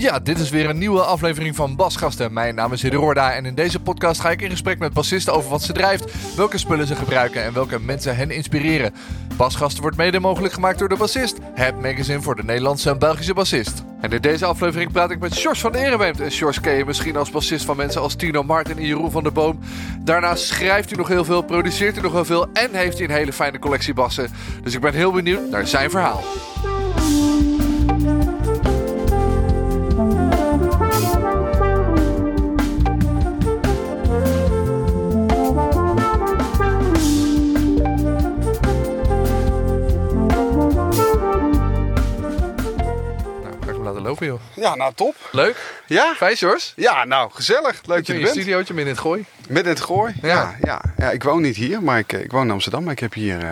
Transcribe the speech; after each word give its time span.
Ja, 0.00 0.18
dit 0.18 0.38
is 0.38 0.50
weer 0.50 0.68
een 0.68 0.78
nieuwe 0.78 1.00
aflevering 1.00 1.56
van 1.56 1.76
Basgasten. 1.76 2.32
Mijn 2.32 2.54
naam 2.54 2.72
is 2.72 2.82
Hidde 2.82 2.96
Roorda 2.96 3.32
en 3.32 3.46
in 3.46 3.54
deze 3.54 3.80
podcast 3.80 4.20
ga 4.20 4.30
ik 4.30 4.42
in 4.42 4.50
gesprek 4.50 4.78
met 4.78 4.92
bassisten 4.92 5.32
over 5.32 5.50
wat 5.50 5.62
ze 5.62 5.72
drijft, 5.72 6.34
welke 6.36 6.58
spullen 6.58 6.86
ze 6.86 6.94
gebruiken 6.94 7.44
en 7.44 7.52
welke 7.52 7.80
mensen 7.80 8.16
hen 8.16 8.30
inspireren. 8.30 8.94
Basgasten 9.36 9.82
wordt 9.82 9.96
mede 9.96 10.20
mogelijk 10.20 10.54
gemaakt 10.54 10.78
door 10.78 10.88
de 10.88 10.96
bassist, 10.96 11.38
het 11.54 11.80
magazine 11.80 12.20
voor 12.20 12.36
de 12.36 12.44
Nederlandse 12.44 12.90
en 12.90 12.98
Belgische 12.98 13.34
bassist. 13.34 13.82
En 14.00 14.10
in 14.10 14.20
deze 14.20 14.44
aflevering 14.44 14.92
praat 14.92 15.10
ik 15.10 15.18
met 15.18 15.34
Sjors 15.34 15.60
van 15.60 15.72
de 15.72 15.78
Erebeemt. 15.78 16.20
En 16.20 16.30
Sjors 16.30 16.60
ken 16.60 16.74
je 16.74 16.84
misschien 16.84 17.16
als 17.16 17.30
bassist 17.30 17.64
van 17.64 17.76
mensen 17.76 18.00
als 18.00 18.14
Tino 18.14 18.42
Martin 18.42 18.76
en 18.76 18.86
Jeroen 18.86 19.10
van 19.10 19.22
der 19.22 19.32
Boom. 19.32 19.58
Daarnaast 20.00 20.44
schrijft 20.44 20.88
hij 20.88 20.98
nog 20.98 21.08
heel 21.08 21.24
veel, 21.24 21.42
produceert 21.42 21.94
hij 21.94 22.02
nog 22.02 22.12
heel 22.12 22.24
veel 22.24 22.48
en 22.52 22.74
heeft 22.74 22.98
hij 22.98 23.08
een 23.08 23.14
hele 23.14 23.32
fijne 23.32 23.58
collectie 23.58 23.94
bassen. 23.94 24.30
Dus 24.62 24.74
ik 24.74 24.80
ben 24.80 24.94
heel 24.94 25.12
benieuwd 25.12 25.50
naar 25.50 25.66
zijn 25.66 25.90
verhaal. 25.90 26.22
Lopen 44.08 44.26
joh. 44.26 44.40
Ja, 44.54 44.74
nou 44.74 44.92
top. 44.94 45.14
Leuk. 45.32 45.56
Ja? 45.86 46.14
Fijn 46.16 46.36
Sjors. 46.36 46.72
Ja, 46.76 47.04
nou 47.04 47.30
gezellig. 47.32 47.80
Leuk 47.86 47.96
dat 47.96 48.06
je 48.06 48.12
in 48.12 48.18
er 48.18 48.18
je 48.18 48.32
bent. 48.32 48.40
studiootje 48.40 48.74
midden 48.74 48.92
in 48.92 48.98
het 48.98 49.06
gooi. 49.08 49.24
Midden 49.48 49.64
in 49.64 49.70
het 49.78 49.80
gooi. 49.80 50.14
Ja. 50.22 50.28
Ja. 50.28 50.56
Ja, 50.62 50.80
ja. 50.96 51.10
ik 51.10 51.22
woon 51.22 51.42
niet 51.42 51.56
hier, 51.56 51.82
maar 51.82 51.98
ik, 51.98 52.12
eh, 52.12 52.20
ik 52.20 52.30
woon 52.30 52.44
in 52.44 52.50
Amsterdam. 52.50 52.82
Maar 52.84 52.92
ik 52.92 52.98
heb 52.98 53.12
hier 53.14 53.38
eh, 53.42 53.50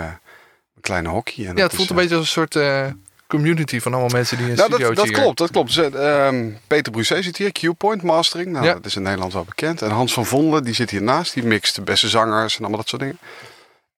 een 0.74 0.80
kleine 0.80 1.08
hockey. 1.08 1.46
En 1.46 1.56
Ja, 1.56 1.62
het 1.62 1.74
voelt 1.74 1.90
is, 1.90 1.96
een 1.96 1.96
eh, 1.96 2.02
beetje 2.02 2.16
als 2.16 2.36
een 2.36 2.48
soort 2.50 2.94
community 3.26 3.80
van 3.80 3.92
allemaal 3.92 4.10
mensen 4.10 4.36
die 4.36 4.46
in 4.46 4.52
een 4.52 4.58
Nou, 4.58 4.70
dat, 4.70 4.96
dat 4.96 5.10
klopt, 5.10 5.38
dat 5.38 5.50
klopt. 5.50 5.74
Dus, 5.74 5.88
Peter 6.66 6.92
Brousset 6.92 7.24
zit 7.24 7.36
hier, 7.36 7.52
Q-Point 7.52 8.02
Mastering. 8.02 8.48
Nou, 8.48 8.64
Ja. 8.64 8.72
dat 8.72 8.84
is 8.84 8.96
in 8.96 9.02
Nederland 9.02 9.32
wel 9.32 9.44
bekend. 9.44 9.82
En 9.82 9.90
Hans 9.90 10.12
van 10.12 10.26
Vondelen, 10.26 10.64
die 10.64 10.74
zit 10.74 10.90
hiernaast. 10.90 11.34
Die 11.34 11.44
mixt 11.44 11.74
de 11.74 11.82
beste 11.82 12.08
zangers 12.08 12.54
en 12.54 12.60
allemaal 12.60 12.78
dat 12.78 12.88
soort 12.88 13.02
dingen. 13.02 13.18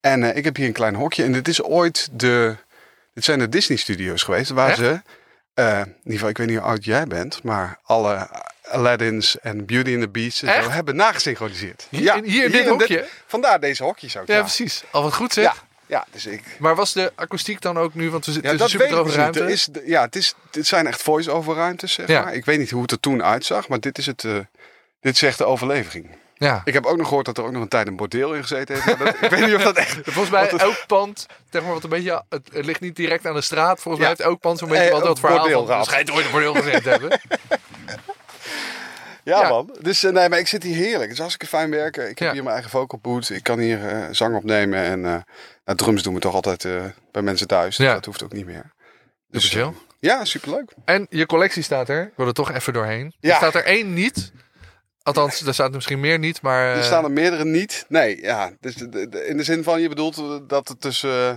En 0.00 0.36
ik 0.36 0.44
heb 0.44 0.56
hier 0.56 0.66
een 0.66 0.72
klein 0.72 0.94
hokje. 0.94 1.22
En 1.24 1.32
dit 1.32 1.48
is 1.48 1.62
ooit 1.62 2.08
de... 2.12 2.56
Dit 3.14 3.24
zijn 3.24 3.38
de 3.38 3.48
Disney 3.48 3.78
Studios 3.78 4.22
geweest. 4.22 4.50
Waar 4.50 4.68
Echt? 4.68 4.78
ze... 4.78 5.00
eh, 5.58 5.78
in 5.78 5.86
ieder 5.96 6.12
geval, 6.12 6.28
ik 6.28 6.36
weet 6.38 6.46
niet 6.46 6.56
hoe 6.58 6.66
oud 6.66 6.84
jij 6.84 7.06
bent. 7.06 7.42
Maar 7.42 7.78
alle 7.82 8.28
Aladdins 8.68 9.38
en 9.40 9.66
Beauty 9.66 9.92
and 9.92 10.00
the 10.00 10.08
Beast 10.08 10.42
en 10.42 10.48
zo 10.48 10.54
Echt? 10.54 10.70
hebben 10.70 10.96
nagesynchroniseerd. 10.96 11.86
Hier- 11.90 12.16
in- 12.16 12.24
hier 12.24 12.44
in 12.44 12.50
dit 12.50 12.68
hokje? 12.68 13.06
vandaar 13.26 13.60
deze 13.60 13.82
hokjes 13.82 14.16
ook. 14.16 14.26
Ja, 14.26 14.34
Ja, 14.34 14.40
precies. 14.40 14.82
Al 14.90 15.02
wat 15.02 15.14
goed 15.14 15.32
zeg. 15.32 15.44
Ja, 15.44 15.54
ja, 15.86 16.06
dus 16.10 16.26
ik... 16.26 16.42
Maar 16.58 16.74
was 16.74 16.92
de 16.92 17.12
akoestiek 17.14 17.60
dan 17.60 17.78
ook 17.78 17.94
nu, 17.94 18.10
want 18.10 18.26
we 18.26 18.32
zitten 18.32 18.52
Ja, 18.52 18.58
tussen 18.58 18.78
dat 18.78 18.88
super 18.88 19.02
droge 19.02 19.16
ruimte. 19.20 19.40
Er 19.42 19.48
is, 19.48 19.68
ja, 19.84 20.02
het, 20.02 20.16
is, 20.16 20.34
het 20.50 20.66
zijn 20.66 20.86
echt 20.86 21.02
voice-over 21.02 21.54
ruimtes, 21.54 21.92
zeg 21.92 22.08
Ja. 22.08 22.22
maar. 22.24 22.34
Ik 22.34 22.44
weet 22.44 22.58
niet 22.58 22.70
hoe 22.70 22.82
het 22.82 22.90
er 22.90 23.00
toen 23.00 23.22
uitzag, 23.22 23.68
maar 23.68 23.80
dit 23.80 23.98
is 23.98 24.06
het... 24.06 24.24
eh, 24.24 24.36
dit 25.00 25.14
is 25.14 25.22
echt 25.22 25.38
de 25.38 25.44
overleving. 25.44 26.08
Ja. 26.38 26.60
Ik 26.64 26.72
heb 26.72 26.86
ook 26.86 26.96
nog 26.96 27.06
gehoord 27.08 27.26
dat 27.26 27.38
er 27.38 27.44
ook 27.44 27.52
nog 27.52 27.62
een 27.62 27.68
tijd 27.68 27.86
een 27.86 27.96
bordeel 27.96 28.34
in 28.34 28.42
gezeten 28.42 28.74
heeft. 28.82 28.98
dat- 28.98 29.08
ik 29.22 29.30
weet 29.30 29.46
niet 29.46 29.54
of 29.54 29.62
dat 29.62 29.76
echt... 29.76 29.94
Volgens 30.04 30.30
mij 30.30 30.42
het- 30.42 30.60
elk 30.60 30.84
pand, 30.86 31.26
zeg 31.50 31.62
maar 31.62 31.72
wat 31.72 31.82
een 31.84 31.90
beetje, 31.90 32.22
het, 32.28 32.48
het 32.52 32.64
ligt 32.64 32.80
niet 32.80 32.96
direct 32.96 33.26
aan 33.26 33.34
de 33.34 33.40
straat. 33.40 33.80
Volgens 33.80 33.98
mij 33.98 34.08
heeft 34.08 34.20
elk 34.28 34.40
pand 34.40 34.58
zo'n 34.58 34.68
beetje 34.68 34.84
Eh, 34.84 34.90
wel 34.90 35.00
dat 35.00 35.18
verhaal 35.18 35.38
bordeel 35.38 35.66
van, 35.66 35.84
schijnt 35.84 36.10
ooit 36.10 36.24
een 36.24 36.30
bordeel 36.30 36.54
gezeten 36.54 36.82
te 36.82 36.88
hebben. 36.88 37.20
Ja, 39.24 39.40
Ja. 39.40 39.48
man. 39.48 39.76
Dus 39.80 40.04
eh, 40.04 40.12
nee, 40.12 40.28
maar 40.28 40.38
ik 40.38 40.46
zit 40.48 40.62
hier 40.62 40.74
heerlijk. 40.76 41.02
Het 41.02 41.12
is 41.12 41.18
hartstikke 41.18 41.46
fijn 41.56 41.70
werken. 41.70 42.02
Ik 42.08 42.18
heb 42.18 42.28
Ja. 42.28 42.32
hier 42.32 42.42
mijn 42.42 42.54
eigen 42.54 42.70
vocal 42.70 42.98
booth. 43.02 43.30
Ik 43.30 43.42
kan 43.42 43.58
hier 43.58 43.88
eh, 43.88 44.04
zang 44.10 44.36
opnemen. 44.36 44.78
En 44.78 45.04
eh 45.04 45.16
nou, 45.64 45.78
drums 45.78 46.02
doen 46.02 46.14
we 46.14 46.20
toch 46.20 46.34
altijd 46.34 46.64
eh, 46.64 46.84
bij 47.12 47.22
mensen 47.22 47.46
thuis. 47.46 47.76
Dus 47.76 47.86
Ja. 47.86 47.92
dat 47.94 48.04
hoeft 48.04 48.22
ook 48.24 48.32
niet 48.32 48.46
meer. 48.46 48.72
Dus 49.30 49.48
chill. 49.50 49.72
Ja, 49.98 50.24
superleuk. 50.24 50.72
En 50.84 51.06
je 51.10 51.26
collectie 51.26 51.62
staat 51.62 51.88
er. 51.88 52.02
Ik 52.02 52.12
wil 52.16 52.26
er 52.26 52.32
toch 52.32 52.52
even 52.52 52.72
doorheen. 52.72 53.14
Er 53.20 53.34
staat 53.34 53.54
er 53.54 53.64
één 53.64 53.94
niet. 53.94 54.32
Althans, 55.08 55.46
er 55.46 55.54
staat 55.54 55.72
misschien 55.72 56.00
meer 56.00 56.18
niet, 56.18 56.42
maar... 56.42 56.64
Er 56.70 56.78
eh, 56.78 56.82
staan 56.84 57.04
er 57.04 57.10
meerdere 57.10 57.44
niet. 57.44 57.84
Nee, 57.88 58.20
ja. 58.22 58.50
Dus 58.60 58.74
in 59.26 59.36
de 59.36 59.42
zin 59.42 59.62
van, 59.62 59.80
je 59.80 59.88
bedoelt 59.88 60.48
dat 60.48 60.68
het 60.68 60.82
dus... 60.82 61.02
eh, 61.02 61.30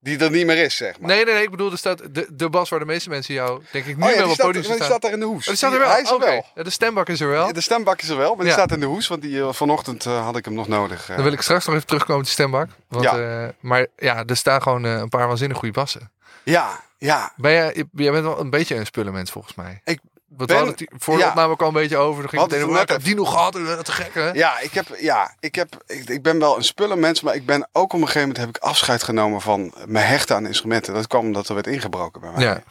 die 0.00 0.18
er 0.18 0.30
niet 0.30 0.46
meer 0.46 0.58
is, 0.64 0.76
zeg 0.76 1.00
maar. 1.00 1.08
Nee, 1.08 1.24
nee, 1.24 1.34
nee. 1.34 1.42
Ik 1.42 1.50
bedoel, 1.50 1.70
er 1.70 1.78
staat 1.78 2.14
de, 2.14 2.26
de 2.32 2.48
bas 2.50 2.68
waar 2.68 2.78
de 2.78 2.84
meeste 2.84 3.08
mensen 3.08 3.34
jou, 3.34 3.62
denk 3.72 3.84
ik, 3.86 3.96
nu 3.96 4.02
Oh 4.04 4.10
ja, 4.10 4.16
wel 4.16 4.26
op 4.28 4.32
staat, 4.32 4.46
podium 4.46 4.64
zien 4.64 4.72
die 4.74 4.82
staan. 4.84 4.86
staat 4.98 5.02
daar 5.02 5.12
in 5.12 5.20
de 5.20 5.26
hoes. 5.26 5.40
Oh, 5.42 5.46
die 5.46 5.56
staat 5.56 5.72
er 5.72 5.78
wel. 5.78 5.88
Hij 5.90 6.00
is 6.02 6.10
er 6.10 6.18
wel. 6.18 6.44
Ja, 6.54 6.62
de 6.62 6.70
stembak 6.70 7.08
is 7.08 7.20
er 7.20 7.28
wel. 7.28 7.52
De 7.52 7.60
stembak 7.60 8.00
is 8.02 8.08
er 8.08 8.16
wel, 8.16 8.28
maar 8.28 8.38
die 8.44 8.46
Ja. 8.46 8.52
staat 8.52 8.72
in 8.72 8.80
de 8.80 8.86
hoes, 8.86 9.08
want 9.08 9.22
die, 9.22 9.40
eh, 9.40 9.52
vanochtend 9.52 10.04
had 10.04 10.36
ik 10.36 10.44
hem 10.44 10.54
nog 10.54 10.68
nodig. 10.68 11.06
Dan 11.06 11.22
wil 11.22 11.32
ik 11.32 11.40
straks 11.40 11.66
nog 11.66 11.74
even 11.74 11.86
terugkomen 11.86 12.16
op 12.18 12.22
die 12.22 12.32
stembak. 12.32 12.68
Want, 12.88 13.04
Ja. 13.04 13.52
maar 13.60 13.86
ja, 13.96 14.24
er 14.26 14.36
staan 14.36 14.62
gewoon 14.62 14.84
een 14.84 15.08
paar 15.08 15.26
waanzinnig 15.28 15.58
goede 15.58 15.74
bassen. 15.74 16.10
Ja, 16.42 16.80
ja. 16.98 17.32
Ben 17.36 17.52
jij, 17.52 17.84
jij 17.92 18.10
bent 18.12 18.24
wel 18.24 18.40
een 18.40 18.50
beetje 18.50 18.74
een 18.74 18.86
spullenmens 18.86 19.30
volgens 19.30 19.54
mij. 19.54 19.80
Ik 19.84 20.00
Want 20.28 20.38
ben- 20.38 20.46
we 20.46 20.64
hadden 20.64 20.86
het 20.88 21.02
voor 21.02 21.14
de 21.16 21.20
ja. 21.22 21.28
opname 21.28 21.52
ook 21.52 21.60
al 21.62 21.68
een 21.68 21.72
beetje 21.74 21.96
over. 21.96 22.20
Dan 22.20 22.28
ging 22.30 22.42
het 22.42 22.50
meteen 22.50 22.82
ik 22.82 22.88
heb 22.88 23.04
die 23.04 23.14
nog 23.14 23.30
gehad. 23.30 23.56
eh, 23.56 23.78
Te 23.78 23.92
gek 23.92 24.14
hè? 24.14 24.30
Ja, 24.30 24.58
ik, 24.60 24.72
heb, 24.72 24.86
ja 24.98 25.34
ik, 25.40 25.54
heb, 25.54 25.82
ik, 25.86 26.08
ik 26.08 26.22
ben 26.22 26.38
wel 26.38 26.56
een 26.56 26.64
spullenmens, 26.64 27.20
maar 27.20 27.34
ik 27.34 27.46
ben 27.46 27.68
ook 27.72 27.92
op 27.92 28.00
een 28.00 28.06
gegeven 28.06 28.20
moment 28.20 28.38
heb 28.38 28.48
ik 28.48 28.58
afscheid 28.58 29.02
genomen 29.02 29.40
van 29.40 29.74
me 29.86 29.98
hechten 29.98 30.36
aan 30.36 30.46
instrumenten. 30.46 30.94
Dat 30.94 31.06
kwam 31.06 31.24
omdat 31.24 31.48
er 31.48 31.54
werd 31.54 31.66
ingebroken 31.66 32.20
bij 32.20 32.30
mij. 32.30 32.44
Ja. 32.44 32.62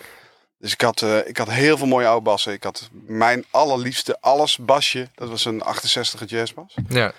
Dus 0.60 0.74
ik 0.74 0.82
had, 0.82 1.02
eh, 1.02 1.28
ik 1.28 1.38
had 1.38 1.50
heel 1.50 1.78
veel 1.78 1.88
mooie 1.88 2.08
oude 2.08 2.22
bassen. 2.24 2.54
Ik 2.54 2.64
had 2.64 2.90
mijn 3.06 3.46
allerliefste 3.52 4.18
alles 4.22 4.58
basje. 4.58 5.10
Dat 5.16 5.30
was 5.30 5.46
een 5.46 5.62
68 5.64 6.30
jazzbas. 6.30 6.76
ja. 6.90 7.12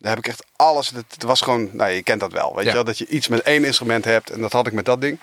Daar 0.00 0.10
heb 0.10 0.18
ik 0.18 0.26
echt 0.28 0.44
alles. 0.56 0.90
Het 0.90 1.04
het 1.08 1.22
was 1.22 1.40
gewoon, 1.40 1.68
nou 1.72 1.90
je 1.90 2.02
kent 2.02 2.20
dat 2.20 2.32
wel. 2.32 2.54
Weet 2.54 2.64
Ja. 2.64 2.68
je 2.70 2.76
wel, 2.76 2.84
dat 2.84 2.98
je 2.98 3.06
iets 3.06 3.28
met 3.28 3.42
één 3.42 3.64
instrument 3.64 4.04
hebt. 4.04 4.30
En 4.30 4.40
dat 4.40 4.52
had 4.52 4.66
ik 4.66 4.72
met 4.72 4.84
dat 4.84 5.00
ding. 5.00 5.18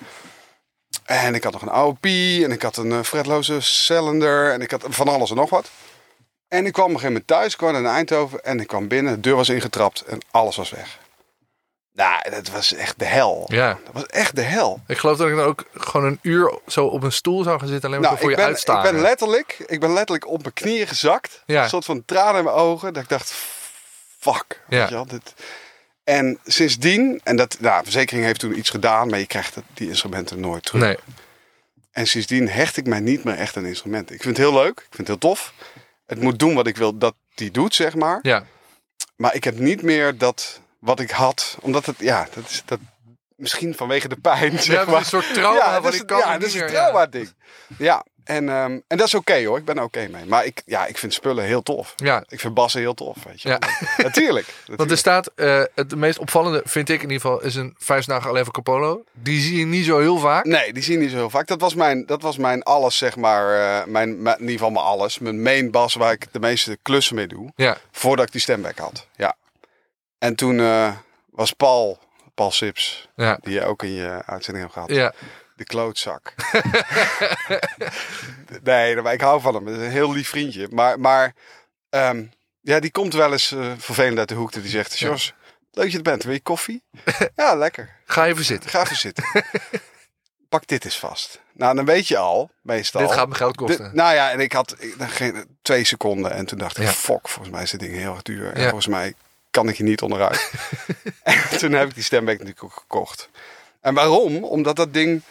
En 1.05 1.35
ik 1.35 1.43
had 1.43 1.53
nog 1.53 1.61
een 1.61 1.69
oude 1.69 1.99
P. 1.99 2.05
En 2.43 2.51
ik 2.51 2.61
had 2.61 2.77
een 2.77 2.91
eh, 2.91 3.01
fretloze 3.01 3.61
cylinder. 3.61 4.51
En 4.51 4.61
ik 4.61 4.71
had 4.71 4.83
van 4.89 5.07
alles 5.07 5.29
en 5.29 5.35
nog 5.35 5.49
wat. 5.49 5.69
En 6.47 6.65
ik 6.65 6.73
kwam 6.73 6.85
op 6.85 6.91
een 6.93 6.99
gegeven 6.99 7.11
moment 7.21 7.27
thuis. 7.27 7.51
Ik 7.51 7.57
kwam 7.57 7.75
in 7.75 7.85
Eindhoven. 7.85 8.43
En 8.43 8.59
ik 8.59 8.67
kwam 8.67 8.87
binnen. 8.87 9.13
De 9.13 9.19
deur 9.19 9.35
was 9.35 9.49
ingetrapt. 9.49 10.01
En 10.01 10.19
alles 10.31 10.55
was 10.55 10.69
weg. 10.69 10.97
Nou, 11.93 12.29
dat 12.29 12.49
was 12.49 12.73
echt 12.73 12.99
de 12.99 13.05
hel. 13.05 13.45
ja. 13.47 13.67
Dat 13.83 13.93
was 13.93 14.05
echt 14.05 14.35
de 14.35 14.41
hel. 14.41 14.79
Ik 14.87 14.97
geloof 14.97 15.17
dat 15.17 15.27
ik 15.29 15.35
dan 15.35 15.45
ook 15.45 15.63
gewoon 15.73 16.05
een 16.05 16.19
uur 16.21 16.59
zo 16.67 16.85
op 16.85 17.03
een 17.03 17.11
stoel 17.11 17.43
zou 17.43 17.59
gaan 17.59 17.67
zitten. 17.67 17.89
Alleen 17.89 18.01
maar 18.01 18.09
Nou, 18.09 18.21
voor 18.21 18.31
ik 18.31 18.35
je 18.37 18.41
ben, 18.41 18.51
ik 18.51 18.55
uitstaren. 18.55 18.91
ben 18.93 19.01
letterlijk, 19.01 19.63
ik 19.67 19.79
ben 19.79 19.93
letterlijk 19.93 20.27
op 20.27 20.41
mijn 20.41 20.53
knieën 20.53 20.87
gezakt. 20.87 21.43
Ja. 21.45 21.63
Een 21.63 21.69
soort 21.69 21.85
van 21.85 22.05
tranen 22.05 22.37
in 22.37 22.43
mijn 22.43 22.55
ogen. 22.55 22.93
Dat 22.93 23.03
ik 23.03 23.09
dacht, 23.09 23.33
fuck. 24.19 24.61
Ja. 24.67 24.79
Weet 24.79 24.89
je 24.89 24.95
wel, 24.95 25.05
dit. 25.05 25.33
En 26.05 26.39
sindsdien, 26.45 27.21
en 27.23 27.35
dat, 27.35 27.57
nou, 27.59 27.77
de 27.77 27.83
verzekering 27.83 28.25
heeft 28.25 28.39
toen 28.39 28.57
iets 28.57 28.69
gedaan, 28.69 29.09
maar 29.09 29.19
je 29.19 29.25
krijgt 29.25 29.55
die 29.73 29.87
instrumenten 29.87 30.39
nooit 30.39 30.63
terug. 30.63 30.81
Nee. 30.81 30.97
En 31.91 32.07
sindsdien 32.07 32.49
hecht 32.49 32.77
ik 32.77 32.85
mij 32.87 32.99
niet 32.99 33.23
meer 33.23 33.35
echt 33.35 33.57
aan 33.57 33.65
instrumenten. 33.65 34.15
Ik 34.15 34.21
vind 34.21 34.37
het 34.37 34.45
heel 34.45 34.55
leuk, 34.55 34.77
ik 34.79 34.95
vind 34.95 34.97
het 34.97 35.07
heel 35.07 35.17
tof. 35.17 35.53
Het 36.05 36.21
moet 36.21 36.39
doen 36.39 36.53
wat 36.53 36.67
ik 36.67 36.77
wil 36.77 36.97
dat 36.97 37.15
die 37.35 37.51
doet, 37.51 37.75
zeg 37.75 37.95
maar. 37.95 38.19
Ja. 38.21 38.45
Maar 39.15 39.35
ik 39.35 39.43
heb 39.43 39.59
niet 39.59 39.81
meer 39.81 40.17
dat 40.17 40.61
wat 40.79 40.99
ik 40.99 41.11
had, 41.11 41.57
omdat 41.61 41.85
het, 41.85 41.95
ja, 41.99 42.27
dat 42.33 42.49
is 42.49 42.61
dat. 42.65 42.79
Misschien 43.35 43.75
vanwege 43.75 44.07
de 44.07 44.15
pijn, 44.15 44.59
zeg 44.59 44.85
Ja, 44.85 44.91
maar. 44.91 44.99
een 44.99 45.05
soort 45.05 45.33
trauma 45.33 45.57
Ja, 45.59 45.73
wat 45.73 45.83
dat 45.83 45.93
is, 45.93 45.99
ik 45.99 46.07
kan 46.07 46.17
ja, 46.17 46.37
dat 46.37 46.47
is 46.47 46.53
een 46.53 46.59
meer, 46.59 46.69
trauma 46.69 47.05
ding. 47.05 47.33
Ja, 47.77 48.05
en, 48.25 48.49
ehm, 48.49 48.79
en 48.87 48.97
dat 48.97 49.07
is 49.07 49.13
oké 49.13 49.45
hoor. 49.45 49.57
Ik 49.57 49.65
ben 49.65 49.77
er 49.77 49.83
oké 49.83 50.07
mee. 50.07 50.25
Maar 50.25 50.45
ik, 50.45 50.61
ja, 50.65 50.85
ik 50.85 50.97
vind 50.97 51.13
spullen 51.13 51.43
heel 51.43 51.61
tof. 51.63 51.93
Ja. 51.95 52.23
Ik 52.27 52.39
vind 52.39 52.53
bassen 52.53 52.81
heel 52.81 52.93
tof, 52.93 53.17
weet 53.23 53.41
je. 53.41 53.49
Ja. 53.49 53.59
Natuurlijk. 53.97 54.53
Want 54.75 54.91
er 54.91 54.97
staat, 54.97 55.31
eh, 55.35 55.63
het 55.75 55.95
meest 55.95 56.17
opvallende 56.19 56.61
vind 56.65 56.89
ik 56.89 56.95
in 57.03 57.09
ieder 57.09 57.21
geval, 57.21 57.41
is 57.41 57.55
een 57.55 57.75
vijf 57.77 58.05
dagen 58.05 58.29
Alevo 58.29 58.51
Capolo. 58.51 59.03
Die 59.11 59.41
zie 59.41 59.57
je 59.59 59.65
niet 59.65 59.85
zo 59.85 59.99
heel 59.99 60.17
vaak. 60.17 60.45
Nee, 60.45 60.73
die 60.73 60.83
zie 60.83 60.93
je 60.93 60.99
niet 60.99 61.09
zo 61.11 61.15
heel 61.15 61.29
vaak. 61.29 61.47
Dat 61.47 61.61
was 61.61 61.73
mijn, 61.75 62.05
dat 62.05 62.21
was 62.21 62.37
mijn 62.37 62.63
alles, 62.63 62.97
zeg 62.97 63.15
maar. 63.15 63.59
eh, 63.81 63.85
mijn, 63.87 64.09
in 64.09 64.25
ieder 64.39 64.51
geval 64.51 64.69
mijn 64.69 64.85
alles. 64.85 65.19
Mijn 65.19 65.41
main 65.41 65.71
bas 65.71 65.93
waar 65.93 66.11
ik 66.11 66.27
de 66.31 66.39
meeste 66.39 66.77
klussen 66.81 67.15
mee 67.15 67.27
doe. 67.27 67.51
Ja, 67.55 67.77
Voordat 67.91 68.25
ik 68.25 68.31
die 68.31 68.41
stemback 68.41 68.77
had. 68.77 69.07
Ja. 69.15 69.35
En 70.17 70.35
toen 70.35 70.59
eh, 70.59 70.91
was 71.31 71.51
Paul, 71.51 71.99
Paul 72.33 72.51
Sips, 72.51 73.09
ja, 73.15 73.37
die 73.41 73.53
je 73.53 73.63
ook 73.65 73.83
in 73.83 73.91
je 73.91 74.21
uitzending 74.25 74.63
hebt 74.65 74.73
gehad. 74.73 74.89
ja. 74.89 75.13
De 75.55 75.63
klootzak. 75.63 76.33
nee, 78.63 79.01
maar 79.01 79.13
ik 79.13 79.21
hou 79.21 79.41
van 79.41 79.53
hem. 79.55 79.65
Het 79.65 79.77
is 79.77 79.83
een 79.85 79.91
heel 79.91 80.13
lief 80.13 80.29
vriendje. 80.29 80.67
Maar, 80.71 80.99
maar 80.99 81.33
ehm, 81.89 82.23
ja, 82.61 82.79
die 82.79 82.91
komt 82.91 83.13
wel 83.13 83.31
eens 83.31 83.51
eh, 83.51 83.71
vervelend 83.77 84.17
uit 84.19 84.27
de 84.29 84.35
hoek. 84.35 84.53
Die 84.53 84.67
zegt, 84.67 84.99
Jos, 84.99 85.33
leuk 85.71 85.83
dat 85.83 85.91
je 85.91 85.97
er 85.97 86.03
bent. 86.03 86.23
Wil 86.23 86.33
je 86.33 86.41
koffie? 86.41 86.83
ja, 87.35 87.55
lekker. 87.55 87.89
Ga 88.05 88.25
even 88.25 88.43
zitten. 88.45 88.69
Ga 88.69 88.81
even 88.81 88.95
zitten. 88.95 89.23
Pak 90.49 90.67
dit 90.67 90.85
eens 90.85 90.99
vast. 90.99 91.39
Nou, 91.53 91.75
dan 91.75 91.85
weet 91.85 92.07
je 92.07 92.17
al, 92.17 92.49
meestal. 92.61 93.01
Dit 93.01 93.11
gaat 93.11 93.27
me 93.27 93.35
geld 93.35 93.55
kosten. 93.55 93.83
Dit- 93.85 93.93
nou 93.93 94.13
ja, 94.15 94.31
en 94.31 94.39
ik 94.39 94.53
had 94.53 94.75
ik, 94.79 94.95
geen, 94.99 95.57
twee 95.61 95.83
seconden. 95.83 96.31
En 96.31 96.45
toen 96.45 96.57
dacht 96.57 96.77
ik, 96.77 96.83
Ja. 96.83 96.91
fuck, 96.91 97.27
volgens 97.27 97.53
mij 97.53 97.63
is 97.63 97.71
dit 97.71 97.79
ding 97.79 97.93
heel 97.93 98.11
erg 98.13 98.21
duur. 98.21 98.51
En 98.53 98.57
Ja. 98.61 98.65
volgens 98.65 98.87
mij 98.87 99.13
kan 99.51 99.69
ik 99.69 99.77
hier 99.77 99.87
niet 99.87 100.01
onderuit. 100.01 100.51
en 101.23 101.57
toen 101.57 101.71
heb 101.71 101.87
ik 101.89 101.93
die 101.95 102.03
stembank 102.03 102.37
natuurlijk 102.37 102.63
ook 102.65 102.73
gekocht. 102.73 103.29
En 103.81 103.93
waarom? 103.93 104.43
Omdat 104.43 104.75
dat 104.75 104.93
ding, 104.93 105.21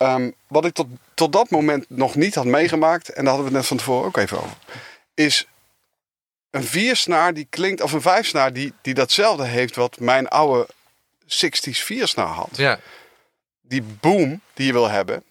ehm, 0.00 0.30
wat 0.46 0.64
ik 0.64 0.74
tot, 0.74 0.86
tot 1.14 1.32
dat 1.32 1.50
moment 1.50 1.84
nog 1.88 2.14
niet 2.14 2.34
had 2.34 2.44
meegemaakt, 2.44 3.08
en 3.08 3.24
daar 3.24 3.34
hadden 3.34 3.52
we 3.52 3.56
het 3.56 3.60
net 3.60 3.66
van 3.66 3.76
tevoren 3.76 4.06
ook 4.06 4.16
even 4.16 4.38
over, 4.38 4.56
is 5.14 5.46
een 6.50 6.64
viersnaar 6.64 7.34
die 7.34 7.46
klinkt, 7.50 7.82
of 7.82 7.92
een 7.92 8.02
vijfsnaar 8.02 8.52
die, 8.52 8.72
die 8.82 8.94
datzelfde 8.94 9.44
heeft 9.44 9.76
wat 9.76 9.98
mijn 9.98 10.28
oude 10.28 10.68
60s 11.24 11.78
viersnaar 11.84 12.26
had 12.26 12.48
Ja, 12.52 12.80
die 13.60 13.82
boom 13.82 14.40
die 14.54 14.66
je 14.66 14.72
wil 14.72 14.88
hebben. 14.88 15.22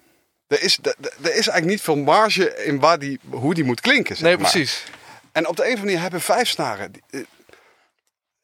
Er 0.48 0.62
is, 0.62 0.80
er, 0.82 0.96
er 1.02 1.10
is 1.22 1.32
eigenlijk 1.32 1.66
niet 1.66 1.82
veel 1.82 1.96
marge 1.96 2.64
in 2.64 2.80
waar 2.80 3.00
die, 3.00 3.20
hoe 3.30 3.54
die 3.54 3.64
moet 3.64 3.82
klinken. 3.82 4.16
Zeg 4.16 4.26
nee, 4.26 4.38
maar. 4.38 4.52
precies. 4.52 4.84
En 5.32 5.48
op 5.48 5.56
de 5.56 5.62
een 5.62 5.68
of 5.68 5.80
andere 5.80 5.86
manier 5.86 6.02
hebben 6.02 6.22
vijf 6.22 6.50
snaren. 6.50 6.92
die, 6.92 7.04
eh, 7.10 7.20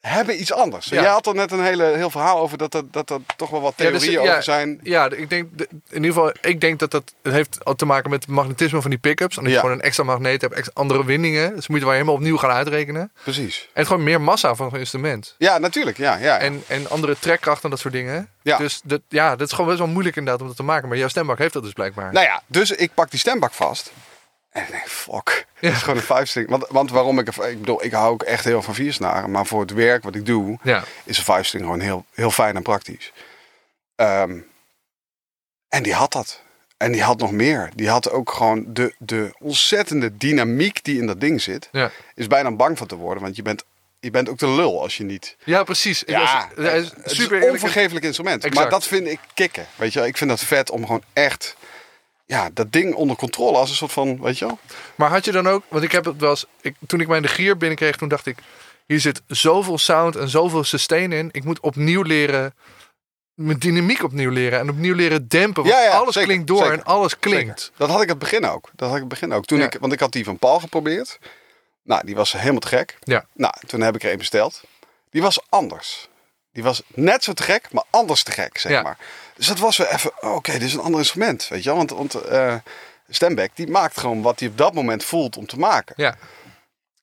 hebben 0.08 0.40
iets 0.42 0.54
anders. 0.54 0.86
Ja. 0.86 1.02
Jij 1.02 1.10
had 1.12 1.28
er 1.28 1.36
net 1.36 1.52
een 1.52 1.64
hele, 1.64 1.84
heel 1.84 2.10
verhaal 2.10 2.40
over 2.40 2.58
dat 2.58 2.74
er, 2.74 2.84
dat 2.92 3.10
er 3.10 3.20
toch 3.38 3.50
wel 3.50 3.62
wat 3.62 3.74
Ja, 3.78 3.90
dus, 3.90 4.00
theorieën 4.02 4.24
ja, 4.24 4.32
over 4.32 4.44
zijn. 4.44 4.80
Ja, 4.84 5.10
ik 5.12 5.30
denk, 5.30 5.58
de- 5.58 5.68
in 5.72 6.04
ieder 6.04 6.14
geval, 6.14 6.34
ik 6.42 6.62
denk 6.62 6.80
dat 6.80 6.92
dat 6.92 7.14
het 7.22 7.34
heeft 7.34 7.66
al 7.66 7.76
te 7.76 7.86
maken 7.86 8.10
met 8.10 8.22
het 8.24 8.32
magnetisme 8.32 8.82
van 8.82 8.90
die 8.90 9.00
pick-ups. 9.00 9.36
Ja. 9.36 9.48
je 9.48 9.56
gewoon 9.56 9.72
een 9.72 9.82
extra 9.82 10.04
magneet 10.04 10.42
hebt, 10.42 10.76
andere 10.76 11.06
windingen. 11.06 11.56
Dus 11.56 11.68
moet 11.68 11.80
je 11.82 11.90
helemaal 11.90 12.14
opnieuw 12.14 12.38
gaan 12.38 12.52
uitrekenen. 12.52 13.12
Precies. 13.24 13.70
En 13.74 13.86
gewoon 13.86 14.04
meer 14.04 14.22
massa 14.22 14.56
van 14.56 14.70
zo'n 14.70 14.80
instrument. 14.80 15.36
Ja, 15.38 15.58
natuurlijk. 15.58 15.98
Ja, 15.98 16.16
ja. 16.18 16.38
En, 16.38 16.64
en 16.68 16.90
andere 16.90 17.16
trekkracht 17.20 17.64
en 17.64 17.70
dat 17.70 17.80
soort 17.80 17.94
dingen. 17.94 18.30
Ja. 18.42 18.58
Dus 18.58 18.82
dat, 18.84 19.02
ja, 19.10 19.36
dat 19.36 19.48
is 19.48 19.52
gewoon 19.54 19.68
best 19.68 19.80
wel 19.80 19.88
moeilijk 19.88 20.16
inderdaad 20.16 20.42
om 20.42 20.48
dat 20.48 20.56
te 20.56 20.64
maken. 20.64 20.88
Maar 20.88 20.98
jouw 20.98 21.08
stembak 21.08 21.38
heeft 21.38 21.54
dat 21.54 21.64
dus 21.64 21.74
blijkbaar. 21.74 22.14
Nou 22.14 22.26
ja, 22.26 22.42
dus 22.48 22.72
ik 22.72 22.92
pak 22.94 23.10
die 23.10 23.20
stembak 23.20 23.54
vast. 23.54 23.92
En 24.56 24.64
ik 24.64 24.72
denk, 24.72 24.88
fuck. 24.88 25.46
Ja. 25.60 25.68
Dat 25.68 25.72
is 25.78 25.84
gewoon 25.84 25.98
een 25.98 26.04
vijfstring. 26.06 26.50
Want, 26.50 26.66
want 26.70 26.92
waarom 26.92 27.20
ik... 27.20 27.28
Ik 27.36 27.60
bedoel, 27.60 27.84
ik 27.84 27.92
hou 27.92 28.14
ook 28.14 28.24
echt 28.24 28.44
heel 28.46 28.62
van 28.62 28.74
viersnaren. 28.76 29.32
Maar 29.32 29.46
voor 29.46 29.62
het 29.62 29.72
werk 29.74 30.04
wat 30.04 30.16
ik 30.16 30.26
doe... 30.26 30.58
Ja, 30.64 30.84
is 31.04 31.18
een 31.18 31.24
vijfstring 31.24 31.64
gewoon 31.64 31.80
heel, 31.80 32.06
heel 32.14 32.32
fijn 32.32 32.56
en 32.56 32.62
praktisch. 32.64 33.12
Ehm, 33.96 34.38
en 35.70 35.84
die 35.84 35.94
had 35.94 36.12
dat. 36.12 36.42
En 36.78 36.92
die 36.92 37.02
had 37.04 37.18
nog 37.20 37.32
meer. 37.32 37.70
Die 37.76 37.90
had 37.90 38.10
ook 38.10 38.32
gewoon 38.32 38.66
de, 38.68 38.94
de 38.98 39.34
ontzettende 39.40 40.18
dynamiek 40.18 40.84
die 40.84 41.00
in 41.00 41.08
dat 41.08 41.20
ding 41.22 41.42
zit. 41.42 41.70
ja. 41.72 41.92
Is 42.16 42.28
bijna 42.28 42.52
bang 42.52 42.78
van 42.78 42.88
te 42.88 42.96
worden. 42.96 43.24
Want 43.24 43.36
je 43.36 43.42
bent, 43.42 43.64
je 44.00 44.12
bent 44.12 44.30
ook 44.30 44.38
de 44.38 44.50
lul 44.50 44.82
als 44.82 44.98
je 44.98 45.04
niet... 45.04 45.36
ja 45.44 45.64
precies. 45.64 46.04
Ik 46.04 46.16
was- 46.16 46.32
Ja, 46.32 46.50
hij 46.56 46.80
is 46.80 46.90
het 46.96 47.06
is 47.06 47.16
super 47.16 47.44
een 47.44 47.52
onvergeeflijk 47.52 48.06
instrument. 48.06 48.36
Exact. 48.44 48.56
Maar 48.56 48.70
dat 48.70 48.88
vind 48.88 49.08
ik 49.08 49.20
kicken. 49.34 49.66
Weet 49.76 49.94
je 49.94 50.00
wel? 50.00 50.08
Ik 50.08 50.18
vind 50.18 50.30
dat 50.30 50.40
vet 50.40 50.70
om 50.70 50.86
gewoon 50.86 51.04
echt... 51.14 51.56
Ja, 52.26 52.50
dat 52.54 52.72
ding 52.72 52.94
onder 52.96 53.16
controle 53.16 53.58
als 53.58 53.70
een 53.70 53.76
soort 53.76 53.92
van... 53.92 54.22
Weet 54.22 54.38
je 54.38 54.46
wel? 54.46 54.60
Maar 54.96 55.10
had 55.10 55.26
je 55.26 55.32
dan 55.32 55.48
ook, 55.48 55.64
want 55.68 55.84
ik 55.84 55.92
heb 55.92 56.06
het 56.06 56.20
wel 56.20 56.30
eens, 56.30 56.46
ik, 56.62 56.76
toen 56.88 57.00
ik 57.02 57.08
mijn 57.08 57.22
de 57.22 57.28
gier 57.28 57.58
binnenkreeg, 57.58 57.96
toen 57.96 58.08
dacht 58.08 58.26
ik, 58.26 58.38
hier 58.86 59.00
zit 59.00 59.22
zoveel 59.28 59.78
sound 59.78 60.16
en 60.16 60.30
zoveel 60.30 60.64
sustain 60.64 61.12
in. 61.12 61.30
Ik 61.32 61.44
moet 61.44 61.60
opnieuw 61.60 62.02
leren, 62.02 62.54
mijn 63.34 63.60
dynamiek 63.60 64.04
opnieuw 64.04 64.30
leren 64.32 64.60
en 64.60 64.70
opnieuw 64.70 64.96
leren 64.96 65.28
dempen. 65.28 65.64
Want 65.64 65.76
Ja, 65.76 65.82
ja, 65.84 65.90
alles 65.90 66.14
zeker, 66.14 66.30
klinkt 66.30 66.48
door 66.48 66.58
zeker, 66.58 66.74
en 66.74 66.84
alles 66.84 67.20
klinkt. 67.20 67.60
Zeker. 67.62 67.78
Dat 67.78 67.90
had 67.90 68.02
ik 68.02 68.10
het 68.10 68.20
begin 68.20 68.46
ook. 68.46 68.70
Dat 68.76 68.88
had 68.88 68.96
ik 68.98 69.04
het 69.04 69.10
begin 69.20 69.34
ook. 69.34 69.46
Toen 69.46 69.60
Ja. 69.60 69.66
ik, 69.66 69.78
want 69.80 69.94
ik 69.94 70.00
had 70.00 70.12
die 70.12 70.24
van 70.24 70.38
Paul 70.38 70.60
geprobeerd. 70.60 71.20
Nou, 71.84 72.06
die 72.06 72.16
was 72.16 72.32
helemaal 72.32 72.60
te 72.60 72.68
gek. 72.68 72.98
Ja. 73.04 73.26
Nou, 73.34 73.54
toen 73.68 73.82
heb 73.82 73.96
ik 73.96 74.04
er 74.04 74.12
een 74.12 74.18
besteld. 74.18 74.64
Die 75.10 75.22
was 75.22 75.40
anders. 75.50 76.10
Die 76.56 76.64
was 76.64 76.82
net 76.88 77.24
zo 77.24 77.34
te 77.34 77.44
gek, 77.44 77.68
maar 77.72 77.84
anders 77.90 78.24
te 78.24 78.32
gek, 78.32 78.58
zeg 78.58 78.72
Ja. 78.72 78.82
maar. 78.82 78.98
Dus 79.36 79.48
dat 79.48 79.60
was 79.60 79.78
weer 79.78 79.88
even, 79.94 80.12
oh, 80.22 80.36
oké, 80.36 80.52
dit 80.52 80.62
is 80.62 80.74
een 80.74 80.80
ander 80.80 81.00
instrument, 81.00 81.48
weet 81.48 81.64
je 81.64 81.70
wel. 81.70 81.78
Want, 81.78 81.90
want 81.90 82.14
eh, 82.14 82.56
Stembeck, 83.10 83.52
die 83.54 83.68
maakt 83.68 84.00
gewoon 84.00 84.22
wat 84.22 84.40
hij 84.40 84.50
op 84.50 84.58
dat 84.58 84.74
moment 84.74 85.04
voelt 85.04 85.38
om 85.38 85.46
te 85.46 85.58
maken. 85.60 85.94
Ja, 85.98 86.16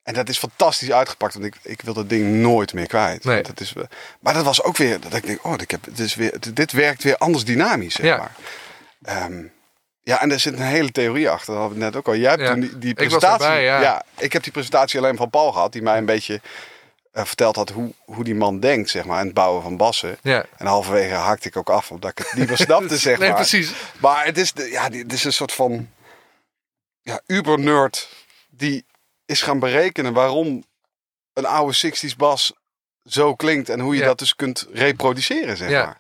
En 0.03 0.15
dat 0.15 0.29
is 0.29 0.39
fantastisch 0.39 0.93
uitgepakt, 0.93 1.33
want 1.35 1.47
ik, 1.47 1.55
ik 1.63 1.81
wil 1.83 1.95
dat 1.95 2.09
ding 2.09 2.35
nooit 2.35 2.73
meer 2.75 2.87
kwijt. 2.87 3.25
Nee. 3.25 3.43
Dat 3.43 3.61
is, 3.61 3.73
maar 4.21 4.35
dat 4.35 4.45
was 4.45 4.63
ook 4.63 4.77
weer, 4.77 5.01
dat 5.01 5.15
ik 5.15 5.27
denk, 5.27 5.45
oh, 5.45 5.55
ik 5.57 5.71
heb, 5.71 5.81
dit, 5.85 5.99
is 5.99 6.15
weer, 6.15 6.35
dit 6.53 6.73
werkt 6.73 7.03
weer 7.03 7.17
anders 7.17 7.45
dynamisch, 7.45 7.95
zeg 7.95 8.07
Ja. 8.07 8.17
maar. 8.17 8.33
Ehm, 9.03 9.43
ja, 10.03 10.21
en 10.21 10.31
er 10.31 10.41
zit 10.41 10.53
een 10.53 10.63
hele 10.63 10.91
theorie 10.93 11.31
achter. 11.31 11.47
Dat 11.53 11.57
hadden 11.63 11.79
we 11.79 11.85
net 11.85 11.97
ook 11.97 12.07
al. 12.07 12.17
Jij 12.17 12.31
hebt 12.31 12.43
Ja. 12.43 12.51
toen 12.51 12.61
die, 12.61 12.79
die 12.79 12.91
Ik 12.91 12.97
was 12.99 13.07
presentatie. 13.07 13.45
erbij, 13.47 13.63
ja. 13.63 14.03
ik 14.19 14.33
heb 14.33 14.43
die 14.43 14.53
presentatie 14.53 14.99
alleen 14.99 15.17
van 15.17 15.31
Paul 15.31 15.53
gehad, 15.53 15.73
die 15.73 15.83
mij 15.83 15.99
een 15.99 16.05
beetje 16.05 16.35
eh, 16.35 16.41
verteld 17.13 17.57
had 17.57 17.69
hoe, 17.71 17.93
hoe 18.05 18.25
die 18.25 18.35
man 18.35 18.61
denkt, 18.61 18.91
zeg 18.91 19.05
maar, 19.05 19.19
aan 19.19 19.25
het 19.25 19.35
bouwen 19.35 19.63
van 19.63 19.77
bassen. 19.77 20.19
ja. 20.23 20.45
En 20.57 20.67
halverwege 20.67 21.15
haakte 21.15 21.49
ik 21.49 21.57
ook 21.57 21.71
af, 21.71 21.91
omdat 21.91 22.11
ik 22.11 22.19
het 22.19 22.33
niet 22.35 22.49
meer 22.49 22.57
snapte, 22.57 22.97
zeg 23.09 23.19
nee, 23.19 23.29
maar. 23.29 23.37
precies. 23.37 23.73
Maar 24.01 24.25
het 24.25 24.39
is, 24.39 24.53
de, 24.53 24.71
ja, 24.71 24.91
het 24.91 25.13
is 25.13 25.25
een 25.25 25.33
soort 25.33 25.53
van 25.53 25.91
ja, 27.03 27.21
uber-nerd 27.27 28.09
die 28.51 28.85
is 29.27 29.43
gaan 29.43 29.59
berekenen 29.59 30.13
waarom 30.13 30.65
een 31.33 31.47
oude 31.47 31.77
60s 31.77 32.17
bas 32.17 32.53
zo 33.05 33.35
klinkt 33.35 33.69
en 33.69 33.81
hoe 33.81 33.95
je 33.95 34.01
Ja. 34.01 34.07
dat 34.07 34.19
dus 34.19 34.37
kunt 34.37 34.67
reproduceren, 34.73 35.57
zeg 35.57 35.71
Ja. 35.71 35.85
maar. 35.85 35.99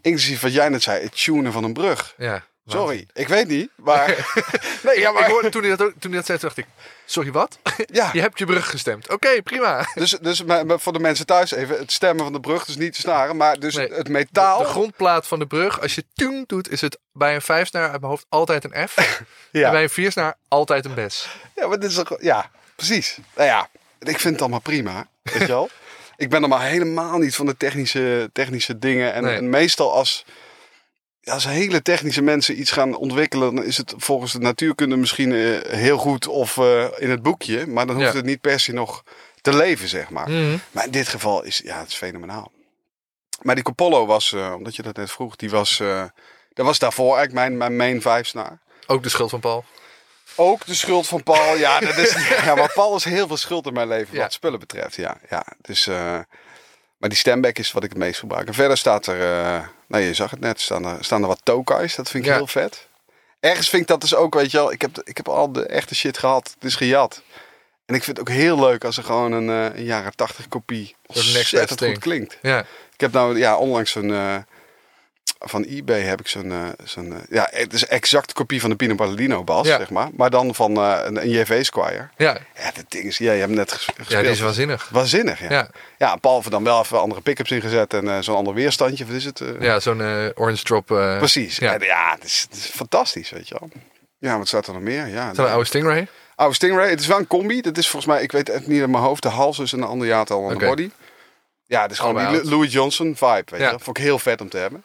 Inclusief 0.00 0.40
wat 0.40 0.52
jij 0.52 0.68
net 0.68 0.82
zei, 0.82 1.02
het 1.02 1.22
tunen 1.24 1.52
van 1.52 1.64
een 1.64 1.72
brug. 1.72 2.14
Ja. 2.18 2.44
Sorry, 2.66 3.06
ik 3.12 3.28
weet 3.28 3.48
niet, 3.48 3.70
maar... 3.76 4.06
nee, 4.84 4.98
ja, 5.00 5.08
Ik 5.08 5.14
maar... 5.14 5.30
hoorde, 5.30 5.48
toen, 5.48 5.60
hij 5.62 5.70
dat, 5.76 5.82
ook- 5.86 5.92
toen 5.98 6.10
hij 6.10 6.18
dat 6.20 6.26
zei, 6.26 6.38
dacht 6.38 6.56
ik, 6.56 6.66
sorry 7.10 7.32
wat? 7.32 7.58
Ja, 7.92 8.10
Je 8.12 8.20
hebt 8.20 8.38
je 8.38 8.44
brug 8.46 8.70
gestemd. 8.70 9.08
Oké, 9.10 9.42
prima. 9.42 9.88
dus, 9.94 10.10
dus 10.10 10.42
voor 10.66 10.92
de 10.92 10.98
mensen 10.98 11.26
thuis 11.26 11.50
even, 11.52 11.78
het 11.78 11.92
stemmen 11.92 12.24
van 12.24 12.32
de 12.32 12.40
brug, 12.40 12.64
dus 12.64 12.76
niet 12.76 12.94
de 12.94 13.00
snaren, 13.00 13.36
maar 13.36 13.58
dus 13.58 13.74
Nee, 13.74 13.92
het 13.92 14.08
metaal... 14.08 14.58
De 14.58 14.64
grondplaat 14.64 15.26
van 15.26 15.38
de 15.38 15.46
brug, 15.46 15.80
als 15.80 15.94
je 15.94 16.04
tune 16.14 16.44
doet, 16.46 16.70
is 16.70 16.80
het 16.80 16.98
bij 17.12 17.34
een 17.34 17.42
vijfsnaar 17.42 17.90
uit 17.90 18.00
mijn 18.00 18.12
hoofd 18.12 18.26
altijd 18.28 18.64
een 18.64 18.88
F. 18.88 18.96
En 19.52 19.60
ja. 19.60 19.70
bij 19.70 19.82
een 19.82 19.90
viersnaar 19.90 20.34
altijd 20.48 20.84
een 20.84 20.94
bes. 20.94 21.28
Ja, 21.54 21.66
maar 21.66 21.78
dit 21.78 21.90
is 21.90 21.96
toch, 21.96 22.16
ja, 22.20 22.50
precies. 22.76 23.18
Nou 23.34 23.48
ja, 23.48 23.68
ik 23.98 24.18
vind 24.18 24.32
het 24.32 24.40
allemaal 24.40 24.60
prima, 24.60 25.08
weet 25.22 25.40
je 25.40 25.46
wel. 25.46 25.68
ik 26.16 26.30
ben 26.30 26.42
er 26.42 26.48
maar 26.48 26.62
helemaal 26.66 27.18
niet 27.18 27.34
van 27.34 27.46
de 27.46 27.56
technische, 27.56 28.30
technische 28.32 28.78
dingen. 28.78 29.12
En, 29.12 29.22
Nee. 29.22 29.36
en 29.36 29.50
meestal 29.50 29.92
als, 29.92 30.24
ja, 31.28 31.34
als 31.34 31.44
hele 31.44 31.82
technische 31.82 32.22
mensen 32.22 32.60
iets 32.60 32.70
gaan 32.70 32.96
ontwikkelen, 32.96 33.54
dan 33.54 33.64
is 33.64 33.76
het 33.76 33.94
volgens 33.96 34.32
de 34.32 34.38
natuurkunde 34.38 34.96
misschien 34.96 35.32
eh, 35.32 35.72
heel 35.78 35.98
goed 35.98 36.26
of 36.26 36.56
eh, 36.58 36.84
in 36.98 37.10
het 37.10 37.22
boekje. 37.22 37.66
Maar 37.66 37.86
dan 37.86 37.96
hoeft 37.96 38.08
Ja. 38.10 38.16
het 38.16 38.24
niet 38.24 38.40
per 38.40 38.60
se 38.60 38.72
nog 38.72 39.02
te 39.40 39.56
leven, 39.56 39.88
zeg 39.88 40.10
maar. 40.10 40.30
Mhm. 40.30 40.56
Maar 40.70 40.84
in 40.84 40.90
dit 40.90 41.08
geval 41.08 41.42
is, 41.44 41.60
ja, 41.64 41.78
het 41.78 41.88
is 41.88 41.94
fenomenaal. 41.94 42.52
Maar 43.42 43.54
die 43.54 43.64
Copollo 43.64 44.06
was, 44.06 44.32
eh, 44.32 44.52
omdat 44.56 44.76
je 44.76 44.82
dat 44.82 44.96
net 44.96 45.10
vroeg, 45.10 45.36
die 45.36 45.50
was, 45.50 45.76
dat 46.52 46.66
was 46.66 46.78
daarvoor 46.78 47.16
eigenlijk 47.16 47.34
mijn, 47.34 47.56
mijn 47.56 47.76
main 47.76 48.02
vijfsnaar. 48.02 48.58
Ook 48.86 49.02
de 49.02 49.08
schuld 49.08 49.30
van 49.30 49.40
Paul. 49.40 49.64
Ook 50.36 50.66
de 50.66 50.74
schuld 50.74 51.06
van 51.06 51.22
Paul. 51.22 51.56
Ja, 51.56 51.80
dat 51.80 51.96
is, 51.96 52.28
ja, 52.44 52.54
maar 52.54 52.72
Paul 52.72 52.96
is 52.96 53.04
heel 53.04 53.26
veel 53.26 53.36
schuld 53.36 53.66
in 53.66 53.72
mijn 53.72 53.88
leven 53.88 54.14
Ja. 54.14 54.20
wat 54.22 54.32
spullen 54.32 54.58
betreft. 54.58 54.96
Ja, 54.96 55.16
ja. 55.30 55.46
Dus, 55.60 55.88
maar 56.98 57.08
die 57.08 57.18
stemback 57.18 57.58
is 57.58 57.72
wat 57.72 57.84
ik 57.84 57.88
het 57.88 57.98
meest 57.98 58.18
gebruik. 58.18 58.48
En 58.48 58.54
verder 58.54 58.76
staat 58.78 59.06
er, 59.06 59.16
nou 59.86 60.02
je 60.02 60.14
zag 60.14 60.30
het 60.30 60.40
net, 60.40 60.60
staan 60.60 60.84
er, 60.86 61.04
staan 61.04 61.22
er 61.22 61.28
wat 61.28 61.40
tokais. 61.42 61.94
Dat 61.94 62.10
vind 62.10 62.24
ik 62.24 62.30
Ja. 62.30 62.36
heel 62.36 62.46
vet. 62.46 62.86
Ergens 63.40 63.68
vind 63.68 63.82
ik 63.82 63.88
dat 63.88 64.00
dus 64.00 64.14
ook, 64.14 64.34
weet 64.34 64.50
je 64.50 64.56
wel, 64.56 64.72
ik 64.72 64.80
heb, 64.80 65.00
ik 65.04 65.16
heb 65.16 65.28
al 65.28 65.52
de 65.52 65.66
echte 65.66 65.94
shit 65.94 66.18
gehad. 66.18 66.50
Het 66.54 66.64
is 66.64 66.74
gejat. 66.74 67.22
En 67.86 67.94
ik 67.94 68.04
vind 68.04 68.16
het 68.18 68.28
ook 68.28 68.34
heel 68.34 68.58
leuk 68.60 68.84
als 68.84 68.96
er 68.96 69.04
gewoon 69.04 69.32
een, 69.32 69.48
eh, 69.48 69.78
een 69.78 69.84
jaren 69.84 70.14
tachtig 70.16 70.48
kopie 70.48 70.96
ontzettend 71.06 71.84
goed 71.84 71.98
klinkt. 71.98 72.38
Ja. 72.42 72.58
Ik 72.92 73.00
heb 73.00 73.12
nou 73.12 73.38
ja, 73.38 73.56
onlangs 73.56 73.90
zo'n. 73.90 74.12
eh, 74.12 74.36
van 75.38 75.62
eBay 75.64 76.00
heb 76.00 76.20
ik 76.20 76.28
zo'n. 76.28 76.52
eh, 76.52 76.66
zo'n 76.84 77.12
eh, 77.12 77.18
ja, 77.30 77.48
het 77.50 77.72
is 77.72 77.82
een 77.82 77.88
exacte 77.88 78.34
kopie 78.34 78.60
van 78.60 78.70
de 78.70 78.76
Pino 78.76 78.94
Palladino 78.94 79.44
bas, 79.44 79.66
Ja. 79.66 79.76
zeg 79.76 79.90
maar. 79.90 80.08
Maar 80.16 80.30
dan 80.30 80.54
van 80.54 80.76
eh, 80.76 80.98
een, 81.04 81.16
een 81.22 81.30
JV 81.30 81.64
Squire. 81.64 82.08
Ja. 82.16 82.38
Ja, 82.54 82.70
dat 82.74 82.84
ding 82.88 83.04
is. 83.04 83.18
Ja, 83.18 83.32
je 83.32 83.40
hebt 83.40 83.52
net 83.52 83.72
ges- 83.72 83.84
gespeeld. 83.84 84.08
ja, 84.10 84.20
die 84.20 84.30
is 84.30 84.40
waanzinnig. 84.40 84.88
Waanzinnig, 84.92 85.40
ja. 85.40 85.50
Ja, 85.50 85.68
Ja, 85.98 86.16
behalve 86.20 86.50
dan 86.50 86.64
wel 86.64 86.80
even 86.80 87.00
andere 87.00 87.20
pick-ups 87.20 87.50
ingezet 87.50 87.94
en 87.94 88.24
zo'n 88.24 88.36
ander 88.36 88.54
weerstandje. 88.54 89.06
Wat 89.06 89.14
is 89.14 89.24
het? 89.24 89.42
ja 89.60 89.80
zo'n 89.80 90.00
orange 90.34 90.62
drop. 90.62 90.86
Precies. 91.18 91.56
Ja. 91.56 91.76
Ja, 91.80 92.12
het, 92.14 92.24
is, 92.24 92.46
het 92.50 92.58
is 92.58 92.64
fantastisch, 92.66 93.30
weet 93.30 93.48
je 93.48 93.56
wel. 93.60 93.68
Ja, 94.18 94.38
wat 94.38 94.48
staat 94.48 94.66
er 94.66 94.72
nog 94.72 94.82
meer? 94.82 95.06
Ja, 95.06 95.34
Zo'n 95.34 95.48
oude 95.48 95.64
Stingray. 95.64 96.08
oude 96.34 96.54
Stingray. 96.54 96.90
Het 96.90 97.00
is 97.00 97.06
wel 97.06 97.18
een 97.18 97.26
combi. 97.26 97.60
Dat 97.60 97.76
is 97.78 97.88
volgens 97.88 98.12
mij, 98.12 98.22
ik 98.22 98.32
weet 98.32 98.48
het 98.48 98.66
niet 98.66 98.80
in 98.82 98.90
mijn 98.90 99.02
hoofd. 99.02 99.22
De 99.22 99.28
hals 99.28 99.58
is 99.58 99.72
een 99.72 99.82
ander 99.82 100.06
jaartal 100.06 100.42
dan 100.42 100.50
Oké. 100.50 100.58
de 100.58 100.66
body. 100.66 100.90
Ja, 101.66 101.82
het 101.82 101.90
is 101.90 101.98
gewoon 101.98 102.32
die 102.32 102.44
Louis 102.44 102.72
Johnson 102.72 103.16
vibe, 103.16 103.42
weet 103.46 103.60
Ja. 103.60 103.70
je. 103.70 103.78
Vond 103.80 103.98
ik 103.98 104.02
heel 104.04 104.18
vet 104.18 104.40
om 104.40 104.48
te 104.48 104.56
hebben. 104.58 104.82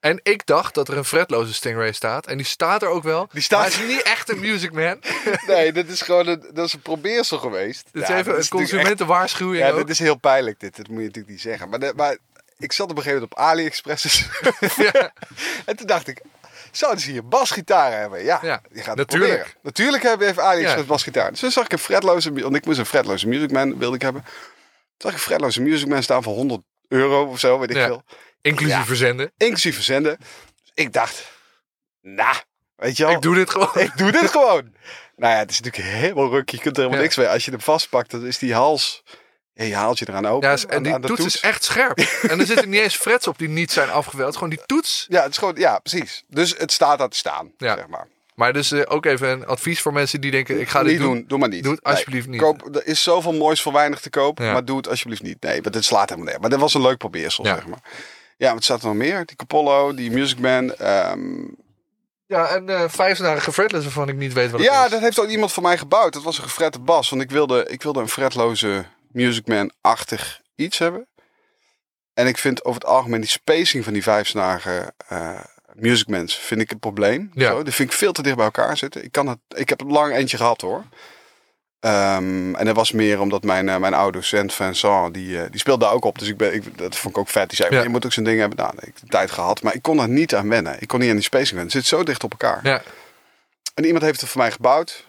En 0.00 0.20
ik 0.22 0.46
dacht 0.46 0.74
dat 0.74 0.88
er 0.88 0.96
een 0.96 1.04
fretloze 1.04 1.54
Stingray 1.54 1.92
staat. 1.92 2.26
En 2.26 2.36
die 2.36 2.46
staat 2.46 2.82
er 2.82 2.88
ook 2.88 3.02
wel. 3.02 3.28
Die 3.32 3.42
staat- 3.42 3.58
Maar 3.60 3.70
het 3.70 3.80
is 3.80 3.86
niet 3.88 4.02
echt 4.02 4.28
een 4.28 4.38
Music 4.40 4.72
Man. 4.72 4.98
Nee, 5.46 5.72
dit 5.72 5.88
is 5.88 6.00
gewoon 6.02 6.26
een, 6.26 6.46
dat 6.52 6.66
is 6.66 6.72
een 6.72 6.80
probeersel 6.82 7.38
geweest. 7.38 7.84
Dit 7.92 8.02
is 8.02 8.08
Ja, 8.08 8.16
even 8.16 8.38
een 8.38 8.48
consumentenwaarschuwing 8.48 9.62
echt-. 9.62 9.72
Ja, 9.72 9.78
dit 9.78 9.90
is 9.90 9.98
heel 9.98 10.16
pijnlijk 10.16 10.60
dit. 10.60 10.76
Dat 10.76 10.88
moet 10.88 10.98
je 10.98 11.04
natuurlijk 11.06 11.32
niet 11.32 11.40
zeggen. 11.40 11.68
Maar, 11.68 11.78
de- 11.78 11.92
maar 11.96 12.16
ik 12.58 12.72
zat 12.72 12.90
op 12.90 12.96
een 12.96 13.02
gegeven 13.02 13.20
moment 13.28 13.40
op 13.40 13.44
AliExpress. 13.46 14.28
Ja. 14.92 15.12
en 15.64 15.76
toen 15.76 15.86
dacht 15.86 16.08
ik, 16.08 16.22
zouden 16.70 17.00
ze 17.00 17.10
hier 17.10 17.28
basgitaren 17.28 17.98
hebben? 17.98 18.24
Ja, 18.24 18.38
Ja, 18.42 18.60
je 18.72 18.78
gaat 18.78 18.86
het 18.86 18.96
natuurlijk. 18.96 19.32
proberen. 19.32 19.58
Natuurlijk 19.62 20.02
hebben 20.02 20.26
we 20.26 20.32
even 20.32 20.44
AliExpress 20.44 20.82
Ja. 20.86 20.92
basgitaar. 20.92 21.30
Dus 21.30 21.40
toen 21.40 21.50
zag 21.50 21.64
ik 21.64 21.72
een 21.72 21.78
fretloze, 21.78 22.32
want 22.32 22.56
ik 22.56 22.64
moest 22.66 22.78
een 22.78 22.86
fretloze 22.86 23.28
Music 23.28 23.50
Man, 23.50 23.78
wilde 23.78 23.96
ik 23.96 24.02
hebben. 24.02 24.22
Toen 24.22 24.32
zag 24.96 25.10
ik 25.10 25.16
een 25.16 25.22
fretloze 25.24 25.60
Music 25.62 25.88
Man 25.88 26.02
staan 26.02 26.22
voor 26.22 26.34
100 26.34 26.62
euro 26.88 27.24
of 27.24 27.38
zo, 27.38 27.58
weet 27.58 27.70
ik 27.70 27.76
Ja. 27.76 28.02
Inclusief 28.40 28.74
Ja. 28.76 28.84
verzenden. 28.84 29.32
Inclusief 29.36 29.74
verzenden. 29.74 30.16
Dus 30.18 30.70
ik 30.74 30.92
dacht, 30.92 31.30
nou, 32.00 32.36
weet 32.76 32.96
je 32.96 33.04
wel. 33.04 33.12
Ik 33.14 33.22
doe 33.22 33.34
dit 33.34 33.50
gewoon. 33.50 33.70
Ik 33.74 33.96
doe 33.96 34.10
dit 34.12 34.30
gewoon. 34.30 34.74
Nou 35.16 35.32
ja, 35.32 35.38
het 35.38 35.50
is 35.50 35.60
natuurlijk 35.60 35.94
helemaal 35.94 36.30
ruk. 36.30 36.48
Je 36.50 36.58
kunt 36.58 36.76
er 36.76 36.82
helemaal 36.82 36.96
Ja. 36.98 37.02
niks 37.04 37.16
mee. 37.16 37.28
Als 37.28 37.44
je 37.44 37.50
hem 37.50 37.60
vastpakt, 37.60 38.10
dan 38.10 38.26
is 38.26 38.38
die 38.38 38.54
hals... 38.54 39.02
Ja, 39.52 39.64
je 39.64 39.74
haalt 39.74 39.98
je 39.98 40.06
eraan 40.08 40.26
open. 40.26 40.48
Ja, 40.48 40.56
en 40.56 40.76
aan- 40.76 40.82
die 40.82 40.92
aan 40.94 41.00
de 41.00 41.06
toets, 41.06 41.24
is 41.24 41.40
echt 41.40 41.64
scherp. 41.64 41.98
en 42.28 42.40
er 42.40 42.46
zitten 42.46 42.68
niet 42.68 42.80
eens 42.80 42.96
frets 42.96 43.26
op 43.26 43.38
die 43.38 43.48
niet 43.48 43.72
zijn 43.72 43.90
afgeweld. 43.90 44.34
Gewoon 44.34 44.50
die 44.50 44.60
toets. 44.66 45.06
Ja, 45.08 45.22
het 45.22 45.30
is 45.30 45.36
gewoon, 45.38 45.54
ja, 45.56 45.78
precies. 45.78 46.24
Dus 46.28 46.54
het 46.58 46.72
staat 46.72 46.98
daar 46.98 47.08
te 47.08 47.16
staan, 47.16 47.52
Ja. 47.58 47.76
zeg 47.76 47.86
maar. 47.86 48.08
Maar 48.34 48.52
dus 48.52 48.72
eh, 48.72 48.82
ook 48.84 49.06
even 49.06 49.28
een 49.28 49.46
advies 49.46 49.80
voor 49.80 49.92
mensen 49.92 50.20
die 50.20 50.30
denken, 50.30 50.60
ik 50.60 50.68
ga 50.68 50.82
dit 50.82 50.92
niet 50.92 51.00
doen. 51.00 51.14
doen. 51.14 51.24
Doe 51.26 51.38
maar 51.38 51.48
niet. 51.48 51.62
Doe 51.62 51.72
het 51.74 51.84
Nee. 51.84 51.92
alsjeblieft 51.94 52.28
niet. 52.28 52.40
Koop, 52.40 52.74
er 52.76 52.86
is 52.86 53.02
zoveel 53.02 53.32
moois 53.32 53.62
voor 53.62 53.72
weinig 53.72 54.00
te 54.00 54.10
koop, 54.10 54.38
Ja. 54.38 54.52
maar 54.52 54.64
doe 54.64 54.76
het 54.76 54.88
alsjeblieft 54.88 55.22
niet. 55.22 55.40
Nee, 55.42 55.62
want 55.62 55.74
het 55.74 55.84
slaat 55.84 56.08
helemaal 56.08 56.30
neer. 56.30 56.40
Maar 56.40 56.50
dit 56.50 56.58
was 56.58 56.74
een 56.74 56.80
leuk 56.82 56.98
probeersel, 56.98 57.44
Ja. 57.44 57.54
zeg 57.54 57.66
maar. 57.66 57.80
Ja, 58.40 58.54
wat 58.54 58.64
staat 58.64 58.80
er 58.80 58.86
nog 58.86 58.96
meer? 58.96 59.26
Die 59.26 59.36
Capollo, 59.36 59.94
die 59.94 60.10
Music 60.10 60.38
Man. 60.38 60.74
ehm, 60.74 61.44
Ja, 62.26 62.46
en 62.48 62.68
eh 62.68 62.84
vijfsnarige 62.88 63.52
fretless 63.52 63.84
waarvan 63.84 64.08
ik 64.08 64.16
niet 64.16 64.32
weet 64.32 64.50
wat 64.50 64.60
het 64.60 64.68
ja, 64.68 64.84
is. 64.84 64.90
dat 64.90 65.00
heeft 65.00 65.20
ook 65.20 65.28
iemand 65.28 65.52
voor 65.52 65.62
mij 65.62 65.78
gebouwd. 65.78 66.12
Dat 66.12 66.22
was 66.22 66.36
een 66.38 66.44
gefrette 66.44 66.78
bas. 66.78 67.10
Want 67.10 67.22
ik 67.22 67.30
wilde, 67.30 67.66
ik 67.68 67.82
wilde 67.82 68.00
een 68.00 68.08
fretloze 68.08 68.84
Music 69.12 69.46
Man-achtig 69.46 70.40
iets 70.56 70.78
hebben. 70.78 71.08
En 72.14 72.26
ik 72.26 72.38
vind 72.38 72.64
over 72.64 72.80
het 72.80 72.90
algemeen 72.90 73.20
die 73.20 73.30
spacing 73.30 73.84
van 73.84 73.92
die 73.92 74.02
vijfsnarige 74.02 74.92
eh 75.08 75.40
Music 75.74 76.08
Mans 76.08 76.34
vind 76.36 76.60
ik 76.60 76.70
een 76.70 76.78
probleem. 76.78 77.30
Ja. 77.34 77.50
Zo, 77.50 77.62
die 77.62 77.72
vind 77.72 77.90
ik 77.92 77.96
veel 77.98 78.12
te 78.12 78.22
dicht 78.22 78.36
bij 78.36 78.44
elkaar 78.44 78.76
zitten. 78.76 79.04
Ik, 79.04 79.12
kan 79.12 79.26
het, 79.26 79.38
ik 79.48 79.68
heb 79.68 79.78
het 79.80 79.90
lang 79.90 80.14
eentje 80.14 80.36
gehad 80.36 80.60
hoor. 80.60 80.84
Ehm, 81.80 82.54
en 82.54 82.64
dat 82.64 82.74
was 82.76 82.92
meer 82.92 83.20
omdat 83.20 83.42
mijn, 83.42 83.68
eh, 83.68 83.76
mijn 83.76 83.94
oude 83.94 84.18
docent 84.18 84.54
Vincent, 84.54 85.14
die, 85.14 85.42
eh, 85.42 85.50
die 85.50 85.60
speelde 85.60 85.84
daar 85.84 85.94
ook 85.94 86.04
op. 86.04 86.18
Dus 86.18 86.28
ik 86.28 86.36
ben, 86.36 86.54
ik, 86.54 86.78
dat 86.78 86.96
vond 86.96 87.14
ik 87.14 87.20
ook 87.20 87.28
vet. 87.28 87.48
Die 87.48 87.56
zei, 87.56 87.74
Ja. 87.74 87.82
je 87.82 87.88
moet 87.88 88.04
ook 88.04 88.12
zo'n 88.12 88.24
ding 88.24 88.38
hebben. 88.40 88.58
Nou, 88.58 88.72
ik 88.76 88.80
heb 88.84 88.94
de 89.00 89.06
tijd 89.06 89.30
gehad. 89.30 89.62
Maar 89.62 89.74
ik 89.74 89.82
kon 89.82 89.98
er 89.98 90.08
niet 90.08 90.34
aan 90.34 90.48
wennen. 90.48 90.76
Ik 90.80 90.88
kon 90.88 90.98
niet 91.00 91.08
aan 91.08 91.14
die 91.14 91.24
spacing 91.24 91.50
wennen. 91.50 91.66
Het 91.76 91.84
zit 91.86 91.86
zo 91.98 92.04
dicht 92.04 92.24
op 92.24 92.30
elkaar. 92.30 92.60
Ja, 92.62 92.82
En 93.74 93.84
iemand 93.84 94.04
heeft 94.04 94.20
het 94.20 94.30
voor 94.30 94.40
mij 94.40 94.50
gebouwd. 94.50 95.06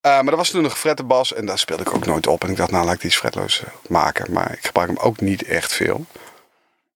Eh, 0.00 0.12
maar 0.12 0.24
dat 0.24 0.34
was 0.36 0.50
toen 0.50 0.64
een 0.64 0.70
gefrette 0.70 1.02
bas. 1.04 1.32
En 1.34 1.46
daar 1.46 1.58
speelde 1.58 1.82
ik 1.82 1.94
ook 1.94 2.06
nooit 2.06 2.26
op. 2.26 2.44
En 2.44 2.50
ik 2.50 2.56
dacht, 2.56 2.70
nou 2.70 2.84
laat 2.84 2.94
ik 2.94 3.00
die 3.00 3.10
eens 3.10 3.18
fretloos 3.18 3.62
maken. 3.88 4.32
Maar 4.32 4.52
ik 4.52 4.66
gebruik 4.66 4.88
hem 4.88 4.98
ook 4.98 5.20
niet 5.20 5.42
echt 5.44 5.72
veel. 5.72 6.04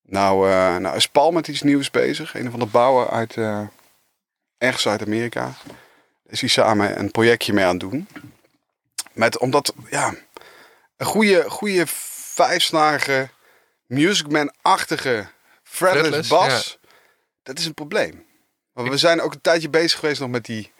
Nou, 0.02 0.48
nou 0.80 0.96
is 0.96 1.06
Paul 1.08 1.30
met 1.30 1.48
iets 1.48 1.62
nieuws 1.62 1.90
bezig. 1.90 2.34
Een 2.34 2.50
van 2.50 2.60
de 2.60 2.66
bouwen 2.66 3.10
uit 3.10 3.36
ergens 4.58 4.88
uit 4.88 5.02
Amerika. 5.02 5.52
Is 6.26 6.40
hij 6.40 6.48
samen 6.48 6.98
een 6.98 7.10
projectje 7.10 7.52
mee 7.52 7.64
aan 7.64 7.70
het 7.70 7.80
doen. 7.80 8.08
Met, 9.18 9.38
omdat, 9.38 9.72
ja, 9.90 10.14
een 10.96 11.06
goede, 11.06 11.50
goede 11.50 11.84
vijfsnarige 12.34 13.28
Music 13.86 14.28
Man-achtige 14.30 15.26
fretless, 15.62 16.08
Fretless, 16.08 16.28
bas. 16.28 16.78
Dat 17.42 17.58
is 17.58 17.66
een 17.66 17.74
probleem. 17.74 18.24
Maar 18.72 18.90
we 18.90 18.96
zijn 18.96 19.20
ook 19.20 19.32
een 19.32 19.40
tijdje 19.40 19.70
bezig 19.70 19.98
geweest 19.98 20.20
nog 20.20 20.30
met 20.30 20.44
die, 20.44 20.72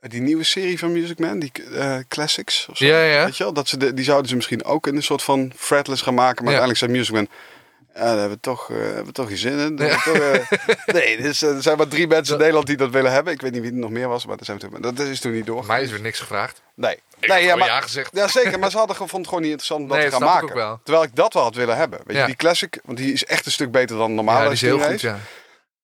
die 0.00 0.20
nieuwe 0.20 0.44
serie 0.44 0.78
van 0.78 0.92
Music 0.92 1.18
Man. 1.18 1.38
Die 1.38 1.52
eh, 1.52 1.98
Classics. 2.08 2.66
Of 2.68 2.76
zo. 2.76 2.84
Ja, 2.84 3.02
ja. 3.02 3.24
Weet 3.24 3.36
je 3.36 3.44
wel? 3.44 3.52
Dat 3.52 3.68
ze 3.68 3.76
de, 3.76 3.94
die 3.94 4.04
zouden 4.04 4.28
ze 4.28 4.34
misschien 4.34 4.64
ook 4.64 4.86
in 4.86 4.96
een 4.96 5.02
soort 5.02 5.22
van 5.22 5.52
fretless 5.56 6.02
gaan 6.02 6.14
maken. 6.14 6.44
Maar 6.44 6.54
uiteindelijk 6.54 6.78
zijn 6.78 6.90
Music 6.90 7.14
Man... 7.14 7.28
Ja, 7.94 8.00
daar 8.00 8.18
hebben 8.18 8.30
we 8.30 8.40
toch, 8.40 8.70
eh, 8.70 8.76
hebben 8.76 9.04
we 9.04 9.12
toch 9.12 9.28
geen 9.28 9.36
zin 9.36 9.58
in. 9.58 9.76
Toch, 9.76 10.06
eh, 10.06 10.50
nee, 10.94 11.22
dus, 11.22 11.42
er 11.42 11.62
zijn 11.62 11.76
maar 11.76 11.88
drie 11.88 12.06
mensen 12.06 12.32
in 12.34 12.38
Nederland 12.40 12.66
die 12.66 12.76
dat 12.76 12.90
willen 12.90 13.12
hebben. 13.12 13.32
Ik 13.32 13.40
weet 13.40 13.52
niet 13.52 13.62
wie 13.62 13.70
er 13.70 13.76
nog 13.76 13.90
meer 13.90 14.08
was, 14.08 14.26
maar 14.26 14.36
dat, 14.36 14.46
zijn 14.46 14.58
we 14.58 14.68
toen, 14.68 14.80
dat 14.80 14.98
is 14.98 15.20
toen 15.20 15.32
niet 15.32 15.46
door. 15.46 15.66
Mij 15.66 15.82
is 15.82 15.90
er 15.90 16.00
niks 16.00 16.18
gevraagd. 16.20 16.62
Nee, 16.74 16.94
Ik 17.20 17.28
nee 17.28 17.38
heb 17.38 17.48
ja, 17.48 17.56
maar, 17.56 17.66
ja 17.68 17.80
gezegd. 17.80 18.10
ja, 18.12 18.28
zeker. 18.28 18.58
Maar 18.58 18.70
ze 18.70 18.76
hadden 18.76 18.94
gewoon, 18.96 19.10
vonden 19.10 19.18
het 19.18 19.26
gewoon 19.28 19.42
niet 19.42 19.50
interessant 19.52 19.80
om 19.82 19.88
dat 19.88 19.96
Nee, 19.98 20.06
te 20.06 20.12
gaan 20.12 20.22
ik 20.22 20.28
maken. 20.28 20.48
ook 20.48 20.54
wel. 20.54 20.80
Terwijl 20.84 21.04
ik 21.04 21.14
dat 21.16 21.32
wel 21.34 21.42
had 21.42 21.54
willen 21.54 21.76
hebben. 21.76 22.00
Weet 22.06 22.16
Ja. 22.16 22.20
je, 22.22 22.26
die 22.26 22.36
classic, 22.36 22.80
want 22.84 22.98
die 22.98 23.12
is 23.12 23.24
echt 23.24 23.46
een 23.46 23.52
stuk 23.52 23.70
beter 23.70 23.96
dan 23.96 24.14
normaal. 24.14 24.36
Ja, 24.38 24.42
die 24.44 24.52
is 24.52 24.60
heel 24.60 24.80
goed, 24.80 25.00
ja. 25.00 25.18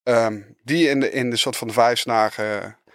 Ehm, 0.02 0.36
die 0.64 0.88
in 0.88 1.00
de, 1.00 1.10
in 1.12 1.30
de 1.30 1.36
soort 1.36 1.56
van 1.56 1.66
de 1.68 1.72
vijfsnage... 1.72 2.42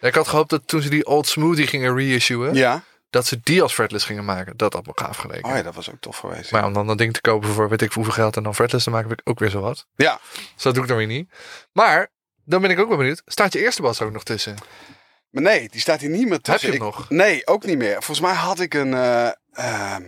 Ja, 0.02 0.08
Ik 0.08 0.16
had 0.16 0.28
gehoopt 0.28 0.50
dat 0.50 0.62
toen 0.68 0.82
ze 0.82 0.90
die 0.90 1.06
Old 1.06 1.28
Smoothie 1.28 1.68
gingen 1.68 1.98
reissuen, 1.98 2.54
Ja. 2.54 2.84
Dat 3.16 3.26
ze 3.26 3.40
die 3.44 3.62
als 3.62 3.74
fretless 3.74 4.06
gingen 4.06 4.26
maken. 4.26 4.58
Dat 4.58 4.74
had 4.74 4.86
me 4.86 4.92
gaaf 4.96 5.18
geleken. 5.18 5.50
Oh 5.50 5.56
ja, 5.56 5.64
dat 5.64 5.76
was 5.76 5.92
ook 5.92 6.00
tof 6.00 6.18
geweest. 6.18 6.52
Maar 6.52 6.66
om 6.66 6.74
dan 6.74 6.88
dat 6.88 6.98
ding 6.98 7.14
te 7.14 7.22
kopen 7.22 7.50
voor 7.50 7.70
weet 7.70 7.82
ik 7.82 7.92
hoeveel 7.92 8.14
geld 8.14 8.38
en 8.38 8.44
dan 8.44 8.56
fretless 8.56 8.84
te 8.84 8.90
maken, 8.90 9.10
heb 9.10 9.20
ik 9.20 9.30
ook 9.30 9.40
weer 9.40 9.50
zo 9.50 9.62
wat. 9.62 9.88
Ja. 9.96 10.20
Dus 10.54 10.64
dat 10.64 10.74
doe 10.74 10.84
ik 10.84 10.90
dan 10.90 10.98
weer 10.98 11.08
niet. 11.08 11.32
Maar, 11.72 12.12
dan 12.44 12.62
ben 12.62 12.70
ik 12.70 12.80
ook 12.80 12.88
wel 12.88 12.98
benieuwd. 12.98 13.22
Staat 13.26 13.54
je 13.54 13.60
eerste 13.60 13.82
bas 13.82 14.02
ook 14.02 14.12
nog 14.12 14.24
tussen? 14.24 14.56
Maar 15.30 15.44
nee, 15.44 15.70
die 15.70 15.80
staat 15.82 16.00
hier 16.00 16.10
niet 16.10 16.28
meer 16.28 16.42
tussen. 16.42 16.70
Heb 16.70 16.80
je 16.80 16.84
hem 16.84 16.94
Ik- 16.94 16.98
nog? 16.98 17.10
Nee, 17.10 17.48
ook 17.48 17.66
niet 17.66 17.78
meer. 17.78 17.94
Volgens 17.94 18.20
mij 18.20 18.34
had 18.34 18.60
ik 18.60 18.74
een, 18.74 18.94
eh 18.94 19.32
ehm, 19.54 20.04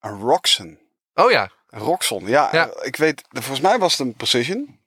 een 0.00 0.20
Roxon. 0.20 0.78
Oh 1.14 1.30
ja. 1.30 1.50
Een 1.68 1.80
Roxon, 1.80 2.26
ja. 2.26 2.48
Ja. 2.52 2.70
Ik 2.82 2.96
weet, 2.96 3.22
volgens 3.30 3.60
mij 3.60 3.78
was 3.78 3.92
het 3.98 4.06
een 4.06 4.14
Precision. 4.14 4.80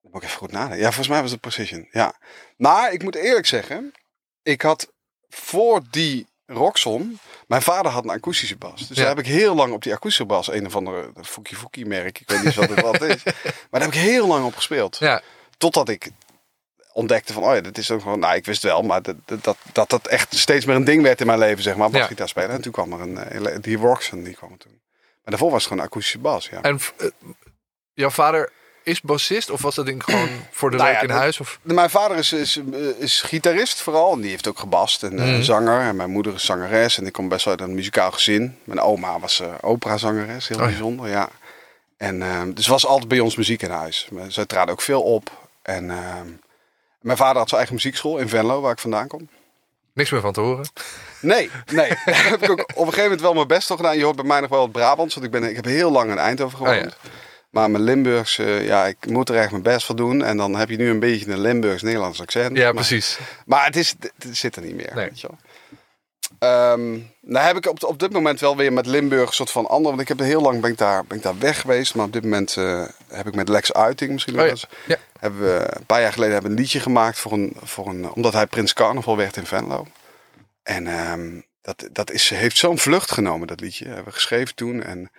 Moet 0.00 0.22
ik 0.22 0.28
even 0.28 0.38
goed 0.38 0.52
nadenken. 0.52 0.78
Ja, 0.78 0.84
volgens 0.84 1.08
mij 1.08 1.22
was 1.22 1.30
het 1.30 1.40
Precision, 1.40 1.88
ja. 1.90 2.14
Maar 2.56 2.92
ik 2.92 3.02
moet 3.02 3.14
eerlijk 3.14 3.46
zeggen, 3.46 3.92
ik 4.42 4.62
had 4.62 4.94
voor 5.28 5.80
die 5.90 6.26
Roxon, 6.46 7.18
mijn 7.46 7.62
vader 7.62 7.90
had 7.92 8.04
een 8.04 8.10
akoestische 8.10 8.56
bas. 8.56 8.88
Dus 8.88 8.96
Ja. 8.96 9.02
daar 9.04 9.16
heb 9.16 9.18
ik 9.24 9.32
heel 9.32 9.54
lang 9.54 9.72
op 9.72 9.82
die 9.82 9.92
akoestische 9.92 10.24
bas, 10.26 10.52
een 10.52 10.66
of 10.66 10.76
andere 10.76 11.10
Fuki 11.22 11.56
Fuki 11.56 11.84
merk, 11.84 12.20
ik 12.20 12.30
weet 12.30 12.42
niet 12.44 12.54
wat 12.54 12.68
het 12.68 12.80
wat 12.80 13.02
is. 13.02 13.22
Maar 13.70 13.80
daar 13.80 13.80
heb 13.80 13.92
ik 13.92 14.00
heel 14.00 14.26
lang 14.26 14.44
op 14.44 14.54
gespeeld. 14.54 14.96
Ja. 14.98 15.22
Totdat 15.58 15.88
ik 15.88 16.10
ontdekte 16.92 17.32
van, 17.32 17.42
oh 17.42 17.54
ja, 17.54 17.60
dat 17.60 17.78
is 17.78 17.90
ook 17.90 18.02
gewoon, 18.02 18.18
nou 18.18 18.34
ik 18.34 18.44
wist 18.44 18.62
wel, 18.62 18.82
maar 18.82 19.02
dat 19.02 19.16
dat, 19.24 19.44
dat, 19.44 19.56
dat 19.72 19.90
dat 19.90 20.06
echt 20.06 20.36
steeds 20.36 20.64
meer 20.64 20.76
een 20.76 20.84
ding 20.84 21.02
werd 21.02 21.20
in 21.20 21.26
mijn 21.26 21.38
leven, 21.38 21.62
zeg 21.62 21.76
maar, 21.76 21.90
Ja. 21.90 21.98
basgitaar 21.98 22.28
spelen. 22.28 22.50
En 22.50 22.60
toen 22.60 22.72
kwam 22.72 22.92
er 22.92 23.00
een, 23.00 23.16
eh, 23.46 23.56
die 23.60 23.76
Roxon, 23.76 24.22
die 24.22 24.34
kwam 24.34 24.52
er 24.52 24.58
toen. 24.58 24.80
Maar 25.00 25.34
daarvoor 25.34 25.50
was 25.50 25.58
het 25.58 25.68
gewoon 25.68 25.82
een 25.82 25.88
akoestische 25.88 26.18
bas, 26.18 26.48
ja. 26.48 26.62
En 26.62 26.80
eh, 26.98 27.06
jouw 27.94 28.10
vader 28.10 28.52
is 28.86 29.00
bassist 29.00 29.50
of 29.50 29.62
was 29.62 29.74
dat 29.74 29.86
ding 29.86 30.04
gewoon 30.04 30.28
voor 30.50 30.70
de 30.70 30.76
Nou 30.76 30.88
leuk 30.88 30.96
ja, 30.96 31.02
in 31.02 31.08
dat- 31.08 31.16
huis? 31.16 31.40
Of? 31.40 31.58
Mijn 31.62 31.90
vader 31.90 32.16
is, 32.16 32.32
is, 32.32 32.60
is 32.98 33.20
gitarist 33.22 33.80
vooral. 33.80 34.12
En 34.12 34.20
die 34.20 34.30
heeft 34.30 34.48
ook 34.48 34.58
gebast. 34.58 35.02
En 35.02 35.18
eh, 35.18 35.24
Mhm. 35.24 35.42
zanger. 35.42 35.80
En 35.80 35.96
mijn 35.96 36.10
moeder 36.10 36.34
is 36.34 36.44
zangeres. 36.44 36.98
En 36.98 37.06
ik 37.06 37.12
kom 37.12 37.28
best 37.28 37.44
wel 37.44 37.54
uit 37.58 37.68
een 37.68 37.74
muzikaal 37.74 38.10
gezin. 38.12 38.58
Mijn 38.64 38.80
oma 38.80 39.18
was 39.18 39.40
eh 39.40 39.48
operazangeres. 39.60 40.48
Heel 40.48 40.58
Oh 40.58 40.64
bijzonder, 40.64 41.08
ja. 41.08 41.28
En 41.96 42.22
eh, 42.22 42.42
dus 42.54 42.66
was 42.66 42.86
altijd 42.86 43.08
bij 43.08 43.20
ons 43.20 43.36
muziek 43.36 43.62
in 43.62 43.70
huis. 43.70 44.08
Maar 44.10 44.32
Zij 44.32 44.46
traden 44.46 44.72
ook 44.74 44.82
veel 44.82 45.02
op. 45.02 45.30
En 45.62 45.86
mijn 47.00 47.16
vader 47.18 47.36
had 47.36 47.46
zijn 47.48 47.60
eigen 47.60 47.74
muziekschool 47.74 48.18
in 48.18 48.28
Venlo, 48.28 48.60
waar 48.60 48.72
ik 48.72 48.78
vandaan 48.78 49.06
kom. 49.08 49.28
Niks 49.92 50.10
meer 50.10 50.20
van 50.20 50.32
te 50.32 50.40
horen. 50.40 50.68
Nee, 51.20 51.50
nee. 51.72 51.88
Heb 52.30 52.42
ik 52.42 52.50
ook 52.50 52.60
op 52.60 52.68
een 52.68 52.84
gegeven 52.84 53.02
moment 53.02 53.20
wel 53.20 53.34
mijn 53.34 53.46
best 53.46 53.66
voor 53.66 53.76
gedaan. 53.76 53.96
Je 53.98 54.04
hoort 54.04 54.16
bij 54.16 54.24
mij 54.24 54.40
nog 54.40 54.50
wel 54.50 54.62
het 54.62 54.72
Brabants. 54.72 55.14
Want 55.14 55.26
ik, 55.26 55.32
ben, 55.32 55.44
ik 55.50 55.56
heb 55.56 55.64
heel 55.64 55.90
lang 55.90 56.10
in 56.10 56.18
Eindhoven 56.18 56.60
Oh 56.60 56.74
ja. 56.74 56.88
Maar 57.56 57.70
mijn 57.70 57.84
Limburgs, 57.84 58.36
ja, 58.60 58.86
ik 58.86 59.06
moet 59.10 59.28
er 59.28 59.36
echt 59.36 59.50
mijn 59.50 59.62
best 59.62 59.86
voor 59.86 59.96
doen. 59.96 60.24
En 60.24 60.36
dan 60.36 60.54
heb 60.56 60.68
je 60.70 60.76
nu 60.76 60.90
een 60.90 60.98
beetje 61.00 61.30
een 61.32 61.40
Limburgs-Nederlands 61.40 62.20
accent. 62.20 62.56
Ja, 62.56 62.64
Maar- 62.64 62.74
precies. 62.74 63.18
maar 63.46 63.64
het, 63.64 63.76
is, 63.76 63.94
het 64.18 64.36
zit 64.36 64.56
er 64.56 64.62
niet 64.62 64.74
meer. 64.74 64.90
Nee. 64.94 65.04
Weet 65.08 65.20
je 65.20 65.26
wel. 65.28 65.38
Ehm, 66.38 66.98
nou 67.20 67.46
heb 67.46 67.56
ik 67.56 67.66
op, 67.66 67.84
op 67.84 67.98
dit 67.98 68.12
moment 68.12 68.40
wel 68.40 68.56
weer 68.56 68.72
met 68.72 68.86
Limburg 68.86 69.26
een 69.28 69.34
soort 69.34 69.50
van 69.50 69.66
ander. 69.66 69.90
Want 69.90 70.02
ik 70.02 70.08
heb 70.08 70.18
heel 70.18 70.40
lang 70.40 70.60
ben 70.60 70.70
ik 70.70 70.78
daar, 70.78 71.04
ben 71.04 71.16
ik 71.16 71.22
daar 71.22 71.38
weg 71.38 71.60
geweest. 71.60 71.94
Maar 71.94 72.06
op 72.06 72.12
dit 72.12 72.22
moment 72.22 72.56
eh, 72.56 72.84
heb 73.08 73.26
ik 73.26 73.34
met 73.34 73.48
Lex 73.48 73.72
Uiting 73.72 74.12
misschien 74.12 74.32
Oh 74.34 74.38
wel 74.38 74.48
ja. 74.48 74.52
eens. 74.54 74.66
Ja. 74.86 74.96
Hebben 75.18 75.40
we 75.40 75.66
een 75.76 75.86
paar 75.86 76.00
jaar 76.00 76.12
geleden 76.12 76.32
hebben 76.32 76.50
we 76.50 76.56
een 76.56 76.62
liedje 76.62 76.80
gemaakt 76.80 77.18
voor 77.18 77.32
een, 77.32 77.56
voor 77.62 77.86
een, 77.86 78.10
omdat 78.12 78.32
hij 78.32 78.46
Prins 78.46 78.72
Carnaval 78.72 79.16
werd 79.16 79.36
in 79.36 79.46
Venlo. 79.46 79.86
En 80.62 80.86
ehm, 80.86 81.40
dat, 81.62 81.88
dat 81.92 82.10
is, 82.10 82.30
heeft 82.30 82.56
zo'n 82.56 82.78
vlucht 82.78 83.10
genomen, 83.10 83.46
dat 83.46 83.60
liedje. 83.60 83.84
Hebben 83.86 84.04
we 84.04 84.12
geschreven 84.12 84.54
toen. 84.54 84.82
En 84.82 85.10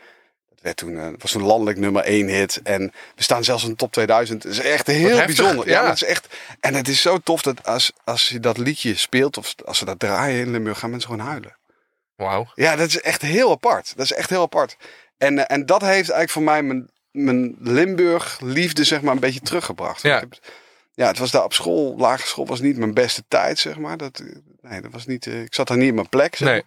werd 0.67 0.77
toen, 0.77 0.97
eh, 0.99 1.07
was 1.17 1.33
een 1.33 1.41
landelijk 1.41 1.77
nummer 1.77 2.03
één 2.03 2.27
hit. 2.27 2.59
En 2.63 2.91
we 3.15 3.23
staan 3.23 3.43
zelfs 3.43 3.63
in 3.63 3.69
de 3.69 3.75
top 3.75 3.91
2000. 3.91 4.43
Het 4.43 4.51
is 4.51 4.59
echt 4.59 4.87
heel 4.87 5.25
bijzonder. 5.25 5.67
Ja, 5.69 5.83
ja. 5.83 5.91
is 5.91 6.03
echt, 6.03 6.27
en 6.59 6.73
het 6.73 6.87
is 6.87 7.01
zo 7.01 7.17
tof 7.17 7.41
dat 7.41 7.65
als, 7.65 7.91
als 8.03 8.29
je 8.29 8.39
dat 8.39 8.57
liedje 8.57 8.95
speelt, 8.95 9.37
of 9.37 9.55
als 9.65 9.77
ze 9.77 9.85
dat 9.85 9.99
draaien 9.99 10.39
in 10.45 10.51
Limburg, 10.51 10.79
gaan 10.79 10.89
mensen 10.89 11.09
gewoon 11.09 11.25
huilen. 11.27 11.57
Wauw. 12.15 12.51
Ja, 12.53 12.75
dat 12.75 12.87
is 12.87 13.01
echt 13.01 13.21
heel 13.21 13.51
apart. 13.51 13.93
Dat 13.95 14.05
is 14.05 14.13
echt 14.13 14.29
heel 14.29 14.41
apart. 14.41 14.77
En, 15.17 15.37
eh, 15.47 15.55
en 15.57 15.65
dat 15.65 15.81
heeft 15.81 15.91
eigenlijk 16.09 16.29
voor 16.29 16.41
mij 16.43 16.63
mijn, 16.63 16.89
mijn 17.11 17.55
Limburg 17.59 18.39
liefde 18.43 18.83
zeg 18.83 19.01
maar 19.01 19.13
een 19.13 19.19
beetje 19.19 19.39
teruggebracht. 19.39 20.01
Ja. 20.01 20.15
Ik 20.15 20.19
heb- 20.21 20.39
ja, 20.93 21.07
het 21.07 21.17
was 21.17 21.31
daar 21.31 21.43
op 21.43 21.53
school, 21.53 21.97
lagere 21.97 22.27
school 22.27 22.45
was 22.45 22.59
niet 22.59 22.77
mijn 22.77 22.93
beste 22.93 23.23
tijd 23.27 23.59
zeg 23.59 23.77
maar. 23.77 23.97
Dat, 23.97 24.19
eh, 24.19 24.35
nee, 24.61 24.81
dat 24.81 24.91
was 24.91 25.05
niet, 25.05 25.25
ik 25.25 25.53
zat 25.53 25.67
daar 25.67 25.77
niet 25.77 25.87
in 25.87 25.95
mijn 25.95 26.09
plek. 26.09 26.35
Zeg 26.35 26.47
Nee. 26.47 26.63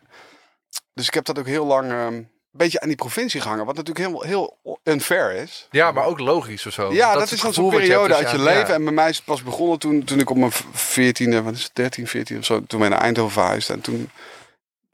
Dus 0.95 1.07
ik 1.07 1.14
heb 1.14 1.25
dat 1.25 1.38
ook 1.38 1.47
heel 1.47 1.66
lang 1.66 1.90
ehm, 1.90 2.23
beetje 2.52 2.80
aan 2.80 2.88
die 2.88 2.97
provincie 2.97 3.40
gehangen. 3.40 3.66
Wat 3.66 3.76
natuurlijk 3.76 4.07
heel, 4.09 4.23
heel 4.23 4.78
unfair 4.85 5.33
is. 5.33 5.69
Ja, 5.71 5.92
maar 5.92 6.04
ook 6.04 6.19
logisch 6.19 6.66
of 6.66 6.73
zo. 6.73 6.92
Ja, 6.92 7.14
dat, 7.14 7.30
is 7.30 7.40
dan 7.40 7.52
zo'n 7.52 7.64
je 7.64 7.76
periode 7.76 8.14
uit 8.14 8.30
je 8.30 8.37
ja, 8.37 8.42
leven. 8.42 8.69
ja. 8.69 8.75
En 8.75 8.85
bij 8.85 8.92
mij 8.92 9.09
is 9.09 9.16
het 9.16 9.25
pas 9.25 9.42
begonnen 9.42 9.78
toen, 9.78 10.04
toen 10.04 10.19
ik 10.19 10.30
op 10.30 10.37
mijn 10.37 10.52
14e, 10.52 11.45
wat 11.45 11.54
is 11.54 11.62
het, 11.62 11.71
13, 11.73 12.07
14 12.07 12.38
of 12.38 12.45
zo, 12.45 12.62
toen 12.66 12.80
wij 12.80 12.88
naar 12.88 13.00
Eindhoven 13.00 13.33
verhuisden. 13.33 13.76
En 13.76 13.80
toen 13.83 14.11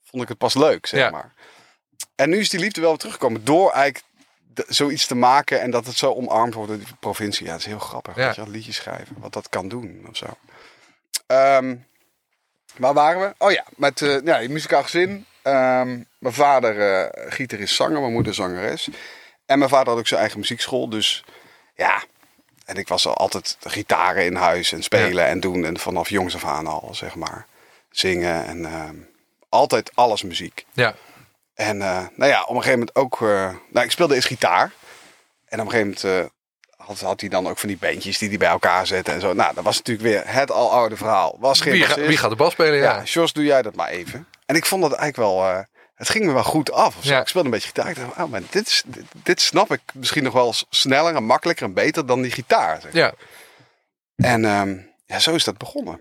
vond 0.05 0.23
ik 0.23 0.29
het 0.29 0.39
pas 0.39 0.55
leuk, 0.55 0.87
zeg 0.87 1.01
Ja. 1.01 1.11
maar. 1.11 1.33
En 2.15 2.29
nu 2.31 2.39
is 2.39 2.49
die 2.49 2.61
liefde 2.61 2.81
wel 2.81 2.91
weer 2.91 2.99
teruggekomen 2.99 3.45
door 3.45 3.71
eigenlijk 3.73 4.05
zoiets 4.69 5.07
te 5.07 5.15
maken 5.15 5.61
en 5.61 5.71
dat 5.71 5.87
het 5.87 5.97
zo 5.97 6.13
omarmd 6.13 6.55
wordt 6.55 6.71
door 6.71 6.79
die 6.79 6.87
provincie. 7.01 7.47
Ja, 7.47 7.53
dat 7.53 7.61
is 7.61 7.67
heel 7.67 7.79
grappig. 7.79 8.17
Ja. 8.17 8.33
Je, 8.37 8.51
liedjes 8.51 8.77
schrijven, 8.77 9.17
wat 9.19 9.33
dat 9.33 9.49
kan 9.49 9.69
doen 9.69 10.07
of 10.09 10.17
zo. 10.17 10.27
Ehm, 11.27 11.77
waar 12.77 12.95
waren 12.95 13.21
we? 13.21 13.35
Oh 13.39 13.51
ja, 13.53 13.65
met 13.77 14.03
eh 14.03 14.23
ja, 14.25 14.43
een 14.43 14.53
muzikaal 14.53 14.83
gezin. 14.83 15.27
Ehm, 15.47 16.03
mijn 16.19 16.35
vader 16.35 16.81
eh 16.81 17.33
gitarist 17.33 17.75
zanger, 17.75 18.01
mijn 18.01 18.13
moeder 18.13 18.35
zangeres. 18.35 18.89
En 19.47 19.59
mijn 19.59 19.71
vader 19.71 19.89
had 19.89 19.99
ook 19.99 20.07
zijn 20.07 20.21
eigen 20.21 20.39
muziekschool. 20.39 20.89
Dus 20.89 21.25
ja, 21.75 22.03
en 22.65 22.77
ik 22.77 22.89
was 22.89 23.07
al 23.07 23.15
altijd 23.17 23.57
gitaren 23.61 24.25
in 24.25 24.35
huis 24.35 24.73
en 24.73 24.83
spelen 24.83 25.27
en 25.27 25.41
doen. 25.41 25.65
En 25.65 25.79
vanaf 25.79 26.09
jongs 26.09 26.35
af 26.35 26.45
aan 26.45 26.67
al, 26.67 26.89
zeg 26.95 27.15
maar. 27.15 27.47
Zingen 27.91 28.45
en 28.47 28.65
ehm, 28.65 28.95
altijd 29.49 29.91
alles 29.95 30.23
muziek. 30.23 30.65
Ja. 30.73 30.95
En 31.55 31.83
eh, 31.83 32.05
nou 32.15 32.31
ja, 32.31 32.43
op 32.43 32.49
een 32.57 32.63
gegeven 32.63 32.79
moment 32.79 32.97
ook... 32.97 33.15
eh, 33.23 33.55
nou, 33.71 33.85
ik 33.87 33.91
speelde 33.91 34.15
eerst 34.15 34.27
gitaar. 34.27 34.73
En 35.49 35.61
op 35.61 35.67
een 35.67 35.73
gegeven 35.73 35.97
moment 36.13 36.31
had, 36.77 37.01
had 37.01 37.21
hij 37.21 37.29
dan 37.29 37.49
ook 37.49 37.59
van 37.59 37.69
die 37.69 37.79
bandjes 37.79 38.19
die 38.19 38.29
hij 38.29 38.39
bij 38.39 38.49
elkaar 38.49 38.87
zette 38.87 39.13
en 39.13 39.21
zo. 39.21 39.33
Nou, 39.33 39.55
dat 39.55 39.65
was 39.65 39.77
natuurlijk 39.77 40.09
weer 40.09 40.23
het 40.35 40.51
aloude 40.51 40.97
verhaal. 40.97 41.37
Was 41.41 41.61
geen 41.61 41.73
Wie, 41.73 41.81
ga- 41.83 41.87
bassist. 41.89 42.09
wie 42.09 42.17
gaat 42.17 42.31
de 42.31 42.37
bas 42.37 42.53
spelen? 42.53 42.79
Ja. 42.79 42.97
Ja, 42.97 43.03
Jos, 43.03 43.33
doe 43.33 43.45
jij 43.45 43.63
dat 43.63 43.75
maar 43.75 43.89
even. 43.89 44.27
En 44.47 44.57
ik 44.57 44.65
vond 44.67 44.83
dat 44.83 44.93
eigenlijk 44.93 45.31
wel... 45.31 45.49
eh, 45.51 45.59
het 45.95 46.09
ging 46.09 46.25
me 46.25 46.33
wel 46.33 46.45
goed 46.45 46.73
af. 46.73 46.97
Ja. 47.01 47.21
Ik 47.21 47.29
speelde 47.29 47.49
een 47.49 47.55
beetje 47.55 47.69
gitaar. 47.69 47.89
Ik 47.91 47.97
dacht, 47.97 48.17
oh, 48.17 48.25
maar 48.31 48.43
dit, 48.51 48.67
is, 48.67 48.83
dit, 48.87 49.05
dit 49.23 49.41
snap 49.41 49.73
ik 49.73 49.81
misschien 49.95 50.23
nog 50.23 50.33
wel 50.33 50.55
sneller 50.71 51.15
en 51.15 51.25
makkelijker 51.25 51.65
en 51.67 51.73
beter 51.75 52.07
dan 52.07 52.23
die 52.23 52.31
gitaar. 52.31 52.81
Zeg. 52.81 52.93
ja. 52.93 53.13
En 54.17 54.45
ehm, 54.45 54.79
ja, 55.05 55.19
zo 55.19 55.35
is 55.35 55.45
dat 55.45 55.59
begonnen. 55.59 56.01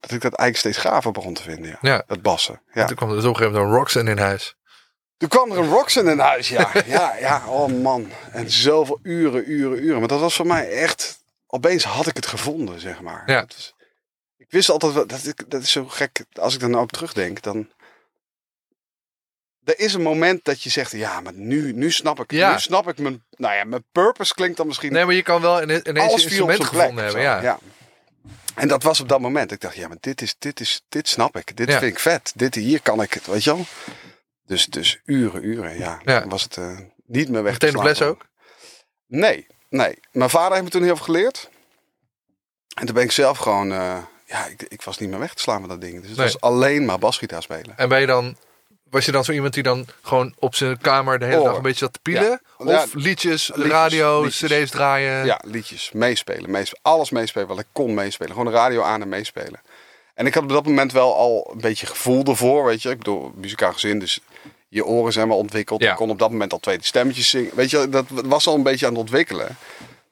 Dat 0.00 0.10
ik 0.10 0.20
dat 0.20 0.34
eigenlijk 0.34 0.56
steeds 0.58 0.76
gaver 0.88 1.12
begon 1.12 1.34
te 1.34 1.42
vinden. 1.42 1.68
Ja. 1.70 1.76
Ja. 1.80 2.02
Dat 2.06 2.22
bassen. 2.22 2.60
Ja. 2.72 2.84
Toen 2.84 2.96
kwam 2.96 3.08
er 3.08 3.14
dus 3.14 3.24
op 3.24 3.30
een 3.30 3.36
gegeven 3.36 3.58
moment 3.58 3.72
een 3.74 3.78
Roxanne 3.78 4.10
in 4.10 4.18
huis. 4.18 4.56
Toen 5.16 5.28
kwam 5.28 5.50
er 5.52 5.58
een 5.58 5.68
Roxanne 5.68 6.10
in 6.10 6.18
huis, 6.18 6.48
ja. 6.48 6.70
ja, 6.86 7.16
ja, 7.16 7.42
oh 7.48 7.82
man. 7.82 8.10
En 8.32 8.50
zoveel 8.50 8.98
uren, 9.02 9.50
uren, 9.50 9.84
uren. 9.84 9.98
Maar 9.98 10.08
dat 10.08 10.20
was 10.20 10.34
voor 10.34 10.46
mij 10.46 10.70
echt... 10.70 11.18
Opeens 11.46 11.84
had 11.84 12.06
ik 12.06 12.16
het 12.16 12.26
gevonden, 12.26 12.80
zeg 12.80 13.00
maar. 13.00 13.22
Ja. 13.26 13.40
Dat 13.40 13.54
was- 13.54 13.74
ik 14.38 14.50
wist 14.50 14.70
altijd 14.70 14.92
wel... 14.92 15.06
Dat, 15.06 15.26
ik, 15.26 15.50
dat 15.50 15.62
is 15.62 15.70
zo 15.70 15.84
gek. 15.84 16.24
Als 16.32 16.54
ik 16.54 16.62
er 16.62 16.68
nou 16.70 16.82
op 16.82 16.92
terugdenk, 16.92 17.42
dan... 17.42 17.68
Er 19.64 19.78
is 19.78 19.94
een 19.94 20.02
moment 20.02 20.44
dat 20.44 20.62
je 20.62 20.70
zegt... 20.70 20.92
Ja, 20.92 21.20
maar 21.20 21.32
nu, 21.32 21.72
nu 21.72 21.90
snap 21.90 22.20
ik... 22.20 22.30
Ja. 22.30 22.52
Nu 22.52 22.58
snap 22.58 22.88
ik 22.88 22.98
mijn... 22.98 23.24
Nou 23.30 23.54
ja, 23.54 23.64
mijn 23.64 23.84
purpose 23.92 24.34
klinkt 24.34 24.56
dan 24.56 24.66
misschien... 24.66 24.92
Nee, 24.92 25.04
maar 25.04 25.14
je 25.14 25.22
kan 25.22 25.40
wel 25.40 25.62
ineens 25.62 25.84
alles 25.84 25.96
een 25.96 26.28
instrument 26.28 26.58
plek. 26.58 26.68
gevonden 26.68 27.04
hebben. 27.04 27.22
zo. 27.22 27.28
Ja. 27.28 27.58
En 28.54 28.68
dat 28.68 28.82
was 28.82 29.00
op 29.00 29.08
dat 29.08 29.20
moment. 29.20 29.52
Ik 29.52 29.60
dacht, 29.60 29.76
ja, 29.76 29.88
maar 29.88 29.96
dit 30.00 30.22
is, 30.22 30.34
dit 30.38 30.60
is, 30.60 30.82
dit 30.88 31.08
snap 31.08 31.36
ik. 31.36 31.56
Dit 31.56 31.68
Ja. 31.68 31.78
vind 31.78 31.92
ik 31.92 31.98
vet. 31.98 32.32
Dit 32.34 32.54
hier 32.54 32.82
kan 32.82 33.02
ik 33.02 33.12
het, 33.12 33.26
weet 33.26 33.44
je 33.44 33.50
wel. 33.54 33.64
Dus, 34.44 34.66
dus 34.66 35.00
uren, 35.04 35.44
uren, 35.44 35.78
ja. 35.78 36.00
Ja. 36.04 36.20
Dan 36.20 36.28
was 36.28 36.42
het 36.42 36.56
eh, 36.56 36.78
niet 37.06 37.28
meer 37.28 37.42
weg 37.42 37.52
Meteen 37.52 37.82
les 37.82 38.02
ook? 38.02 38.26
Nee, 39.06 39.46
nee. 39.68 39.98
Mijn 40.12 40.30
vader 40.30 40.52
heeft 40.52 40.64
me 40.64 40.70
toen 40.70 40.82
heel 40.82 40.96
veel 40.96 41.04
geleerd. 41.04 41.50
En 42.74 42.86
toen 42.86 42.94
ben 42.94 43.04
ik 43.04 43.12
zelf 43.12 43.38
gewoon, 43.38 43.72
eh, 43.72 44.02
ja, 44.28 44.46
ik, 44.46 44.62
ik 44.62 44.82
was 44.82 44.98
niet 44.98 45.08
meer 45.10 45.18
weg 45.18 45.34
te 45.34 45.42
slaan 45.42 45.60
met 45.60 45.70
dat 45.70 45.80
ding. 45.80 46.00
Dus 46.00 46.08
het 46.08 46.16
Nee. 46.18 46.26
was 46.26 46.40
alleen 46.40 46.84
maar 46.84 46.98
basgitaar 46.98 47.42
spelen. 47.42 47.74
En 47.78 47.88
ben 47.88 48.00
je 48.00 48.06
dan, 48.06 48.36
was 48.90 49.04
je 49.04 49.12
dan 49.12 49.24
zo 49.24 49.32
iemand 49.32 49.54
die 49.54 49.62
dan 49.62 49.86
gewoon 50.02 50.34
op 50.38 50.54
zijn 50.54 50.78
kamer 50.78 51.18
de 51.18 51.24
hele 51.24 51.38
Oh. 51.38 51.44
dag 51.44 51.56
een 51.56 51.62
beetje 51.62 51.78
zat 51.84 51.92
te 51.92 51.98
pielen? 52.02 52.22
Ja. 52.30 52.40
Of 52.56 52.66
Ja, 52.68 52.84
liedjes, 52.92 53.50
liedjes, 53.54 53.72
radio, 53.72 54.22
liedjes. 54.22 54.50
cd's 54.64 54.70
draaien? 54.70 55.24
Ja, 55.24 55.40
liedjes, 55.46 55.90
meespelen, 55.92 56.50
meespelen. 56.50 56.82
Alles 56.82 57.10
meespelen 57.10 57.46
wat 57.48 57.58
ik 57.58 57.66
kon 57.72 57.94
meespelen. 57.94 58.32
Gewoon 58.32 58.52
de 58.52 58.58
radio 58.58 58.82
aan 58.82 59.02
en 59.02 59.08
meespelen. 59.08 59.60
En 60.14 60.26
ik 60.26 60.34
had 60.34 60.42
op 60.42 60.48
dat 60.48 60.64
moment 60.66 60.92
wel 60.92 61.16
al 61.16 61.50
een 61.52 61.60
beetje 61.60 61.86
gevoel 61.86 62.24
ervoor, 62.24 62.64
weet 62.64 62.82
je. 62.82 62.90
Ik 62.90 62.98
bedoel, 62.98 63.32
muzikaal 63.34 63.72
gezin, 63.72 63.98
dus 63.98 64.20
je 64.68 64.84
oren 64.84 65.12
zijn 65.12 65.28
wel 65.28 65.36
ontwikkeld. 65.36 65.82
Ja. 65.82 65.90
Ik 65.90 65.96
kon 65.96 66.10
op 66.10 66.18
dat 66.18 66.30
moment 66.30 66.52
al 66.52 66.58
tweede 66.60 66.84
stemmetjes 66.84 67.28
zingen. 67.30 67.50
Weet 67.54 67.70
je, 67.70 67.88
dat 67.88 68.04
was 68.08 68.46
al 68.46 68.54
een 68.54 68.62
beetje 68.62 68.86
aan 68.86 68.92
het 68.92 69.00
ontwikkelen. 69.00 69.56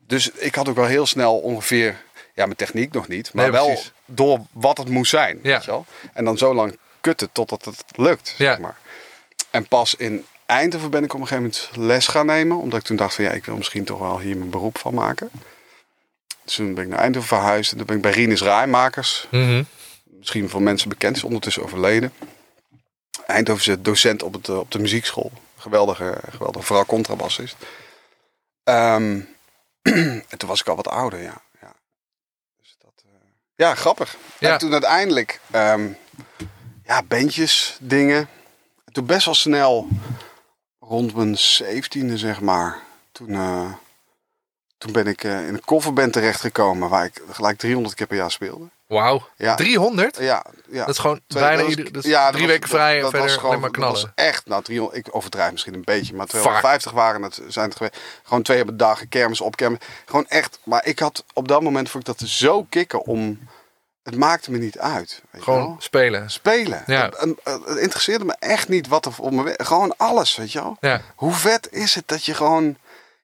Dus 0.06 0.30
ik 0.30 0.54
had 0.54 0.68
ook 0.68 0.76
wel 0.76 0.84
heel 0.86 1.06
snel 1.06 1.38
ongeveer, 1.38 1.96
ja, 2.34 2.44
mijn 2.44 2.56
techniek 2.56 2.92
nog 2.92 3.08
niet, 3.08 3.32
maar 3.34 3.44
Nee, 3.44 3.52
wel 3.52 3.66
precies. 3.66 3.92
Door 4.06 4.40
wat 4.52 4.78
het 4.78 4.88
moest 4.88 5.10
zijn. 5.10 5.38
Ja. 5.42 5.52
Weet 5.54 5.64
je 5.64 5.70
wel? 5.70 5.86
En 6.12 6.24
dan 6.24 6.38
zo 6.38 6.54
lang 6.54 6.78
kutten 7.00 7.32
totdat 7.32 7.64
het 7.64 7.84
lukt, 7.94 8.28
Ja. 8.28 8.50
zeg 8.50 8.58
maar. 8.58 8.76
En 9.50 9.68
pas 9.68 9.94
in 9.94 10.26
Eindhoven 10.46 10.90
ben 10.90 11.04
ik 11.04 11.14
op 11.14 11.20
een 11.20 11.26
gegeven 11.26 11.52
moment 11.72 11.88
les 11.88 12.06
gaan 12.06 12.26
nemen. 12.26 12.56
Omdat 12.56 12.78
ik 12.78 12.84
toen 12.84 12.96
dacht 12.96 13.14
van 13.14 13.24
ja, 13.24 13.30
ik 13.30 13.44
wil 13.44 13.56
misschien 13.56 13.84
toch 13.84 13.98
wel 13.98 14.18
hier 14.20 14.36
mijn 14.36 14.50
beroep 14.50 14.78
van 14.78 14.94
maken. 14.94 15.30
Dus 16.44 16.54
toen 16.54 16.74
ben 16.74 16.84
ik 16.84 16.90
naar 16.90 16.98
Eindhoven 16.98 17.28
verhuisd. 17.28 17.70
En 17.70 17.76
toen 17.76 17.86
ben 17.86 17.96
ik 17.96 18.02
bij 18.02 18.10
Rinus 18.10 18.42
Rijmakers. 18.42 19.26
Mhm. 19.30 19.62
Misschien 20.04 20.48
voor 20.48 20.62
mensen 20.62 20.88
bekend, 20.88 21.16
is 21.16 21.24
ondertussen 21.24 21.62
overleden. 21.62 22.12
Eindhoven 23.26 23.72
is 23.72 23.82
docent 23.82 24.22
op, 24.22 24.32
het, 24.32 24.48
eh, 24.48 24.58
op 24.58 24.70
de 24.70 24.78
muziekschool. 24.78 25.32
Geweldige, 25.56 26.18
geweldige 26.30 26.66
vooral 26.66 26.86
contrabassist. 26.86 27.56
Ehm, 28.64 29.20
en 30.30 30.38
toen 30.38 30.48
was 30.48 30.60
ik 30.60 30.68
al 30.68 30.76
wat 30.76 30.88
ouder, 30.88 31.22
ja. 31.22 31.42
Ja, 31.60 31.72
dus 32.58 32.76
dat, 32.78 32.92
eh, 33.04 33.10
ja 33.56 33.74
grappig. 33.74 34.16
Ja. 34.38 34.52
En 34.52 34.58
toen 34.58 34.72
uiteindelijk, 34.72 35.40
ehm, 35.50 35.88
ja, 36.84 37.02
bandjes, 37.02 37.76
dingen. 37.80 38.28
Toen 38.92 39.06
best 39.06 39.24
wel 39.24 39.34
snel, 39.34 39.88
rond 40.80 41.14
mijn 41.14 41.38
zeventiende 41.38 42.18
zeg 42.18 42.40
maar. 42.40 42.78
Toen, 43.12 43.34
eh, 43.34 43.72
toen 44.78 44.92
ben 44.92 45.06
ik 45.06 45.24
eh, 45.24 45.46
in 45.46 45.54
een 45.54 45.64
coverband 45.64 46.12
terechtgekomen 46.12 46.88
waar 46.88 47.04
ik 47.04 47.22
gelijk 47.30 47.58
300 47.58 47.94
keer 47.94 48.06
per 48.06 48.16
jaar 48.16 48.30
speelde. 48.30 48.66
Wauw. 48.86 49.28
Ja. 49.36 49.54
300? 49.54 50.16
Ja, 50.18 50.44
ja. 50.70 50.78
Dat 50.84 50.88
is 50.94 50.98
gewoon 50.98 51.20
Twee- 51.26 51.42
bijna 51.42 51.62
was- 51.62 51.70
ieder, 51.74 52.08
ja, 52.08 52.30
drie 52.30 52.42
was- 52.42 52.50
weken 52.52 52.68
vrij 52.68 52.96
en 52.96 53.02
was 53.02 53.10
verder 53.10 53.30
gewoon- 53.30 53.60
dat 53.60 53.76
was 53.76 54.06
echt, 54.14 54.46
nou 54.46 54.62
300, 54.62 54.98
ik 54.98 55.14
overdrijf 55.14 55.52
misschien 55.52 55.74
een 55.74 55.84
beetje, 55.84 56.14
maar 56.14 56.26
250 56.26 56.92
waren 56.92 57.22
het, 57.22 57.40
zijn 57.48 57.68
het 57.68 57.76
geweest. 57.76 57.96
Gewoon 58.22 58.42
twee 58.42 58.56
hebben 58.56 58.76
dagen 58.76 59.08
kermis 59.08 59.40
op 59.40 59.56
kermis. 59.56 59.78
Gewoon 60.06 60.26
echt, 60.28 60.58
maar 60.64 60.86
ik 60.86 60.98
had 60.98 61.24
op 61.32 61.48
dat 61.48 61.62
moment 61.62 61.90
vond 61.90 62.08
ik 62.08 62.18
dat 62.18 62.28
zo 62.28 62.62
kicken 62.64 63.04
om, 63.04 63.48
het 64.02 64.16
maakte 64.16 64.50
me 64.50 64.58
niet 64.58 64.78
uit. 64.78 65.22
Weet 65.30 65.44
je 65.44 65.50
wel? 65.50 65.60
Gewoon 65.60 65.76
spelen. 65.78 66.30
spelen. 66.30 66.82
Ja. 66.86 67.04
Het, 67.04 67.20
het- 67.44 67.64
het 67.66 67.78
interesseerde 67.78 68.24
me 68.24 68.36
echt 68.38 68.68
niet 68.68 68.88
wat 68.88 69.06
er 69.06 69.12
voor 69.12 69.34
me. 69.34 69.54
Gewoon 69.56 69.94
alles, 69.96 70.36
weet 70.36 70.52
je 70.52 70.60
wel. 70.60 70.76
Ja. 70.80 71.00
Hoe 71.14 71.32
vet 71.32 71.72
is 71.72 71.94
het 71.94 72.08
dat 72.08 72.24
je 72.24 72.34
gewoon 72.34 72.76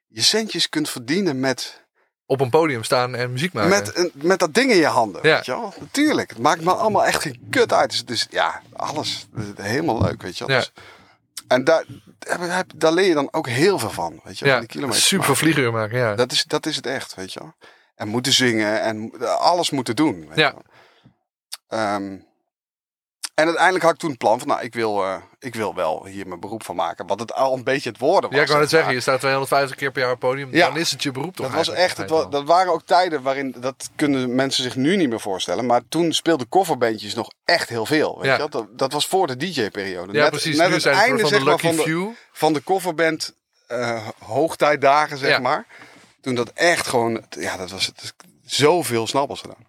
je 0.09 0.23
centjes 0.23 0.69
kunt 0.69 0.89
verdienen 0.89 1.41
met, 1.41 1.82
Op 2.27 2.41
een 2.41 2.51
podium 2.51 2.85
staan 2.85 3.15
en 3.15 3.33
muziek 3.33 3.53
maken. 3.53 3.71
met, 3.71 4.11
met 4.15 4.39
dat 4.39 4.55
ding 4.55 4.71
in 4.71 4.77
je 4.77 4.87
handen. 4.87 5.21
Ja. 5.29 5.35
Weet 5.35 5.47
je 5.47 5.53
wel? 5.53 5.75
Natuurlijk. 5.81 6.29
Het 6.31 6.39
maakt 6.39 6.61
me 6.65 6.73
allemaal 6.75 7.05
echt 7.05 7.23
geen 7.23 7.47
kut 7.51 7.73
uit. 7.73 7.91
Dus, 7.91 8.05
dus 8.05 8.27
ja, 8.31 8.63
alles. 8.73 9.27
Helemaal 9.57 10.03
leuk, 10.03 10.23
weet 10.23 10.39
je 10.39 10.47
wel. 10.47 10.57
Ja. 10.57 10.63
Dus- 10.63 10.73
en 11.49 11.65
daar, 11.65 11.85
daar, 12.19 12.57
heb- 12.57 12.71
daar 12.77 12.93
leer 12.93 13.07
je 13.09 13.15
dan 13.15 13.29
ook 13.31 13.47
heel 13.49 13.79
veel 13.79 13.91
van. 13.91 14.21
Weet 14.25 14.39
je 14.39 14.45
wel, 14.45 14.55
ja, 14.55 14.61
die 14.61 14.69
kilometers 14.69 15.07
super 15.07 15.25
veel 15.25 15.35
maken. 15.35 15.53
vlieguur 15.53 15.73
maken. 15.73 15.99
Ja. 15.99 16.15
Dat 16.15 16.33
is, 16.33 16.45
dat 16.45 16.67
is 16.67 16.77
het 16.77 16.87
echt, 16.87 17.15
weet 17.15 17.33
je 17.33 17.41
wel. 17.41 17.55
En 17.95 18.09
moeten 18.09 18.33
zingen 18.33 18.81
en 18.83 19.13
alles 19.39 19.71
moeten 19.71 19.97
doen. 19.97 20.29
Weet 20.29 20.39
Ja. 20.39 20.47
je 20.47 20.53
wel. 20.53 21.81
Ehm, 21.81 22.17
en 23.35 23.45
uiteindelijk 23.47 23.85
had 23.85 23.93
ik 23.93 23.99
toen 23.99 24.11
het 24.11 24.19
plan 24.19 24.39
van, 24.39 24.49
nou, 24.49 24.63
ik 24.63 24.75
wil, 24.75 25.05
eh, 25.05 25.17
ik 25.39 25.55
wil 25.55 25.75
wel 25.75 26.07
hier 26.07 26.27
mijn 26.29 26.41
beroep 26.41 26.65
van 26.65 26.77
maken. 26.77 27.07
Wat 27.07 27.21
het 27.21 27.35
al 27.35 27.55
een 27.57 27.65
beetje 27.65 27.89
het 27.91 27.99
worden 27.99 28.31
was. 28.31 28.39
ja, 28.39 28.43
ik 28.45 28.49
wou 28.49 28.61
net 28.61 28.69
zeg 28.71 28.79
zeggen, 28.79 28.95
je 28.97 29.03
staat 29.03 29.19
250 29.19 29.77
keer 29.77 29.91
per 29.93 30.03
jaar 30.03 30.13
op 30.13 30.21
het 30.21 30.29
podium. 30.31 30.55
Ja. 30.55 30.67
Dan 30.69 30.77
is 30.77 30.91
het 30.91 31.03
je 31.03 31.11
beroep 31.13 31.37
toch 31.37 31.47
Dat, 31.47 31.55
was 31.55 31.69
echt, 31.69 31.97
het 31.97 32.11
wa- 32.11 32.25
dat 32.25 32.45
waren 32.45 32.73
ook 32.73 32.83
tijden 32.85 33.23
waarin, 33.23 33.55
dat 33.59 33.91
kunnen 33.97 34.35
mensen 34.35 34.63
zich 34.63 34.77
nu 34.77 34.97
niet 34.97 35.09
meer 35.09 35.21
voorstellen. 35.21 35.67
Maar 35.67 35.81
toen 35.89 36.13
speelden 36.13 36.49
coverbandjes 36.49 37.15
nog 37.15 37.31
echt 37.45 37.69
heel 37.69 37.87
veel. 37.87 38.17
Weet 38.21 38.27
Ja. 38.27 38.43
je? 38.45 38.49
Dat, 38.49 38.67
dat 38.71 38.93
was 38.93 39.07
voor 39.07 39.27
de 39.27 39.37
DJ-periode. 39.37 40.13
Ja, 40.13 40.29
precies. 40.29 40.59
nu 40.59 40.63
het 40.65 40.83
zijn 40.83 40.95
het 40.97 41.05
einde 41.05 41.21
van 41.21 41.31
de 41.31 41.35
zeg 41.37 41.45
maar, 41.45 41.53
Lucky 41.55 41.67
van, 41.67 41.77
de, 41.77 41.83
Few. 41.83 42.09
van 42.33 42.53
de 42.53 42.63
coverband 42.63 43.35
eh, 43.67 44.09
hoogtijdagen, 44.19 45.19
zeg 45.19 45.31
Ja. 45.31 45.39
maar. 45.39 45.67
Toen 46.21 46.35
dat 46.35 46.51
echt 46.55 46.87
gewoon, 46.87 47.25
ja, 47.31 47.57
dat 47.57 47.71
was 47.71 47.87
het, 47.87 48.15
zoveel 48.45 49.07
snappels 49.07 49.41
gedaan. 49.41 49.67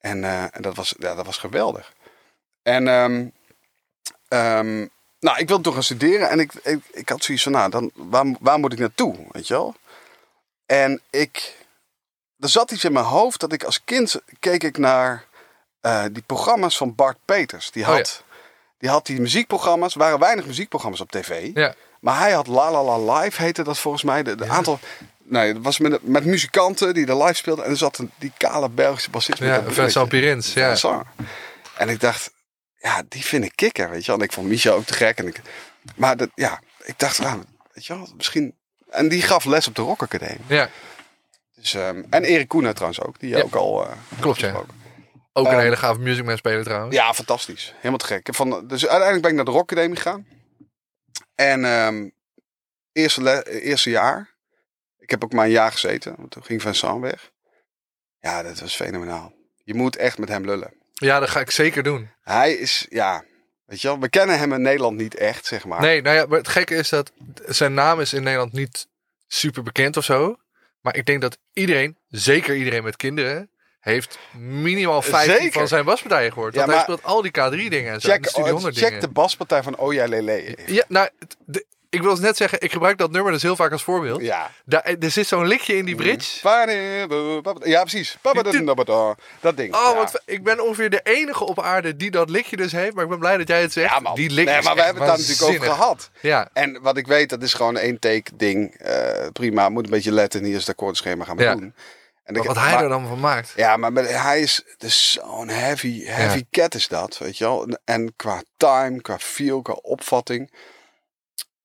En, 0.00 0.24
eh, 0.24 0.42
en 0.42 0.62
dat, 0.62 0.74
was, 0.76 0.94
ja, 0.98 1.14
dat 1.14 1.26
was 1.26 1.36
geweldig. 1.38 1.92
En 2.62 2.88
ehm, 2.88 3.26
ehm, 4.28 4.86
nou, 5.20 5.38
ik 5.38 5.48
wilde 5.48 5.62
toch 5.62 5.74
gaan 5.74 5.82
studeren. 5.82 6.28
En 6.28 6.40
ik, 6.40 6.52
ik, 6.62 6.80
ik 6.92 7.08
had 7.08 7.24
zoiets 7.24 7.42
van, 7.42 7.52
nou, 7.52 7.70
dan, 7.70 7.90
waar, 7.94 8.26
waar 8.40 8.58
moet 8.58 8.72
ik 8.72 8.78
naartoe? 8.78 9.16
Weet 9.30 9.46
je 9.46 9.54
wel? 9.54 9.74
En 10.66 11.00
ik, 11.10 11.56
er 12.38 12.48
zat 12.48 12.70
iets 12.70 12.84
in 12.84 12.92
mijn 12.92 13.04
hoofd 13.04 13.40
dat 13.40 13.52
ik 13.52 13.64
als 13.64 13.84
kind 13.84 14.20
keek 14.38 14.62
ik 14.62 14.78
naar 14.78 15.24
eh, 15.80 16.04
die 16.12 16.22
programma's 16.26 16.76
van 16.76 16.94
Bart 16.94 17.16
Peters. 17.24 17.70
Die 17.70 17.82
Oh, 17.82 17.88
had, 17.88 18.22
die 18.78 18.90
had 18.90 19.06
die 19.06 19.20
muziekprogramma's. 19.20 19.92
Er 19.92 19.98
waren 19.98 20.18
weinig 20.18 20.46
muziekprogramma's 20.46 21.00
op 21.00 21.10
tv. 21.10 21.50
Ja. 21.54 21.74
Maar 22.00 22.18
hij 22.18 22.32
had 22.32 22.46
La 22.46 22.70
La 22.70 22.84
La 22.84 23.20
Live, 23.20 23.42
heette 23.42 23.62
dat 23.62 23.78
volgens 23.78 24.02
mij. 24.02 24.22
De, 24.22 24.34
de 24.34 24.48
aantal... 24.48 24.78
Nee, 25.24 25.52
dat 25.52 25.62
was 25.62 25.78
met, 25.78 26.02
met 26.02 26.24
muzikanten 26.24 26.94
die 26.94 27.06
er 27.06 27.16
live 27.22 27.34
speelden. 27.34 27.64
En 27.64 27.70
er 27.70 27.76
zat 27.76 27.98
een, 27.98 28.10
die 28.18 28.32
kale 28.36 28.68
Belgische 28.68 29.10
bassist 29.10 29.38
Ja, 29.38 29.62
Vincent. 29.66 30.08
Pirins. 30.08 30.52
Ja. 30.52 30.76
En 31.76 31.88
ik 31.88 32.00
dacht, 32.00 32.31
ja, 32.82 33.02
die 33.08 33.24
vind 33.24 33.44
ik 33.44 33.52
kikker, 33.54 33.90
weet 33.90 34.00
je 34.04 34.06
wel. 34.10 34.16
En 34.20 34.24
ik 34.26 34.32
vond 34.32 34.48
Micha 34.48 34.70
ook 34.70 34.84
te 34.84 34.94
gek. 34.94 35.18
En 35.18 35.26
ik, 35.26 35.40
maar 35.96 36.16
dat, 36.16 36.30
ja, 36.34 36.60
ik 36.84 36.98
dacht, 36.98 37.20
ah, 37.20 37.34
weet 37.72 37.86
je 37.86 37.94
wel, 37.94 38.08
misschien... 38.16 38.56
En 38.90 39.08
die 39.08 39.22
gaf 39.22 39.44
les 39.44 39.66
op 39.68 39.74
de 39.74 39.82
Rock 39.82 40.02
Academie. 40.02 40.40
ja, 40.46 40.68
Dus, 41.54 41.74
ehm, 41.74 42.02
en 42.10 42.24
Erik 42.24 42.48
Koenen 42.48 42.74
trouwens 42.74 43.00
ook, 43.02 43.18
die 43.20 43.28
Ja. 43.30 43.40
ook 43.42 43.54
al... 43.54 43.86
eh, 43.86 43.96
klopt 44.20 44.40
ja. 44.40 44.54
Ook 45.34 45.46
een 45.46 45.52
Ehm, 45.52 45.60
hele 45.60 45.76
gave 45.76 45.98
Music 46.00 46.24
Man 46.24 46.36
speler 46.36 46.64
trouwens. 46.64 46.94
Ja, 46.94 47.14
fantastisch. 47.14 47.72
Helemaal 47.76 47.98
te 47.98 48.04
gek. 48.06 48.28
Van, 48.34 48.50
dus 48.66 48.80
uiteindelijk 48.86 49.20
ben 49.22 49.30
ik 49.30 49.36
naar 49.36 49.44
de 49.44 49.50
Rock 49.50 49.70
Academie 49.72 49.96
gegaan. 49.96 50.26
En 51.34 51.64
ehm, 51.64 52.08
eerste, 52.92 53.60
eerste 53.60 53.90
jaar. 53.90 54.30
Ik 54.98 55.10
heb 55.10 55.24
ook 55.24 55.32
maar 55.32 55.44
een 55.44 55.50
jaar 55.50 55.72
gezeten. 55.72 56.14
Want 56.16 56.30
toen 56.30 56.44
ging 56.44 56.62
Vincent 56.62 57.00
weg. 57.00 57.30
Ja, 58.20 58.42
dat 58.42 58.60
was 58.60 58.76
fenomenaal. 58.76 59.32
Je 59.64 59.74
moet 59.74 59.96
echt 59.96 60.18
met 60.18 60.28
hem 60.28 60.44
lullen. 60.44 60.74
Ja, 61.02 61.20
dat 61.20 61.30
ga 61.30 61.40
ik 61.40 61.50
zeker 61.50 61.82
doen. 61.82 62.10
Hij 62.22 62.52
is, 62.52 62.86
ja, 62.88 63.24
weet 63.66 63.80
je 63.80 63.88
wel, 63.88 63.98
we 64.00 64.08
kennen 64.08 64.38
hem 64.38 64.52
in 64.52 64.62
Nederland 64.62 64.96
niet 64.96 65.14
echt, 65.14 65.46
zeg 65.46 65.64
maar. 65.64 65.80
Nee, 65.80 66.02
nou 66.02 66.16
ja, 66.16 66.26
maar 66.26 66.38
het 66.38 66.48
gekke 66.48 66.74
is 66.74 66.88
dat 66.88 67.12
zijn 67.46 67.74
naam 67.74 68.00
is 68.00 68.12
in 68.12 68.22
Nederland 68.22 68.52
niet 68.52 68.86
super 69.26 69.62
bekend 69.62 69.96
of 69.96 70.04
zo. 70.04 70.36
Maar 70.80 70.96
ik 70.96 71.06
denk 71.06 71.20
dat 71.20 71.38
iedereen, 71.52 71.98
zeker 72.08 72.54
iedereen 72.56 72.82
met 72.84 72.96
kinderen, 72.96 73.50
heeft 73.80 74.18
minimaal 74.38 75.02
15 75.02 75.34
Zeker. 75.36 75.52
van 75.52 75.68
zijn 75.68 75.84
baspartijen 75.84 76.32
gehoord. 76.32 76.54
Ja, 76.54 76.58
Want 76.58 76.72
hij 76.72 76.86
maar- 76.86 76.96
speelt 76.98 77.12
al 77.14 77.22
die 77.22 77.30
K3 77.30 77.68
dingen 77.70 77.92
en 77.92 78.00
zo. 78.00 78.08
check 78.08 78.22
de 78.22 78.28
Studio 78.28 78.52
100 78.52 78.76
check 78.78 79.00
de 79.00 79.08
baspartij 79.08 79.62
van 79.62 79.76
Oh 79.76 79.92
Ja 79.92 80.06
Lele. 80.06 80.56
Ja, 80.66 80.84
nou, 80.88 81.08
de- 81.44 81.66
ik 81.92 82.02
wil 82.02 82.16
net 82.16 82.36
zeggen, 82.36 82.60
ik 82.60 82.72
gebruik 82.72 82.98
dat 82.98 83.10
nummer 83.10 83.32
dus 83.32 83.42
heel 83.42 83.56
vaak 83.56 83.72
als 83.72 83.82
voorbeeld. 83.82 84.20
Ja. 84.22 84.50
Daar, 84.64 84.82
er 85.00 85.10
zit 85.10 85.26
zo'n 85.26 85.46
likje 85.46 85.76
in 85.76 85.84
die 85.84 85.94
bridge. 85.94 86.40
Ja, 87.62 87.80
precies. 87.80 88.16
Dat 89.40 89.56
ding. 89.56 89.74
Oh, 89.74 89.80
ja. 89.90 89.94
want 89.94 90.20
ik 90.24 90.42
ben 90.44 90.64
ongeveer 90.64 90.90
de 90.90 91.00
enige 91.02 91.44
op 91.44 91.60
aarde 91.60 91.96
die 91.96 92.10
dat 92.10 92.30
likje 92.30 92.56
dus 92.56 92.72
heeft. 92.72 92.94
Maar 92.94 93.04
ik 93.04 93.10
ben 93.10 93.18
blij 93.18 93.36
dat 93.36 93.48
jij 93.48 93.60
het 93.60 93.72
zegt. 93.72 93.90
Ja, 93.92 94.00
man. 94.00 94.14
Die 94.14 94.30
lik 94.30 94.46
nee, 94.46 94.62
maar 94.62 94.74
we 94.74 94.82
hebben 94.82 95.02
het 95.02 95.10
daar 95.10 95.20
natuurlijk 95.28 95.48
over 95.62 95.72
gehad. 95.74 96.10
Ja, 96.20 96.48
En 96.52 96.78
wat 96.82 96.96
ik 96.96 97.06
weet, 97.06 97.28
dat 97.30 97.42
is 97.42 97.54
gewoon 97.54 97.76
één 97.76 97.98
take 97.98 98.30
ding. 98.36 98.74
Eh, 98.74 99.26
prima, 99.32 99.68
moet 99.68 99.84
een 99.84 99.90
beetje 99.90 100.12
letten. 100.12 100.44
Hier 100.44 100.54
is 100.54 100.60
het 100.60 100.68
akkoordschema, 100.68 101.24
gaan 101.24 101.36
we 101.36 101.42
Ja. 101.42 101.54
doen. 101.54 101.74
En 102.24 102.32
maar 102.34 102.42
ik- 102.42 102.48
wat 102.48 102.56
hij 102.58 102.72
maar- 102.74 102.82
er 102.82 102.88
dan 102.88 103.06
van 103.08 103.20
maakt. 103.20 103.52
Ja, 103.56 103.76
maar 103.76 103.92
met- 103.92 104.10
hij 104.10 104.40
is, 104.40 104.64
is 104.78 105.12
zo'n 105.12 105.48
heavy, 105.48 106.04
heavy 106.04 106.44
cat 106.50 106.74
is 106.74 106.88
dat, 106.88 107.18
weet 107.18 107.38
je 107.38 107.44
wel. 107.44 107.78
En 107.84 108.12
qua 108.16 108.42
time, 108.56 109.00
qua 109.00 109.18
feel, 109.18 109.62
qua 109.62 109.72
opvatting. 109.72 110.52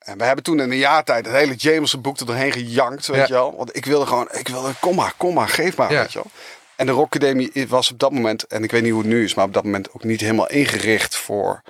En 0.07 0.17
we 0.17 0.23
hebben 0.23 0.43
toen 0.43 0.59
in 0.59 0.71
een 0.71 0.77
jaar 0.77 1.03
tijd 1.03 1.25
het 1.25 1.35
hele 1.35 1.55
Jameson 1.55 2.01
boek 2.01 2.19
er 2.19 2.25
doorheen 2.25 2.51
gejankt, 2.51 3.07
weet 3.07 3.17
Ja. 3.17 3.25
je 3.27 3.33
wel. 3.33 3.55
Want 3.57 3.75
ik 3.75 3.85
wilde 3.85 4.05
gewoon, 4.05 4.27
ik 4.31 4.47
wilde, 4.47 4.73
kom 4.79 4.95
maar, 4.95 5.13
kom 5.17 5.33
maar, 5.33 5.49
geef 5.49 5.77
maar, 5.77 5.91
Ja. 5.91 5.99
weet 6.01 6.11
je 6.13 6.19
wel. 6.23 6.31
En 6.75 6.85
de 6.85 6.91
Rock 6.91 7.15
Academy 7.15 7.65
was 7.67 7.91
op 7.91 7.99
dat 7.99 8.11
moment, 8.11 8.43
en 8.43 8.63
ik 8.63 8.71
weet 8.71 8.81
niet 8.81 8.91
hoe 8.91 9.01
het 9.01 9.09
nu 9.09 9.23
is, 9.23 9.33
maar 9.33 9.45
op 9.45 9.53
dat 9.53 9.63
moment 9.63 9.91
ook 9.93 10.03
niet 10.03 10.21
helemaal 10.21 10.49
ingericht 10.49 11.15
voor... 11.15 11.61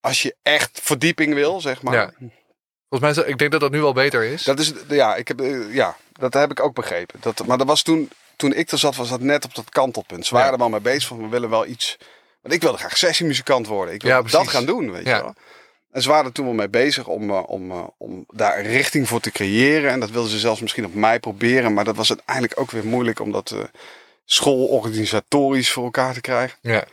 Als 0.00 0.22
je 0.22 0.36
echt 0.42 0.80
verdieping 0.82 1.34
wil, 1.34 1.60
zeg 1.60 1.82
maar. 1.82 1.94
Ja. 1.94 2.12
Volgens 2.88 3.16
mij, 3.16 3.26
ik 3.26 3.38
denk 3.38 3.50
dat 3.52 3.60
dat 3.60 3.70
nu 3.70 3.80
wel 3.80 3.92
beter 3.92 4.24
is. 4.24 4.42
Dat 4.42 4.58
is, 4.58 4.72
ja, 4.88 5.16
ik 5.16 5.28
heb, 5.28 5.40
eh, 5.40 5.74
ja, 5.74 5.96
dat 6.12 6.34
heb 6.34 6.50
ik 6.50 6.60
ook 6.60 6.74
begrepen. 6.74 7.20
Dat, 7.20 7.46
maar 7.46 7.58
dat 7.58 7.66
was 7.66 7.82
toen, 7.82 8.10
toen 8.36 8.52
ik 8.54 8.70
er 8.70 8.78
zat, 8.78 8.96
was 8.96 9.08
dat 9.08 9.20
net 9.20 9.44
op 9.44 9.54
dat 9.54 9.70
kantelpunt. 9.70 10.26
Ze 10.26 10.32
waren 10.34 10.46
Ja. 10.46 10.52
er 10.52 10.58
wel 10.58 10.68
mee 10.68 10.80
bezig 10.80 11.08
van, 11.08 11.22
we 11.22 11.28
willen 11.28 11.50
wel 11.50 11.66
iets. 11.66 11.96
Want 12.42 12.54
ik 12.54 12.62
wilde 12.62 12.78
graag 12.78 12.96
sessiemuzikant 12.96 13.66
worden. 13.66 13.94
Ik 13.94 14.02
wilde 14.02 14.28
Ja, 14.30 14.38
dat 14.38 14.48
gaan 14.48 14.64
doen, 14.66 14.92
weet 14.92 15.06
Ja. 15.06 15.16
je 15.16 15.22
wel. 15.22 15.34
En 15.92 16.02
ze 16.02 16.08
waren 16.08 16.24
er 16.24 16.32
toen 16.32 16.44
wel 16.44 16.54
mee 16.54 16.68
bezig 16.68 17.06
om, 17.06 17.30
eh, 17.30 17.42
om, 17.46 17.70
eh, 17.70 17.84
om 17.98 18.24
daar 18.28 18.58
een 18.58 18.66
richting 18.66 19.08
voor 19.08 19.20
te 19.20 19.30
creëren. 19.30 19.90
En 19.90 20.00
dat 20.00 20.10
wilden 20.10 20.30
ze 20.30 20.38
zelfs 20.38 20.60
misschien 20.60 20.84
op 20.84 20.94
mij 20.94 21.20
proberen. 21.20 21.74
Maar 21.74 21.84
dat 21.84 21.96
was 21.96 22.08
uiteindelijk 22.08 22.60
ook 22.60 22.70
weer 22.70 22.86
moeilijk 22.86 23.20
om 23.20 23.32
dat 23.32 23.50
eh 23.50 23.58
schoolorganisatorisch 24.24 25.70
voor 25.70 25.84
elkaar 25.84 26.14
te 26.14 26.20
krijgen. 26.20 26.58
ja. 26.60 26.84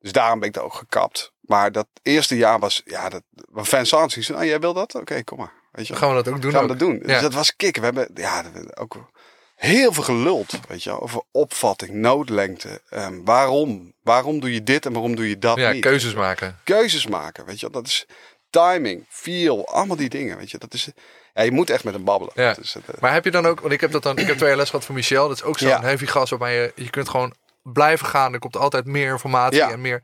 Dus 0.00 0.12
daarom 0.12 0.38
ben 0.38 0.48
ik 0.48 0.54
daar 0.54 0.64
ook 0.64 0.74
gekapt. 0.74 1.32
Maar 1.40 1.72
dat 1.72 1.86
eerste 2.02 2.36
jaar 2.36 2.58
was, 2.58 2.82
ja, 2.84 3.08
dat, 3.08 3.22
waar 3.50 3.64
fans 3.64 3.88
zien. 3.88 4.24
Nou, 4.28 4.46
jij 4.46 4.60
wil 4.60 4.72
dat? 4.72 4.94
Oké, 4.94 5.22
kom 5.24 5.38
maar. 5.38 5.52
Weet 5.72 5.86
je. 5.86 5.94
Gaan 5.96 6.08
we 6.08 6.14
dat 6.14 6.28
ook 6.28 6.42
doen? 6.42 6.50
Gaan 6.52 6.66
we 6.66 6.72
ook? 6.72 6.78
dat 6.78 6.88
doen. 6.88 6.98
Ja. 7.00 7.06
Dus 7.06 7.20
dat 7.20 7.34
was 7.34 7.56
kicken. 7.56 7.80
We 7.82 7.86
hebben 7.86 8.08
ja, 8.14 8.44
ook 8.74 8.96
heel 9.56 9.92
veel 9.92 10.02
geluld. 10.02 10.60
Weet 10.68 10.82
je, 10.82 11.00
over 11.00 11.22
opvatting, 11.30 11.92
noodlengte. 11.92 12.80
ehm, 12.90 13.20
waarom? 13.24 13.92
Waarom 14.02 14.40
doe 14.40 14.52
je 14.52 14.62
dit 14.62 14.86
en 14.86 14.92
waarom 14.92 15.16
doe 15.16 15.28
je 15.28 15.38
dat 15.38 15.56
ja, 15.56 15.72
niet? 15.72 15.80
keuzes 15.80 16.14
maken. 16.14 16.58
Keuzes 16.64 17.06
maken. 17.06 17.44
Weet 17.44 17.60
je, 17.60 17.70
dat 17.70 17.86
is 17.86 18.06
timing, 18.62 19.04
feel, 19.08 19.68
allemaal 19.68 19.96
die 19.96 20.08
dingen. 20.08 20.36
Weet 20.36 20.50
je, 20.50 20.58
dat 20.58 20.74
is. 20.74 20.88
Ja, 21.34 21.42
je 21.42 21.50
moet 21.52 21.70
echt 21.70 21.84
met 21.84 21.94
hem 21.94 22.04
babbelen. 22.04 22.32
Ja. 22.36 22.56
Is 22.56 22.74
het, 22.74 22.88
eh, 22.88 23.00
Maar 23.00 23.12
heb 23.12 23.24
je 23.24 23.30
dan 23.30 23.46
ook, 23.46 23.60
want 23.60 23.72
ik 23.72 23.80
heb 23.80 23.90
dat 23.92 24.02
dan, 24.02 24.16
ik 24.18 24.26
heb 24.26 24.36
twee 24.36 24.48
jaar 24.48 24.58
les 24.58 24.70
gehad 24.70 24.84
van 24.84 24.94
Michel. 24.94 25.28
Dat 25.28 25.36
is 25.36 25.42
ook 25.42 25.58
zo'n 25.58 25.68
Ja. 25.68 25.80
heavy 25.80 26.06
gas 26.06 26.30
waarbij 26.30 26.54
je, 26.54 26.72
je 26.74 26.90
kunt 26.90 27.08
gewoon 27.08 27.34
blijven 27.62 28.06
gaan. 28.06 28.32
Er 28.32 28.38
komt 28.38 28.56
altijd 28.56 28.84
meer 28.86 29.10
informatie 29.12 29.58
Ja. 29.58 29.70
en 29.70 29.80
meer. 29.80 30.02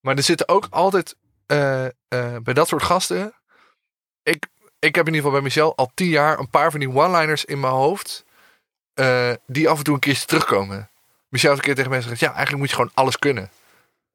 Maar 0.00 0.16
er 0.16 0.22
zitten 0.22 0.48
ook 0.48 0.66
altijd 0.70 1.16
eh, 1.46 1.84
eh, 1.86 1.90
bij 2.42 2.54
dat 2.54 2.68
soort 2.68 2.82
gasten. 2.82 3.34
Ik, 4.22 4.46
ik 4.78 4.94
heb 4.94 5.06
in 5.06 5.14
ieder 5.14 5.14
geval 5.14 5.30
bij 5.30 5.40
Michel 5.40 5.76
al 5.76 5.90
tien 5.94 6.08
jaar 6.08 6.38
een 6.38 6.50
paar 6.50 6.70
van 6.70 6.80
die 6.80 6.88
one-liners 6.94 7.44
in 7.44 7.60
mijn 7.60 7.72
hoofd. 7.72 8.24
die 9.46 9.68
af 9.68 9.78
en 9.78 9.84
toe 9.84 9.94
een 9.94 10.00
keertje 10.00 10.26
terugkomen. 10.26 10.90
Michel 11.28 11.48
heeft 11.50 11.60
een 11.60 11.66
keer 11.66 11.74
tegen 11.74 11.90
mensen 11.90 12.10
gezegd: 12.10 12.30
ja, 12.30 12.36
eigenlijk 12.36 12.58
moet 12.58 12.68
je 12.70 12.74
gewoon 12.76 12.90
alles 12.94 13.18
kunnen. 13.18 13.50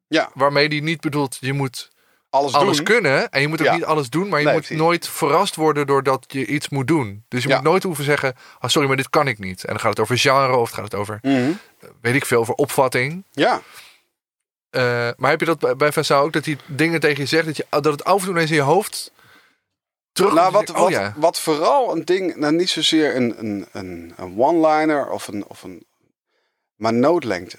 Ja. 0.08 0.32
Waarmee 0.34 0.69
die 0.69 0.82
niet 0.84 1.02
bedoelt, 1.02 1.38
je 1.39 1.54
moet 1.54 1.91
alles, 2.34 2.54
alles 2.54 2.76
doen. 2.78 2.86
kunnen. 2.86 3.30
En 3.30 3.41
je 3.41 3.48
moet 3.48 3.60
ook 3.60 3.65
Ja. 3.65 3.74
niet 3.74 3.84
alles 3.86 4.10
doen, 4.10 4.28
maar 4.30 4.39
je 4.39 4.46
Nee, 4.46 4.54
moet 4.54 4.63
precies. 4.63 4.84
nooit 4.84 5.08
verrast 5.08 5.56
worden 5.56 5.88
doordat 5.88 6.26
je 6.28 6.46
iets 6.46 6.69
moet 6.69 6.88
doen. 6.88 7.26
Dus 7.28 7.43
je 7.43 7.50
Ja. 7.50 7.56
moet 7.56 7.63
nooit 7.63 7.84
hoeven 7.84 8.04
zeggen, 8.04 8.36
oh, 8.62 8.69
sorry, 8.69 8.88
maar 8.88 8.98
dit 8.98 9.10
kan 9.10 9.28
ik 9.28 9.39
niet. 9.39 9.63
En 9.63 9.69
dan 9.69 9.80
gaat 9.80 9.89
het 9.89 10.00
over 10.00 10.17
genre 10.17 10.56
of 10.56 10.69
gaat 10.69 10.84
het 10.84 10.96
over, 10.96 11.19
Mhm. 11.22 11.52
weet 12.02 12.15
ik 12.15 12.26
veel, 12.26 12.39
over 12.39 12.54
opvatting. 12.54 13.24
Ja. 13.32 13.62
Eh, 14.69 15.10
maar 15.17 15.30
heb 15.30 15.39
je 15.39 15.46
dat 15.56 15.78
bij, 15.78 15.91
Vincent 15.91 16.22
ook, 16.22 16.34
dat 16.34 16.46
hij 16.46 16.58
dingen 16.65 17.00
tegen 17.00 17.22
je 17.22 17.26
zegt, 17.26 17.46
dat, 17.46 17.58
je, 17.58 17.65
dat 17.69 17.86
het 17.86 18.04
af 18.04 18.17
en 18.19 18.24
toe 18.26 18.34
ineens 18.34 18.50
in 18.50 18.56
je 18.56 18.62
hoofd 18.62 19.12
terug 20.12 20.34
Nou, 20.34 20.52
wat, 20.52 20.69
oh 20.69 20.78
wat, 20.78 20.89
ja, 20.89 21.13
wat 21.17 21.39
vooral 21.39 21.96
een 21.96 22.06
ding, 22.06 22.36
nou 22.36 22.54
niet 22.54 22.69
zozeer 22.69 23.15
een, 23.15 23.39
een, 23.39 23.67
een, 23.72 24.13
een 24.17 24.38
one-liner 24.39 25.10
of 25.10 25.28
een, 25.28 25.46
of 25.48 25.63
een, 25.63 25.86
maar 26.76 26.93
noodlengte. 26.93 27.58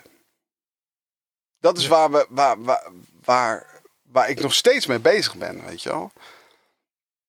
Dat 1.60 1.78
is 1.78 1.86
waar, 1.86 2.10
we, 2.10 2.26
waar, 2.28 2.62
waar, 2.62 2.82
waar, 3.24 3.66
waar 4.14 4.28
ik 4.30 4.40
nog 4.40 4.54
steeds 4.54 4.86
mee 4.86 4.98
bezig 4.98 5.34
ben, 5.34 5.64
weet 5.66 5.82
je 5.82 5.88
wel. 5.88 6.12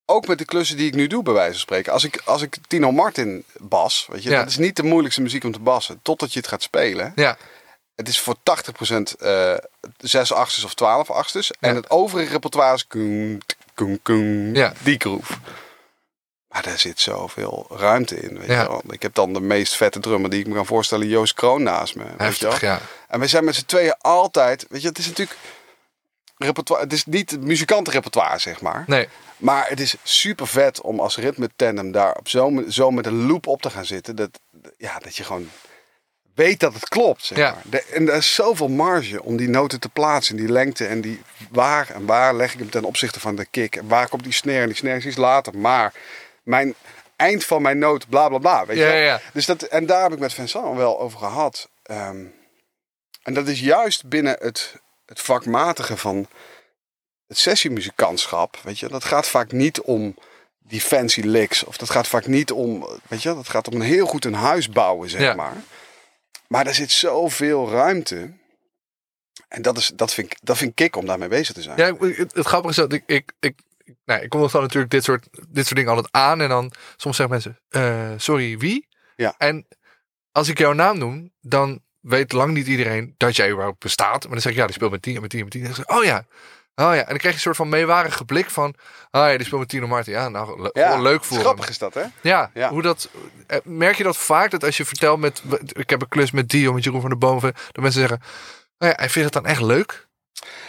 Ook 0.05 0.27
met 0.27 0.37
de 0.37 0.45
klussen 0.45 0.77
die 0.77 0.87
ik 0.87 0.93
nu 0.93 1.07
doe, 1.07 1.23
bij 1.23 1.33
wijze 1.33 1.51
van 1.51 1.59
spreken. 1.59 1.93
Als 1.93 2.03
ik, 2.03 2.21
als 2.25 2.41
ik 2.41 2.57
Tino 2.67 2.91
Martin 2.91 3.43
bas, 3.59 4.07
weet 4.09 4.23
je, 4.23 4.29
Ja. 4.29 4.39
dat 4.39 4.49
is 4.49 4.57
niet 4.57 4.75
de 4.75 4.83
moeilijkste 4.83 5.21
muziek 5.21 5.43
om 5.43 5.51
te 5.51 5.59
bassen, 5.59 5.99
totdat 6.01 6.33
je 6.33 6.39
het 6.39 6.47
gaat 6.47 6.61
spelen. 6.61 7.11
ja, 7.15 7.37
Het 7.95 8.07
is 8.07 8.19
voor 8.19 8.35
80% 8.43 9.15
eh 9.19 9.53
6 9.97 10.31
achters 10.33 10.63
of 10.63 10.73
12 10.73 11.09
achters. 11.11 11.51
En 11.59 11.75
het 11.75 11.89
overige 11.89 12.31
repertoire 12.31 12.73
is 12.75 12.87
koen, 12.87 13.41
koen, 13.73 13.99
koen, 14.03 14.53
Ja. 14.53 14.73
die 14.83 14.99
groove. 14.99 15.33
Maar 16.47 16.63
daar 16.63 16.77
zit 16.79 16.99
zoveel 16.99 17.67
ruimte 17.69 18.15
in. 18.15 18.39
Weet 18.39 18.47
Ja. 18.47 18.61
je 18.61 18.67
wel. 18.67 18.81
Ik 18.89 19.01
heb 19.01 19.13
dan 19.13 19.33
de 19.33 19.39
meest 19.41 19.75
vette 19.75 19.99
drummer 19.99 20.29
die 20.29 20.39
ik 20.39 20.47
me 20.47 20.53
kan 20.55 20.65
voorstellen, 20.65 21.07
Joost 21.07 21.33
Kroon 21.33 21.63
naast 21.63 21.95
me. 21.95 22.03
Weet 22.03 22.17
je 22.17 22.23
heftig, 22.23 22.59
wel. 22.59 22.69
ja. 22.71 22.79
En 23.07 23.19
we 23.19 23.27
zijn 23.27 23.43
met 23.43 23.55
z'n 23.55 23.65
tweeën 23.65 23.95
altijd. 24.01 24.65
Weet 24.69 24.81
je, 24.81 24.87
het 24.87 24.97
is 24.97 25.07
natuurlijk. 25.07 25.37
Repertoire, 26.37 26.83
het 26.83 26.93
is 26.93 27.05
niet 27.05 27.31
het 27.31 27.41
muzikantenrepertoire, 27.41 28.39
zeg 28.39 28.61
maar. 28.61 28.83
Nee, 28.87 29.07
Maar 29.37 29.67
het 29.69 29.79
is 29.79 29.95
super 30.03 30.47
vet 30.47 30.81
om 30.81 30.99
als 30.99 31.17
ritme 31.17 31.49
tandem 31.55 31.91
daar 31.91 32.15
op 32.15 32.27
zo, 32.29 32.63
zo 32.69 32.91
met 32.91 33.05
een 33.05 33.25
loop 33.27 33.47
op 33.47 33.61
te 33.61 33.69
gaan 33.69 33.85
zitten. 33.85 34.15
Dat, 34.15 34.29
ja, 34.77 34.99
dat 34.99 35.15
je 35.15 35.23
gewoon 35.23 35.49
weet 36.35 36.59
dat 36.59 36.73
het 36.73 36.87
klopt. 36.89 37.25
Zeg 37.25 37.37
Ja. 37.37 37.51
maar. 37.51 37.61
De- 37.65 37.83
en 37.83 38.09
er 38.09 38.15
is 38.15 38.33
zoveel 38.35 38.67
marge 38.67 39.23
om 39.23 39.37
die 39.37 39.49
noten 39.49 39.79
te 39.79 39.89
plaatsen. 39.89 40.35
Die 40.35 40.47
lengte 40.51 40.85
en 40.87 41.01
die 41.01 41.21
waar 41.51 41.89
en 41.89 42.05
waar 42.05 42.35
leg 42.35 42.53
ik 42.53 42.59
hem 42.59 42.69
ten 42.69 42.83
opzichte 42.83 43.19
van 43.19 43.35
de 43.35 43.45
kick. 43.45 43.75
En 43.75 43.87
waar 43.87 44.09
komt 44.09 44.23
die 44.23 44.33
snare? 44.33 44.59
En 44.61 44.67
die 44.67 44.75
snare 44.75 44.97
is 44.97 45.05
iets 45.05 45.15
later. 45.15 45.57
Maar 45.57 45.93
mijn 46.43 46.75
eind 47.15 47.43
van 47.45 47.61
mijn 47.61 47.77
noot, 47.77 48.09
bla 48.09 48.27
bla 48.27 48.37
bla. 48.37 48.65
Weet 48.65 48.77
Ja, 48.77 48.87
je 48.93 49.03
ja. 49.03 49.21
Dus 49.33 49.45
dat, 49.45 49.61
en 49.61 49.85
daar 49.85 50.03
heb 50.03 50.11
ik 50.13 50.19
met 50.19 50.33
Vincent 50.33 50.75
wel 50.77 50.99
over 50.99 51.19
gehad. 51.19 51.69
Ehm, 51.83 52.23
en 53.23 53.33
dat 53.33 53.47
is 53.47 53.59
juist 53.59 54.09
binnen 54.09 54.35
het, 54.39 54.73
het 55.15 55.25
vakmatige 55.25 55.97
van 55.97 56.27
het 57.27 57.37
sessiemuzikantschap. 57.37 58.57
Weet 58.63 58.79
je, 58.79 58.87
dat 58.87 59.03
gaat 59.03 59.27
vaak 59.27 59.51
niet 59.51 59.81
om 59.81 60.15
die 60.59 60.81
fancy 60.81 61.21
licks. 61.21 61.63
Of 61.63 61.77
dat 61.77 61.89
gaat 61.89 62.07
vaak 62.07 62.27
niet 62.27 62.51
om, 62.51 62.87
weet 63.07 63.21
je, 63.23 63.33
dat 63.33 63.49
gaat 63.49 63.67
om 63.67 63.73
een 63.75 63.81
heel 63.87 64.05
goed 64.05 64.25
een 64.25 64.33
huis 64.33 64.69
bouwen, 64.69 65.09
zeg 65.09 65.21
Ja. 65.21 65.33
maar. 65.33 65.55
Maar 66.47 66.67
er 66.67 66.73
zit 66.73 66.91
zoveel 66.91 67.69
ruimte. 67.69 68.33
En 69.47 69.61
dat, 69.61 69.77
is, 69.77 69.91
dat, 69.95 70.13
vind 70.13 70.31
ik, 70.31 70.37
dat 70.41 70.57
vind 70.57 70.69
ik 70.69 70.75
kick 70.75 70.95
om 70.95 71.05
daarmee 71.05 71.27
bezig 71.27 71.55
te 71.55 71.61
zijn. 71.61 71.77
Ja, 71.77 71.87
ik- 71.87 72.15
het, 72.17 72.35
het 72.35 72.45
grappige 72.45 72.69
is 72.69 72.75
dat 72.75 72.93
ik, 72.93 73.03
ik, 73.05 73.31
ik, 73.39 73.59
nou, 74.05 74.21
ik 74.21 74.29
kom 74.29 74.47
dan 74.51 74.61
natuurlijk 74.61 74.91
dit 74.91 75.03
soort, 75.03 75.27
dit 75.49 75.63
soort 75.65 75.75
dingen 75.75 75.89
altijd 75.93 76.13
aan. 76.13 76.41
En 76.41 76.49
dan 76.49 76.71
soms 76.97 77.15
zeggen 77.15 77.33
mensen, 77.35 77.59
eh, 77.69 78.11
sorry, 78.17 78.57
wie? 78.57 78.87
Ja. 79.15 79.35
En 79.37 79.67
als 80.31 80.47
ik 80.47 80.57
jouw 80.57 80.73
naam 80.73 80.97
noem, 80.97 81.33
dan 81.41 81.83
weet 82.07 82.31
lang 82.31 82.53
niet 82.53 82.67
iedereen 82.67 83.13
dat 83.17 83.35
jij 83.35 83.49
überhaupt 83.51 83.79
bestaat. 83.79 84.23
Maar 84.23 84.31
dan 84.31 84.41
zeg 84.41 84.51
ik, 84.51 84.57
ja, 84.57 84.65
die 84.65 84.73
speelt 84.75 84.91
met 84.91 85.03
die 85.03 85.15
en 85.15 85.21
met 85.21 85.29
die 85.31 85.39
en 85.39 85.45
met 85.45 85.53
die. 85.53 85.61
En 85.61 85.67
dan 85.67 85.75
zeg 85.75 85.85
ik, 85.85 85.97
oh 85.97 86.03
ja, 86.03 86.25
oh 86.75 86.93
ja. 86.95 87.01
En 87.01 87.07
dan 87.07 87.17
krijg 87.17 87.21
je 87.21 87.29
een 87.33 87.39
soort 87.39 87.55
van 87.55 87.69
meewarige 87.69 88.25
blik 88.25 88.49
van, 88.49 88.69
oh 89.11 89.21
ja, 89.29 89.37
die 89.37 89.45
speelt 89.45 89.59
met 89.59 89.69
Tino 89.69 89.87
Martin. 89.87 90.13
Ja, 90.13 90.29
nou, 90.29 90.61
le- 90.61 90.69
gewoon 90.73 91.01
leuk 91.01 91.23
voor 91.23 91.35
hem. 91.37 91.45
Grappig 91.45 91.69
is 91.69 91.77
dat, 91.77 91.93
hè? 91.93 92.03
Ja, 92.21 92.51
Ja. 92.53 92.69
Hoe 92.69 92.81
dat, 92.81 93.09
eh, 93.47 93.57
merk 93.63 93.95
je 93.95 94.03
dat 94.03 94.17
vaak? 94.17 94.51
Dat 94.51 94.63
als 94.63 94.77
je 94.77 94.85
vertelt 94.85 95.19
met, 95.19 95.41
ik 95.67 95.89
heb 95.89 96.01
een 96.01 96.07
klus 96.07 96.31
met 96.31 96.49
die, 96.49 96.67
of 96.69 96.73
met 96.75 96.83
Jeroen 96.83 97.01
van 97.01 97.09
de 97.09 97.15
Boom. 97.15 97.39
Dat 97.39 97.53
mensen 97.75 97.99
zeggen, 98.01 98.21
oh 98.77 98.87
ja, 98.87 98.93
hij 98.95 99.09
vindt 99.09 99.33
het 99.33 99.43
dan 99.43 99.51
echt 99.51 99.61
leuk? 99.61 100.07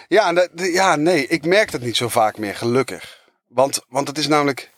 Ja, 0.08 0.32
dat- 0.32 0.50
ja, 0.54 0.96
nee, 0.96 1.26
ik 1.26 1.44
merk 1.46 1.70
dat 1.70 1.80
niet 1.80 1.96
zo 1.96 2.08
vaak 2.08 2.38
meer, 2.38 2.54
gelukkig. 2.56 3.24
Want, 3.48 3.84
want 3.88 4.08
het 4.08 4.18
is 4.18 4.26
namelijk, 4.26 4.70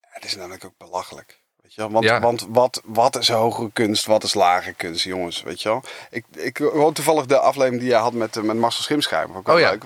het 0.00 0.24
is 0.24 0.36
namelijk 0.36 0.64
ook 0.64 0.76
belachelijk. 0.78 1.35
Weet 1.66 1.74
je 1.74 1.80
wel? 1.80 1.90
Want, 1.90 2.04
Ja. 2.04 2.20
want 2.20 2.46
wat, 2.48 2.82
wat 2.84 3.18
is 3.18 3.28
hogere 3.28 3.70
kunst, 3.72 4.06
wat 4.06 4.22
is 4.22 4.34
lage 4.34 4.72
kunst, 4.72 5.04
jongens? 5.04 5.42
Weet 5.42 5.62
je 5.62 5.68
wel? 5.68 5.82
Ik, 6.10 6.24
ik 6.36 6.56
hoor 6.56 6.92
toevallig 6.92 7.26
de 7.26 7.38
aflevering 7.38 7.80
die 7.80 7.90
je 7.90 7.96
had 7.96 8.12
met, 8.12 8.36
eh, 8.36 8.42
met 8.42 8.56
Marcel 8.56 8.98
wel 9.08 9.42
Oh 9.44 9.60
ja. 9.60 9.70
leuk. 9.70 9.84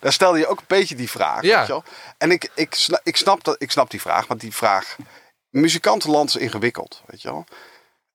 Daar 0.00 0.12
stelde 0.12 0.38
je 0.38 0.46
ook 0.46 0.58
een 0.58 0.64
beetje 0.66 0.94
die 0.94 1.10
vraag. 1.10 1.42
Ja. 1.42 1.58
Weet 1.58 1.66
je 1.66 1.72
wel? 1.72 1.84
En 2.18 2.30
ik, 2.30 2.50
ik, 2.54 2.74
snap, 2.74 3.00
ik, 3.04 3.16
snap 3.16 3.44
dat, 3.44 3.56
ik 3.58 3.70
snap 3.70 3.90
die 3.90 4.00
vraag, 4.00 4.26
want 4.26 4.40
die 4.40 4.54
vraag... 4.54 4.96
Muzikantenland 5.50 6.28
is 6.28 6.36
ingewikkeld, 6.36 7.02
weet 7.06 7.22
je 7.22 7.28
wel? 7.28 7.44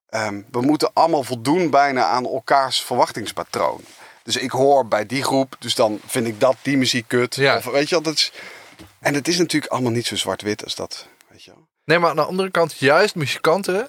Ehm, 0.10 0.42
we 0.52 0.62
moeten 0.62 0.94
allemaal 0.94 1.24
voldoen 1.24 1.70
bijna 1.70 2.04
aan 2.06 2.26
elkaars 2.26 2.82
verwachtingspatroon. 2.82 3.82
Dus 4.24 4.36
ik 4.36 4.52
hoor 4.52 4.88
bij 4.88 5.06
die 5.06 5.24
groep, 5.24 5.56
dus 5.60 5.76
dan 5.76 6.00
vind 6.06 6.28
ik 6.28 6.40
dat 6.40 6.56
die 6.62 6.78
muziek 6.78 7.08
kut. 7.08 7.36
Ja. 7.36 7.58
Of, 7.58 7.66
weet 7.66 7.90
je 7.90 7.96
wel, 7.96 8.04
dat 8.04 8.14
is... 8.14 8.32
En 9.00 9.14
het 9.14 9.28
is 9.28 9.38
natuurlijk 9.38 9.72
allemaal 9.72 9.92
niet 9.92 10.06
zo 10.08 10.16
zwart-wit 10.16 10.64
als 10.64 10.76
dat, 10.76 11.08
weet 11.30 11.44
je 11.44 11.52
wel? 11.52 11.68
Nee, 11.88 12.00
maar 12.00 12.10
aan 12.10 12.16
de 12.16 12.22
andere 12.26 12.52
kant, 12.52 12.78
juist 12.78 13.16
muzikanten, 13.16 13.88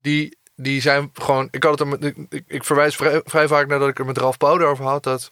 die, 0.00 0.38
die 0.56 0.80
zijn 0.80 1.10
gewoon. 1.14 1.48
Ik, 1.50 1.62
had 1.62 1.78
het 1.78 1.80
er 1.80 1.86
met, 1.98 2.04
ik, 2.30 2.44
ik- 2.46 2.64
verwijs 2.64 2.96
vrij, 2.96 3.20
vrij 3.24 3.48
vaak 3.48 3.66
nadat 3.66 3.88
ik 3.88 3.98
er 3.98 4.04
met 4.06 4.18
Ralf 4.18 4.36
Pauw 4.36 4.60
over 4.66 4.84
had. 4.84 5.02
Dat 5.02 5.30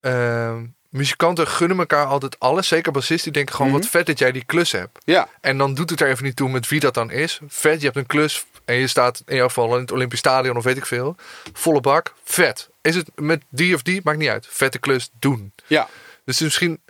ehm, 0.00 0.66
muzikanten 0.88 1.46
gunnen 1.48 1.78
elkaar 1.78 2.06
altijd 2.06 2.38
alles. 2.38 2.68
Zeker 2.68 2.92
bassisten, 2.92 3.24
die 3.24 3.32
denken 3.32 3.54
gewoon: 3.54 3.70
Mhm. 3.70 3.80
wat 3.80 3.90
vet 3.90 4.06
dat 4.06 4.18
jij 4.18 4.32
die 4.32 4.44
klus 4.44 4.72
hebt. 4.72 4.98
Ja, 5.04 5.28
En 5.40 5.58
dan 5.58 5.74
doet 5.74 5.90
het 5.90 6.00
er 6.00 6.08
even 6.08 6.24
niet 6.24 6.36
toe 6.36 6.48
met 6.48 6.68
wie 6.68 6.80
dat 6.80 6.94
dan 6.94 7.10
is. 7.10 7.40
Vet, 7.48 7.78
je 7.78 7.84
hebt 7.84 7.96
een 7.98 8.06
klus 8.06 8.44
en 8.64 8.74
je 8.74 8.86
staat 8.86 9.22
in 9.26 9.36
jouw 9.36 9.46
geval 9.48 9.74
in 9.74 9.80
het 9.80 9.92
Olympisch 9.92 10.18
Stadion 10.18 10.56
of 10.56 10.64
weet 10.64 10.76
ik 10.76 10.86
veel. 10.86 11.16
Volle 11.52 11.80
bak, 11.80 12.14
vet. 12.24 12.70
Is 12.82 12.94
het 12.94 13.10
met 13.14 13.42
die 13.48 13.74
of 13.74 13.82
die? 13.82 14.00
Maakt 14.04 14.18
niet 14.18 14.28
uit. 14.28 14.46
Vette 14.50 14.78
klus 14.78 15.10
doen. 15.18 15.52
ja. 15.66 15.88
Dus 16.24 16.40
misschien. 16.40 16.80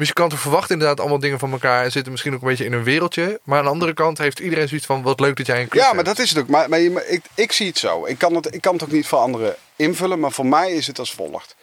Muzikanten 0.00 0.38
verwachten 0.38 0.72
inderdaad 0.72 1.00
allemaal 1.00 1.18
dingen 1.18 1.38
van 1.38 1.52
elkaar 1.52 1.84
en 1.84 1.92
zitten 1.92 2.12
misschien 2.12 2.34
ook 2.34 2.42
een 2.42 2.48
beetje 2.48 2.64
in 2.64 2.72
een 2.72 2.82
wereldje. 2.82 3.40
Maar 3.42 3.58
aan 3.58 3.64
de 3.64 3.70
andere 3.70 3.94
kant 3.94 4.18
heeft 4.18 4.38
iedereen 4.38 4.68
zoiets 4.68 4.86
van: 4.86 5.02
wat 5.02 5.20
leuk 5.20 5.36
dat 5.36 5.46
jij 5.46 5.60
een 5.60 5.68
Ja, 5.70 5.92
maar 5.92 6.04
dat 6.04 6.18
is 6.18 6.30
het 6.30 6.38
ook. 6.38 6.48
Maar, 6.48 6.68
maar, 6.68 6.80
ik, 7.06 7.24
ik 7.34 7.52
zie 7.52 7.66
het 7.66 7.78
zo. 7.78 8.06
Ik 8.06 8.18
kan 8.18 8.34
het, 8.34 8.54
ik 8.54 8.60
kan 8.60 8.72
het 8.72 8.82
ook 8.82 8.90
niet 8.90 9.06
voor 9.06 9.18
anderen 9.18 9.56
invullen, 9.76 10.20
maar 10.20 10.32
voor 10.32 10.46
mij 10.46 10.72
is 10.72 10.86
het 10.86 10.98
als 10.98 11.14
volgt. 11.14 11.56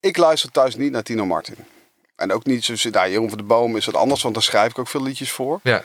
Ik 0.00 0.16
luister 0.16 0.50
thuis 0.50 0.76
niet 0.76 0.92
naar 0.92 1.02
Tino 1.02 1.26
Martin. 1.26 1.56
En 2.16 2.32
ook 2.32 2.44
niet 2.44 2.64
zo, 2.64 2.90
nou, 2.90 3.10
Jeroen 3.10 3.28
van 3.28 3.38
de 3.38 3.44
Boom 3.44 3.76
is 3.76 3.86
wat 3.86 3.96
anders, 3.96 4.22
want 4.22 4.34
daar 4.34 4.42
schrijf 4.42 4.70
ik 4.70 4.78
ook 4.78 4.88
veel 4.88 5.02
liedjes 5.02 5.32
voor. 5.32 5.60
Ja, 5.62 5.82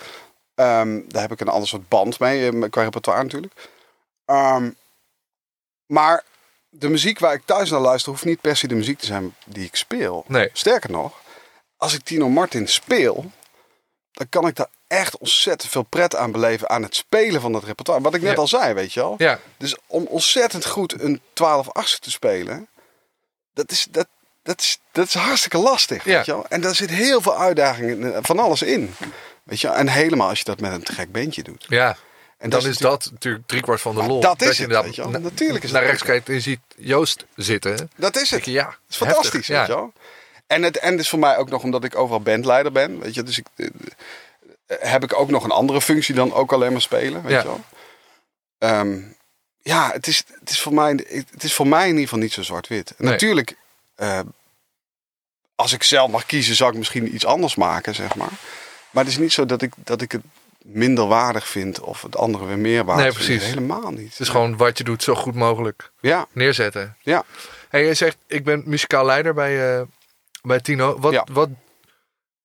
Ehm, 0.56 1.02
daar 1.08 1.22
heb 1.22 1.32
ik 1.32 1.40
een 1.40 1.48
ander 1.48 1.68
soort 1.68 1.90
band 1.90 2.20
mee, 2.20 2.52
eh, 2.52 2.70
qua 2.70 2.84
repertoire 2.84 3.24
natuurlijk. 3.24 3.54
Ehm, 4.26 4.72
maar 5.86 6.24
de 6.70 6.90
muziek 6.90 7.20
waar 7.20 7.34
ik 7.34 7.42
thuis 7.46 7.70
naar 7.70 7.80
luister, 7.80 8.12
hoeft 8.12 8.26
niet 8.26 8.42
per 8.42 8.58
se 8.58 8.68
de 8.68 8.76
muziek 8.76 9.00
te 9.00 9.06
zijn 9.06 9.36
die 9.46 9.66
ik 9.66 9.76
speel. 9.76 10.24
nee. 10.28 10.50
Sterker 10.54 10.92
nog, 10.92 11.22
als 11.78 11.94
ik 11.94 12.04
Tino 12.04 12.30
Martin 12.30 12.68
speel, 12.68 13.32
dan 14.12 14.30
kan 14.30 14.48
ik 14.48 14.56
daar 14.56 14.68
echt 14.88 15.18
ontzettend 15.18 15.72
veel 15.72 15.84
pret 15.84 16.16
aan 16.16 16.32
beleven 16.32 16.70
aan 16.70 16.84
het 16.84 16.96
spelen 16.96 17.42
van 17.42 17.52
dat 17.52 17.64
repertoire. 17.64 18.04
Wat 18.04 18.14
ik 18.14 18.22
net 18.22 18.32
Ja. 18.32 18.38
al 18.38 18.48
zei, 18.48 18.74
weet 18.74 18.94
je 18.94 19.00
wel. 19.00 19.16
Ja, 19.18 19.40
Dus 19.58 19.76
om 19.88 20.06
ontzettend 20.06 20.66
goed 20.66 21.02
een 21.02 21.22
12 21.34 21.70
achtste 21.72 22.00
te 22.00 22.12
spelen, 22.12 22.68
dat 23.54 23.72
is, 23.72 23.88
dat, 23.92 24.08
dat 24.44 24.60
is, 24.60 24.80
dat 24.92 25.08
is 25.08 25.14
hartstikke 25.14 25.58
lastig, 25.58 26.04
Ja. 26.06 26.16
weet 26.16 26.26
je 26.26 26.32
wel. 26.32 26.46
En 26.50 26.62
daar 26.62 26.76
zit 26.76 26.90
heel 26.90 27.22
veel 27.22 27.38
uitdagingen, 27.38 28.14
eh, 28.16 28.20
van 28.24 28.40
alles 28.40 28.62
in. 28.62 28.96
Weet 29.44 29.62
je 29.62 29.68
wel. 29.68 29.76
En 29.76 29.88
helemaal 29.88 30.30
als 30.30 30.38
je 30.40 30.46
dat 30.46 30.60
met 30.60 30.72
een 30.72 30.84
te 30.84 30.94
gek 30.94 31.12
bandje 31.12 31.44
doet. 31.44 31.66
ja. 31.68 31.98
En 32.38 32.50
dan 32.50 32.66
is 32.66 32.78
dat 32.78 33.10
natuurlijk 33.12 33.48
driekwart 33.48 33.82
van 33.82 33.96
de 33.96 34.04
lol. 34.04 34.20
dat 34.22 34.42
is 34.42 34.58
het, 34.58 34.68
weet 34.82 34.96
je 34.96 35.02
wel. 35.10 35.20
Natuurlijk 35.22 35.64
is 35.64 35.72
naar 35.72 35.82
het 35.82 35.90
rechts 35.90 36.06
kijkt 36.06 36.28
en 36.28 36.34
je 36.34 36.40
ziet 36.40 36.60
Joost 36.76 37.26
zitten. 37.36 37.90
Dat 37.96 38.16
is 38.18 38.30
het. 38.32 38.46
je, 38.46 38.52
ja, 38.52 38.64
Dat 38.66 38.76
is 38.90 38.96
fantastisch, 38.98 39.48
weet 39.48 39.68
je 39.68 39.74
wel. 39.74 39.94
En 40.48 40.64
het, 40.64 40.78
en 40.78 40.92
het 40.92 41.00
is 41.00 41.10
voor 41.10 41.20
mij 41.20 41.38
ook 41.38 41.50
nog 41.50 41.64
omdat 41.64 41.84
ik 41.84 41.96
overal 41.96 42.22
bandleider 42.22 42.72
ben. 42.72 43.00
Weet 43.00 43.14
je, 43.14 43.24
dus 43.24 43.38
ik, 43.38 43.46
eh, 43.56 43.68
eh, 44.66 44.92
heb 44.92 45.04
ik 45.04 45.20
ook 45.20 45.30
nog 45.30 45.44
een 45.44 45.52
andere 45.52 45.82
functie 45.82 46.16
dan 46.16 46.34
ook 46.34 46.54
alleen 46.54 46.72
maar 46.72 46.82
spelen. 46.82 47.22
Weet 47.24 47.32
Ja. 47.32 47.38
je 47.40 47.46
wel. 47.46 47.64
Ehm, 48.58 49.00
ja, 49.62 49.92
het 49.92 50.08
is, 50.08 50.24
het, 50.40 50.50
is 50.50 50.62
voor 50.62 50.74
mij, 50.74 50.92
het 51.32 51.44
is 51.44 51.54
voor 51.54 51.68
mij 51.68 51.82
in 51.84 51.88
ieder 51.90 52.04
geval 52.04 52.20
niet 52.20 52.34
zo 52.34 52.42
zwart-wit. 52.44 52.90
En 52.90 52.96
Nee. 52.98 53.12
Natuurlijk, 53.12 53.56
eh, 53.96 54.20
als 55.56 55.74
ik 55.74 55.84
zelf 55.84 56.12
mag 56.12 56.26
kiezen, 56.26 56.56
zou 56.56 56.72
ik 56.72 56.78
misschien 56.78 57.14
iets 57.16 57.26
anders 57.26 57.56
maken, 57.56 57.96
zeg 57.96 58.16
maar. 58.16 58.32
Maar 58.92 59.04
het 59.04 59.12
is 59.14 59.20
niet 59.20 59.34
zo 59.34 59.46
dat 59.46 59.62
ik, 59.62 59.74
dat 59.78 60.02
ik 60.02 60.12
het 60.12 60.22
minder 60.62 61.08
waardig 61.08 61.48
vind 61.48 61.80
of 61.80 62.02
het 62.02 62.18
andere 62.18 62.46
weer 62.46 62.58
meer 62.58 62.86
waardig 62.86 63.04
Nee, 63.06 63.14
vind. 63.14 63.26
precies. 63.26 63.48
Helemaal 63.54 63.92
niet. 63.92 64.10
Het 64.12 64.20
is 64.20 64.30
gewoon 64.30 64.58
wat 64.58 64.78
je 64.78 64.84
doet 64.84 65.04
zo 65.04 65.16
goed 65.16 65.36
mogelijk 65.36 65.92
Ja, 66.00 66.28
neerzetten. 66.32 66.98
ja. 67.02 67.24
Hey, 67.70 67.86
je 67.86 67.94
zegt, 67.94 68.18
ik 68.28 68.44
ben 68.44 68.64
muzikaal 68.66 69.06
leider 69.06 69.34
bij, 69.34 69.86
bij 70.46 70.60
Tino. 70.60 71.00
Wat, 71.00 71.12
Ja. 71.14 71.28
wat, 71.32 71.50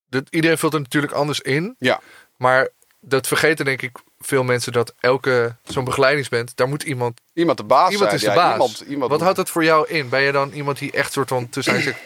dat, 0.09 0.23
iedereen 0.31 0.59
vult 0.59 0.75
er 0.75 0.81
natuurlijk 0.81 1.13
anders 1.13 1.41
in. 1.41 1.77
Ja. 1.79 2.01
Maar 2.37 2.69
dat 3.01 3.27
vergeten 3.27 3.65
denk 3.65 3.83
ik 3.83 3.99
veel 4.19 4.43
mensen 4.43 4.73
dat 4.73 4.95
elke 5.01 5.57
zo'n 5.65 5.85
begeleidingsband, 5.85 6.57
daar 6.57 6.69
moet 6.69 6.83
iemand, 6.83 7.21
Iemand 7.33 7.59
de 7.59 7.65
baas 7.65 7.91
iemand 7.93 8.11
zijn. 8.11 8.15
is 8.15 8.21
de 8.21 8.27
Ja, 8.27 8.35
baas. 8.35 8.53
Iemand, 8.53 8.81
iemand 8.81 9.11
Wat 9.11 9.21
houdt 9.21 9.37
dat 9.37 9.51
voor 9.51 9.65
jou 9.65 9.89
in? 9.89 10.09
Ben 10.09 10.21
je 10.23 10.33
dan 10.33 10.51
iemand 10.51 10.79
die 10.79 10.93
echt 10.93 11.13
soort 11.13 11.29
van 11.29 11.49
tussen 11.49 11.83
zegt, 11.83 11.99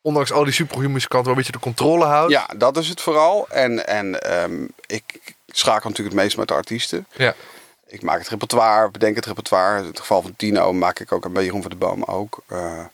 ondanks 0.00 0.32
al 0.32 0.44
die 0.44 0.52
supergoeie 0.52 0.88
muzikanten 0.88 1.28
wel 1.28 1.32
een 1.38 1.44
beetje 1.44 1.58
de 1.58 1.64
controle 1.64 2.04
houdt? 2.04 2.32
Ja, 2.32 2.46
dat 2.56 2.76
is 2.76 2.88
het 2.88 3.00
vooral. 3.00 3.48
En, 3.48 3.86
en 3.86 4.20
ehm, 4.20 4.66
ik 4.86 5.34
schakel 5.46 5.88
natuurlijk 5.88 6.14
het 6.16 6.24
meest 6.24 6.36
met 6.36 6.48
de 6.48 6.54
artiesten. 6.54 7.06
Ja. 7.16 7.34
Ik 7.86 8.02
maak 8.02 8.18
het 8.18 8.28
repertoire, 8.28 8.90
bedenk 8.90 9.16
het 9.16 9.26
repertoire. 9.26 9.80
In 9.80 9.86
het 9.86 10.00
geval 10.00 10.22
van 10.22 10.36
Tino 10.36 10.72
maak 10.72 10.98
ik 11.00 11.12
ook, 11.12 11.24
en 11.24 11.32
bij 11.32 11.44
Jeroen 11.44 11.62
van 11.62 11.70
de 11.70 11.76
Boom 11.76 12.02
ook. 12.04 12.38
eh, 12.46 12.84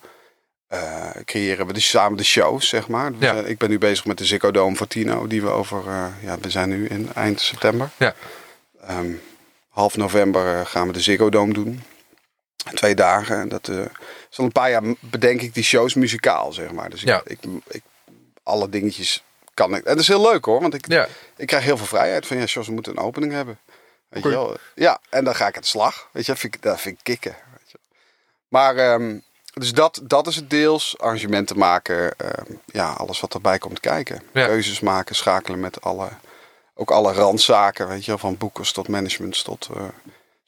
eh, 0.69 1.11
creëren 1.25 1.67
we 1.67 1.73
dus 1.73 1.89
samen 1.89 2.17
de 2.17 2.25
shows, 2.25 2.69
zeg 2.69 2.89
maar. 2.89 3.13
Ja. 3.19 3.33
zijn- 3.35 3.47
ik 3.49 3.59
ben 3.59 3.69
nu 3.71 3.79
bezig 3.79 4.05
met 4.05 4.19
de 4.19 4.25
Ziggo 4.25 4.51
Dome 4.51 4.77
voor 4.77 4.87
Tino. 4.87 5.27
Die 5.27 5.43
we 5.43 5.49
over, 5.49 5.87
eh, 5.87 6.07
ja, 6.23 6.39
we 6.39 6.51
zijn 6.51 6.69
nu 6.69 6.87
in 6.87 7.11
eind 7.15 7.41
september. 7.41 7.91
Ja. 7.97 8.15
Ehm, 8.81 9.13
half 9.69 9.97
november 9.97 10.59
eh, 10.61 10.67
gaan 10.67 10.87
we 10.87 10.93
de 10.93 11.01
Ziggo 11.01 11.29
Dome 11.29 11.53
doen. 11.53 11.83
Twee 12.75 12.95
dagen. 12.95 13.41
En 13.41 13.49
Dat, 13.49 13.69
eh, 13.69 13.81
is 14.31 14.39
al 14.39 14.45
een 14.45 14.53
paar 14.53 14.71
jaar 14.71 14.83
bedenk 15.01 15.41
ik 15.43 15.55
die 15.55 15.63
shows 15.65 15.95
muzikaal, 15.95 16.53
zeg 16.53 16.73
maar. 16.73 16.91
Dus 16.91 17.01
ik, 17.03 17.09
Ja. 17.09 17.21
ik, 17.25 17.39
ik, 17.69 17.83
alle 18.43 18.69
dingetjes 18.69 19.25
kan 19.55 19.75
ik. 19.75 19.85
En 19.85 19.93
dat 19.93 19.99
is 20.03 20.09
heel 20.09 20.31
leuk 20.31 20.45
hoor, 20.45 20.61
want 20.61 20.75
ik, 20.75 20.89
Ja. 20.89 21.09
ik 21.37 21.47
krijg 21.47 21.65
heel 21.65 21.77
veel 21.77 21.87
vrijheid 21.87 22.27
van 22.27 22.37
ja, 22.37 22.45
Jos, 22.45 22.67
we 22.67 22.73
moeten 22.73 22.93
een 22.93 23.03
opening 23.05 23.33
hebben. 23.33 23.59
Weet 24.09 24.23
je 24.23 24.29
wel? 24.29 24.57
Ja, 24.75 25.01
en 25.11 25.25
dan 25.25 25.35
ga 25.35 25.47
ik 25.49 25.55
aan 25.55 25.61
de 25.63 25.67
slag. 25.69 26.09
Weet 26.13 26.27
je, 26.27 26.33
dat 26.33 26.41
vind 26.41 26.55
ik, 26.55 26.63
dat 26.63 26.81
vind 26.81 26.99
ik 26.99 27.05
kicken. 27.05 27.37
Weet 27.59 27.71
je. 27.71 27.79
Maar, 28.49 28.77
ehm, 28.77 29.19
dus 29.59 29.73
dat, 29.73 30.01
dat 30.03 30.27
is 30.27 30.37
het 30.37 30.51
deels. 30.51 30.99
Arrangementen 30.99 31.59
maken, 31.59 32.17
ehm, 32.17 32.53
ja, 32.65 32.93
alles 32.93 33.21
wat 33.21 33.35
erbij 33.35 33.59
komt 33.59 33.81
kijken. 33.81 34.23
Ja. 34.33 34.47
Keuzes 34.47 34.81
maken, 34.81 35.15
schakelen 35.15 35.61
met 35.61 35.81
alle, 35.81 36.09
ook 36.75 36.91
alle 36.91 37.13
randzaken, 37.13 37.89
weet 37.89 38.05
je 38.05 38.19
van 38.19 38.37
boekers 38.37 38.73
tot 38.73 38.89
managements 38.89 39.43
tot 39.43 39.69
eh 39.75 39.83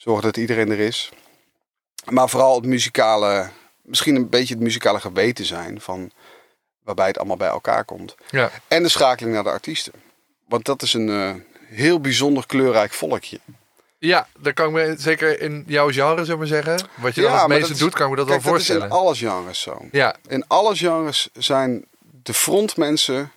zorgen 0.00 0.24
dat 0.24 0.36
iedereen 0.36 0.70
er 0.70 0.78
is. 0.78 1.10
Maar 2.10 2.28
vooral 2.28 2.54
het 2.54 2.64
muzikale, 2.64 3.48
misschien 3.82 4.16
een 4.16 4.28
beetje 4.28 4.54
het 4.54 4.62
muzikale 4.62 5.00
geweten 5.00 5.44
zijn 5.44 5.80
van 5.80 6.10
waarbij 6.82 7.06
het 7.06 7.18
allemaal 7.18 7.36
bij 7.36 7.48
elkaar 7.48 7.84
komt. 7.84 8.14
Ja. 8.30 8.50
En 8.68 8.82
de 8.82 8.88
schakeling 8.88 9.34
naar 9.34 9.44
de 9.44 9.50
artiesten. 9.50 9.92
Want 10.48 10.64
dat 10.64 10.82
is 10.82 10.92
een 10.92 11.08
eh, 11.08 11.34
heel 11.66 12.00
bijzonder 12.00 12.46
kleurrijk 12.46 12.92
volkje. 12.92 13.40
Ja, 14.00 14.26
daar 14.38 14.52
kan 14.52 14.66
ik 14.66 14.72
me 14.72 14.94
zeker 14.98 15.40
in 15.40 15.64
jouw 15.66 15.90
genre, 15.90 16.24
zullen 16.24 16.30
we 16.30 16.36
maar 16.36 16.46
zeggen. 16.46 16.88
Wat 16.94 17.14
je 17.14 17.20
Ja, 17.20 17.28
dan 17.30 17.38
het 17.38 17.48
meeste 17.48 17.68
dat 17.68 17.78
doet, 17.78 17.94
kan 17.94 18.04
ik 18.04 18.10
me 18.10 18.16
dat 18.16 18.26
Kijk, 18.26 18.42
wel 18.42 18.52
dat 18.52 18.60
is 18.60 18.66
voorstellen. 18.66 18.96
in 18.96 19.04
alle 19.04 19.14
genres 19.14 19.60
zo. 19.60 19.84
Ja, 19.92 20.16
In 20.28 20.44
alle 20.46 20.76
genres 20.76 21.28
zijn 21.32 21.84
de 22.22 22.34
frontmensen... 22.34 23.32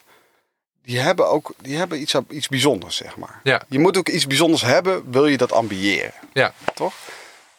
Die 0.86 1.00
hebben 1.00 1.30
ook 1.30 1.54
die 1.62 1.78
hebben 1.78 2.02
iets, 2.02 2.16
iets 2.30 2.48
bijzonders, 2.48 2.96
zeg 2.96 3.18
maar. 3.18 3.40
Ja. 3.44 3.62
Je 3.68 3.80
moet 3.80 3.98
ook 3.98 4.10
iets 4.10 4.28
bijzonders 4.28 4.62
hebben, 4.62 5.12
wil 5.12 5.26
je 5.28 5.38
dat 5.38 5.52
ambiëren. 5.52 6.14
ja, 6.34 6.54
Toch? 6.74 6.94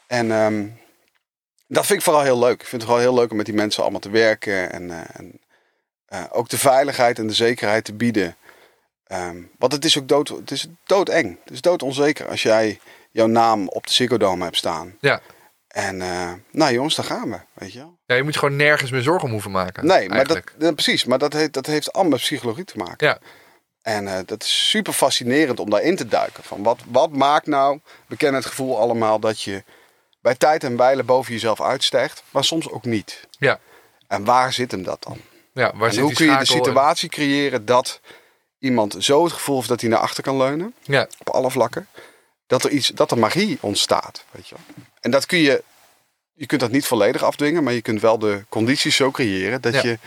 En 0.07 0.33
ehm, 0.33 0.67
dat 1.67 1.87
vind 1.87 1.99
ik 1.99 2.05
vooral 2.05 2.23
heel 2.23 2.39
leuk. 2.39 2.61
Ik 2.61 2.67
vind 2.67 2.83
het 2.83 2.91
vooral 2.91 2.99
heel 2.99 3.15
leuk 3.15 3.31
om 3.31 3.37
met 3.37 3.47
die 3.47 3.55
mensen 3.55 3.83
allemaal 3.83 4.01
te 4.01 4.11
werken. 4.11 4.73
En, 4.73 4.91
eh, 4.91 5.19
en 5.21 5.41
eh, 6.07 6.25
ook 6.31 6.49
de 6.49 6.59
veiligheid 6.59 7.19
en 7.19 7.27
de 7.27 7.33
zekerheid 7.33 7.85
te 7.85 7.93
bieden. 7.95 8.37
Ehm, 9.07 9.37
want 9.59 9.73
het 9.73 9.85
is 9.85 9.99
ook 9.99 10.09
dood, 10.09 10.29
het 10.29 10.51
is 10.51 10.67
doodeng. 10.85 11.39
Het 11.45 11.53
is 11.53 11.61
doodonzeker 11.61 12.29
als 12.29 12.43
jij 12.43 12.79
jouw 13.11 13.27
naam 13.27 13.69
op 13.69 13.87
de 13.87 13.93
Ziggo 13.93 14.17
Dome 14.17 14.45
hebt 14.45 14.57
staan. 14.57 14.97
ja. 15.01 15.21
En 15.69 16.03
eh, 16.03 16.33
nou 16.51 16.73
jongens, 16.73 16.95
daar 16.95 17.05
gaan 17.05 17.31
we. 17.31 17.39
Weet 17.53 17.73
je 17.73 17.79
wel? 17.79 17.97
ja, 18.07 18.15
je 18.15 18.23
moet 18.23 18.37
gewoon 18.37 18.57
nergens 18.57 18.91
meer 18.91 19.03
zorgen 19.03 19.25
om 19.25 19.31
hoeven 19.31 19.51
maken. 19.51 19.87
Nee, 19.87 20.09
maar 20.09 20.27
dat, 20.27 20.75
precies. 20.75 21.05
Maar 21.05 21.19
dat 21.19 21.33
heeft, 21.33 21.53
dat 21.53 21.67
heeft 21.67 21.93
allemaal 21.93 22.19
psychologie 22.19 22.65
te 22.65 22.77
maken. 22.77 23.07
Ja, 23.07 23.19
En 23.83 24.09
eh, 24.09 24.19
dat 24.27 24.43
is 24.43 24.69
super 24.69 24.93
fascinerend 24.93 25.61
om 25.61 25.71
daarin 25.71 25.97
te 25.97 26.07
duiken. 26.07 26.43
Van 26.45 26.63
wat, 26.63 26.79
wat 26.87 27.11
maakt 27.11 27.47
nou, 27.47 27.81
we 28.07 28.17
kennen 28.17 28.41
het 28.41 28.51
gevoel 28.51 28.79
allemaal 28.79 29.19
dat 29.19 29.41
je 29.43 29.65
bij 30.21 30.35
tijd 30.35 30.65
en 30.65 30.77
wijle 30.77 31.03
boven 31.03 31.33
jezelf 31.33 31.61
uitstijgt, 31.61 32.23
maar 32.31 32.45
soms 32.45 32.71
ook 32.71 32.85
niet. 32.85 33.27
ja. 33.39 33.59
En 34.09 34.25
waar 34.25 34.53
zit 34.53 34.71
hem 34.71 34.83
dat 34.83 35.03
dan? 35.03 35.19
ja 35.53 35.73
waar 35.77 35.89
En 35.89 35.95
zit 35.95 36.03
hoe 36.03 36.15
kun 36.15 36.27
je 36.27 36.37
de 36.39 36.45
situatie 36.45 37.09
creëren 37.09 37.65
dat 37.65 38.01
iemand 38.65 38.97
zo 38.99 39.25
het 39.25 39.33
gevoel 39.33 39.57
heeft 39.57 39.69
dat 39.69 39.81
hij 39.81 39.91
naar 39.91 39.99
achter 39.99 40.23
kan 40.23 40.37
leunen, 40.37 40.75
Ja, 40.83 41.09
op 41.19 41.29
alle 41.29 41.51
vlakken, 41.51 41.89
dat 42.47 42.65
er 42.65 42.71
iets, 42.71 42.89
dat 42.89 43.11
er 43.11 43.19
magie 43.19 43.59
ontstaat, 43.61 44.25
weet 44.31 44.49
je. 44.49 44.55
En 45.01 45.11
dat 45.11 45.27
kun 45.27 45.39
je, 45.39 45.63
je 46.33 46.47
kunt 46.47 46.61
dat 46.61 46.71
niet 46.71 46.87
volledig 46.87 47.23
afdwingen, 47.23 47.65
maar 47.65 47.73
je 47.73 47.83
kunt 47.83 48.01
wel 48.01 48.19
de 48.19 48.45
condities 48.49 48.97
zo 48.97 49.11
creëren 49.11 49.61
dat 49.61 49.73
Ja. 49.75 49.83
je, 49.83 49.99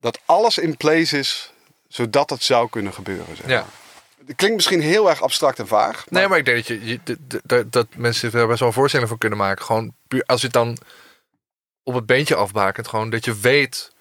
dat 0.00 0.18
alles 0.24 0.58
in 0.58 0.76
place 0.76 1.18
is, 1.18 1.52
zodat 1.88 2.30
het 2.30 2.42
zou 2.42 2.68
kunnen 2.70 2.92
gebeuren, 2.92 3.36
zeg 3.36 3.46
Ja. 3.46 3.60
maar. 3.60 3.70
het 4.26 4.36
klinkt 4.36 4.56
misschien 4.56 4.80
heel 4.80 5.08
erg 5.10 5.22
abstract 5.22 5.58
en 5.58 5.66
vaag. 5.66 6.04
Nee, 6.10 6.28
maar 6.28 6.38
ik 6.38 6.44
denk 6.44 6.66
dat, 6.66 6.66
je, 6.66 7.00
dat, 7.44 7.72
dat 7.72 7.86
mensen 7.96 8.32
er 8.32 8.46
best 8.46 8.58
wel 8.58 8.68
een 8.68 8.74
voorstelling 8.74 9.08
van 9.08 9.18
kunnen 9.18 9.38
maken. 9.38 9.64
Gewoon 9.64 9.94
puur 10.08 10.22
als 10.26 10.40
je 10.40 10.46
het 10.46 10.54
dan 10.56 10.78
op 11.82 11.94
het 11.94 12.06
beentje 12.06 12.34
afbakent. 12.34 12.88
Gewoon 12.88 13.10
dat 13.10 13.24
je 13.24 13.38
weet, 13.40 13.92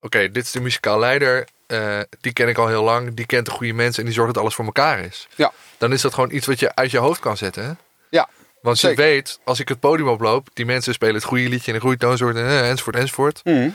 oké, 0.00 0.30
dit 0.30 0.44
is 0.44 0.50
de 0.50 0.60
muzikaal 0.60 0.98
leider. 0.98 1.48
Eh, 1.70 2.00
die 2.20 2.32
ken 2.32 2.48
ik 2.48 2.58
al 2.58 2.68
heel 2.68 2.82
lang. 2.82 3.14
Die 3.14 3.26
kent 3.26 3.46
de 3.46 3.50
goede 3.50 3.72
mensen 3.72 3.98
en 4.00 4.04
die 4.04 4.14
zorgt 4.14 4.34
dat 4.34 4.42
alles 4.42 4.54
voor 4.54 4.64
elkaar 4.64 5.00
is. 5.00 5.28
Ja. 5.34 5.52
Dan 5.78 5.92
is 5.92 6.00
dat 6.00 6.14
gewoon 6.14 6.32
iets 6.32 6.46
wat 6.46 6.60
je 6.60 6.74
uit 6.74 6.90
je 6.90 6.98
hoofd 6.98 7.20
kan 7.20 7.36
zetten. 7.36 7.64
Hè? 7.64 7.72
Ja, 8.08 8.28
Want 8.62 8.78
zeker. 8.78 9.04
je 9.04 9.10
weet, 9.10 9.40
als 9.44 9.60
ik 9.60 9.68
het 9.68 9.80
podium 9.80 10.08
oploop, 10.08 10.48
die 10.52 10.66
mensen 10.66 10.94
spelen 10.94 11.14
het 11.14 11.24
goede 11.24 11.48
liedje 11.48 11.68
in 11.68 11.74
een 11.74 11.80
goede 11.80 11.96
toonsoort 11.96 12.36
en, 12.36 12.46
eh, 12.46 12.68
enzovoort, 12.68 12.96
enzovoort. 12.96 13.40
Mhm. 13.44 13.68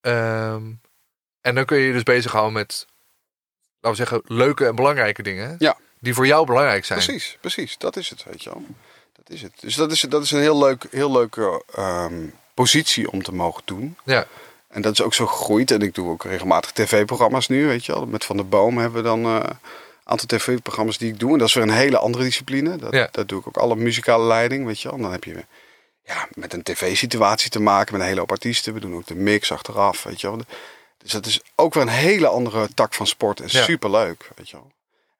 Ehm, 0.00 0.62
en 1.40 1.54
dan 1.54 1.64
kun 1.64 1.78
je 1.78 1.86
je 1.86 1.92
dus 1.92 2.02
bezighouden 2.02 2.52
met, 2.52 2.86
laten 3.80 3.90
we 3.90 4.08
zeggen, 4.08 4.36
leuke 4.36 4.66
en 4.66 4.74
belangrijke 4.74 5.22
dingen. 5.22 5.56
Ja. 5.58 5.76
Die 5.98 6.14
voor 6.14 6.26
jou 6.26 6.46
belangrijk 6.46 6.84
zijn. 6.84 6.98
Precies, 6.98 7.36
precies. 7.40 7.78
Dat 7.78 7.96
is 7.96 8.08
het, 8.08 8.24
weet 8.24 8.42
je 8.42 8.50
wel. 8.50 8.64
Dat 9.12 9.30
is 9.30 9.42
het. 9.42 9.52
Dus 9.60 9.74
dat 9.74 9.92
is, 9.92 10.00
dat 10.00 10.22
is 10.22 10.30
een 10.30 10.40
heel, 10.40 10.58
leuk, 10.58 10.86
heel 10.90 11.12
leuke 11.12 11.64
ehm, 11.74 12.26
positie 12.54 13.10
om 13.10 13.22
te 13.22 13.32
mogen 13.32 13.62
doen. 13.64 13.96
Ja. 14.04 14.26
En 14.70 14.82
dat 14.82 14.92
is 14.92 15.02
ook 15.02 15.14
zo 15.14 15.26
gegroeid. 15.26 15.70
En 15.70 15.80
ik 15.82 15.94
doe 15.94 16.10
ook 16.10 16.24
regelmatig 16.24 16.70
tv-programma's 16.72 17.48
nu, 17.48 17.66
weet 17.66 17.86
je 17.86 17.92
wel. 17.92 18.06
Met 18.06 18.24
Van 18.24 18.36
der 18.36 18.48
Boom 18.48 18.78
hebben 18.78 19.02
we 19.02 19.08
dan 19.08 19.24
eh, 19.24 19.34
een 19.34 19.56
aantal 20.04 20.26
tv-programma's 20.26 20.98
die 20.98 21.12
ik 21.12 21.18
doe. 21.18 21.32
En 21.32 21.38
dat 21.38 21.48
is 21.48 21.54
weer 21.54 21.62
een 21.62 21.70
hele 21.70 21.98
andere 21.98 22.24
discipline. 22.24 22.76
Dat, 22.76 22.92
Ja. 22.92 23.08
dat 23.12 23.28
doe 23.28 23.40
ik 23.40 23.46
ook 23.46 23.56
alle 23.56 23.76
muzikale 23.76 24.24
leiding, 24.24 24.66
weet 24.66 24.80
je 24.80 24.88
wel. 24.88 24.96
En 24.96 25.02
dan 25.02 25.12
heb 25.12 25.24
je 25.24 25.44
ja, 26.04 26.28
met 26.34 26.52
een 26.52 26.62
tv-situatie 26.62 27.50
te 27.50 27.60
maken 27.60 27.92
met 27.92 28.00
een 28.02 28.06
hele 28.08 28.20
hoop 28.20 28.30
artiesten. 28.30 28.74
We 28.74 28.80
doen 28.80 28.94
ook 28.94 29.06
de 29.06 29.14
mix 29.14 29.52
achteraf, 29.52 30.02
weet 30.02 30.20
je 30.20 30.26
wel. 30.26 30.40
Dus 30.98 31.12
dat 31.12 31.26
is 31.26 31.40
ook 31.56 31.74
weer 31.74 31.82
een 31.82 31.88
hele 31.88 32.26
andere 32.26 32.68
tak 32.74 32.94
van 32.94 33.06
sport. 33.06 33.40
En 33.40 33.46
Ja. 33.50 33.62
superleuk, 33.62 34.30
weet 34.36 34.50
je 34.50 34.56
wel. 34.56 34.70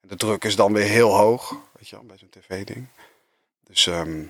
En 0.01 0.07
de 0.07 0.15
druk 0.15 0.43
is 0.43 0.55
dan 0.55 0.73
weer 0.73 0.87
heel 0.87 1.15
hoog, 1.17 1.55
weet 1.79 1.89
je 1.89 1.95
wel, 1.95 2.05
bij 2.05 2.17
zo'n 2.17 2.29
tv-ding. 2.29 2.85
Dus 3.67 3.87
ehm, 3.87 4.21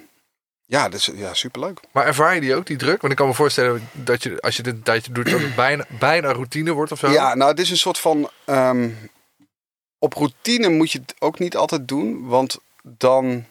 ja, 0.72 0.90
dat 0.90 1.00
is 1.00 1.10
ja, 1.14 1.34
superleuk. 1.34 1.80
Maar 1.92 2.06
ervaar 2.06 2.36
je 2.36 2.42
die 2.42 2.56
ook, 2.56 2.66
die 2.66 2.78
druk? 2.78 3.02
Want 3.02 3.14
ik 3.14 3.20
kan 3.20 3.28
me 3.28 3.34
voorstellen 3.34 3.90
dat 3.92 4.24
je, 4.24 4.42
als 4.42 4.56
je 4.56 4.64
dit 4.64 4.74
een 4.74 4.84
tijdje 4.84 5.12
doet, 5.12 5.30
dat 5.32 5.40
het 5.40 5.56
bijna, 5.56 5.86
bijna 6.00 6.32
routine 6.32 6.72
wordt 6.72 6.92
of 6.92 7.00
zo. 7.00 7.10
Ja, 7.12 7.36
nou, 7.36 7.50
het 7.50 7.60
is 7.60 7.70
een 7.70 7.78
soort 7.78 7.98
van. 7.98 8.30
ehm, 8.46 8.90
op 10.00 10.14
routine 10.14 10.70
moet 10.70 10.92
je 10.92 11.00
het 11.00 11.16
ook 11.20 11.40
niet 11.40 11.56
altijd 11.56 11.88
doen, 11.88 12.28
want 12.28 12.58
dan. 12.82 13.46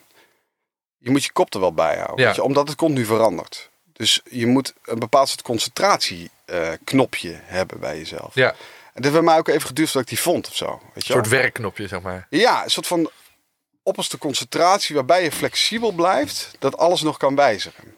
Je 0.97 1.09
moet 1.09 1.23
je 1.23 1.31
kop 1.31 1.53
er 1.53 1.59
wel 1.59 1.73
bij 1.73 1.95
houden. 1.95 2.17
Ja. 2.17 2.25
weet 2.25 2.35
je, 2.35 2.43
omdat 2.43 2.67
het 2.67 2.77
continu 2.77 3.05
verandert. 3.05 3.69
Dus 3.93 4.21
je 4.29 4.47
moet 4.47 4.73
een 4.85 4.99
bepaald 4.99 5.29
soort 5.29 5.41
concentratieknopje 5.41 7.39
hebben 7.43 7.79
bij 7.79 7.97
jezelf. 7.97 8.35
Ja, 8.35 8.49
En 8.49 8.55
dat 8.93 9.03
heeft 9.03 9.13
bij 9.15 9.23
mij 9.23 9.37
ook 9.37 9.47
even 9.47 9.67
geduurd 9.67 9.89
voordat 9.89 10.11
ik 10.11 10.15
die 10.17 10.25
vond 10.25 10.47
of 10.47 10.55
zo. 10.55 10.65
Weet 10.65 10.79
je 10.81 10.89
een 10.93 11.01
soort 11.01 11.27
wel? 11.27 11.39
werkknopje, 11.39 11.87
zeg 11.87 12.01
maar. 12.01 12.27
Ja, 12.29 12.63
een 12.63 12.69
soort 12.71 12.87
van 12.87 13.09
opperste 13.83 14.17
concentratie 14.17 14.95
waarbij 14.95 15.23
je 15.23 15.31
flexibel 15.31 15.91
blijft, 15.91 16.51
dat 16.59 16.77
alles 16.77 17.01
nog 17.01 17.17
kan 17.17 17.35
wijzigen. 17.35 17.95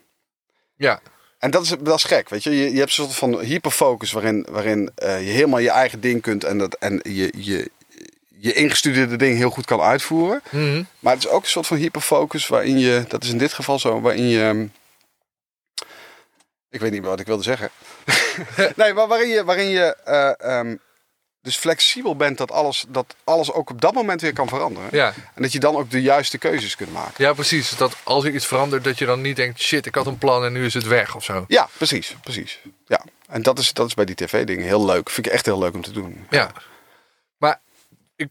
Ja, 0.75 1.01
En 1.37 1.51
dat 1.51 1.63
is, 1.63 1.69
dat 1.79 1.97
is 1.97 2.03
gek, 2.03 2.29
weet 2.29 2.43
je. 2.43 2.49
Je, 2.49 2.71
je 2.71 2.77
hebt 2.77 2.97
een 2.97 3.05
soort 3.05 3.15
van 3.15 3.39
hyperfocus 3.39 4.11
waarin, 4.11 4.45
waarin 4.49 4.91
eh, 4.95 5.25
je 5.25 5.31
helemaal 5.31 5.59
je 5.59 5.69
eigen 5.69 6.01
ding 6.01 6.21
kunt 6.21 6.43
en, 6.43 6.57
dat, 6.57 6.73
en 6.73 6.99
je, 7.03 7.33
je, 7.35 7.71
je 8.27 8.53
ingestudeerde 8.53 9.15
ding 9.15 9.37
heel 9.37 9.49
goed 9.49 9.65
kan 9.65 9.81
uitvoeren. 9.81 10.41
Mhm. 10.49 10.83
Maar 10.99 11.13
het 11.13 11.23
is 11.23 11.29
ook 11.29 11.43
een 11.43 11.49
soort 11.49 11.67
van 11.67 11.77
hyperfocus 11.77 12.47
waarin 12.47 12.79
je, 12.79 13.05
dat 13.07 13.23
is 13.23 13.29
in 13.29 13.37
dit 13.37 13.53
geval 13.53 13.79
zo, 13.79 14.01
waarin 14.01 14.27
je, 14.27 14.67
ik 16.69 16.79
weet 16.79 16.91
niet 16.91 17.01
meer 17.01 17.09
wat 17.09 17.19
ik 17.19 17.25
wilde 17.25 17.43
zeggen. 17.43 17.69
nee, 18.75 18.93
maar 18.93 19.07
waarin 19.07 19.29
je, 19.29 19.43
waarin 19.43 19.69
je 19.69 19.95
ehm, 20.37 20.75
dus 21.43 21.57
flexibel 21.57 22.15
bent 22.15 22.37
dat 22.37 22.51
alles, 22.51 22.85
dat 22.87 23.15
alles 23.23 23.51
ook 23.51 23.69
op 23.69 23.81
dat 23.81 23.93
moment 23.93 24.21
weer 24.21 24.33
kan 24.33 24.47
veranderen. 24.47 24.89
ja. 24.91 25.13
En 25.33 25.41
dat 25.41 25.51
je 25.51 25.59
dan 25.59 25.75
ook 25.75 25.89
de 25.89 26.01
juiste 26.01 26.37
keuzes 26.37 26.75
kunt 26.75 26.93
maken. 26.93 27.23
ja, 27.23 27.33
precies. 27.33 27.69
Dat 27.69 27.95
als 28.03 28.23
er 28.23 28.33
iets 28.33 28.45
verandert, 28.45 28.83
dat 28.83 28.97
je 28.97 29.05
dan 29.05 29.21
niet 29.21 29.35
denkt, 29.35 29.59
shit, 29.59 29.85
ik 29.85 29.95
had 29.95 30.07
een 30.07 30.17
plan 30.17 30.45
en 30.45 30.53
nu 30.53 30.65
is 30.65 30.73
het 30.73 30.87
weg 30.87 31.15
of 31.15 31.23
zo. 31.23 31.45
Ja, 31.47 31.69
precies, 31.77 32.15
precies. 32.21 32.59
Ja. 32.87 33.03
En 33.27 33.41
dat 33.41 33.59
is, 33.59 33.73
dat 33.73 33.87
is 33.87 33.93
bij 33.93 34.05
die 34.05 34.15
tv-dingen 34.15 34.65
heel 34.65 34.85
leuk. 34.85 35.09
Vind 35.09 35.25
ik 35.27 35.33
echt 35.33 35.45
heel 35.45 35.59
leuk 35.59 35.73
om 35.73 35.81
te 35.81 35.91
doen. 35.91 36.27
Ja. 36.29 36.51
Maar 37.37 37.61
ik, 38.15 38.29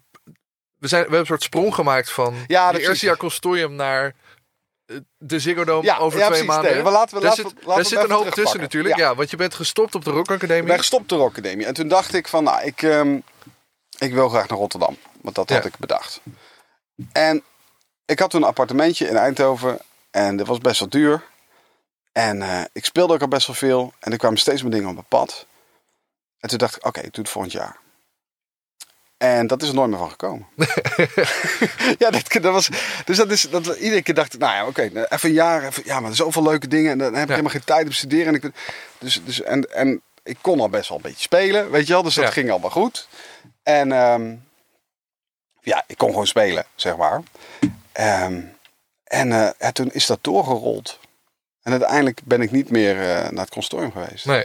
we, 0.79 0.89
zijn, 0.89 1.01
we 1.03 1.09
hebben 1.09 1.19
een 1.21 1.27
soort 1.27 1.43
sprong 1.43 1.75
gemaakt 1.75 2.11
van 2.11 2.35
Ja, 2.47 2.73
het 2.73 2.81
eerste 2.81 3.07
jaar 3.07 3.17
consortium 3.17 3.75
naar 3.75 4.15
de 5.19 5.39
Ziggo 5.41 5.65
Dome 5.65 5.85
Ja, 5.85 5.97
over 5.99 6.19
ja, 6.19 6.27
twee 6.27 6.39
precies. 6.39 6.47
maanden. 6.57 6.73
Nee, 6.75 6.83
maar 6.83 6.93
laten 6.93 7.17
we- 7.17 7.23
daar 7.23 7.35
zit, 7.35 7.45
we- 7.53 7.53
laten 7.65 7.83
we 7.83 7.89
zit 7.89 7.99
een 8.05 8.11
hoop 8.11 8.29
tussen 8.29 8.61
natuurlijk. 8.61 8.97
Ja. 8.97 9.05
Ja. 9.07 9.15
want 9.15 9.31
je 9.31 9.37
bent 9.37 9.55
gestopt 9.55 9.95
op 9.95 10.05
de 10.05 10.11
Rock 10.11 10.31
Academie. 10.31 10.63
Ik 10.63 10.69
ben 10.69 10.79
gestopt 10.79 11.03
op 11.03 11.09
de 11.09 11.15
Rock 11.17 11.31
Academie. 11.31 11.67
En 11.67 11.75
toen 11.75 11.89
dacht 11.89 12.15
ik 12.15 12.29
van, 12.29 12.45
nou, 12.45 12.63
ik, 12.65 12.83
ehm, 12.83 13.19
ik 13.99 14.13
wil 14.13 14.29
graag 14.29 14.49
naar 14.49 14.59
Rotterdam. 14.59 14.97
Want 15.21 15.35
dat 15.35 15.51
had 15.51 15.65
ik 15.65 15.79
bedacht. 15.79 16.21
En 17.13 17.43
ik 18.05 18.19
had 18.19 18.31
toen 18.31 18.43
een 18.43 18.49
appartementje 18.49 19.09
in 19.09 19.17
Eindhoven. 19.17 19.79
En 20.11 20.37
dat 20.37 20.47
was 20.47 20.59
best 20.59 20.81
wel 20.81 20.89
duur. 20.89 21.23
En 22.13 22.43
eh, 22.43 22.61
ik 22.73 22.85
speelde 22.85 23.15
ook 23.15 23.21
al 23.21 23.29
best 23.29 23.47
wel 23.47 23.57
veel. 23.57 23.93
En 24.01 24.13
er 24.13 24.19
kwamen 24.19 24.39
steeds 24.39 24.63
meer 24.63 24.71
dingen 24.71 24.89
op 24.89 24.95
mijn 24.95 25.07
pad. 25.09 25.47
En 26.41 26.49
toen 26.49 26.59
dacht 26.59 26.77
ik, 26.77 26.87
oké, 26.87 27.01
ik 27.01 27.13
doe 27.15 27.23
het 27.25 27.33
volgend 27.33 27.53
jaar. 27.53 27.77
En 29.23 29.47
dat 29.47 29.63
is 29.63 29.69
er 29.69 29.75
nooit 29.75 29.91
meer 29.91 29.99
van 29.99 30.11
gekomen. 30.11 30.47
ja, 32.03 32.11
dat, 32.11 32.33
dat 32.33 32.53
was. 32.53 32.69
Dus 33.05 33.17
dat 33.17 33.31
is. 33.31 33.43
Dat, 33.51 33.67
iedere 33.67 34.03
keer 34.03 34.15
dacht 34.15 34.35
ik, 34.35 34.41
nou 34.41 34.55
ja, 34.55 34.67
oké, 34.67 34.83
even 34.83 35.29
een 35.29 35.35
jaar. 35.35 35.65
Even, 35.65 35.83
ja, 35.87 36.01
maar 36.01 36.11
er 36.11 36.17
zijn 36.17 36.27
zoveel 36.29 36.43
leuke 36.51 36.69
dingen. 36.69 36.91
En 36.91 36.99
dan 36.99 37.07
heb 37.07 37.15
ik 37.15 37.21
Ja. 37.21 37.31
helemaal 37.31 37.51
geen 37.53 37.65
tijd 37.65 37.85
om 37.85 37.91
te 37.91 37.97
studeren. 37.97 38.27
En 38.27 38.35
ik, 38.35 38.53
dus, 38.99 39.21
dus, 39.25 39.43
en, 39.43 39.73
en 39.75 40.01
ik 40.23 40.39
kon 40.41 40.61
al 40.61 40.69
best 40.69 40.89
wel 40.89 40.97
een 40.97 41.03
beetje 41.03 41.21
spelen, 41.23 41.71
weet 41.71 41.87
je 41.87 41.93
wel. 41.93 42.03
Dus 42.03 42.15
dat 42.15 42.25
Ja. 42.25 42.31
ging 42.31 42.51
al 42.51 42.61
wel 42.61 42.71
goed. 42.71 43.09
En 43.63 43.93
ehm, 43.93 44.35
ja, 45.61 45.85
ik 45.87 45.99
kon 45.99 46.11
gewoon 46.11 46.27
spelen, 46.27 46.65
zeg 46.75 46.97
maar. 46.97 47.23
Ehm, 47.93 48.41
en 49.05 49.33
eh, 49.33 49.49
ja, 49.59 49.73
toen 49.73 49.91
is 49.93 50.07
dat 50.07 50.19
doorgerold. 50.21 50.99
En 51.63 51.73
uiteindelijk 51.73 52.21
ben 52.25 52.41
ik 52.41 52.51
niet 52.51 52.71
meer 52.71 52.97
eh, 53.01 53.31
naar 53.31 53.45
het 53.45 53.51
consortium 53.51 53.93
geweest. 53.93 54.25
Nee. 54.27 54.45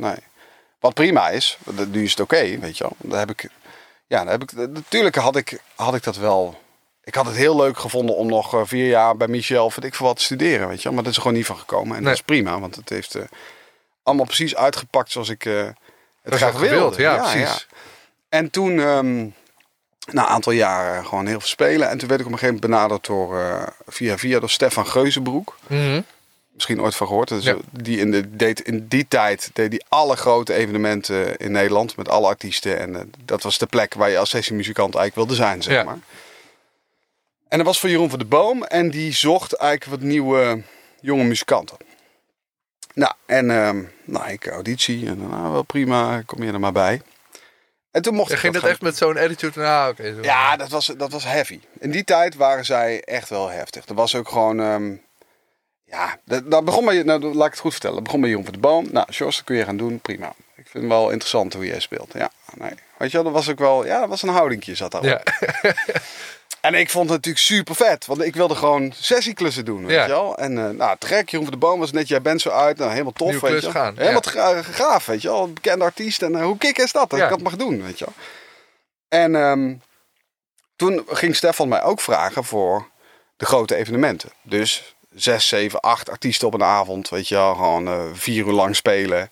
Wat 0.80 0.94
prima 0.94 1.30
is, 1.30 1.58
nu 1.92 2.04
is 2.04 2.10
het 2.12 2.20
oké, 2.20 2.60
weet 2.60 2.78
je 2.78 2.84
wel. 2.84 2.96
Daar 2.98 3.20
heb 3.20 3.30
ik, 3.30 3.50
ja, 4.08 4.26
heb 4.28 4.42
ik, 4.44 4.52
natuurlijk 4.52 5.16
had 5.16 5.36
ik, 5.36 5.62
had 5.76 5.96
ik 5.96 6.04
dat 6.04 6.16
wel. 6.16 6.60
Ik 7.04 7.16
had 7.16 7.26
het 7.26 7.36
heel 7.36 7.56
leuk 7.56 7.78
gevonden 7.80 8.16
om 8.16 8.28
nog 8.28 8.54
eh, 8.54 8.62
vier 8.64 8.88
jaar 8.88 9.18
bij 9.18 9.28
Michel, 9.28 9.70
vind 9.70 9.86
ik 9.86 9.96
voor 9.96 10.08
wat 10.08 10.18
te 10.18 10.24
studeren, 10.24 10.68
weet 10.68 10.82
je. 10.82 10.90
Maar 10.90 10.98
dat 11.04 11.08
is 11.12 11.16
er 11.16 11.22
gewoon 11.22 11.38
niet 11.38 11.46
van 11.46 11.58
gekomen. 11.58 11.88
En 11.88 11.94
Nee. 12.04 12.04
dat 12.04 12.14
is 12.14 12.22
prima, 12.22 12.60
want 12.60 12.76
het 12.76 12.90
heeft 12.90 13.16
eh, 13.16 13.24
allemaal 14.04 14.26
precies 14.26 14.56
uitgepakt 14.56 15.12
zoals 15.12 15.30
ik 15.30 15.46
eh, 15.46 15.54
het 15.64 15.76
Dat 16.24 16.36
graag 16.36 16.52
gewild, 16.52 16.72
wilde. 16.96 17.02
ja, 17.02 17.18
precies. 17.32 17.68
En 18.30 18.50
toen, 18.50 18.80
ehm, 18.80 19.18
na 20.12 20.22
een 20.22 20.28
aantal 20.30 20.52
jaren, 20.52 21.06
gewoon 21.06 21.26
heel 21.26 21.40
veel 21.40 21.50
spelen. 21.50 21.90
En 21.90 21.98
toen 21.98 22.08
werd 22.08 22.20
ik 22.20 22.26
op 22.26 22.32
een 22.32 22.38
gegeven 22.40 22.62
moment 22.62 22.72
benaderd 22.80 23.06
door, 23.06 23.74
via 23.88 24.18
via 24.18 24.40
door 24.40 24.50
Stefan 24.50 24.88
Geuzenbroek. 24.88 25.58
Mhm. 25.68 26.02
Misschien 26.58 26.82
ooit 26.82 26.96
van 26.96 27.08
gehoord. 27.08 27.28
Dus 27.28 27.44
Ja. 27.44 27.56
die 27.72 28.00
in, 28.00 28.12
de, 28.12 28.36
deed, 28.36 28.60
in 28.62 28.88
die 28.88 29.08
tijd 29.08 29.50
deed 29.54 29.72
hij 29.72 29.82
alle 29.90 30.16
grote 30.16 30.54
evenementen 30.54 31.38
in 31.38 31.52
Nederland. 31.52 31.96
Met 31.96 32.10
alle 32.10 32.28
artiesten. 32.28 32.80
En 32.80 32.96
eh, 32.96 33.02
dat 33.26 33.44
was 33.44 33.58
de 33.58 33.66
plek 33.66 33.94
waar 33.94 34.10
je 34.10 34.18
als 34.18 34.30
sessiemuzikant 34.30 34.96
eigenlijk 34.96 35.28
wilde 35.28 35.44
zijn, 35.44 35.64
zeg 35.64 35.74
Ja. 35.74 35.84
maar. 35.84 35.98
En 37.48 37.58
dat 37.58 37.68
was 37.68 37.80
voor 37.80 37.90
Jeroen 37.90 38.10
van 38.10 38.20
de 38.20 38.26
Boom. 38.26 38.64
En 38.64 38.90
die 38.90 39.12
zocht 39.14 39.54
eigenlijk 39.54 39.92
wat 40.02 40.10
nieuwe 40.10 40.62
jonge 41.02 41.24
muzikanten. 41.24 41.78
Nou, 42.94 43.14
en 43.26 43.52
ehm, 43.52 43.84
nou, 44.06 44.30
ik 44.32 44.48
auditie. 44.48 45.08
En 45.08 45.30
nou, 45.30 45.52
wel 45.52 45.64
prima, 45.64 46.22
kom 46.26 46.44
je 46.44 46.52
er 46.52 46.60
maar 46.60 46.72
bij. 46.72 47.02
En 47.92 48.02
toen 48.02 48.14
mocht 48.16 48.28
Ja, 48.30 48.34
ik 48.36 48.42
ging 48.42 48.54
dat 48.54 48.64
echt 48.64 48.82
met 48.82 48.98
zo'n 48.98 49.18
attitude? 49.18 49.60
Nou, 49.60 49.96
zo. 49.98 50.22
ja, 50.22 50.56
dat 50.56 50.70
was, 50.70 50.86
dat 50.98 51.12
was 51.12 51.24
heavy. 51.24 51.60
In 51.80 51.92
die 51.92 52.04
tijd 52.04 52.36
waren 52.36 52.66
zij 52.66 53.02
echt 53.04 53.30
wel 53.30 53.50
heftig. 53.50 53.86
Er 53.86 53.96
was 53.96 54.16
ook 54.16 54.30
gewoon... 54.30 54.60
ehm, 54.60 54.96
ja, 55.90 56.20
dat, 56.26 56.52
dat 56.52 56.66
begon 56.66 56.86
bij... 56.86 57.04
Nou, 57.04 57.22
laat 57.36 57.46
ik 57.46 57.52
het 57.52 57.60
goed 57.62 57.72
vertellen. 57.72 57.96
Dat 57.96 58.04
begon 58.06 58.20
bij 58.20 58.30
Jeroen 58.30 58.46
van 58.46 58.54
de 58.54 58.60
Boom. 58.60 58.88
Nou, 58.92 59.06
Jos, 59.12 59.36
dat 59.36 59.46
kun 59.46 59.56
je 59.56 59.64
gaan 59.64 59.78
doen. 59.78 60.00
Prima. 60.00 60.28
Ik 60.56 60.68
vind 60.68 60.84
het 60.84 60.94
wel 60.94 61.10
interessant 61.10 61.54
hoe 61.54 61.66
jij 61.66 61.80
speelt. 61.80 62.14
Ja, 62.14 62.32
nee. 62.54 62.72
Weet 62.98 63.12
je 63.12 63.18
wel, 63.18 63.24
dat 63.26 63.34
was 63.34 63.50
ook 63.50 63.60
wel... 63.60 63.86
Ja, 63.86 64.00
dat 64.00 64.10
was 64.10 64.22
een 64.22 64.30
houdingje 64.30 64.76
zat 64.76 64.92
daar. 64.92 65.06
Ja. 65.06 65.22
En 66.62 66.74
ik 66.74 66.90
vond 66.90 67.06
het 67.10 67.16
natuurlijk 67.16 67.46
super 67.46 67.76
vet. 67.76 68.06
Want 68.06 68.22
ik 68.22 68.36
wilde 68.36 68.56
gewoon 68.56 68.94
sessieklussen 68.96 69.66
doen, 69.66 69.86
weet 69.86 69.96
Ja. 69.96 70.04
je 70.04 70.10
wel. 70.10 70.38
En 70.38 70.58
eh 70.58 70.70
nou, 70.70 70.96
trek, 71.00 71.30
Jeroen 71.30 71.46
van 71.46 71.54
de 71.60 71.66
Boom 71.66 71.80
was 71.80 71.92
net... 71.92 72.08
Jij 72.08 72.22
bent 72.22 72.42
zo 72.42 72.50
uit. 72.50 72.78
Nou, 72.78 72.92
helemaal 72.92 73.12
tof, 73.12 73.30
Nieuwe 73.30 73.50
weet 73.50 73.62
je 73.64 73.72
gaan, 73.72 73.98
Helemaal 73.98 74.22
ja. 74.34 74.62
gaaf, 74.62 75.06
weet 75.06 75.22
je 75.22 75.28
wel. 75.28 75.44
Een 75.44 75.54
bekende 75.54 75.84
artiest. 75.84 76.22
En 76.22 76.36
eh, 76.36 76.44
hoe 76.44 76.58
kick 76.58 76.78
is 76.78 76.92
dat? 76.92 77.10
Dat 77.10 77.20
ik 77.20 77.30
dat 77.30 77.42
mag 77.42 77.56
doen, 77.56 77.84
weet 77.84 78.00
je 78.00 78.06
wel. 78.06 78.14
En 79.08 79.36
ehm, 79.36 79.76
toen 80.76 81.04
ging 81.08 81.36
Stefan 81.36 81.68
mij 81.68 81.84
ook 81.84 82.02
vragen 82.02 82.44
voor 82.44 82.88
de 83.38 83.46
grote 83.46 83.76
evenementen. 83.76 84.30
Dus 84.42 84.96
zes, 85.18 85.48
zeven, 85.48 85.80
acht 85.80 86.10
artiesten 86.10 86.48
op 86.48 86.54
een 86.54 86.64
avond. 86.64 87.10
Weet 87.10 87.28
je 87.28 87.36
wel, 87.36 87.56
gewoon 87.56 87.88
eh, 87.88 88.04
vier 88.14 88.46
uur 88.46 88.54
lang 88.54 88.76
spelen. 88.76 89.30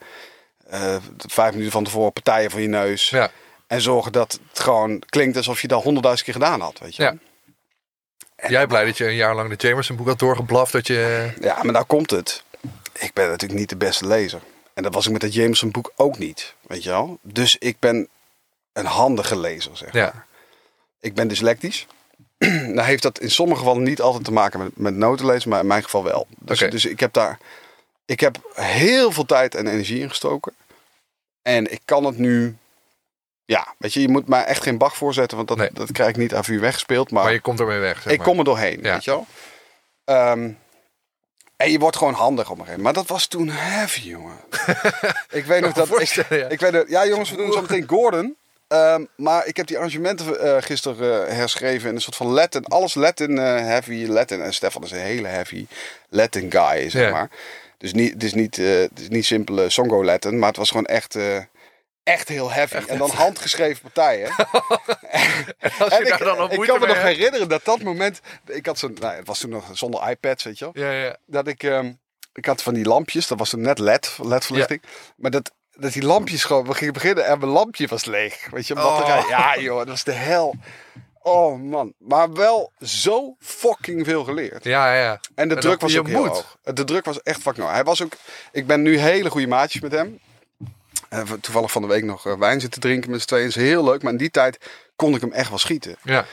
Eh, 0.68 0.96
vijf 1.18 1.52
minuten 1.52 1.72
van 1.72 1.84
tevoren 1.84 2.14
partijen 2.14 2.52
voor 2.52 2.62
je 2.62 2.68
neus. 2.68 3.10
Ja. 3.10 3.32
En 3.68 3.82
zorgen 3.82 4.12
dat 4.12 4.40
het 4.50 4.60
gewoon 4.60 5.00
klinkt 5.00 5.38
alsof 5.38 5.62
je 5.62 5.68
dat 5.68 5.84
honderdduizend 5.84 6.26
keer 6.26 6.42
gedaan 6.42 6.62
had. 6.62 6.80
Weet 6.80 6.96
je 6.96 7.04
Ja. 7.04 7.16
Jij 8.48 8.68
blij 8.68 8.86
dat 8.86 8.98
je 8.98 9.08
een 9.08 9.16
jaar 9.16 9.36
lang 9.36 9.56
de 9.56 9.68
Jamerson 9.68 9.96
boek 9.96 10.08
had 10.08 10.20
doorgeblaft. 10.20 10.72
Dat 10.72 10.88
je... 10.88 11.32
Ja, 11.42 11.64
maar 11.64 11.74
nou 11.74 11.86
komt 11.86 12.12
het. 12.12 12.44
Ik 12.94 13.14
ben 13.14 13.30
natuurlijk 13.30 13.60
niet 13.60 13.70
de 13.70 13.76
beste 13.76 14.08
lezer. 14.08 14.42
En 14.74 14.84
dat 14.84 14.94
was 14.94 15.06
ik 15.06 15.12
met 15.12 15.22
het 15.22 15.34
Jameson 15.34 15.72
boek 15.72 15.92
ook 15.96 16.18
niet. 16.18 16.54
Weet 16.62 16.84
je 16.84 16.90
wel? 16.90 17.20
Dus 17.22 17.58
ik 17.58 17.80
ben 17.80 18.08
een 18.74 18.86
handige 18.86 19.40
lezer, 19.40 19.78
zeg 19.78 19.94
maar. 19.94 20.02
Ja. 20.02 20.26
ik 21.00 21.14
ben 21.14 21.28
dyslectisch. 21.28 21.88
nou 22.76 22.82
heeft 22.88 23.04
dat 23.04 23.20
in 23.20 23.32
sommige 23.32 23.60
gevallen 23.60 23.84
niet 23.84 24.02
altijd 24.02 24.24
te 24.24 24.32
maken 24.32 24.60
met, 24.60 24.72
met 24.74 24.96
notenlezen, 24.96 25.50
maar 25.50 25.60
in 25.60 25.68
mijn 25.68 25.84
geval 25.84 26.04
wel. 26.04 26.28
Dus, 26.40 26.60
dus 26.60 26.86
ik 26.86 27.00
heb 27.00 27.14
daar 27.14 27.38
ik 28.06 28.20
heb 28.20 28.38
heel 28.54 29.12
veel 29.12 29.26
tijd 29.26 29.56
en 29.56 29.68
energie 29.68 30.00
in 30.00 30.10
gestoken. 30.10 30.54
En 31.42 31.72
ik 31.72 31.82
kan 31.86 32.04
het 32.04 32.18
nu. 32.18 32.58
Ja, 33.46 33.74
weet 33.78 33.94
je, 33.94 34.02
je 34.02 34.10
moet 34.10 34.28
mij 34.28 34.44
echt 34.44 34.64
geen 34.64 34.78
Bach 34.78 34.98
voorzetten, 34.98 35.38
want 35.38 35.50
dat, 35.50 35.58
Nee. 35.58 35.70
dat 35.74 35.92
krijg 35.92 36.10
ik 36.10 36.16
niet 36.18 36.36
aan 36.36 36.44
vuur 36.44 36.60
weggespeeld. 36.60 37.12
Maar, 37.12 37.24
Maar 37.24 37.34
je 37.34 37.40
komt 37.40 37.60
ermee 37.60 37.80
weg. 37.80 38.02
Zeg 38.02 38.12
ik 38.12 38.18
maar. 38.18 38.28
kom 38.28 38.38
er 38.38 38.44
doorheen, 38.44 38.80
Ja. 38.82 38.94
weet 38.94 39.04
je 39.04 39.12
wel. 39.12 39.26
Ehm, 40.06 40.50
en 41.56 41.72
je 41.72 41.80
wordt 41.80 41.98
gewoon 41.98 42.14
handig 42.14 42.50
op 42.50 42.58
een 42.60 42.66
gegeven 42.66 42.78
moment. 42.84 42.96
Maar 42.96 43.04
dat 43.04 43.12
was 43.12 43.28
toen 43.28 43.50
heavy, 43.50 44.08
jongen. 44.08 44.38
ik 45.30 45.46
weet 45.46 45.62
nog 45.62 45.74
dat. 45.74 46.02
Ik, 46.02 46.08
ja. 46.30 46.48
ik 46.48 46.60
weet 46.60 46.86
ja, 46.88 47.06
jongens, 47.08 47.30
we 47.30 47.36
doen 47.38 47.52
zo 47.52 47.62
meteen 47.62 47.88
Gordon. 47.88 48.36
Ehm, 48.76 49.06
maar 49.16 49.48
ik 49.48 49.58
heb 49.58 49.68
die 49.68 49.78
arrangementen 49.78 50.40
eh, 50.40 50.62
gisteren 50.62 51.28
eh, 51.28 51.36
herschreven 51.36 51.90
in 51.90 51.96
een 51.96 52.02
soort 52.02 52.16
van 52.16 52.28
Latin. 52.28 52.66
Alles 52.66 52.94
Latin, 52.94 53.40
eh, 53.40 53.46
heavy 53.46 54.06
Latin. 54.06 54.42
En 54.42 54.54
Stefan 54.54 54.84
is 54.84 54.92
een 54.92 54.98
hele 55.00 55.28
heavy 55.28 55.68
Latin 56.10 56.52
guy, 56.52 56.90
zeg 56.90 57.02
Ja. 57.04 57.12
maar. 57.12 57.30
Dus 57.78 57.94
niet, 57.94 58.14
het, 58.14 58.24
is 58.24 58.34
niet, 58.34 58.56
het 58.56 59.00
is 59.00 59.08
niet 59.10 59.26
simpele 59.26 59.70
Songo 59.70 60.04
Latin, 60.04 60.40
maar 60.40 60.48
het 60.48 60.58
was 60.58 60.70
gewoon 60.70 60.86
echt, 60.86 61.18
echt 62.04 62.28
heel 62.28 62.52
heavy. 62.52 62.76
en 62.88 62.98
dan 62.98 63.10
handgeschreven 63.10 63.82
partijen. 63.82 64.30
En 65.90 66.06
ik, 66.06 66.18
dan 66.18 66.52
ik 66.52 66.60
kan 66.60 66.80
me 66.80 66.86
nog 66.88 67.02
hebt. 67.02 67.16
herinneren 67.18 67.50
dat 67.50 67.66
dat 67.66 67.82
moment... 67.82 68.20
Ik 68.48 68.66
had 68.66 68.80
zo'n... 68.80 68.98
Nou, 69.00 69.16
het 69.16 69.28
was 69.28 69.40
toen 69.40 69.50
nog 69.50 69.70
zonder 69.74 70.10
iPads, 70.10 70.44
weet 70.44 70.60
je 70.60 70.70
wel 70.74 70.84
Ja, 70.84 70.92
ja. 70.92 71.18
dat 71.26 71.48
ik, 71.48 71.64
ehm, 71.64 71.94
ik 72.34 72.46
had 72.46 72.62
van 72.64 72.74
die 72.74 72.86
lampjes, 72.86 73.28
dat 73.28 73.40
was 73.40 73.50
toen 73.50 73.62
net 73.62 73.80
LED, 73.80 74.18
LED-verlichting. 74.22 74.82
Maar 75.18 75.32
dat, 75.32 75.52
dat 75.76 75.94
die 75.94 76.04
lampjes 76.06 76.44
gewoon, 76.44 76.66
we 76.66 76.74
gingen 76.74 76.94
beginnen 76.94 77.26
en 77.26 77.40
mijn 77.40 77.52
lampje 77.52 77.88
was 77.88 78.06
leeg. 78.06 78.48
Weet 78.52 78.68
je, 78.68 78.76
een 78.76 78.82
batterij. 78.84 79.20
Oh. 79.20 79.30
Ja 79.30 79.60
joh, 79.60 79.78
dat 79.78 79.88
was 79.88 80.04
de 80.04 80.12
hel. 80.12 80.56
Oh 81.22 81.62
man, 81.62 81.94
maar 81.98 82.34
wel 82.34 82.72
zo 82.82 83.36
fucking 83.40 84.06
veel 84.06 84.24
geleerd. 84.24 84.64
Ja, 84.64 84.94
ja. 84.96 85.20
En 85.36 85.48
de 85.50 85.56
En 85.56 85.62
druk 85.62 85.82
was 85.82 85.98
ook 85.98 86.08
heel 86.08 86.28
hoog. 86.28 86.58
De 86.64 86.84
druk 86.84 87.06
was 87.06 87.22
echt 87.22 87.42
fucking 87.42 87.66
hoog. 87.66 87.76
Hij 87.76 87.84
was 87.84 88.04
ook, 88.04 88.14
ik 88.52 88.68
ben 88.68 88.82
nu 88.82 88.98
hele 88.98 89.30
goede 89.30 89.48
maatjes 89.48 89.82
met 89.82 89.92
hem. 89.92 90.20
Eh, 91.10 91.22
toevallig 91.42 91.72
van 91.72 91.82
de 91.82 91.88
week 91.88 92.04
nog 92.04 92.26
eh, 92.28 92.38
wijn 92.38 92.60
zitten 92.62 92.82
drinken 92.82 93.12
met 93.12 93.22
z'n 93.22 93.28
tweeën. 93.28 93.48
Is 93.48 93.56
heel 93.56 93.84
leuk, 93.84 94.04
maar 94.04 94.12
in 94.12 94.18
die 94.18 94.32
tijd 94.32 94.58
kon 94.96 95.16
ik 95.16 95.22
hem 95.22 95.32
echt 95.32 95.50
wel 95.50 95.58
schieten. 95.58 95.96
Ja, 96.04 96.26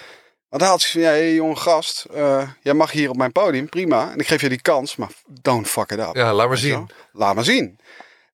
Want 0.48 0.62
hij 0.62 0.70
had 0.70 0.80
zoiets 0.80 0.92
van, 0.92 1.00
ja, 1.00 1.08
hey, 1.08 1.34
jonge 1.34 1.56
gast, 1.56 2.06
eh, 2.14 2.48
jij 2.62 2.74
mag 2.74 2.90
hier 2.90 3.10
op 3.10 3.16
mijn 3.16 3.32
podium, 3.32 3.68
prima. 3.68 4.10
En 4.12 4.18
ik 4.18 4.26
geef 4.26 4.40
je 4.40 4.48
die 4.48 4.62
kans, 4.62 4.96
maar 4.96 5.10
don't 5.26 5.68
fuck 5.68 5.90
it 5.90 5.98
up. 5.98 6.14
ja 6.16 6.34
laat 6.34 6.48
maar 6.48 6.56
zien. 6.56 6.90
Laat 7.12 7.34
maar 7.34 7.44
zien. 7.44 7.78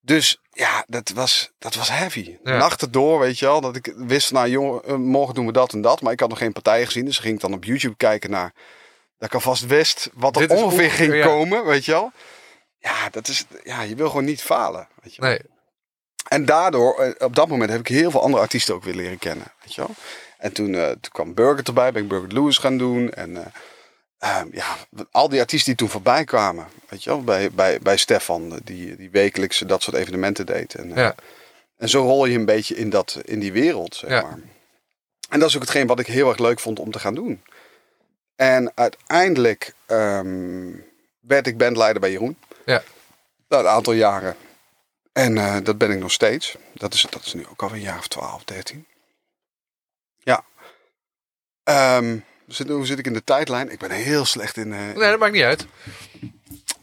Dus 0.08 0.40
ja, 0.52 0.84
dat 0.86 1.08
was, 1.08 1.50
dat 1.58 1.74
was 1.74 1.88
heavy. 1.88 2.36
Ja. 2.42 2.56
Nachten 2.56 2.90
door, 2.90 3.18
weet 3.18 3.38
je 3.38 3.46
wel. 3.46 3.60
Dat 3.60 3.76
ik 3.76 3.92
wist, 3.96 4.32
nou 4.32 4.48
jongen, 4.48 4.84
eh, 4.84 4.94
morgen 4.94 5.34
doen 5.34 5.46
we 5.46 5.52
dat 5.52 5.72
en 5.72 5.80
dat. 5.80 6.00
Maar 6.00 6.12
ik 6.12 6.20
had 6.20 6.28
nog 6.28 6.38
geen 6.38 6.52
partijen 6.52 6.86
gezien. 6.86 7.04
Dus 7.04 7.18
ging 7.18 7.34
ik 7.34 7.40
dan 7.40 7.52
op 7.52 7.64
YouTube 7.64 7.96
kijken 7.96 8.30
naar... 8.30 8.52
Dat 9.18 9.28
ik 9.28 9.34
alvast 9.34 9.66
wist 9.66 10.10
wat 10.14 10.36
er 10.36 10.42
ongeveer 10.42 10.64
ongeveer, 10.64 10.90
ging 10.90 11.14
ja. 11.14 11.26
komen, 11.26 11.64
weet 11.64 11.84
je 11.84 11.92
wel. 11.92 12.12
Ja, 12.78 13.08
dat 13.10 13.28
is, 13.28 13.44
ja, 13.64 13.82
je 13.82 13.94
wil 13.94 14.08
gewoon 14.08 14.24
niet 14.24 14.42
falen. 14.42 14.88
Weet 15.02 15.14
je 15.14 15.20
wel. 15.20 15.30
Nee, 15.30 15.40
En 16.28 16.44
daardoor, 16.44 16.98
eh, 16.98 17.26
op 17.26 17.34
dat 17.34 17.48
moment 17.48 17.70
heb 17.70 17.80
ik 17.80 17.88
heel 17.88 18.10
veel 18.10 18.22
andere 18.22 18.42
artiesten 18.42 18.74
ook 18.74 18.84
weer 18.84 18.94
leren 18.94 19.18
kennen. 19.18 19.52
Weet 19.62 19.74
je 19.74 19.80
wel? 19.80 19.94
En 20.38 20.52
toen, 20.52 20.74
eh, 20.74 20.86
toen 20.86 21.12
kwam 21.12 21.34
Burger 21.34 21.64
erbij, 21.66 21.92
ben 21.92 22.02
ik 22.02 22.08
Burger 22.08 22.32
Lewis 22.32 22.58
gaan 22.58 22.78
doen. 22.78 23.10
En 23.10 23.52
ehm, 24.18 24.48
ja, 24.52 24.76
al 25.10 25.28
die 25.28 25.40
artiesten 25.40 25.68
die 25.68 25.76
toen 25.76 25.88
voorbij 25.88 26.24
kwamen. 26.24 26.66
Weet 26.88 27.04
je 27.04 27.10
wel, 27.10 27.22
bij, 27.24 27.50
bij, 27.50 27.78
bij 27.80 27.96
Stefan, 27.96 28.60
die, 28.64 28.96
die 28.96 29.10
wekelijks 29.10 29.58
dat 29.58 29.82
soort 29.82 29.96
evenementen 29.96 30.46
deed. 30.46 30.74
En, 30.74 30.90
eh, 30.90 30.96
ja. 30.96 31.14
en 31.76 31.88
zo 31.88 32.02
rol 32.02 32.24
je 32.26 32.38
een 32.38 32.44
beetje 32.44 32.74
in, 32.76 32.90
dat, 32.90 33.20
in 33.24 33.38
die 33.40 33.52
wereld, 33.52 33.94
zeg 33.94 34.10
Ja. 34.10 34.22
maar. 34.22 34.38
En 35.28 35.38
dat 35.38 35.48
is 35.48 35.54
ook 35.54 35.62
hetgeen 35.62 35.86
wat 35.86 35.98
ik 35.98 36.06
heel 36.06 36.28
erg 36.28 36.38
leuk 36.38 36.60
vond 36.60 36.78
om 36.78 36.90
te 36.90 36.98
gaan 36.98 37.14
doen. 37.14 37.42
En 38.36 38.72
uiteindelijk 38.74 39.74
ehm, 39.86 40.70
werd 41.20 41.46
ik 41.46 41.58
bandleider 41.58 42.00
bij 42.00 42.10
Jeroen. 42.10 42.38
Ja. 42.66 42.82
Een 43.48 43.66
aantal 43.66 43.92
jaren. 43.92 44.36
En 45.12 45.38
eh, 45.38 45.56
dat 45.62 45.78
ben 45.78 45.90
ik 45.90 45.98
nog 45.98 46.12
steeds. 46.12 46.56
Dat 46.72 46.94
is, 46.94 47.06
dat 47.10 47.24
is 47.24 47.34
nu 47.34 47.46
ook 47.46 47.62
al 47.62 47.72
een 47.72 47.80
jaar 47.80 47.98
of 47.98 48.08
12, 48.08 48.44
13. 48.44 48.86
Ja. 50.18 50.44
Ehm, 51.62 52.18
zit, 52.54 52.68
hoe 52.68 52.86
zit 52.86 52.98
ik 52.98 53.06
in 53.06 53.12
de 53.12 53.24
tijdlijn? 53.24 53.70
Ik 53.72 53.78
ben 53.78 53.90
heel 53.90 54.24
slecht 54.24 54.56
in... 54.56 54.72
eh, 54.72 54.78
Nee, 54.78 55.10
dat 55.10 55.18
maakt 55.18 55.32
niet 55.32 55.42
uit. 55.42 55.66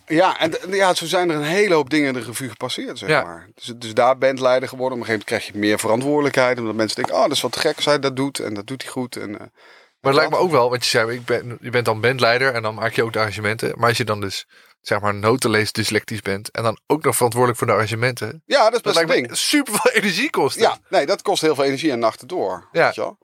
ja, 0.07 0.39
en 0.39 0.53
ja, 0.70 0.93
zo 0.93 1.05
zijn 1.05 1.30
er 1.30 1.36
een 1.36 1.41
hele 1.43 1.74
hoop 1.74 1.89
dingen 1.89 2.07
in 2.07 2.13
de 2.13 2.20
revue 2.26 2.49
gepasseerd, 2.49 2.97
zeg 2.97 3.09
Ja. 3.09 3.24
maar. 3.24 3.47
Dus, 3.55 3.66
dus 3.76 3.93
daar 3.93 4.18
bandleider 4.18 4.70
geworden. 4.70 4.97
Op 4.97 5.03
een 5.03 5.09
gegeven 5.09 5.28
moment 5.30 5.45
krijg 5.51 5.63
je 5.63 5.70
meer 5.70 5.80
verantwoordelijkheid. 5.80 6.59
Omdat 6.59 6.76
mensen 6.76 6.95
denken, 6.95 7.16
oh, 7.16 7.22
dat 7.22 7.32
is 7.32 7.41
wat 7.41 7.55
gek 7.57 7.76
als 7.76 7.86
hij 7.86 7.99
dat 7.99 8.16
doet. 8.16 8.39
En 8.39 8.53
dat 8.53 8.68
doet 8.68 8.82
hij 8.82 8.91
goed. 8.91 9.16
En, 9.16 9.34
eh, 9.34 9.39
Maar 9.39 10.13
het 10.13 10.16
lijkt 10.16 10.32
me 10.32 10.38
ook 10.38 10.51
wel, 10.51 10.70
want 10.70 10.84
je 10.84 10.89
zei, 10.89 11.11
ik 11.11 11.26
ben, 11.26 11.57
je 11.61 11.70
bent 11.70 11.86
dan 11.86 12.01
bandleider 12.01 12.53
en 12.53 12.61
dan 12.61 12.76
maak 12.76 12.93
je 12.93 13.03
ook 13.03 13.13
de 13.13 13.20
arrangementen. 13.20 13.74
Maar 13.78 13.88
als 13.89 13.97
je 13.97 14.03
dan 14.05 14.22
dus, 14.22 14.47
zeg 14.82 14.99
maar, 14.99 15.13
notenlees 15.16 15.72
dyslectisch 15.72 16.22
bent 16.22 16.51
en 16.51 16.63
dan 16.63 16.80
ook 16.88 17.03
nog 17.03 17.16
verantwoordelijk 17.16 17.59
voor 17.59 17.68
de 17.68 17.74
arrangementen. 17.74 18.41
ja, 18.45 18.63
dat 18.70 18.74
is 18.86 18.93
best 18.93 19.07
ding. 19.07 19.28
me 19.30 19.36
super 19.36 19.74
veel 19.74 19.91
energie 20.01 20.30
kosten. 20.30 20.61
Ja, 20.61 20.78
nee, 20.89 21.05
dat 21.05 21.22
kost 21.22 21.41
heel 21.41 21.55
veel 21.55 21.63
energie 21.63 21.91
en 21.91 21.99
nachten 21.99 22.28
door. 22.28 22.68
Ja. 22.72 22.86
Weet 22.86 22.95
je 22.95 23.01
wel? 23.01 23.18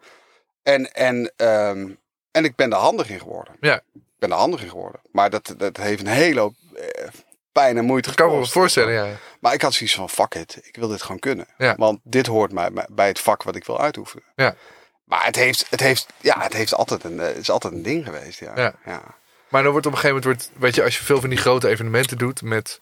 En, 0.63 0.91
en, 0.93 1.33
ehm, 1.35 1.89
en 2.31 2.43
ik 2.45 2.55
ben 2.55 2.71
er 2.71 2.77
handig 2.77 3.09
in 3.09 3.19
geworden. 3.19 3.55
Ja. 3.59 3.75
Ik 3.93 4.01
ben 4.19 4.31
er 4.31 4.37
handig 4.37 4.61
in 4.63 4.69
geworden. 4.69 5.01
Maar 5.11 5.29
dat, 5.29 5.53
dat 5.57 5.77
heeft 5.77 5.99
een 6.01 6.07
hele 6.07 6.39
hoop 6.39 6.55
eh, 6.75 7.07
pijn 7.51 7.77
en 7.77 7.85
moeite 7.85 8.13
kan 8.15 8.25
ik 8.25 8.31
me 8.31 8.37
gekost. 8.37 8.53
voorstellen, 8.53 8.93
ja. 8.93 9.15
Maar 9.39 9.53
ik 9.53 9.61
had 9.61 9.73
zoiets 9.73 9.95
van, 9.95 10.09
fuck 10.09 10.35
it. 10.35 10.59
Ik 10.63 10.75
wil 10.75 10.87
dit 10.87 11.01
gewoon 11.01 11.19
kunnen. 11.19 11.47
Ja. 11.57 11.75
Want 11.75 11.99
dit 12.03 12.27
hoort 12.27 12.51
mij 12.51 12.71
bij- 12.71 12.87
bij 12.91 13.07
het 13.07 13.19
vak 13.19 13.43
wat 13.43 13.55
ik 13.55 13.65
wil 13.65 13.81
uitoefenen. 13.81 14.23
Ja. 14.35 14.55
Maar 15.03 15.25
het 15.25 15.35
heeft, 15.35 15.65
het 15.69 15.79
heeft, 15.79 16.05
ja, 16.21 16.39
het 16.41 16.53
heeft 16.53 16.73
altijd 16.73 17.03
een, 17.03 17.19
eh, 17.19 17.27
het 17.27 17.37
is 17.37 17.49
altijd 17.51 17.73
een 17.73 17.83
ding 17.83 18.05
geweest. 18.05 18.39
Ja. 18.39 18.51
Ja. 18.55 18.73
ja. 18.85 19.01
Maar 19.49 19.63
dan 19.63 19.71
wordt 19.71 19.87
op 19.87 19.93
een 19.93 19.99
gegeven 19.99 20.21
moment, 20.21 20.41
wordt, 20.49 20.61
weet 20.61 20.75
je, 20.75 20.83
als 20.83 20.97
je 20.97 21.03
veel 21.03 21.19
van 21.19 21.29
die 21.29 21.37
grote 21.39 21.67
evenementen 21.67 22.17
doet 22.17 22.41
met 22.41 22.81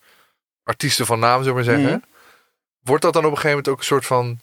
artiesten 0.63 1.05
van 1.05 1.19
naam, 1.19 1.43
zullen 1.43 1.47
we 1.47 1.53
maar 1.65 1.75
zeggen. 1.75 1.83
Mhm. 1.91 1.99
Wordt 2.83 3.03
dat 3.03 3.13
dan 3.13 3.25
op 3.25 3.31
een 3.31 3.35
gegeven 3.37 3.57
moment 3.57 3.73
ook 3.73 3.79
een 3.79 3.85
soort 3.85 4.05
van 4.05 4.39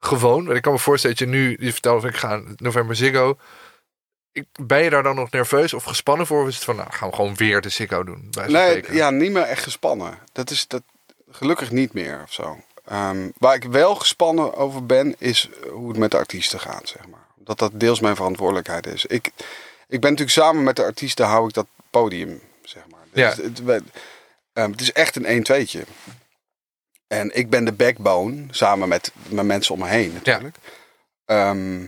gewoon? 0.00 0.54
Ik 0.56 0.62
kan 0.62 0.72
me 0.72 0.78
voorstellen 0.78 1.16
dat 1.16 1.28
je 1.28 1.34
nu, 1.34 1.56
je 1.60 1.72
vertelde 1.72 2.00
van 2.00 2.08
ik 2.10 2.16
ga 2.16 2.34
in 2.34 2.52
november 2.56 2.96
Ziggo. 2.96 3.38
Ik, 4.32 4.44
ben 4.60 4.82
je 4.82 4.90
daar 4.90 5.02
dan 5.02 5.14
nog 5.14 5.30
nerveus 5.30 5.72
of 5.74 5.84
gespannen 5.84 6.26
voor? 6.26 6.42
Of 6.42 6.48
is 6.48 6.54
het 6.54 6.64
van, 6.64 6.76
nou 6.76 6.92
gaan 6.92 7.08
we 7.08 7.14
gewoon 7.14 7.34
weer 7.34 7.60
de 7.60 7.68
Ziggo 7.68 8.04
doen? 8.04 8.28
Bij 8.30 8.46
Nee, 8.46 8.74
teken? 8.74 8.94
ja, 8.94 9.10
niet 9.10 9.32
meer 9.32 9.42
echt 9.42 9.62
gespannen. 9.62 10.18
Dat 10.32 10.50
is 10.50 10.66
dat, 10.68 10.82
gelukkig 11.30 11.70
niet 11.70 11.92
meer 11.92 12.20
of 12.24 12.32
zo. 12.32 12.60
Ehm, 12.84 13.28
waar 13.38 13.54
ik 13.54 13.64
wel 13.64 13.94
gespannen 13.94 14.54
over 14.54 14.86
ben, 14.86 15.14
is 15.18 15.50
hoe 15.70 15.88
het 15.88 15.98
met 15.98 16.10
de 16.10 16.16
artiesten 16.16 16.60
gaat, 16.60 16.88
zeg 16.88 17.06
maar. 17.08 17.26
Dat 17.36 17.58
dat 17.58 17.72
deels 17.74 18.00
mijn 18.00 18.16
verantwoordelijkheid 18.16 18.86
is. 18.86 19.06
Ik, 19.06 19.26
ik 19.88 20.00
ben 20.00 20.10
natuurlijk 20.10 20.30
samen 20.30 20.62
met 20.62 20.76
de 20.76 20.84
artiesten, 20.84 21.26
hou 21.26 21.48
ik 21.48 21.54
dat 21.54 21.66
podium, 21.90 22.40
zeg 22.62 22.82
maar. 22.90 23.00
Ja. 23.12 23.28
Dus 23.34 23.44
het, 23.44 23.62
we- 23.62 23.82
ehm, 24.52 24.70
het 24.70 24.80
is 24.80 24.92
echt 24.92 25.16
een 25.16 25.24
1-2'tje. 25.26 25.80
En 27.06 27.36
ik 27.36 27.50
ben 27.50 27.64
de 27.64 27.72
backbone, 27.72 28.44
samen 28.50 28.88
met 28.88 29.12
mijn 29.28 29.46
mensen 29.46 29.74
om 29.74 29.80
me 29.80 29.86
heen 29.88 30.12
natuurlijk. 30.12 30.56
Ehm, 31.24 31.84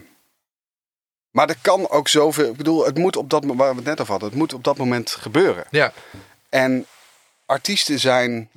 maar 1.35 1.49
er 1.49 1.57
kan 1.63 1.89
ook 1.91 2.09
zoveel, 2.09 2.51
ik 2.51 2.57
bedoel, 2.57 2.85
het 2.85 2.99
moet 2.99 3.17
op 3.17 3.31
dat 3.31 3.41
moment, 3.43 3.59
waar 3.61 3.71
we 3.71 3.77
het 3.77 3.85
net 3.85 4.01
over 4.01 4.11
hadden, 4.13 4.29
het 4.29 4.39
moet 4.39 4.53
op 4.55 4.65
dat 4.65 4.77
moment 4.77 5.11
gebeuren. 5.11 5.65
Ja, 5.71 5.93
En 6.49 6.87
artiesten 7.47 7.99
zijn. 7.99 8.51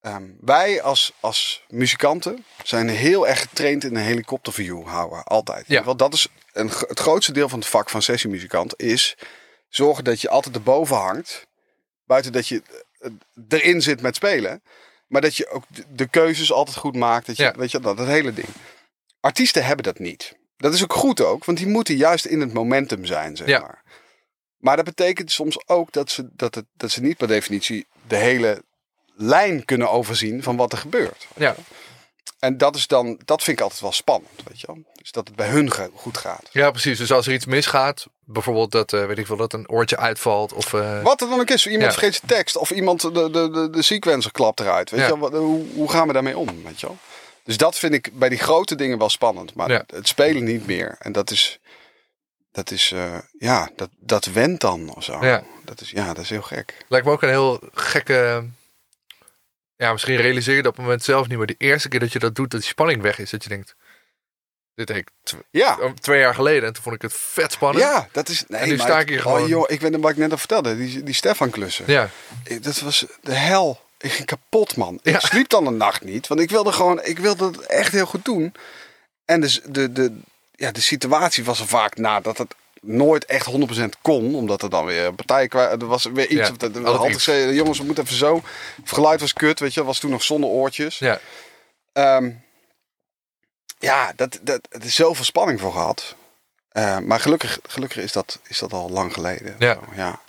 ehm, 0.00 0.22
wij 0.40 0.82
als, 0.82 1.12
als 1.20 1.64
muzikanten 1.68 2.44
zijn 2.62 2.88
heel 2.88 3.28
erg 3.28 3.40
getraind 3.40 3.84
in 3.84 3.96
een 3.96 4.02
helikopterview 4.02 4.86
houden. 4.86 5.24
Altijd. 5.24 5.64
Ja. 5.68 5.82
Want 5.82 5.98
dat 5.98 6.14
is 6.14 6.26
een, 6.52 6.68
het 6.88 7.00
grootste 7.00 7.32
deel 7.32 7.48
van 7.48 7.58
het 7.58 7.68
vak 7.68 7.90
van 7.90 8.02
sessiemuzikant. 8.02 8.74
Is 8.80 9.16
zorgen 9.68 10.04
dat 10.04 10.20
je 10.20 10.28
altijd 10.28 10.54
erboven 10.54 10.96
hangt. 10.96 11.46
Buiten 12.04 12.32
dat 12.32 12.48
je 12.48 12.62
eh, 12.98 13.10
erin 13.48 13.82
zit 13.82 14.00
met 14.00 14.14
spelen. 14.16 14.62
Maar 15.06 15.20
dat 15.20 15.36
je 15.36 15.48
ook 15.50 15.64
de, 15.68 15.84
de 15.94 16.06
keuzes 16.08 16.52
altijd 16.52 16.76
goed 16.76 16.96
maakt. 16.96 17.26
Dat 17.26 17.36
je, 17.36 17.42
Ja. 17.42 17.52
Weet 17.56 17.70
je, 17.70 17.80
dat, 17.80 17.96
dat 17.96 18.06
hele 18.06 18.32
ding. 18.34 18.48
Artiesten 19.20 19.64
hebben 19.64 19.84
dat 19.84 19.98
niet. 19.98 20.36
Dat 20.62 20.74
is 20.74 20.82
ook 20.82 20.92
goed 20.92 21.20
ook. 21.20 21.44
Want 21.44 21.58
die 21.58 21.66
moeten 21.66 21.96
juist 21.96 22.24
in 22.24 22.40
het 22.40 22.52
momentum 22.52 23.04
zijn, 23.04 23.36
zeg 23.36 23.46
Ja. 23.48 23.60
maar. 23.60 23.82
Maar 24.58 24.76
dat 24.76 24.84
betekent 24.84 25.32
soms 25.32 25.68
ook 25.68 25.92
dat 25.92 26.10
ze, 26.10 26.28
dat, 26.32 26.54
het, 26.54 26.64
dat 26.76 26.90
ze 26.90 27.00
niet 27.00 27.16
per 27.16 27.28
definitie 27.28 27.86
de 28.06 28.16
hele 28.16 28.62
lijn 29.14 29.64
kunnen 29.64 29.90
overzien 29.90 30.42
van 30.42 30.56
wat 30.56 30.72
er 30.72 30.78
gebeurt. 30.78 31.26
ja, 31.36 31.54
En 32.38 32.56
dat 32.58 32.76
is 32.76 32.86
dan, 32.86 33.20
dat 33.24 33.42
vind 33.42 33.56
ik 33.56 33.62
altijd 33.62 33.80
wel 33.80 33.92
spannend, 33.92 34.30
weet 34.48 34.60
je 34.60 34.66
wel. 34.66 34.78
Dus 34.92 35.10
dat 35.12 35.26
het 35.26 35.36
bij 35.36 35.48
hun 35.48 35.72
goed 35.94 36.18
gaat. 36.18 36.48
ja, 36.52 36.70
precies. 36.70 36.98
Dus 36.98 37.12
als 37.12 37.26
er 37.26 37.32
iets 37.32 37.46
misgaat, 37.46 38.06
bijvoorbeeld 38.24 38.70
dat, 38.72 38.92
eh, 38.92 39.06
weet 39.06 39.18
ik 39.18 39.26
veel, 39.26 39.36
dat 39.36 39.52
een 39.52 39.68
oortje 39.68 39.96
uitvalt 39.96 40.52
of... 40.52 40.72
eh, 40.74 41.02
Wat 41.02 41.20
er 41.20 41.28
dan 41.28 41.40
ook 41.40 41.50
is, 41.50 41.66
iemand 41.66 41.84
Ja. 41.84 41.98
vergeet 41.98 42.14
zijn 42.14 42.26
tekst 42.26 42.56
of 42.56 42.70
iemand 42.70 43.00
de, 43.00 43.10
de, 43.30 43.50
de, 43.50 43.68
de 43.70 43.82
sequencer 43.82 44.32
klapt 44.32 44.60
eruit. 44.60 44.90
Weet 44.90 45.00
Ja. 45.00 45.06
je 45.06 45.18
wel, 45.18 45.34
hoe, 45.40 45.66
hoe 45.74 45.90
gaan 45.90 46.06
we 46.06 46.12
daarmee 46.12 46.38
om, 46.38 46.62
weet 46.64 46.80
je 46.80 46.86
wel. 46.86 46.96
Dus 47.44 47.56
dat 47.56 47.78
vind 47.78 47.92
ik 47.94 48.18
bij 48.18 48.28
die 48.28 48.38
grote 48.38 48.74
dingen 48.74 48.98
wel 48.98 49.08
spannend. 49.08 49.54
Maar 49.54 49.70
Ja. 49.70 49.84
het 49.86 50.08
spelen 50.08 50.44
niet 50.44 50.66
meer. 50.66 50.96
En 50.98 51.12
dat 51.12 51.30
is, 51.30 51.58
dat 52.52 52.70
is, 52.70 52.92
eh, 52.92 53.18
ja, 53.38 53.70
dat, 53.76 53.90
dat 53.98 54.24
went 54.24 54.60
dan 54.60 54.94
of 54.94 55.04
zo. 55.04 55.24
Ja. 55.24 55.44
Dat 55.64 55.80
is, 55.80 55.90
ja, 55.90 56.06
dat 56.14 56.24
is 56.24 56.30
heel 56.30 56.42
gek. 56.42 56.84
Lijkt 56.88 57.06
me 57.06 57.12
ook 57.12 57.22
een 57.22 57.28
heel 57.28 57.60
gekke. 57.72 58.44
Ja, 59.76 59.92
misschien 59.92 60.16
realiseer 60.16 60.54
je 60.56 60.62
dat 60.62 60.70
op 60.70 60.76
het 60.76 60.84
moment 60.86 61.04
zelf 61.04 61.28
niet, 61.28 61.38
maar 61.38 61.46
de 61.46 61.54
eerste 61.58 61.88
keer 61.88 62.00
dat 62.00 62.12
je 62.12 62.18
dat 62.18 62.34
doet, 62.34 62.50
dat 62.50 62.60
die 62.60 62.68
spanning 62.68 63.02
weg 63.02 63.18
is. 63.18 63.30
Dat 63.30 63.42
je 63.42 63.48
denkt: 63.48 63.74
Dit 64.74 64.86
deed 64.86 64.96
ik 64.96 65.08
tw- 65.22 65.34
Ja. 65.50 65.92
twee 66.00 66.20
jaar 66.20 66.34
geleden 66.34 66.66
en 66.68 66.72
toen 66.72 66.82
vond 66.82 66.94
ik 66.94 67.02
het 67.02 67.12
vet 67.14 67.52
spannend. 67.52 67.84
Ja, 67.84 68.08
dat 68.12 68.28
is. 68.28 68.44
Nee, 68.48 68.60
En 68.60 68.68
nu 68.68 68.78
sta 68.78 69.00
ik 69.00 69.08
hier 69.08 69.26
oh, 69.26 69.32
gewoon. 69.32 69.48
joh, 69.48 69.64
ik 69.70 69.80
weet 69.80 69.96
wat 69.96 70.10
ik 70.10 70.16
net 70.16 70.30
al 70.30 70.38
vertelde. 70.38 70.76
Die, 70.76 71.02
die 71.02 71.14
Stefan 71.14 71.50
klussen. 71.50 71.84
Ja. 71.86 72.10
Ik- 72.44 72.62
Dat 72.64 72.78
was 72.80 73.06
de 73.20 73.34
hel. 73.34 73.80
Ik 74.02 74.12
ging 74.12 74.26
kapot, 74.26 74.76
man. 74.76 74.98
Ja. 75.02 75.14
Ik 75.14 75.20
sliep 75.20 75.48
dan 75.48 75.66
een 75.66 75.76
nacht 75.76 76.02
niet. 76.04 76.26
Want 76.26 76.40
ik 76.40 76.50
wilde 76.50 76.72
gewoon, 76.72 77.04
ik 77.04 77.18
wilde 77.18 77.44
het 77.46 77.60
echt 77.60 77.92
heel 77.92 78.06
goed 78.06 78.24
doen. 78.24 78.54
En 79.24 79.40
dus 79.40 79.60
de, 79.68 79.92
de, 79.92 80.18
ja, 80.52 80.70
de 80.72 80.80
situatie 80.80 81.44
was 81.44 81.60
er 81.60 81.66
vaak 81.66 81.96
na 81.96 82.20
dat 82.20 82.38
het 82.38 82.54
nooit 82.80 83.24
echt 83.24 83.46
100% 83.78 83.84
kon. 84.02 84.34
Omdat 84.34 84.62
er 84.62 84.70
dan 84.70 84.84
weer 84.84 85.04
een 85.04 85.14
partij 85.14 85.48
kwa- 85.48 85.70
Er 85.70 85.86
was 85.86 86.04
weer 86.04 86.24
iets. 86.28 86.34
Ja, 86.34 86.50
of 86.50 86.56
dat, 86.56 86.74
zei, 87.20 87.54
jongens, 87.54 87.78
we 87.78 87.84
moeten 87.84 88.04
even 88.04 88.16
zo. 88.16 88.42
Het 88.82 88.92
geluid 88.92 89.20
was 89.20 89.32
kut, 89.32 89.60
weet 89.60 89.74
je. 89.74 89.84
was 89.84 89.98
toen 89.98 90.10
nog 90.10 90.22
zonder 90.22 90.50
oortjes. 90.50 90.98
Ja. 90.98 91.20
Ehm, 91.92 92.30
ja, 93.78 94.12
dat, 94.16 94.38
dat, 94.42 94.60
het 94.70 94.84
is 94.84 94.94
zoveel 94.94 95.24
spanning 95.24 95.60
voor 95.60 95.72
gehad. 95.72 96.14
Eh, 96.68 96.98
maar 96.98 97.20
gelukkig, 97.20 97.58
gelukkig 97.68 98.02
is, 98.02 98.12
dat, 98.12 98.38
is 98.48 98.58
dat 98.58 98.72
al 98.72 98.90
lang 98.90 99.12
geleden. 99.12 99.56
Ja. 99.58 99.78
Ja. 99.96 100.20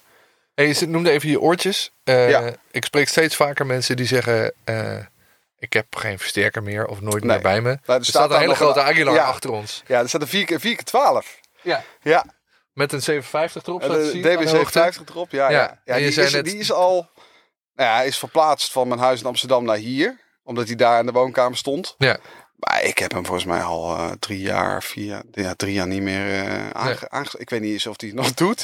Hey, 0.56 0.68
je 0.80 0.88
noemde 0.88 1.10
even 1.12 1.30
je 1.30 1.39
oortjes. 1.39 1.91
Eh, 2.04 2.30
Ja. 2.30 2.54
Ik 2.72 2.86
spreek 2.86 3.08
steeds 3.08 3.36
vaker 3.36 3.66
mensen 3.66 3.95
die 3.95 4.06
zeggen... 4.06 4.54
eh, 4.64 4.97
ik 5.60 5.74
heb 5.74 5.95
geen 5.95 6.20
versterker 6.20 6.64
meer 6.64 6.86
of 6.86 7.01
nooit 7.01 7.24
Nee. 7.24 7.34
meer 7.34 7.41
bij 7.41 7.62
me. 7.62 7.70
er 7.70 7.76
er 7.76 7.82
staat 7.86 8.06
staat 8.06 8.32
een 8.32 8.39
hele 8.39 8.56
grote 8.56 8.80
een- 8.80 8.86
Aguilar 8.86 9.14
Ja. 9.16 9.24
achter 9.24 9.49
ons. 9.51 9.84
ja, 9.88 9.99
er 9.99 10.08
staat 10.08 10.22
een 10.22 10.28
4 10.28 10.45
keer 10.45 10.60
4 10.60 10.76
keer 10.76 10.84
12 10.86 11.39
Ja. 11.62 11.84
Ja, 12.01 12.26
Met 12.74 12.91
een 12.93 13.01
750 13.01 13.64
erop. 13.66 13.82
en 13.82 13.88
zo 13.88 13.93
te 13.93 13.99
de 13.99 14.06
zien, 14.10 14.16
aan 14.38 14.43
de 14.45 14.49
hoogte. 14.49 14.80
DB750 14.80 15.10
erop. 15.10 15.32
Ja, 15.32 15.49
Ja, 15.49 15.82
ja. 15.86 15.95
die, 15.95 16.06
is, 16.06 16.32
net- 16.32 16.45
die 16.45 16.58
is 16.58 16.72
al... 16.72 17.10
Nou 17.76 17.89
ja, 17.89 17.95
hij 17.95 18.08
is 18.08 18.18
verplaatst 18.18 18.72
van 18.72 18.88
mijn 18.88 18.99
huis 18.99 19.20
in 19.20 19.26
Amsterdam 19.26 19.64
naar 19.66 19.76
hier. 19.76 20.20
Omdat 20.43 20.68
hij 20.68 20.76
daar 20.76 20.99
in 20.99 21.06
de 21.06 21.12
woonkamer 21.12 21.58
stond. 21.58 21.95
Ja. 21.97 22.18
Maar 22.64 22.84
ik 22.84 22.97
heb 22.97 23.11
hem 23.11 23.26
volgens 23.26 23.45
mij 23.45 23.61
al 23.61 23.95
eh, 23.97 24.11
drie 24.20 24.39
jaar, 24.39 24.84
vier 24.84 25.05
jaar, 25.05 25.24
ja, 25.32 25.53
drie 25.55 25.74
jaar 25.74 25.88
niet 25.88 26.01
meer 26.01 26.43
eh 26.45 26.70
aange, 27.11 27.30
Ik 27.38 27.49
weet 27.49 27.61
niet 27.61 27.72
eens 27.74 27.88
of 27.88 27.99
hij 27.99 28.09
het 28.09 28.18
nog 28.18 28.34
doet. 28.43 28.64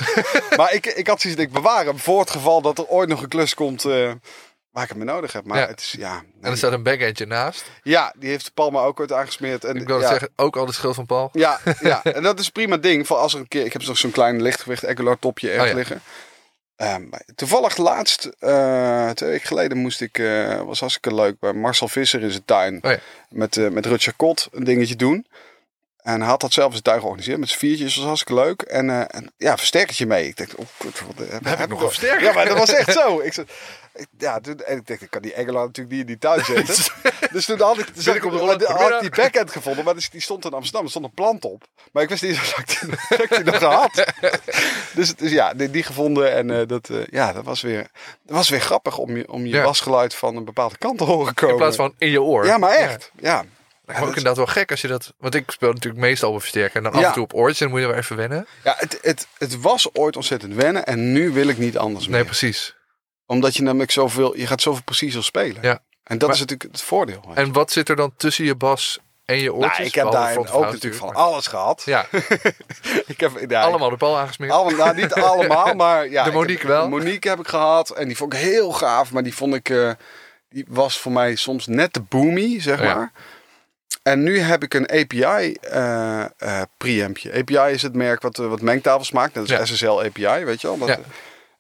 maar 0.57 0.73
ik, 0.73 0.85
ik 0.85 1.07
had 1.07 1.21
zoiets, 1.21 1.41
ik 1.41 1.51
bewaar 1.51 1.85
hem 1.85 1.99
voor 1.99 2.19
het 2.19 2.29
geval 2.29 2.61
dat 2.61 2.77
er 2.77 2.87
ooit 2.87 3.09
nog 3.09 3.21
een 3.21 3.27
klus 3.29 3.53
komt 3.53 3.85
eh, 3.85 4.11
waar 4.71 4.83
ik 4.83 4.89
hem 4.89 5.05
nodig 5.05 5.33
heb. 5.33 5.45
Maar 5.45 5.59
Ja. 5.59 5.67
het 5.67 5.79
is, 5.79 5.95
ja... 5.97 6.23
En 6.41 6.51
er 6.51 6.57
staat 6.57 6.71
een 6.71 6.83
backendje 6.83 7.25
naast. 7.25 7.65
Ja, 7.83 8.13
die 8.17 8.29
heeft 8.29 8.53
Palma 8.53 8.79
ook 8.81 8.99
ooit 8.99 9.11
aangesmeerd. 9.13 9.63
En, 9.63 9.75
Ik 9.75 9.87
wil 9.87 10.01
ja, 10.01 10.07
zeggen, 10.07 10.29
ook 10.35 10.57
al 10.57 10.65
de 10.65 10.71
schuld 10.73 10.95
van 10.95 11.05
Paul. 11.05 11.29
Ja, 11.33 11.59
ja, 11.79 12.03
en 12.15 12.23
dat 12.23 12.39
is 12.39 12.49
prima 12.49 12.77
ding. 12.77 13.07
Voor 13.07 13.17
als 13.17 13.33
er 13.33 13.39
een 13.39 13.47
keer, 13.47 13.65
ik 13.65 13.73
heb 13.73 13.85
nog 13.85 13.97
zo'n 13.97 14.11
klein 14.11 14.41
lichtgewicht 14.41 14.83
Egular 14.83 15.19
topje 15.19 15.47
ergens 15.49 15.63
Oh 15.63 15.69
ja. 15.71 15.75
liggen. 15.77 16.01
Ehm, 16.79 17.03
toevallig 17.35 17.77
laatst, 17.77 18.25
eh, 18.39 19.09
twee 19.09 19.29
weken 19.29 19.47
geleden 19.47 19.77
moest 19.77 20.01
ik, 20.01 20.17
eh 20.17 20.61
was 20.61 20.79
hartstikke 20.79 21.15
leuk, 21.15 21.39
bij 21.39 21.53
Marcel 21.53 21.87
Visser 21.87 22.21
in 22.21 22.31
zijn 22.31 22.45
tuin. 22.45 22.79
Oh 22.81 22.91
ja. 22.91 22.99
Met, 23.29 23.57
eh 23.57 23.69
met 23.69 23.85
Rutger 23.85 24.13
Kot 24.15 24.47
een 24.51 24.63
dingetje 24.63 24.95
doen. 24.95 25.25
En 26.13 26.19
hij 26.19 26.29
had 26.29 26.41
dat 26.41 26.53
zelf 26.53 26.65
in 26.67 26.71
zijn 26.71 26.83
tuin 26.83 26.99
georganiseerd 26.99 27.39
met 27.39 27.49
z'n 27.49 27.57
viertjes. 27.57 27.95
was 27.95 28.05
hartstikke 28.05 28.41
leuk. 28.41 28.61
En, 28.61 28.89
eh, 28.89 28.99
en 29.19 29.31
ja, 29.37 29.57
versterkertje 29.57 30.05
mee. 30.05 30.27
Ik 30.27 30.37
dacht, 30.37 30.55
oh, 30.55 30.65
kut, 30.77 31.01
wat, 31.07 31.27
eh, 31.27 31.31
heb, 31.43 31.59
ik 31.59 31.67
nog 31.69 31.81
een 31.81 31.87
versterker? 31.87 32.23
Ja, 32.23 32.33
maar 32.33 32.45
dat 32.47 32.57
was 32.57 32.73
echt 32.73 32.91
zo. 32.91 33.19
Ik 33.29 33.33
zei, 33.33 33.47
ik- 33.93 34.07
ja, 34.17 34.39
toen, 34.39 34.59
en 34.59 34.77
ik 34.77 34.87
dacht, 34.87 35.01
ik 35.01 35.09
kan 35.09 35.21
die 35.21 35.35
Egular 35.37 35.65
natuurlijk 35.65 35.89
niet 35.95 35.99
in 36.01 36.05
die 36.07 36.17
tuin 36.17 36.45
zetten. 36.45 36.93
dus 37.31 37.45
toen 37.45 37.61
had 37.61 37.77
ik, 37.77 37.87
zag 37.95 38.15
ik, 38.15 38.25
op 38.25 38.31
de 38.59 38.65
had 38.65 39.01
die 39.01 39.09
backhand 39.09 39.51
gevonden. 39.51 39.85
Maar 39.85 39.93
die 40.11 40.21
stond 40.21 40.45
in 40.45 40.51
Amsterdam. 40.53 40.83
Er 40.83 40.89
stond 40.89 41.05
een 41.05 41.13
plant 41.13 41.45
op. 41.45 41.63
Maar 41.91 42.03
ik 42.03 42.09
wist 42.09 42.21
niet 42.23 42.35
dat 42.35 42.57
ik 42.57 42.79
die, 42.79 42.89
dat 43.09 43.19
ik 43.23 43.29
die 43.35 43.43
nog 43.43 43.57
gehad. 43.57 44.05
dus, 44.95 45.15
dus 45.15 45.31
ja, 45.31 45.53
die, 45.53 45.69
die 45.71 45.83
gevonden. 45.83 46.33
En 46.33 46.59
eh, 46.59 46.67
dat, 46.67 46.89
ja, 47.11 47.33
dat 47.33 47.43
was 47.43 47.61
weer, 47.61 47.87
dat 48.23 48.35
was 48.35 48.49
weer 48.49 48.61
grappig 48.61 48.97
om 48.97 49.17
je, 49.17 49.31
om 49.31 49.45
je 49.45 49.53
Ja. 49.55 49.63
basgeluid 49.63 50.15
van 50.15 50.35
een 50.35 50.45
bepaalde 50.45 50.77
kant 50.77 50.97
te 50.97 51.03
horen 51.03 51.33
komen. 51.33 51.53
In 51.55 51.61
plaats 51.61 51.75
van 51.75 51.93
in 51.97 52.09
je 52.09 52.21
oor. 52.21 52.45
Ja, 52.45 52.57
maar 52.57 52.71
echt. 52.75 53.11
Ja. 53.19 53.29
Ja. 53.31 53.45
Me 53.95 54.01
ook 54.01 54.07
inderdaad 54.07 54.35
wel 54.37 54.45
gek 54.45 54.71
als 54.71 54.81
je 54.81 54.87
dat... 54.87 55.13
Want 55.17 55.35
ik 55.35 55.51
speel 55.51 55.71
natuurlijk 55.71 56.01
meestal 56.03 56.31
op 56.33 56.39
versterker. 56.39 56.75
En 56.77 56.83
dan 56.83 56.93
af 56.93 57.03
en 57.03 57.11
toe 57.13 57.23
op 57.23 57.33
oortjes. 57.33 57.59
En 57.59 57.65
dan 57.67 57.75
moet 57.75 57.85
je 57.85 57.91
wel 57.91 58.01
even 58.01 58.15
wennen. 58.15 58.47
Ja, 58.63 58.75
het, 58.77 58.99
het, 59.01 59.27
het 59.37 59.61
was 59.61 59.93
ooit 59.95 60.15
ontzettend 60.15 60.53
wennen. 60.53 60.85
En 60.85 61.11
nu 61.11 61.31
wil 61.31 61.47
ik 61.47 61.57
niet 61.57 61.77
anders 61.77 62.07
meer. 62.07 62.15
Nee, 62.15 62.25
precies. 62.25 62.75
Omdat 63.25 63.55
je 63.55 63.63
namelijk 63.63 63.91
zoveel, 63.91 64.37
je 64.37 64.47
gaat 64.47 64.61
zoveel 64.61 64.83
preciezer 64.83 65.23
spelen. 65.23 65.61
Ja. 65.61 65.79
En 66.03 66.17
dat 66.17 66.27
Maar- 66.27 66.37
is 66.37 66.39
natuurlijk 66.43 66.71
het 66.71 66.81
voordeel. 66.81 67.21
En 67.33 67.51
wat 67.53 67.71
zit 67.71 67.89
er 67.89 67.95
dan 67.95 68.13
tussen 68.17 68.45
je 68.45 68.55
bas 68.55 68.99
en 69.25 69.37
je 69.39 69.53
oortjes? 69.53 69.77
nou, 69.77 69.87
ik 69.87 69.95
heb 69.95 70.11
daar 70.11 70.37
ook 70.37 70.45
de 70.51 70.59
natuurlijk 70.59 70.95
van 70.95 71.07
maar- 71.07 71.15
alles 71.17 71.47
gehad. 71.47 71.81
Ja, 71.85 72.05
Ik 73.05 73.19
heb, 73.19 73.31
ja, 73.47 73.61
allemaal 73.61 73.89
de 73.89 73.97
bal 73.97 74.17
aangesmeerd. 74.17 74.51
Alle, 74.51 74.75
nou, 74.75 74.95
niet 74.95 75.13
allemaal, 75.13 75.73
maar 75.83 76.09
ja. 76.09 76.23
De 76.23 76.29
ik 76.29 76.35
Monique 76.35 76.57
heb- 76.59 76.67
wel. 76.67 76.89
Monique 76.89 77.29
heb 77.29 77.39
ik 77.39 77.47
gehad 77.47 77.89
en 77.89 78.07
die 78.07 78.17
vond 78.17 78.33
ik 78.33 78.39
heel 78.39 78.71
gaaf, 78.71 79.11
maar 79.11 79.23
die 79.23 79.35
vond 79.35 79.53
ik, 79.53 79.69
eh, 79.69 79.91
die 80.49 80.65
was 80.67 80.99
voor 80.99 81.11
mij 81.11 81.35
soms 81.35 81.67
net 81.67 81.93
te 81.93 82.01
boomy, 82.01 82.61
zeg 82.61 82.81
Ja. 82.81 83.11
En 84.03 84.23
nu 84.23 84.39
heb 84.39 84.63
ik 84.63 84.73
een 84.73 84.89
API 84.91 85.53
eh 85.61 86.25
eh 86.37 86.61
preampje. 86.77 87.33
API 87.33 87.73
is 87.73 87.81
het 87.81 87.95
merk 87.95 88.21
wat, 88.21 88.39
eh, 88.39 88.47
wat 88.47 88.61
mengtafels 88.61 89.11
maakt. 89.11 89.33
Dat 89.33 89.43
is 89.43 89.49
Ja. 89.49 89.65
SSL 89.65 90.01
API, 90.03 90.45
weet 90.45 90.61
je 90.61 90.67
wel. 90.67 90.77
Dat, 90.77 90.87
Ja. 90.87 90.99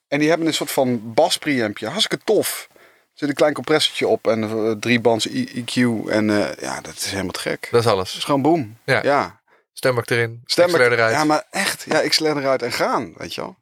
En 0.07 0.19
die 0.19 0.29
hebben 0.29 0.47
een 0.47 0.53
soort 0.53 0.71
van 0.71 1.13
bas 1.13 1.37
preampje. 1.37 1.87
Hartstikke 1.87 2.23
tof. 2.25 2.67
Er 2.73 2.79
zit 3.13 3.29
een 3.29 3.35
klein 3.35 3.53
compressortje 3.53 4.07
op 4.07 4.27
en 4.27 4.43
eh, 4.43 4.71
drie 4.79 4.99
bands 4.99 5.27
EQ. 5.29 5.73
En 6.09 6.29
eh, 6.29 6.47
ja, 6.59 6.81
dat 6.81 6.95
is 6.95 7.09
helemaal 7.11 7.31
te 7.31 7.39
gek. 7.39 7.67
Dat 7.71 7.81
is 7.81 7.87
alles. 7.91 8.15
is 8.17 8.23
gewoon 8.23 8.41
boom. 8.41 8.77
Ja. 8.85 9.03
ja. 9.03 9.39
Stembak 9.73 10.09
erin. 10.09 10.41
Stem 10.45 10.67
XLR 10.67 10.91
eruit. 10.91 11.13
Ja, 11.15 11.23
maar 11.23 11.43
echt. 11.51 11.85
Ja, 11.87 12.01
ik 12.01 12.19
eruit 12.19 12.61
en 12.61 12.71
gaan, 12.71 13.13
weet 13.17 13.35
je 13.35 13.41
wel. 13.41 13.55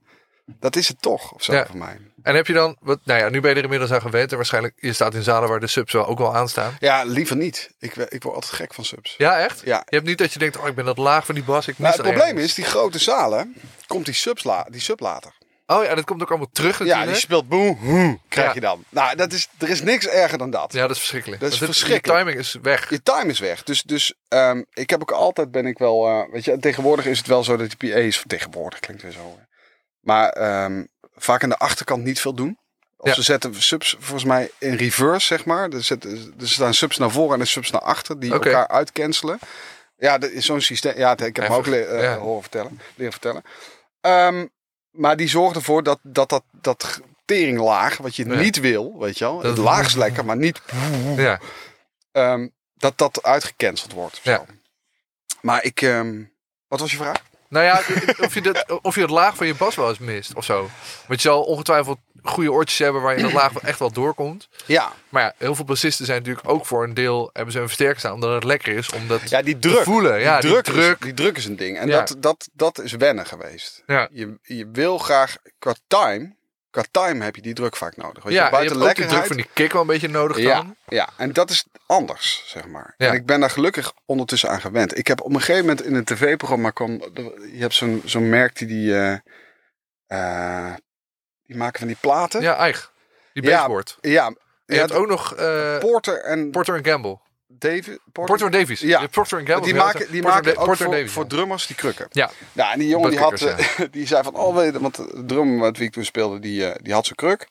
Dat 0.59 0.75
is 0.75 0.87
het 0.87 1.01
toch, 1.01 1.31
of 1.31 1.43
zo, 1.43 1.53
Ja. 1.53 1.65
voor 1.65 1.77
mij. 1.77 1.97
En 2.27 2.35
heb 2.35 2.47
je 2.47 2.53
dan... 2.53 2.77
Wat, 2.79 2.99
nou 3.03 3.19
ja, 3.19 3.29
nu 3.29 3.39
ben 3.41 3.49
je 3.49 3.55
er 3.57 3.63
inmiddels 3.63 3.91
aan 3.91 4.01
gewend. 4.01 4.29
En 4.31 4.35
waarschijnlijk... 4.37 4.73
Je 4.77 4.93
staat 4.93 5.13
in 5.13 5.23
zalen 5.23 5.49
waar 5.49 5.59
de 5.59 5.67
subs 5.67 5.93
wel 5.93 6.05
ook 6.07 6.17
wel 6.17 6.35
aanstaan. 6.35 6.75
Ja, 6.79 7.03
liever 7.03 7.35
niet. 7.35 7.69
Ik, 7.79 7.93
we- 7.93 8.05
ik 8.09 8.23
word 8.23 8.35
altijd 8.35 8.53
gek 8.53 8.73
van 8.73 8.85
subs. 8.85 9.15
Ja, 9.17 9.39
echt? 9.39 9.61
Ja. 9.65 9.81
Je 9.89 9.95
hebt 9.95 10.07
niet 10.07 10.17
dat 10.17 10.33
je 10.33 10.39
denkt... 10.39 10.57
Oh, 10.57 10.67
ik 10.67 10.75
ben 10.75 10.85
dat 10.85 10.97
laag 10.97 11.25
van 11.25 11.35
die 11.35 11.43
bas. 11.43 11.67
Ik 11.67 11.79
Nou, 11.79 11.93
het 11.93 12.01
probleem 12.01 12.27
ergens. 12.27 12.43
is, 12.45 12.53
die 12.53 12.65
grote 12.65 12.99
zalen, 12.99 13.55
komt 13.87 14.05
die, 14.05 14.13
subs 14.13 14.43
la, 14.43 14.67
die 14.69 14.81
sub 14.81 14.99
later. 14.99 15.31
Oh 15.65 15.83
ja, 15.83 15.95
dat 15.95 16.05
komt 16.05 16.21
ook 16.21 16.29
allemaal 16.29 16.49
terug 16.51 16.83
Ja, 16.85 17.05
die 17.05 17.15
speelt 17.15 17.47
boem, 17.47 17.77
hoe, 17.81 18.19
krijg 18.29 18.47
Ja. 18.47 18.53
je 18.53 18.59
dan. 18.59 18.83
Nou, 18.89 19.15
dat 19.15 19.31
is, 19.33 19.47
er 19.57 19.69
is 19.69 19.81
niks 19.81 20.07
erger 20.07 20.37
dan 20.37 20.49
dat. 20.49 20.73
Ja, 20.73 20.81
dat 20.81 20.91
is 20.91 20.97
verschrikkelijk. 20.97 21.41
Dat 21.41 21.51
is 21.51 21.59
het- 21.59 21.65
verschrikkelijk. 21.69 22.17
Je 22.19 22.23
timing 22.25 22.45
is 22.45 22.55
weg. 22.61 22.89
Je 22.89 23.03
time 23.03 23.29
is 23.31 23.39
weg. 23.39 23.63
Dus, 23.63 23.83
dus 23.83 24.13
ehm, 24.27 24.63
ik 24.73 24.89
heb 24.89 25.01
ook 25.01 25.11
altijd, 25.11 25.51
ben 25.51 25.65
ik 25.65 25.77
wel, 25.77 26.07
eh, 26.07 26.31
weet 26.31 26.45
je, 26.45 26.59
tegenwoordig 26.59 27.05
is 27.05 27.17
het 27.17 27.27
wel 27.27 27.43
zo 27.43 27.57
dat 27.57 27.73
die 27.77 27.91
PA's, 27.93 28.23
tegenwoordig 28.27 28.79
klinkt 28.79 29.01
weer 29.03 29.11
zo. 29.11 29.35
hè. 29.37 29.45
Maar 30.01 30.29
ehm, 30.29 30.83
vaak 31.17 31.43
aan 31.43 31.49
de 31.49 31.57
achterkant 31.57 32.03
niet 32.03 32.19
veel 32.21 32.33
doen. 32.33 32.57
Of 32.97 33.07
Ja. 33.07 33.13
ze 33.13 33.21
zetten 33.21 33.61
subs 33.63 33.95
volgens 33.99 34.23
mij 34.23 34.51
in 34.57 34.73
reverse, 34.75 35.27
zeg 35.27 35.45
maar. 35.45 35.69
Er, 35.69 35.83
zetten, 35.83 36.33
er 36.39 36.49
staan 36.49 36.73
subs 36.73 36.97
naar 36.97 37.11
voren 37.11 37.39
en 37.39 37.47
subs 37.47 37.71
naar 37.71 37.81
achter 37.81 38.19
die 38.19 38.31
elkaar 38.31 38.67
uitcancelen. 38.67 39.39
Ja, 39.97 40.17
dat 40.17 40.29
is 40.29 40.45
zo'n 40.45 40.61
systeem. 40.61 40.97
Ja, 40.97 41.17
ik 41.17 41.35
heb 41.35 41.49
ook 41.49 41.65
le- 41.65 41.77
eh, 41.81 42.01
ja. 42.03 42.17
horen 42.17 42.41
vertellen, 42.41 42.81
leren 42.95 43.11
vertellen. 43.11 43.43
Ehm, 44.01 44.45
maar 44.91 45.17
die 45.17 45.27
zorgt 45.27 45.55
ervoor 45.55 45.83
dat 45.83 45.99
dat, 46.03 46.29
dat, 46.29 46.43
dat 46.51 47.01
teringlaag, 47.25 47.97
wat 47.97 48.15
je 48.15 48.25
Ja. 48.27 48.35
niet 48.35 48.59
wil, 48.59 48.99
weet 48.99 49.17
je 49.17 49.23
wel. 49.25 49.35
Dat- 49.37 49.45
het 49.45 49.57
laag 49.57 49.85
is 49.85 49.95
lekker, 49.95 50.25
maar 50.25 50.37
niet 50.37 50.61
Ja. 51.15 51.39
ehm, 52.11 52.47
dat 52.73 52.97
dat 52.97 53.23
uitgecanceld 53.23 53.93
wordt. 53.93 54.19
Ja. 54.23 54.45
Maar 55.41 55.63
ik, 55.63 55.81
ehm, 55.81 56.23
wat 56.67 56.79
was 56.79 56.91
je 56.91 56.97
vraag? 56.97 57.21
Nou 57.49 57.65
ja, 57.65 57.81
of 58.25 58.33
je, 58.33 58.41
dat, 58.41 58.79
of 58.81 58.95
je 58.95 59.01
het 59.01 59.09
laag 59.09 59.35
van 59.35 59.47
je 59.47 59.55
bas 59.55 59.75
wel 59.75 59.89
eens 59.89 59.97
mist 59.99 60.33
of 60.35 60.45
zo. 60.45 60.69
Want 61.07 61.21
je 61.21 61.27
zal 61.27 61.43
ongetwijfeld 61.43 61.97
goede 62.23 62.51
oortjes 62.51 62.79
hebben 62.79 63.01
waar 63.01 63.15
je 63.17 63.21
dat 63.23 63.31
laag 63.33 63.53
echt 63.57 63.79
wel 63.79 63.91
doorkomt. 63.91 64.49
Ja, 64.65 64.91
Maar 65.09 65.23
ja, 65.23 65.33
heel 65.37 65.55
veel 65.55 65.65
bassisten 65.65 66.05
zijn 66.05 66.17
natuurlijk 66.17 66.49
ook 66.49 66.65
voor 66.65 66.83
een 66.83 66.93
deel 66.93 67.29
hebben 67.33 67.53
ze 67.53 67.59
een 67.59 67.65
versterker 67.65 67.99
staan 67.99 68.13
omdat 68.13 68.33
het 68.33 68.43
lekker 68.43 68.73
is 68.77 68.91
om 68.91 69.07
dat 69.07 69.29
ja 69.29 69.41
die 69.41 69.59
te 69.59 69.69
druk. 69.69 69.83
voelen. 69.83 70.19
Ja, 70.19 70.39
die, 70.39 70.51
die 70.51 70.61
druk 70.61 70.75
druk. 70.75 70.97
Is, 70.99 71.05
die 71.05 71.13
druk 71.13 71.37
is 71.37 71.45
een 71.45 71.55
ding. 71.55 71.77
En 71.77 71.87
Ja. 71.87 71.97
dat, 71.99 72.15
dat, 72.19 72.49
dat 72.53 72.79
is 72.79 72.91
wennen 72.91 73.25
geweest. 73.25 73.83
Ja. 73.87 74.07
Je, 74.11 74.37
je 74.41 74.69
wil 74.71 74.97
graag 74.97 75.35
qua 75.59 75.75
time, 75.87 76.35
qua 76.77 76.85
time 76.91 77.23
heb 77.23 77.35
je 77.35 77.41
die 77.41 77.53
druk 77.53 77.75
vaak 77.75 77.97
nodig. 77.97 78.23
Weet 78.23 78.33
Ja, 78.33 78.39
je, 78.39 78.45
je 78.45 78.51
buiten 78.51 78.77
hebt 78.77 78.89
ook 78.89 78.95
die 78.95 79.05
druk 79.05 79.25
van 79.25 79.35
die 79.35 79.47
kick 79.53 79.71
wel 79.71 79.81
een 79.81 79.87
beetje 79.87 80.07
nodig 80.07 80.37
ja, 80.37 80.55
dan. 80.55 80.75
ja, 80.87 81.09
en 81.17 81.33
dat 81.33 81.49
is 81.49 81.65
anders, 81.85 82.43
zeg 82.45 82.67
maar. 82.67 82.93
Ja. 82.97 83.07
En 83.07 83.13
ik 83.13 83.25
ben 83.25 83.39
daar 83.39 83.49
gelukkig 83.49 83.93
ondertussen 84.05 84.49
aan 84.49 84.61
gewend. 84.61 84.97
Ik 84.97 85.07
heb 85.07 85.21
op 85.21 85.33
een 85.33 85.39
gegeven 85.39 85.61
moment 85.61 85.81
in 85.83 85.95
een 85.95 86.03
tv-programma 86.03 86.69
kwam... 86.69 86.91
Je 87.51 87.57
hebt 87.59 87.73
zo'n 87.73 88.01
zo'n 88.05 88.29
merk 88.29 88.57
die 88.57 88.67
die... 88.67 88.93
eh, 88.93 89.17
eh, 90.07 90.73
die 91.43 91.57
maken 91.57 91.79
van 91.79 91.87
die 91.87 91.97
platen. 91.99 92.41
Ja, 92.41 92.55
eigen. 92.55 92.89
Die 93.33 93.43
Ja, 93.43 93.55
baseboard. 93.57 93.97
ja, 94.01 94.25
En 94.25 94.35
je 94.65 94.73
ja, 94.73 94.79
hebt 94.79 94.93
ook 94.93 95.07
nog 95.07 95.35
eh, 95.35 95.77
Porter 95.77 96.21
en 96.23 96.51
Porter 96.51 96.75
en 96.75 96.85
Gamble. 96.85 97.19
David. 97.47 97.99
Porter 98.11 98.45
en 98.45 98.51
Davies. 98.51 98.79
Ja. 98.79 99.07
Porter 99.07 99.37
Gamble. 99.37 99.61
die 99.65 99.75
maken, 99.75 100.11
die 100.11 100.21
Porter 100.21 100.39
en 100.39 100.45
maken 100.45 100.65
Porter 100.65 100.85
voor, 100.85 100.93
Davies, 100.95 101.11
voor 101.11 101.27
drummers 101.27 101.67
die 101.67 101.75
krukken. 101.75 102.07
Ja, 102.11 102.31
Ja, 102.53 102.71
en 102.73 102.79
die 102.79 102.87
jongen 102.87 103.09
die, 103.09 103.19
had, 103.19 103.41
eh, 103.41 103.57
die 103.91 104.07
zei 104.07 104.23
van, 104.23 104.35
oh 104.35 104.55
weet 104.55 104.73
je, 104.73 104.79
want 104.79 104.95
de 104.95 105.23
drum 105.25 105.57
met 105.57 105.77
wie 105.77 105.87
ik 105.87 105.93
toen 105.93 106.05
speelde, 106.05 106.39
die, 106.39 106.65
eh, 106.71 106.75
die 106.83 106.93
had 106.93 107.03
zijn 107.05 107.15
kruk. 107.15 107.47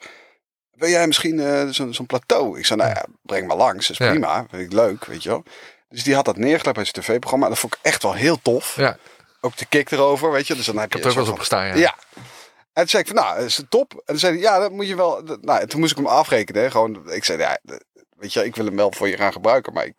Wil 0.70 0.88
jij 0.88 1.07
misschien 1.07 1.40
eh, 1.40 1.66
zo'n 1.90 2.07
plateau? 2.07 2.59
Ik 2.59 2.66
zei, 2.66 2.78
nou 2.80 2.90
ja, 2.94 3.05
breng 3.22 3.47
maar 3.47 3.57
langs, 3.57 3.86
dat 3.88 4.01
is 4.01 4.07
Ja. 4.07 4.11
prima, 4.12 4.47
vind 4.51 4.62
ik 4.62 4.72
leuk, 4.72 5.05
weet 5.05 5.22
je 5.22 5.28
wel. 5.28 5.42
Dus 5.88 6.03
die 6.05 6.14
had 6.14 6.24
dat 6.24 6.36
neergelegd 6.36 6.74
bij 6.76 6.84
zijn 6.84 7.05
tv-programma. 7.05 7.49
Dat 7.49 7.59
vond 7.59 7.74
ik 7.74 7.80
echt 7.82 8.03
wel 8.03 8.14
heel 8.14 8.38
tof. 8.42 8.76
ja. 8.76 8.97
Ook 9.40 9.57
de 9.57 9.66
kick 9.66 9.90
erover, 9.90 10.30
weet 10.30 10.47
je. 10.47 10.55
Dus 10.55 10.66
dan 10.66 10.76
heb 10.78 10.84
Ik 10.86 10.92
je 10.92 10.97
heb 10.99 11.07
er 11.07 11.18
ook 11.20 11.26
wel 11.26 11.34
een 11.34 11.40
eens 11.40 11.51
op 11.51 11.59
gestaan, 11.61 11.66
ja. 11.66 11.74
Ja. 11.74 11.94
En 12.72 12.82
toen 12.82 12.88
zei 12.88 13.03
ik 13.03 13.09
van, 13.09 13.16
nou, 13.16 13.44
is 13.44 13.57
het 13.57 13.70
top? 13.70 13.92
En 13.92 14.01
dan 14.05 14.18
zei 14.18 14.32
hij, 14.32 14.42
ja, 14.42 14.59
dat 14.59 14.70
moet 14.70 14.88
je 14.88 14.97
wel... 14.97 15.22
Nou, 15.40 15.66
toen 15.66 15.80
moest 15.80 15.90
ik 15.92 15.97
hem 15.97 16.07
afrekenen. 16.07 16.62
hè. 16.62 16.70
Gewoon, 16.70 17.11
ik 17.12 17.24
zei, 17.24 17.38
ja, 17.38 17.59
weet 18.17 18.33
je, 18.33 18.45
ik 18.45 18.57
wil 18.57 18.64
hem 18.64 18.77
wel 18.77 18.93
voor 18.93 19.09
je 19.09 19.17
gaan 19.17 19.33
gebruiken, 19.33 19.73
maar 19.73 19.87
ik, 19.87 19.95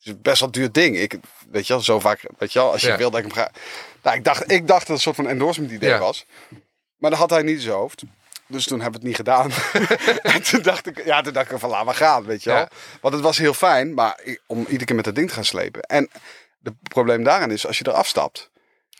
is 0.00 0.06
een 0.10 0.22
best 0.22 0.40
wel 0.40 0.50
duur 0.50 0.72
ding. 0.72 0.98
Ik, 0.98 1.18
weet 1.50 1.66
je 1.66 1.72
wel, 1.72 1.82
zo 1.82 2.00
vaak, 2.00 2.20
weet 2.38 2.52
je 2.52 2.58
wel, 2.58 2.72
als 2.72 2.80
je 2.80 2.88
Ja. 2.88 2.96
wil 2.96 3.10
dat 3.10 3.20
ik 3.20 3.26
hem 3.26 3.34
ga... 3.34 3.50
Nou, 4.02 4.16
ik 4.16 4.24
dacht, 4.24 4.50
ik 4.50 4.66
dacht 4.66 4.68
dat 4.68 4.80
het 4.80 4.88
een 4.88 4.98
soort 5.02 5.16
van 5.16 5.28
endorsement 5.28 5.72
idee 5.72 5.88
Ja. 5.90 5.98
was. 5.98 6.26
Maar 6.96 7.10
dat 7.10 7.18
had 7.18 7.30
hij 7.30 7.42
niet 7.42 7.54
in 7.54 7.60
zijn 7.60 7.74
hoofd. 7.74 8.02
Dus 8.46 8.64
toen 8.66 8.80
hebben 8.80 9.00
we 9.00 9.06
het 9.08 9.16
niet 9.18 9.28
gedaan. 9.28 9.50
en 10.34 10.42
toen 10.42 10.62
dacht 10.62 10.86
ik, 10.86 11.04
ja, 11.04 11.20
toen 11.20 11.32
dacht 11.32 11.50
ik 11.50 11.58
van 11.58 11.70
laat 11.70 11.84
maar 11.84 11.94
gaan, 11.94 12.24
weet 12.24 12.42
je 12.42 12.50
wel. 12.50 12.58
Ja. 12.58 12.68
Want 13.00 13.14
het 13.14 13.22
was 13.22 13.38
heel 13.38 13.54
fijn, 13.54 13.94
maar 13.94 14.20
om 14.46 14.58
iedere 14.60 14.84
keer 14.84 14.96
met 14.96 15.04
dat 15.04 15.14
ding 15.14 15.28
te 15.28 15.34
gaan 15.34 15.44
slepen. 15.44 15.82
En 15.82 16.10
het 16.62 16.74
probleem 16.82 17.24
daarin 17.24 17.50
is, 17.50 17.66
als 17.66 17.78
je 17.78 17.88
eraf 17.88 18.06
stapt, 18.06 18.50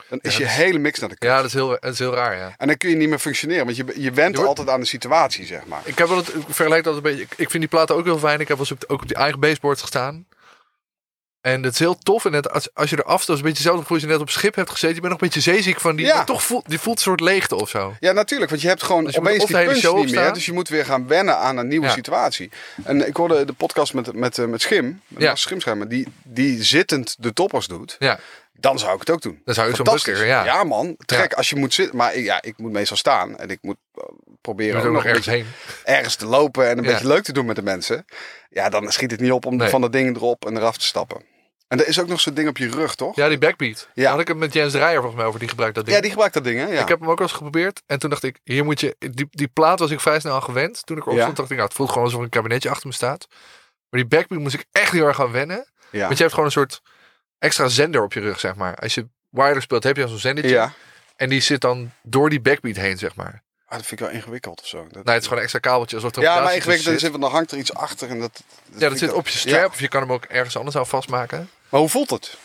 dan 0.09 0.19
is 0.23 0.33
Ja, 0.33 0.39
je 0.39 0.45
dat 0.45 0.55
hele 0.55 0.79
mix 0.79 0.99
naar 0.99 1.09
de 1.09 1.19
kant. 1.19 1.31
Ja, 1.33 1.37
dat 1.37 1.47
is 1.47 1.53
heel, 1.53 1.69
dat 1.69 1.93
is 1.93 1.99
heel 1.99 2.15
raar, 2.15 2.37
ja. 2.37 2.55
En 2.57 2.67
dan 2.67 2.77
kun 2.77 2.91
je 2.91 2.97
niet 2.97 3.09
meer 3.09 3.19
functioneren, 3.19 3.65
want 3.65 3.77
je, 3.77 3.85
je 3.97 4.11
went 4.13 4.35
wordt- 4.35 4.49
altijd 4.49 4.69
aan 4.69 4.81
de 4.81 4.87
situatie, 4.87 5.47
zeg 5.47 5.67
maar. 5.67 5.81
Ik 5.85 5.99
heb 5.99 6.09
wel 6.09 6.17
het, 6.17 6.29
ik 6.29 6.43
vergelijk 6.49 6.85
dat 6.85 6.97
een 6.97 7.03
beetje. 7.03 7.23
Ik, 7.37 7.51
vind 7.51 7.53
die 7.53 7.69
platen 7.69 7.95
ook 7.95 8.05
heel 8.05 8.19
fijn. 8.19 8.41
Ik 8.41 8.49
heb 8.49 8.57
wel 8.59 8.67
eens 8.71 8.83
op, 8.85 8.91
ook 8.91 9.03
op 9.03 9.09
die 9.09 9.17
eigen 9.17 9.41
baseboard 9.41 9.81
gestaan. 9.81 10.27
En 11.41 11.63
het 11.63 11.73
is 11.73 11.79
heel 11.79 11.99
tof. 11.99 12.25
En 12.25 12.31
net 12.31 12.51
als, 12.51 12.75
als 12.75 12.91
je 12.91 12.97
eraf 12.97 13.23
stapt, 13.23 13.39
is 13.39 13.45
een 13.45 13.51
beetje 13.51 13.51
hetzelfde 13.53 13.81
gevoel 13.81 13.97
als 13.97 14.07
je 14.07 14.13
net 14.13 14.21
op 14.21 14.31
schip 14.31 14.55
hebt 14.55 14.71
gezeten. 14.71 14.95
Je 14.95 15.01
bent 15.01 15.13
nog 15.13 15.21
een 15.23 15.29
beetje 15.29 15.53
zeeziek 15.53 15.81
van 15.81 15.97
die. 15.97 16.07
Ja. 16.07 16.25
toch 16.25 16.43
voelt, 16.43 16.69
die 16.69 16.79
voelt 16.79 16.97
een 16.97 17.03
soort 17.03 17.21
leegte 17.21 17.55
of 17.57 17.69
zo. 17.69 17.95
Ja, 18.01 18.13
natuurlijk, 18.13 18.51
want 18.51 18.63
je 18.63 18.69
hebt 18.69 18.83
gewoon 18.83 19.05
Dus 19.05 19.15
je 19.15 19.21
opeens 19.21 19.47
die 19.47 19.57
punch 19.57 19.95
niet 19.95 20.15
meer. 20.15 20.33
Dus 20.33 20.47
je 20.47 20.53
moet 20.53 20.69
weer 20.69 20.85
gaan 20.85 21.07
wennen 21.07 21.37
aan 21.39 21.57
een 21.57 21.69
nieuwe 21.69 21.87
Ja. 21.87 21.93
situatie. 21.93 22.51
En 22.85 23.07
ik 23.09 23.17
hoorde 23.17 23.45
de 23.45 23.53
podcast 23.53 23.95
met, 23.95 24.13
met, 24.13 24.39
eh, 24.39 24.47
met 24.47 24.61
Schim, 24.63 25.01
met 25.09 25.23
Ja. 25.23 25.35
Schimschermer, 25.35 25.89
die, 25.89 26.07
die 26.23 26.63
zittend 26.63 27.17
de 27.19 27.33
toppers 27.33 27.67
doet. 27.67 27.97
Ja, 27.99 28.19
Dan 28.59 28.79
zou 28.79 28.93
ik 28.95 29.01
het 29.01 29.11
ook 29.11 29.23
doen. 29.23 29.41
dan 29.45 29.55
zou 29.55 29.69
je 29.69 29.75
zo'n 29.77 29.85
busker, 29.85 30.27
ja. 30.27 30.45
ja 30.45 30.65
man, 30.65 30.97
trek 31.07 31.33
als 31.33 31.51
je 31.51 31.57
moet 31.57 31.75
zitten. 31.75 31.97
Maar 31.97 32.19
ja, 32.19 32.43
ik 32.43 32.59
moet 32.59 32.73
meestal 32.73 32.97
staan 32.97 33.37
en 33.37 33.49
ik 33.51 33.59
moet 33.63 33.77
eh, 33.95 34.03
proberen 34.41 34.83
ook 34.83 34.93
nog 34.93 35.05
ergens 35.05 35.27
heen. 35.27 35.47
ergens 35.85 36.17
te 36.17 36.27
lopen 36.27 36.69
en 36.69 36.79
een 36.79 36.85
Ja. 36.85 36.91
beetje 36.91 37.07
leuk 37.07 37.23
te 37.25 37.33
doen 37.33 37.47
met 37.47 37.57
de 37.57 37.63
mensen. 37.63 38.05
Ja, 38.51 38.69
dan 38.69 38.93
schiet 38.93 39.11
het 39.11 39.21
niet 39.21 39.33
op 39.33 39.47
om 39.47 39.57
Nee. 39.57 39.69
van 39.69 39.81
dat 39.81 39.93
ding 39.93 40.17
erop 40.17 40.47
en 40.47 40.57
eraf 40.57 40.77
te 40.79 40.85
stappen. 40.85 41.23
En 41.69 41.81
er 41.81 41.89
is 41.89 42.01
ook 42.01 42.07
nog 42.09 42.21
zo'n 42.21 42.35
ding 42.35 42.49
op 42.49 42.57
je 42.57 42.71
rug, 42.71 42.95
toch? 42.95 43.17
Ja, 43.17 43.29
die 43.29 43.39
backbeat. 43.39 43.89
Ja. 43.95 44.03
Daar 44.03 44.11
had 44.13 44.21
ik 44.21 44.29
het 44.29 44.37
met 44.37 44.53
Jens 44.53 44.73
Dreyer 44.73 44.95
volgens 44.97 45.15
mij 45.17 45.25
over. 45.25 45.41
Die 45.41 45.49
gebruikt 45.49 45.75
dat 45.75 45.85
ding. 45.85 45.97
Ja, 45.97 46.03
die 46.03 46.11
gebruikt 46.11 46.35
dat 46.35 46.45
ding, 46.45 46.59
hè? 46.59 46.67
Ja. 46.67 46.81
Ik 46.81 46.89
heb 46.89 47.01
hem 47.01 47.11
ook 47.11 47.17
al 47.19 47.23
eens 47.23 47.33
geprobeerd. 47.33 47.83
En 47.87 47.99
toen 47.99 48.11
dacht 48.11 48.23
ik, 48.23 48.39
hier 48.45 48.65
moet 48.65 48.81
je... 48.81 48.97
Die, 48.99 49.27
die 49.31 49.49
plaat 49.49 49.79
was 49.79 49.91
ik 49.91 50.01
vrij 50.01 50.21
snel 50.21 50.35
aan 50.35 50.43
gewend. 50.43 50.87
Toen 50.87 50.97
ik 50.97 51.03
erop 51.03 51.15
Ja. 51.17 51.23
stond, 51.23 51.37
dacht 51.37 51.51
ik, 51.51 51.57
nou, 51.57 51.69
het 51.69 51.77
voelt 51.77 51.89
gewoon 51.89 52.05
alsof 52.05 52.19
er 52.19 52.25
een 52.25 52.31
kabinetje 52.31 52.71
achter 52.71 52.87
me 52.87 52.93
staat. 52.95 53.27
Maar 53.91 54.01
die 54.01 54.07
backbeat 54.09 54.41
moest 54.41 54.55
ik 54.55 54.65
echt 54.73 54.93
heel 54.93 55.07
erg 55.07 55.17
gaan 55.17 55.31
wennen. 55.33 55.73
ja. 55.91 56.01
Want 56.01 56.13
je 56.13 56.19
hebt 56.23 56.31
gewoon 56.31 56.45
een 56.49 56.53
soort 56.55 56.81
extra 57.39 57.69
zender 57.69 58.03
op 58.03 58.13
je 58.13 58.21
rug, 58.21 58.41
zeg 58.41 58.55
maar. 58.55 58.75
Als 58.77 58.95
je 58.95 59.07
wireless 59.31 59.65
speelt, 59.65 59.85
heb 59.85 59.97
je 59.97 60.09
zo'n 60.09 60.19
zendertje. 60.19 60.55
ja. 60.55 60.73
En 61.17 61.29
die 61.29 61.41
zit 61.41 61.61
dan 61.61 61.91
door 62.03 62.31
die 62.31 62.41
backbeat 62.41 62.77
heen, 62.77 62.99
zeg 62.99 63.15
maar. 63.15 63.43
Ah, 63.67 63.77
dat 63.81 63.87
vind 63.87 64.01
ik 64.01 64.07
wel 64.07 64.17
ingewikkeld 64.17 64.61
of 64.61 64.67
zo. 64.67 64.77
Dat- 64.83 64.93
Nou, 64.93 65.05
het 65.05 65.17
is 65.17 65.23
gewoon 65.23 65.37
een 65.37 65.43
extra 65.43 65.59
kabeltje. 65.61 65.97
Alsof 65.97 66.17
er 66.17 66.23
ja, 66.23 66.41
maar 66.41 66.55
ingewikkeld 66.55 67.01
want 67.01 67.21
dan 67.21 67.31
hangt 67.31 67.51
er 67.53 67.59
iets 67.59 67.75
achter 67.75 68.09
en 68.09 68.21
dat... 68.21 68.43
dat 68.69 68.81
Ja, 68.81 68.89
dat 68.89 68.99
zit 68.99 69.13
op 69.13 69.29
je 69.29 69.39
strap. 69.39 69.55
Ja. 69.61 69.67
Of 69.67 69.81
je 69.81 69.89
kan 69.89 70.01
hem 70.01 70.13
ook 70.13 70.25
ergens 70.25 70.57
anders 70.57 70.77
aan 70.77 70.87
vastmaken. 70.87 71.51
Maar 71.69 71.81
hoe 71.81 71.89
voelt 71.89 72.11
het? 72.11 72.37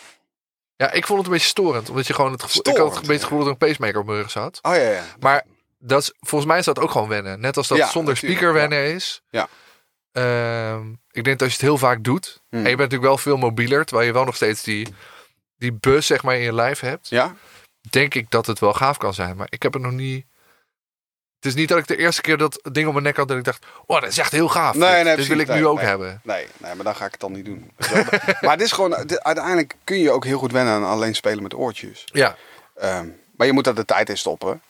Ja, 0.76 0.90
ik 0.92 1.06
vond 1.06 1.18
het 1.18 1.26
een 1.26 1.32
beetje 1.32 1.48
storend. 1.48 1.88
Omdat 1.88 2.06
je 2.06 2.14
gewoon 2.14 2.32
het 2.32 2.42
gevoel... 2.42 2.68
ik 2.68 2.76
had 2.76 2.86
het 2.86 2.94
een 2.94 3.00
beetje 3.00 3.12
het 3.12 3.22
gevoel 3.22 3.38
dat 3.38 3.46
er 3.46 3.52
een 3.52 3.68
pacemaker 3.68 4.00
op 4.00 4.06
mijn 4.06 4.18
rug 4.18 4.30
zat. 4.30 4.58
Oh 4.62 4.74
ja, 4.74 4.80
ja. 4.80 5.04
Maar 5.20 5.44
dat 5.78 6.02
is, 6.02 6.12
volgens 6.20 6.50
mij 6.50 6.58
is 6.58 6.64
dat 6.64 6.78
ook 6.78 6.90
gewoon 6.90 7.08
wennen. 7.08 7.40
Net 7.40 7.56
als 7.56 7.68
dat 7.68 7.78
Ja, 7.78 7.90
zonder 7.90 8.14
natuurlijk, 8.14 8.38
speaker 8.40 8.60
ja. 8.60 8.68
wennen 8.68 8.94
is. 8.94 9.22
Ja. 9.30 9.48
Ehm, 10.12 10.90
ik 11.10 11.24
denk 11.24 11.38
dat 11.38 11.42
als 11.42 11.50
je 11.50 11.56
het 11.56 11.66
heel 11.66 11.78
vaak 11.78 12.04
doet. 12.04 12.42
Hmm. 12.48 12.58
En 12.64 12.70
je 12.70 12.76
bent 12.76 12.90
natuurlijk 12.90 13.02
wel 13.02 13.18
veel 13.18 13.36
mobieler. 13.36 13.84
Terwijl 13.84 14.06
je 14.06 14.14
wel 14.14 14.24
nog 14.24 14.36
steeds 14.36 14.62
die, 14.62 14.88
die 15.56 15.72
bus 15.72 16.06
zeg 16.06 16.22
maar 16.22 16.36
in 16.36 16.42
je 16.42 16.54
lijf 16.54 16.80
hebt. 16.80 17.08
Ja? 17.08 17.34
Denk 17.90 18.14
ik 18.14 18.30
dat 18.30 18.46
het 18.46 18.58
wel 18.58 18.72
gaaf 18.72 18.96
kan 18.96 19.14
zijn. 19.14 19.36
Maar 19.36 19.46
ik 19.50 19.62
heb 19.62 19.72
het 19.72 19.82
nog 19.82 19.92
niet... 19.92 20.28
Het 21.36 21.48
is 21.48 21.54
niet 21.54 21.68
dat 21.68 21.78
ik 21.78 21.86
de 21.86 21.96
eerste 21.96 22.20
keer 22.20 22.36
dat 22.36 22.68
ding 22.72 22.86
op 22.86 22.92
mijn 22.92 23.04
nek 23.04 23.16
had. 23.16 23.28
Dat 23.28 23.36
ik 23.36 23.44
dacht, 23.44 23.66
oh 23.86 24.00
dat 24.00 24.10
is 24.10 24.18
echt 24.18 24.32
heel 24.32 24.48
gaaf. 24.48 24.74
Nee, 24.74 25.16
wil 25.16 25.38
ik 25.38 25.48
nu 25.48 25.66
ook 25.66 25.76
nee. 25.76 25.86
hebben. 25.86 26.20
Nee, 26.24 26.46
nee, 26.56 26.74
maar 26.74 26.84
dan 26.84 26.96
ga 26.96 27.04
ik 27.04 27.12
het 27.12 27.20
dan 27.20 27.32
niet 27.32 27.44
doen. 27.44 27.70
maar 28.40 28.50
het 28.50 28.60
is 28.60 28.72
gewoon... 28.72 28.94
uiteindelijk 29.20 29.76
kun 29.84 29.98
je 29.98 30.10
ook 30.10 30.24
heel 30.24 30.38
goed 30.38 30.52
wennen 30.52 30.74
aan 30.74 30.84
alleen 30.84 31.14
spelen 31.14 31.42
met 31.42 31.54
oortjes. 31.54 32.04
Ja, 32.04 32.36
Ehm, 32.80 33.06
maar 33.36 33.46
je 33.46 33.52
moet 33.52 33.64
daar 33.64 33.74
de 33.74 33.84
tijd 33.84 34.08
in 34.08 34.18
stoppen. 34.18 34.62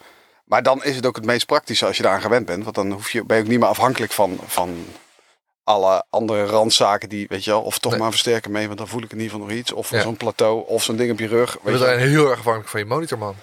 Maar 0.44 0.62
dan 0.62 0.84
is 0.84 0.96
het 0.96 1.06
ook 1.06 1.16
het 1.16 1.24
meest 1.24 1.46
praktische 1.46 1.86
als 1.86 1.96
je 1.96 2.02
daaraan 2.02 2.20
gewend 2.20 2.46
bent. 2.46 2.62
Want 2.62 2.74
dan 2.74 2.92
hoef 2.92 3.10
je, 3.10 3.24
ben 3.24 3.36
je 3.36 3.42
ook 3.42 3.48
niet 3.48 3.58
meer 3.58 3.68
afhankelijk 3.68 4.12
van, 4.12 4.38
van 4.46 4.86
alle 5.64 6.04
andere 6.10 6.44
randzaken 6.44 7.08
die, 7.08 7.26
weet 7.28 7.44
je 7.44 7.50
wel, 7.50 7.62
of 7.62 7.78
toch 7.78 7.90
Nee. 7.90 7.98
maar 8.00 8.08
een 8.08 8.14
versterker 8.14 8.50
mee, 8.50 8.66
want 8.66 8.78
dan 8.78 8.88
voel 8.88 9.02
ik 9.02 9.10
in 9.12 9.16
ieder 9.18 9.30
geval 9.32 9.46
nog 9.46 9.56
iets. 9.56 9.72
Of 9.72 9.90
Ja. 9.90 10.00
zo'n 10.00 10.16
plateau, 10.16 10.64
of 10.66 10.82
zo'n 10.82 10.96
ding 10.96 11.10
op 11.12 11.18
je 11.18 11.26
rug. 11.26 11.58
we 11.62 11.70
Weet 11.70 11.80
zijn 11.80 11.98
heel 11.98 12.28
erg 12.28 12.38
afhankelijk 12.38 12.70
van 12.70 12.80
je 12.80 12.86
monitor, 12.86 13.18
man. 13.18 13.34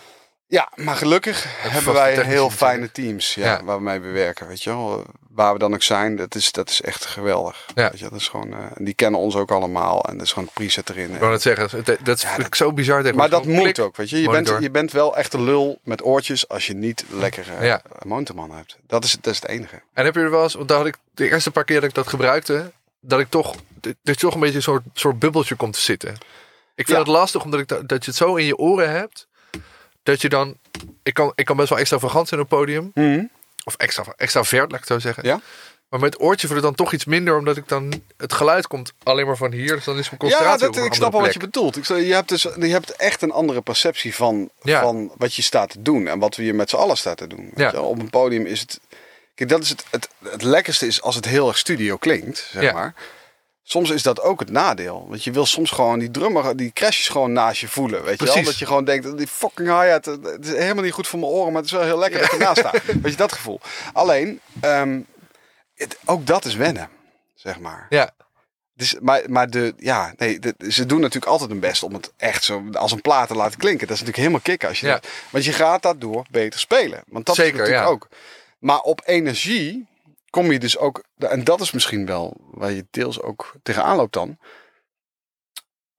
Ja, 0.50 0.72
maar 0.76 0.96
gelukkig 0.96 1.46
hebben 1.58 1.94
wij 1.94 2.24
heel 2.26 2.50
fijne 2.50 2.92
teams 2.92 3.34
ja, 3.36 3.46
Ja. 3.46 3.64
waarmee 3.64 4.00
we 4.00 4.08
werken. 4.12 4.48
Weet 4.48 4.64
je 4.64 4.70
wel. 4.70 5.04
Waar 5.30 5.54
we 5.54 5.60
dan 5.60 5.74
ook 5.74 5.84
zijn, 5.84 6.16
dat 6.16 6.36
is, 6.36 6.52
dat 6.52 6.70
is 6.70 6.82
echt 6.82 7.06
geweldig. 7.06 7.66
Ja. 7.76 7.90
Weet 7.90 8.00
je, 8.00 8.10
dat 8.10 8.20
is 8.20 8.28
gewoon, 8.28 8.54
eh, 8.54 8.66
die 8.76 8.94
kennen 8.94 9.20
ons 9.20 9.36
ook 9.36 9.52
allemaal 9.52 10.04
en 10.06 10.14
dat 10.18 10.26
is 10.26 10.32
gewoon 10.32 10.48
een 10.48 10.54
preset 10.54 10.90
erin. 10.90 11.14
Ik 11.14 11.20
wou 11.20 11.32
net 11.32 11.42
zeggen, 11.42 11.84
dat, 11.86 11.98
dat 12.04 12.16
is 12.18 12.22
Ja, 12.22 12.38
dat- 12.38 12.58
zo 12.58 12.74
bizar. 12.74 13.16
Maar 13.16 13.30
dat 13.30 13.46
moet 13.46 13.62
klik. 13.62 13.80
ook, 13.80 13.96
weet 13.96 14.10
je. 14.10 14.22
Je 14.22 14.30
bent, 14.30 14.52
je 14.60 14.72
bent 14.72 14.92
wel 14.92 15.18
echt 15.18 15.34
een 15.34 15.44
lul 15.44 15.80
met 15.84 16.04
oortjes 16.06 16.48
als 16.48 16.68
je 16.68 16.74
niet 16.74 17.04
lekker 17.10 17.46
eh 17.60 17.66
Ja. 17.66 17.82
monitorman 18.06 18.52
hebt. 18.52 18.78
Dat 18.88 19.04
is, 19.04 19.18
dat 19.22 19.34
is 19.34 19.40
het 19.42 19.50
enige. 19.50 19.82
En 19.94 20.06
heb 20.06 20.16
je 20.16 20.22
er 20.22 20.32
wel 20.32 20.44
eens, 20.44 20.54
want 20.54 20.68
daar 20.68 20.78
had 20.78 20.88
ik 20.88 20.98
de 21.14 21.30
eerste 21.30 21.52
paar 21.52 21.64
keer 21.64 21.80
dat 21.80 21.90
ik 21.90 21.96
dat 21.96 22.08
gebruikte, 22.08 22.72
dat 23.00 23.20
ik 23.20 23.30
toch, 23.30 23.56
dat 23.82 23.96
je 24.04 24.16
toch 24.16 24.34
een 24.34 24.40
beetje 24.40 24.56
een 24.56 24.62
soort, 24.62 24.84
soort 24.94 25.20
bubbeltje 25.20 25.56
komt 25.56 25.74
te 25.74 25.82
zitten. 25.82 26.18
Ik 26.76 26.86
vind 26.86 26.98
het 26.98 27.08
lastig 27.08 27.44
omdat 27.44 27.60
ik 27.60 27.68
dat, 27.68 27.88
dat 27.90 28.04
je 28.06 28.10
het 28.12 28.20
zo 28.20 28.36
in 28.36 28.46
je 28.46 28.58
oren 28.58 28.90
hebt, 28.92 29.28
dat 30.08 30.22
je 30.22 30.30
dan, 30.30 30.58
ik 31.04 31.14
kan, 31.14 31.32
ik 31.36 31.46
kan 31.46 31.56
best 31.58 31.70
wel 31.70 31.78
extravagant 31.80 32.28
zijn 32.28 32.40
op 32.42 32.50
het 32.50 32.60
podium, 32.60 32.92
of 33.64 33.76
extra, 33.76 34.04
extravert, 34.18 34.72
laat 34.72 34.80
ik 34.80 34.86
zo 34.86 35.00
zeggen. 35.00 35.24
Ja. 35.26 35.42
Maar 35.90 36.00
met 36.00 36.22
oortje 36.22 36.48
wordt 36.48 36.64
het 36.64 36.76
dan 36.76 36.86
toch 36.86 36.94
iets 36.94 37.06
minder, 37.06 37.38
omdat 37.38 37.58
ik 37.58 37.68
dan, 37.68 38.02
het 38.18 38.34
geluid 38.34 38.68
komt 38.68 38.94
alleen 39.04 39.26
maar 39.26 39.38
van 39.38 39.52
hier, 39.52 39.76
dus 39.76 39.84
dan 39.84 39.98
is 39.98 40.10
mijn 40.10 40.12
Ja, 40.12 40.18
concentratie 40.18 40.60
dat, 40.60 40.70
op 40.70 40.76
een 40.76 40.86
ik 40.86 40.94
snap 40.94 41.12
wel 41.12 41.22
wat 41.22 41.34
je 41.34 41.40
bedoelt. 41.40 41.78
Ik, 41.78 41.86
je, 41.86 42.14
hebt 42.14 42.30
dus, 42.30 42.42
je 42.42 42.68
hebt 42.68 42.92
echt 42.92 43.22
een 43.22 43.32
andere 43.32 43.62
perceptie 43.62 44.16
van, 44.16 44.50
Ja. 44.62 44.82
van 44.82 45.12
wat 45.18 45.34
je 45.34 45.42
staat 45.42 45.70
te 45.70 45.82
doen. 45.82 46.08
En 46.08 46.20
wat 46.20 46.36
we 46.36 46.44
hier 46.44 46.56
met 46.56 46.70
z'n 46.70 46.76
allen 46.76 46.98
staat 46.98 47.18
te 47.18 47.28
doen. 47.28 47.52
Ja. 47.56 47.72
Op 47.82 48.00
een 48.00 48.10
podium 48.10 48.46
is 48.46 48.60
het... 48.60 48.80
Kijk, 49.36 49.50
dat 49.50 49.64
is 49.64 49.70
het, 49.70 49.86
het, 49.90 50.10
het 50.30 50.42
lekkerste 50.42 50.88
is 50.88 51.02
als 51.02 51.16
het 51.16 51.26
heel 51.26 51.48
erg 51.48 51.58
studio 51.58 51.98
klinkt, 51.98 52.48
zeg 52.52 52.64
Ja. 52.64 52.74
maar. 52.74 52.94
Soms 53.70 53.90
is 53.90 54.04
dat 54.04 54.22
ook 54.22 54.40
het 54.40 54.50
nadeel. 54.50 55.06
Want 55.10 55.24
je 55.24 55.32
wil 55.32 55.46
soms 55.46 55.72
gewoon 55.72 56.00
die 56.00 56.12
drummer, 56.12 56.58
die 56.58 56.72
crashes 56.74 57.08
gewoon 57.08 57.32
naast 57.32 57.60
je 57.62 57.68
voelen. 57.68 58.04
Weet 58.04 58.20
je 58.20 58.26
wel? 58.26 58.44
Dat 58.44 58.58
je 58.60 58.66
gewoon 58.66 58.86
denkt, 58.86 59.18
die 59.18 59.28
fucking 59.28 59.68
hi-hat, 59.68 60.06
het 60.06 60.46
is 60.46 60.52
helemaal 60.52 60.84
niet 60.84 60.94
goed 60.94 61.08
voor 61.08 61.20
mijn 61.20 61.32
oren, 61.32 61.48
maar 61.54 61.62
het 61.62 61.66
is 61.72 61.78
wel 61.78 61.84
heel 61.86 61.98
lekker 61.98 62.20
dat 62.20 62.32
je 62.32 62.38
naast 62.38 62.58
staat. 62.60 62.84
Weet 62.86 63.12
je, 63.12 63.18
dat 63.18 63.32
gevoel. 63.32 63.60
Alleen, 63.94 64.40
ehm, 64.62 65.00
het, 65.76 65.98
ook 66.06 66.26
dat 66.26 66.46
is 66.46 66.56
wennen, 66.56 66.90
zeg 67.36 67.60
maar. 67.60 67.86
Ja, 67.90 68.12
Dus, 68.74 68.96
maar, 69.02 69.22
maar 69.30 69.50
de, 69.50 69.74
ja, 69.78 70.14
nee, 70.18 70.40
de- 70.40 70.56
ze 70.70 70.86
doen 70.86 71.00
natuurlijk 71.00 71.32
altijd 71.32 71.50
hun 71.50 71.60
best 71.60 71.84
om 71.84 71.94
het 71.94 72.12
echt 72.18 72.44
zo 72.44 72.64
als 72.74 72.92
een 72.92 73.02
plaat 73.02 73.28
te 73.28 73.36
laten 73.36 73.58
klinken. 73.60 73.88
Dat 73.88 73.96
is 73.96 74.02
natuurlijk 74.04 74.18
helemaal 74.18 74.40
kicken 74.42 74.68
als 74.68 74.80
je 74.80 74.88
Ja. 74.88 74.94
dat, 74.94 75.08
want 75.30 75.46
je 75.46 75.52
gaat 75.54 75.82
daardoor 75.82 76.26
beter 76.32 76.60
spelen. 76.60 77.04
Want 77.08 77.26
dat 77.26 77.36
Zeker, 77.36 77.54
is 77.54 77.58
natuurlijk 77.60 77.86
ja. 77.88 77.92
ook. 77.94 78.08
Maar 78.60 78.80
op 78.80 79.02
energie 79.06 79.88
kom 80.30 80.52
je 80.52 80.60
dus 80.60 80.78
ook, 80.78 81.04
en 81.18 81.44
dat 81.44 81.62
is 81.62 81.72
misschien 81.72 82.06
wel 82.06 82.38
waar 82.52 82.72
je 82.72 82.86
deels 82.92 83.22
ook 83.22 83.56
tegenaan 83.64 83.96
loopt 83.96 84.14
dan. 84.14 84.38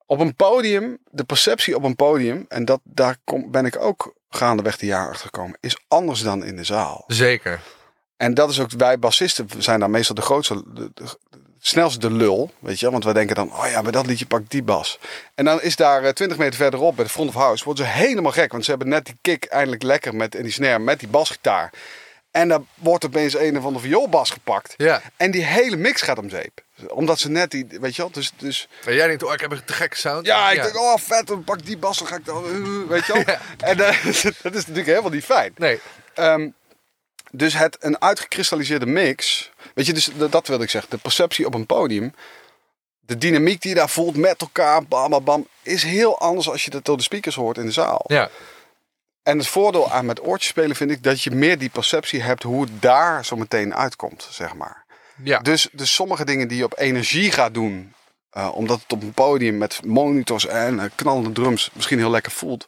Op 0.07 0.21
een 0.21 0.35
podium, 0.35 0.99
de 1.11 1.25
perceptie 1.25 1.77
op 1.77 1.83
een 1.83 1.97
podium, 1.97 2.45
en 2.49 2.65
dat, 2.65 2.81
daar 2.85 3.17
kom, 3.25 3.51
ben 3.51 3.67
ik 3.67 3.81
ook 3.81 4.15
gaandeweg 4.29 4.77
de 4.77 4.87
jaren 4.87 5.11
achter 5.11 5.25
gekomen, 5.25 5.59
is 5.61 5.79
anders 5.89 6.23
dan 6.23 6.45
in 6.45 6.57
de 6.57 6.65
zaal. 6.65 7.05
zeker. 7.07 7.61
En 8.17 8.35
dat 8.35 8.51
is 8.51 8.61
ook, 8.61 8.71
wij 8.71 8.99
bassisten 8.99 9.49
zijn 9.59 9.81
daar 9.81 9.91
meestal 9.91 10.15
de 10.15 10.23
grootste, 10.23 10.63
de, 10.75 10.91
de, 10.95 11.05
snelste 11.59 11.99
de 11.99 12.11
lul, 12.11 12.51
weet 12.59 12.81
je. 12.81 12.91
Want 12.91 13.05
wij 13.05 13.13
denken 13.13 13.37
dan, 13.37 13.53
oh 13.53 13.67
ja, 13.71 13.83
bij 13.83 13.93
dat 13.93 14.07
liedje 14.07 14.27
pak 14.27 14.41
ik 14.41 14.51
die 14.51 14.63
bas. 14.63 14.99
En 15.35 15.45
dan 15.45 15.63
is 15.63 15.77
daar 15.77 16.05
eh, 16.05 16.13
20 16.13 16.39
meter 16.39 16.55
verderop, 16.55 16.97
bij 16.97 17.05
de 17.05 17.11
front 17.11 17.29
of 17.29 17.35
house, 17.35 17.65
worden 17.65 17.85
ze 17.85 17.91
helemaal 17.91 18.33
gek. 18.33 18.53
Want 18.53 18.65
ze 18.65 18.71
hebben 18.71 18.89
net 18.89 19.05
die 19.05 19.19
kick 19.21 19.45
eindelijk 19.45 19.83
lekker 19.83 20.15
met, 20.15 20.35
in 20.35 20.43
die 20.43 20.53
snare, 20.53 20.79
met 20.79 21.01
die 21.01 21.09
basgitaar. 21.09 21.73
En 22.31 22.49
dan 22.49 22.67
wordt 22.75 23.05
opeens 23.05 23.35
een 23.35 23.59
of 23.59 23.65
andere 23.65 23.85
vioolbas 23.87 24.31
gepakt. 24.31 24.75
Ja. 24.77 25.03
En 25.17 25.31
die 25.31 25.45
hele 25.45 25.77
mix 25.77 26.03
gaat 26.03 26.19
om 26.19 26.31
zeep. 26.31 26.63
Omdat 26.89 27.19
ze 27.19 27.31
net 27.31 27.51
die, 27.51 27.67
weet 27.71 27.97
je 27.97 28.03
wel, 28.03 28.11
dus... 28.11 28.33
dus 28.37 28.69
En 28.85 28.95
jij 28.95 29.07
denkt, 29.07 29.23
oh, 29.23 29.33
ik 29.33 29.41
heb 29.41 29.51
een 29.51 29.65
te 29.65 29.73
gekke 29.73 29.97
sound. 29.97 30.27
ja, 30.27 30.51
ik 30.51 30.63
denk, 30.63 30.77
oh 30.77 30.97
vet, 30.97 31.27
dan 31.27 31.45
pak 31.45 31.59
ik 31.59 31.67
die 31.67 31.79
bas, 31.79 31.99
dan 31.99 32.07
ga 32.07 32.17
ik 32.17 32.25
dan, 32.25 32.45
uh, 32.45 32.89
weet 32.89 33.07
je 33.07 33.13
wel. 33.13 33.23
En 33.71 33.81
eh, 33.81 34.05
dat 34.43 34.55
is 34.55 34.67
natuurlijk 34.67 34.87
helemaal 34.87 35.11
niet 35.11 35.25
fijn. 35.25 35.53
Nee, 35.57 35.81
Ehm, 36.19 36.49
dus 37.31 37.55
het 37.55 37.77
een 37.81 38.01
uitgekristalliseerde 38.01 38.87
mix. 38.87 39.51
Weet 39.75 39.87
je, 39.87 39.93
dus 39.93 40.11
dat, 40.17 40.33
dat 40.33 40.47
wilde 40.47 40.65
ik 40.65 40.71
zeggen. 40.71 40.91
De 40.91 40.99
perceptie 40.99 41.47
op 41.47 41.55
een 41.55 41.67
podium. 41.67 42.15
De 43.01 43.19
dynamiek 43.19 43.61
die 43.61 43.71
je 43.71 43.77
daar 43.77 43.89
voelt 43.89 44.17
met 44.17 44.41
elkaar, 44.41 44.85
bam, 44.85 45.11
bam, 45.11 45.25
bam, 45.25 45.47
is 45.63 45.83
heel 45.83 46.19
anders 46.19 46.51
als 46.51 46.65
je 46.65 46.71
dat 46.71 46.85
door 46.85 46.97
de 46.97 47.03
speakers 47.03 47.35
hoort 47.35 47.59
in 47.59 47.67
de 47.67 47.73
zaal. 47.73 48.05
ja. 48.07 48.31
En 49.23 49.39
het 49.39 49.47
voordeel 49.47 49.91
aan 49.91 50.07
met 50.07 50.27
oortjes 50.27 50.51
spelen 50.51 50.77
vind 50.77 50.91
ik 50.91 51.03
dat 51.03 51.23
je 51.23 51.31
meer 51.31 51.59
die 51.59 51.71
perceptie 51.71 52.23
hebt 52.23 52.43
hoe 52.43 52.61
het 52.61 52.83
daar 52.83 53.25
zo 53.25 53.37
meteen 53.37 53.75
uitkomt, 53.75 54.29
zeg 54.31 54.55
maar. 54.55 54.85
Ja. 55.23 55.39
Dus, 55.39 55.69
dus 55.73 55.95
sommige 55.95 56.25
dingen 56.25 56.49
die 56.49 56.59
je 56.59 56.65
op 56.65 56.79
energie 56.79 57.33
gaat 57.33 57.55
doen, 57.55 57.95
eh, 58.31 58.55
omdat 58.55 58.81
het 58.83 58.93
op 58.93 59.03
een 59.03 59.13
podium 59.13 59.59
met 59.59 59.85
monitors 59.85 60.47
en 60.47 60.81
eh, 60.81 60.91
knallende 60.95 61.33
drums 61.33 61.71
misschien 61.73 61.99
heel 61.99 62.11
lekker 62.11 62.33
voelt, 62.33 62.67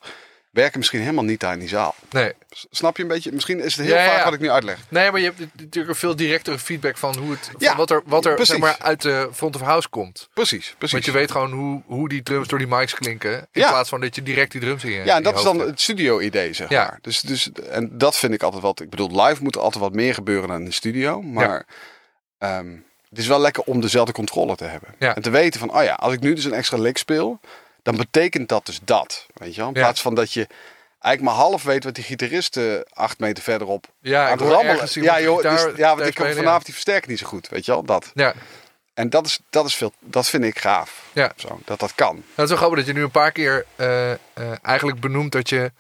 werken 0.51 0.79
misschien 0.79 1.01
helemaal 1.01 1.25
niet 1.25 1.41
daar 1.41 1.53
in 1.53 1.59
die 1.59 1.69
zaal. 1.69 1.95
Nee. 2.11 2.33
Snap 2.71 2.97
je 2.97 3.03
een 3.03 3.09
beetje? 3.09 3.33
Misschien 3.33 3.61
is 3.61 3.77
het 3.77 3.87
heel 3.87 3.95
Ja, 3.95 4.05
vaak 4.07 4.17
ja. 4.19 4.25
wat 4.25 4.33
ik 4.33 4.41
nu 4.41 4.51
uitleg. 4.51 4.79
nee, 4.89 5.11
maar 5.11 5.21
je 5.21 5.27
hebt 5.27 5.39
natuurlijk 5.57 5.89
een 5.89 5.95
veel 5.95 6.17
directere 6.17 6.59
feedback 6.59 6.97
van 6.97 7.17
hoe 7.17 7.31
het, 7.31 7.51
Ja, 7.59 7.77
wat 7.77 7.91
er, 7.91 8.03
wat 8.07 8.25
er 8.25 8.35
precies. 8.35 8.51
zeg 8.55 8.63
maar, 8.63 8.77
uit 8.79 9.03
de 9.03 9.29
front 9.33 9.55
of 9.55 9.61
house 9.61 9.89
komt. 9.89 10.29
Precies, 10.35 10.75
precies. 10.79 10.93
Want 10.93 11.05
je 11.05 11.13
weet 11.13 11.31
gewoon 11.31 11.53
hoe, 11.53 11.83
hoe 11.87 12.09
die 12.09 12.23
drums 12.23 12.49
door 12.49 12.59
die 12.59 12.69
mics 12.69 12.95
klinken. 12.95 13.35
In 13.53 13.63
plaats 13.67 13.89
van 13.89 14.01
dat 14.01 14.15
je 14.15 14.23
direct 14.23 14.53
die 14.53 14.61
drums 14.61 14.85
in 14.85 14.91
je 14.91 15.05
Ja, 15.05 15.17
en 15.17 15.23
dat 15.23 15.37
is 15.37 15.43
dan 15.43 15.57
hebt. 15.59 15.71
het 15.71 15.81
studio-idee, 15.81 16.53
zeg 16.53 16.69
Ja. 16.69 16.85
maar. 16.85 16.99
Dus, 17.03 17.21
dus, 17.21 17.53
en 17.53 17.99
dat 17.99 18.17
vind 18.17 18.33
ik 18.35 18.43
altijd 18.43 18.63
wat. 18.63 18.81
Ik 18.81 18.91
bedoel, 18.91 19.23
live 19.27 19.43
moet 19.43 19.55
er 19.55 19.61
altijd 19.61 19.83
wat 19.83 19.93
meer 19.95 20.15
gebeuren 20.15 20.49
dan 20.49 20.59
in 20.59 20.65
de 20.65 20.73
studio. 20.73 21.23
Maar 21.23 21.67
ehm, 22.39 22.77
het 23.09 23.19
is 23.19 23.27
wel 23.27 23.41
lekker 23.41 23.63
om 23.63 23.81
dezelfde 23.81 24.13
controle 24.13 24.57
te 24.57 24.65
hebben. 24.65 24.95
Ja. 24.99 25.15
En 25.15 25.23
te 25.23 25.31
weten 25.31 25.61
van, 25.61 25.75
oh 25.77 25.83
ja, 25.83 25.95
als 25.95 26.13
ik 26.13 26.21
nu 26.21 26.35
dus 26.35 26.45
een 26.45 26.53
extra 26.53 26.77
lick 26.79 26.99
speel, 26.99 27.41
dan 27.83 27.97
betekent 27.97 28.49
dat 28.49 28.67
dus 28.67 28.81
dat. 28.85 29.27
Weet 29.35 29.55
je 29.55 29.61
wel? 29.61 29.69
In 29.69 29.75
Ja. 29.75 29.81
plaats 29.81 30.01
van 30.01 30.15
dat 30.15 30.33
je 30.33 30.47
eigenlijk 31.01 31.37
maar 31.37 31.45
half 31.47 31.63
weet 31.63 31.85
wat 31.85 31.95
die 31.95 32.05
gitarist 32.05 32.57
eh, 32.57 32.75
acht 32.93 33.19
meter 33.19 33.43
verderop 33.43 33.87
Ja, 34.01 34.25
aan 34.25 34.39
het 34.39 34.41
rammelen. 34.41 34.89
Ja, 34.93 35.21
joh, 35.21 35.37
gitaar- 35.37 35.67
dus, 35.69 35.77
ja, 35.77 35.97
want 35.97 36.09
ik 36.09 36.17
vanavond 36.35 36.65
die 36.65 36.75
versterker 36.75 37.11
niet 37.11 37.19
zo 37.19 37.27
goed. 37.27 37.49
Weet 37.49 37.65
je 37.65 37.73
wel, 37.73 37.83
dat. 37.85 38.11
Ja. 38.15 38.35
En 38.95 39.11
dat 39.11 39.27
is, 39.27 39.39
dat 39.51 39.67
is 39.67 39.75
veel, 39.75 39.93
dat 39.99 40.29
vind 40.29 40.45
ik 40.45 40.59
gaaf. 40.59 41.05
Ja. 41.13 41.33
Zo, 41.37 41.61
dat 41.65 41.81
dat 41.81 41.95
kan. 41.95 42.17
Het 42.17 42.43
is 42.45 42.49
wel 42.49 42.57
grappig 42.57 42.79
dat 42.79 42.87
je 42.87 42.93
nu 42.93 43.03
een 43.03 43.11
paar 43.11 43.33
keer 43.33 43.67
eh, 43.77 44.11
eh, 44.13 44.19
eigenlijk 44.63 45.01
benoemt 45.01 45.33
dat 45.33 45.49
je 45.49 45.73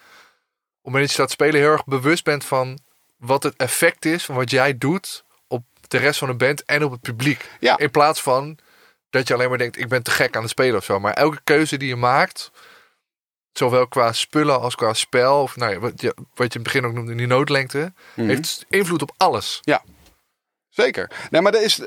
op 0.83 0.93
het 0.93 1.01
dat 1.01 1.03
je 1.03 1.09
staat 1.09 1.31
spelen 1.31 1.61
heel 1.61 1.71
erg 1.71 1.85
bewust 1.85 2.25
bent 2.25 2.45
van 2.45 2.79
wat 3.17 3.43
het 3.43 3.55
effect 3.57 4.05
is 4.05 4.25
van 4.25 4.35
wat 4.35 4.51
jij 4.51 4.79
doet 4.79 5.25
op 5.49 5.63
de 5.89 5.99
rest 5.99 6.19
van 6.19 6.29
de 6.29 6.35
band 6.35 6.65
en 6.65 6.85
op 6.85 6.91
het 6.91 7.01
publiek. 7.01 7.49
Ja. 7.61 7.79
In 7.79 7.91
plaats 7.91 8.23
van 8.23 8.59
dat 9.11 9.29
je 9.29 9.35
alleen 9.35 9.49
maar 9.49 9.59
denkt 9.59 9.79
ik 9.79 9.89
ben 9.89 10.03
te 10.03 10.11
gek 10.11 10.37
aan 10.37 10.43
het 10.43 10.51
spelen 10.51 10.77
of 10.77 10.85
zo. 10.85 11.01
Maar 11.01 11.13
elke 11.15 11.41
keuze 11.45 11.77
die 11.77 11.89
je 11.89 11.97
maakt, 11.97 12.51
zowel 13.53 13.87
qua 13.89 14.13
spullen 14.13 14.61
als 14.61 14.75
qua 14.75 14.93
spel, 14.95 15.43
of 15.43 15.57
nou 15.57 15.73
ja, 15.73 15.79
wat, 15.79 16.01
je, 16.01 16.15
wat 16.17 16.27
je 16.37 16.43
in 16.45 16.51
het 16.51 16.63
begin 16.63 16.85
ook 16.85 16.93
noemde, 16.93 17.15
die 17.15 17.27
noodlengte, 17.27 17.93
Mhm. 18.15 18.29
heeft 18.29 18.65
invloed 18.69 19.03
op 19.03 19.15
alles. 19.17 19.61
Zeker. 20.69 21.11
Nee, 21.31 21.41
maar 21.41 21.53
daar, 21.53 21.63
is, 21.63 21.81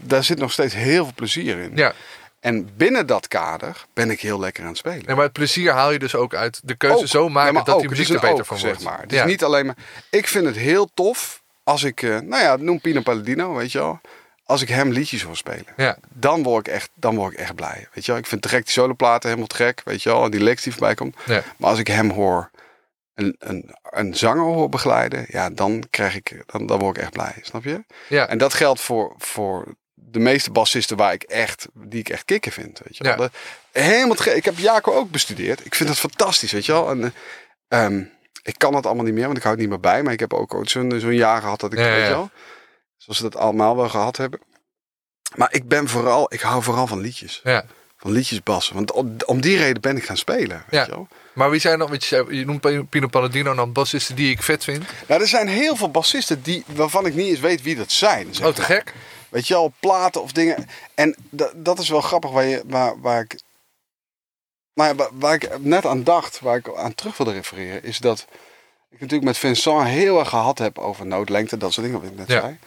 daar 0.00 0.24
zit 0.24 0.38
nog 0.38 0.52
steeds 0.52 0.74
heel 0.74 1.04
veel 1.04 1.14
plezier 1.14 1.58
in. 1.58 1.76
Ja, 1.76 1.92
En 2.40 2.76
binnen 2.76 3.06
dat 3.06 3.28
kader 3.28 3.84
ben 3.92 4.10
ik 4.10 4.20
heel 4.20 4.40
lekker 4.40 4.62
aan 4.62 4.68
het 4.68 4.78
spelen. 4.78 5.06
en 5.06 5.14
maar 5.14 5.24
het 5.24 5.32
plezier 5.32 5.72
haal 5.72 5.90
je 5.92 5.98
dus 5.98 6.14
ook 6.14 6.34
uit 6.34 6.60
de 6.64 6.74
keuze 6.76 6.96
Ook. 6.96 7.06
zo 7.06 7.28
maken 7.28 7.54
Ja, 7.54 7.62
dat 7.62 7.74
ook. 7.74 7.80
die 7.80 7.90
muziek 7.90 8.08
er 8.08 8.20
beter 8.20 8.30
ook, 8.38 8.44
van 8.46 8.58
wordt. 8.58 8.80
Zeg 8.80 8.90
maar. 8.90 9.00
Het 9.00 9.10
ja. 9.10 9.24
is 9.24 9.30
niet 9.30 9.44
alleen 9.44 9.66
maar... 9.66 9.76
Ik 10.10 10.28
vind 10.28 10.46
het 10.46 10.56
heel 10.56 10.88
tof 10.94 11.42
als 11.64 11.82
ik... 11.82 12.02
eh, 12.02 12.18
nou 12.18 12.42
ja, 12.42 12.56
noem 12.56 12.80
Pino 12.80 13.00
Palladino, 13.00 13.54
weet 13.54 13.72
je 13.72 13.78
wel. 13.78 14.00
Als 14.52 14.62
ik 14.62 14.68
hem 14.68 14.90
liedjes 14.90 15.22
hoor 15.22 15.36
spelen. 15.36 15.66
ja. 15.76 15.96
Dan 16.12 16.42
word 16.42 16.66
ik 16.66 16.72
echt, 16.72 16.90
dan 16.94 17.16
word 17.16 17.32
ik 17.32 17.38
echt 17.38 17.54
blij. 17.54 17.88
Weet 17.92 18.04
je 18.04 18.12
wel. 18.12 18.20
Ik 18.20 18.26
vind 18.26 18.46
gek 18.46 18.64
die 18.64 18.72
soloplaten 18.72 19.28
helemaal 19.28 19.48
te 19.48 19.56
gek. 19.56 19.80
Weet 19.84 20.02
je 20.02 20.08
wel. 20.08 20.24
En 20.24 20.30
die 20.30 20.42
licks 20.42 20.62
die 20.62 20.72
voorbij 20.72 20.94
komt. 20.94 21.16
Ja. 21.26 21.42
Maar 21.56 21.70
als 21.70 21.78
ik 21.78 21.86
hem 21.86 22.10
hoor... 22.10 22.50
Een, 23.14 23.36
een, 23.38 23.74
een 23.82 24.14
zanger 24.14 24.44
hoor 24.44 24.68
begeleiden. 24.68 25.24
Ja, 25.28 25.50
dan 25.50 25.82
krijg 25.90 26.14
ik... 26.16 26.42
Dan, 26.46 26.66
dan 26.66 26.78
word 26.78 26.96
ik 26.96 27.02
echt 27.02 27.12
blij. 27.12 27.34
Snap 27.40 27.64
je? 27.64 27.84
Ja. 28.08 28.28
En 28.28 28.38
dat 28.38 28.54
geldt 28.54 28.80
voor, 28.80 29.14
voor 29.18 29.74
de 29.94 30.18
meeste 30.18 30.50
bassisten 30.50 30.96
waar 30.96 31.12
ik 31.12 31.22
echt, 31.22 31.66
die 31.74 32.00
ik 32.00 32.08
echt 32.08 32.24
kicken 32.24 32.52
vind. 32.52 32.80
Weet 32.84 32.96
je 32.96 33.04
wel. 33.04 33.12
Ja. 33.12 33.18
Dat- 33.18 33.32
helemaal 33.72 34.16
gek. 34.16 34.34
Ik 34.34 34.44
heb 34.44 34.58
Jaco 34.58 34.92
ook 34.92 35.10
bestudeerd. 35.10 35.66
Ik 35.66 35.74
vind 35.74 35.88
dat 35.88 35.98
fantastisch, 35.98 36.52
weet 36.52 36.66
je 36.66 36.72
wel. 36.72 36.90
En, 36.90 37.02
eh, 37.68 37.84
ehm, 37.84 38.02
ik 38.42 38.54
kan 38.58 38.74
het 38.74 38.86
allemaal 38.86 39.04
niet 39.04 39.14
meer, 39.14 39.26
want 39.26 39.36
ik 39.36 39.42
hou 39.42 39.54
het 39.54 39.62
niet 39.64 39.72
meer 39.72 39.80
bij. 39.92 40.02
Maar 40.02 40.12
ik 40.12 40.20
heb 40.20 40.32
ook 40.34 40.54
ooit 40.54 40.70
zo'n 40.70 40.92
zo'n 41.00 41.14
jaar 41.14 41.40
gehad 41.40 41.60
dat 41.60 41.72
ik, 41.72 41.78
weet 41.78 41.94
je 41.94 42.00
ja. 42.00 42.08
wel. 42.08 42.30
Zoals 43.02 43.18
ze 43.18 43.22
dat 43.30 43.36
allemaal 43.36 43.76
wel 43.76 43.88
gehad 43.88 44.16
hebben. 44.16 44.40
Maar 45.36 45.52
ik 45.52 45.68
ben 45.68 45.88
vooral, 45.88 46.32
ik 46.34 46.40
hou 46.40 46.62
vooral 46.62 46.86
van 46.86 47.00
liedjes. 47.00 47.40
Ja. 47.44 47.64
Van 47.96 48.10
liedjes 48.10 48.42
bassen. 48.42 48.74
Want 48.74 48.92
om, 48.92 49.16
om 49.26 49.40
die 49.40 49.56
reden 49.56 49.82
ben 49.82 49.96
ik 49.96 50.04
gaan 50.04 50.16
spelen. 50.16 50.56
Weet 50.68 50.80
Ja. 50.80 50.84
je 50.84 50.90
wel. 50.90 51.08
Maar 51.34 51.50
wie 51.50 51.60
zijn 51.60 51.78
dan, 51.78 51.88
want 51.88 52.04
je, 52.04 52.26
je 52.30 52.44
noemt 52.44 52.88
Pino 52.90 53.06
Palladino 53.06 53.54
dan 53.54 53.72
bassisten 53.72 54.14
die 54.16 54.30
ik 54.30 54.42
vet 54.42 54.64
vind. 54.64 54.84
Nou, 55.08 55.20
er 55.20 55.28
zijn 55.28 55.48
heel 55.48 55.76
veel 55.76 55.90
bassisten 55.90 56.42
die, 56.42 56.64
waarvan 56.66 57.06
ik 57.06 57.14
niet 57.14 57.28
eens 57.28 57.40
weet 57.40 57.62
wie 57.62 57.76
dat 57.76 57.92
zijn. 57.92 58.34
zeg 58.34 58.46
Oh, 58.46 58.52
te 58.52 58.60
maar. 58.60 58.70
gek. 58.70 58.94
Weet 59.28 59.46
je 59.48 59.54
wel, 59.54 59.72
platen 59.80 60.22
of 60.22 60.32
dingen. 60.32 60.66
En 60.94 61.16
da- 61.30 61.52
dat 61.54 61.78
is 61.78 61.88
wel 61.88 62.00
grappig 62.00 62.30
waar, 62.30 62.44
je, 62.44 62.62
waar, 62.66 63.00
waar 63.00 63.20
ik. 63.20 63.40
Nou 64.74 64.88
ja, 64.88 64.94
waar, 64.94 65.08
waar 65.12 65.34
ik 65.34 65.58
net 65.58 65.86
aan 65.86 66.04
dacht, 66.04 66.40
waar 66.40 66.56
ik 66.56 66.76
aan 66.76 66.94
terug 66.94 67.16
wilde 67.16 67.32
refereren, 67.32 67.82
is 67.84 67.98
dat 67.98 68.26
ik 68.90 69.00
natuurlijk 69.00 69.24
met 69.24 69.38
Vincent 69.38 69.86
heel 69.88 70.18
erg 70.18 70.28
gehad 70.28 70.58
heb 70.58 70.78
over 70.78 71.06
noodlengte, 71.06 71.56
dat 71.56 71.72
soort 71.72 71.86
dingen 71.86 72.00
wat 72.02 72.10
ik 72.10 72.16
net 72.16 72.28
Ja. 72.28 72.40
zei. 72.40 72.58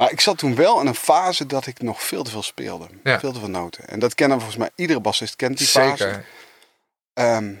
Maar 0.00 0.10
ik 0.10 0.20
zat 0.20 0.38
toen 0.38 0.54
wel 0.54 0.80
in 0.80 0.86
een 0.86 0.94
fase 0.94 1.46
dat 1.46 1.66
ik 1.66 1.82
nog 1.82 2.02
veel 2.02 2.22
te 2.22 2.30
veel 2.30 2.42
speelde. 2.42 2.88
Ja. 3.04 3.20
Veel 3.20 3.32
te 3.32 3.38
veel 3.38 3.48
noten. 3.50 3.88
En 3.88 3.98
dat 3.98 4.14
kennen 4.14 4.36
volgens 4.38 4.58
mij 4.58 4.70
iedere 4.74 5.00
bassist 5.00 5.36
kent 5.36 5.58
die 5.58 5.66
fase. 5.66 5.96
Zeker. 6.04 6.26
Ehm, 7.12 7.54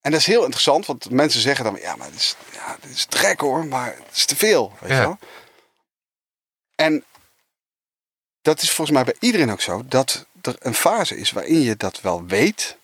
en 0.00 0.10
dat 0.10 0.20
is 0.20 0.26
heel 0.26 0.40
interessant, 0.42 0.86
want 0.86 1.10
mensen 1.10 1.40
zeggen 1.40 1.64
dan, 1.64 1.76
ja, 1.80 1.96
maar 1.96 2.10
dit 2.10 2.18
is, 2.18 2.36
ja, 2.52 2.76
dit 2.80 2.90
is 2.90 3.04
trek 3.04 3.40
hoor, 3.40 3.64
maar 3.66 3.86
het 3.86 4.16
is 4.16 4.24
te 4.24 4.36
veel. 4.36 4.72
Weet 4.80 4.90
Ja. 4.90 4.96
je 4.96 5.02
wel? 5.02 5.18
En 6.74 7.04
dat 8.42 8.62
is 8.62 8.70
volgens 8.70 8.96
mij 8.96 9.04
bij 9.04 9.16
iedereen 9.18 9.50
ook 9.50 9.60
zo, 9.60 9.82
dat 9.86 10.26
er 10.42 10.56
een 10.58 10.74
fase 10.74 11.16
is 11.16 11.30
waarin 11.30 11.60
je 11.60 11.76
dat 11.76 12.00
wel 12.00 12.24
weet, 12.26 12.76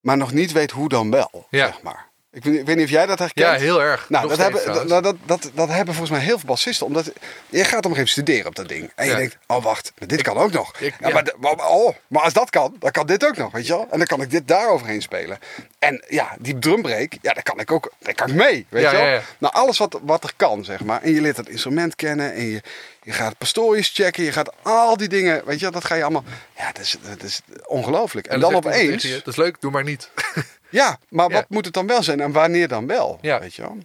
maar 0.00 0.16
nog 0.16 0.32
niet 0.32 0.52
weet 0.52 0.70
hoe 0.70 0.88
dan 0.88 1.10
wel, 1.10 1.46
Ja. 1.50 1.66
zeg 1.66 1.82
maar. 1.82 2.07
Ik 2.32 2.44
weet, 2.44 2.58
ik 2.58 2.66
weet 2.66 2.76
niet 2.76 2.84
of 2.84 2.90
jij 2.90 3.06
dat 3.06 3.18
herkent. 3.18 3.46
Ja, 3.46 3.54
heel 3.54 3.82
erg. 3.82 4.08
Nou, 4.08 4.22
Nog 4.28 4.36
dat 4.36 4.42
hebben, 4.42 4.62
trouwens. 4.62 4.90
dat, 4.90 5.02
dat, 5.02 5.16
dat, 5.26 5.50
dat 5.54 5.68
hebben 5.68 5.94
volgens 5.94 6.16
mij 6.18 6.26
heel 6.26 6.38
veel 6.38 6.48
bassisten. 6.48 6.86
Omdat 6.86 7.12
je 7.48 7.64
gaat 7.64 7.84
moment 7.84 8.08
studeren 8.08 8.46
op 8.46 8.54
dat 8.54 8.68
ding. 8.68 8.92
En 8.94 9.04
je 9.04 9.10
Ja. 9.10 9.16
denkt, 9.16 9.36
oh 9.46 9.62
wacht, 9.64 9.92
dit 10.06 10.22
kan 10.22 10.36
ook 10.36 10.52
nog. 10.52 10.78
ik- 10.78 10.94
ja, 11.00 11.08
ja. 11.08 11.22
Maar, 11.40 11.68
oh, 11.68 11.94
maar 12.06 12.22
als 12.22 12.32
dat 12.32 12.50
kan, 12.50 12.76
dan 12.78 12.90
kan 12.90 13.06
dit 13.06 13.26
ook 13.26 13.36
nog, 13.36 13.52
weet 13.52 13.66
je 13.66 13.72
wel. 13.72 13.86
En 13.90 13.98
dan 13.98 14.06
kan 14.06 14.20
ik 14.22 14.30
dit 14.30 14.48
daar 14.48 14.68
overheen 14.68 15.02
spelen. 15.02 15.38
En 15.78 16.04
ja, 16.08 16.36
die 16.38 16.58
drumbreak, 16.58 17.12
ja, 17.22 17.32
daar 17.32 17.42
kan 17.42 17.60
ik 17.60 17.70
ook, 17.72 17.92
daar 17.98 18.14
kan 18.14 18.28
ik 18.28 18.34
mee, 18.34 18.66
weet 18.68 18.90
je 18.90 18.96
wel. 18.96 19.20
Nou, 19.38 19.54
alles 19.54 19.78
wat, 19.78 19.98
wat 20.02 20.24
er 20.24 20.32
kan, 20.36 20.64
zeg 20.64 20.84
maar. 20.84 21.02
En 21.02 21.14
je 21.14 21.20
leert 21.20 21.36
het 21.36 21.48
instrument 21.48 21.94
kennen 21.96 22.32
en 22.34 22.44
je, 22.46 22.62
je 23.02 23.12
gaat 23.12 23.38
pastorius 23.38 23.90
checken. 23.94 24.22
Je 24.24 24.32
gaat 24.32 24.52
al 24.62 24.96
die 24.96 25.08
dingen, 25.08 25.42
weet 25.46 25.56
je 25.58 25.62
wel, 25.62 25.72
dat 25.72 25.84
ga 25.84 25.94
je 25.94 26.02
allemaal... 26.02 26.24
Ja, 26.56 26.72
dat 26.72 26.82
is, 26.82 26.96
dat 27.08 27.22
is 27.22 27.40
ongelooflijk. 27.66 28.26
En, 28.26 28.40
dan 28.40 28.50
zegt 28.50 28.64
iemand 28.64 28.82
opeens... 28.82 29.12
Dat 29.24 29.26
is 29.26 29.36
leuk, 29.36 29.60
doe 29.60 29.70
maar 29.70 29.84
niet. 29.84 30.10
Ja, 30.70 30.98
maar 31.08 31.28
Ja. 31.28 31.34
wat 31.34 31.48
moet 31.48 31.64
het 31.64 31.74
dan 31.74 31.86
wel 31.86 32.02
zijn 32.02 32.20
en 32.20 32.32
wanneer 32.32 32.68
dan 32.68 32.86
wel? 32.86 33.18
Ja. 33.20 33.40
Weet 33.40 33.54
je 33.54 33.62
wel? 33.62 33.78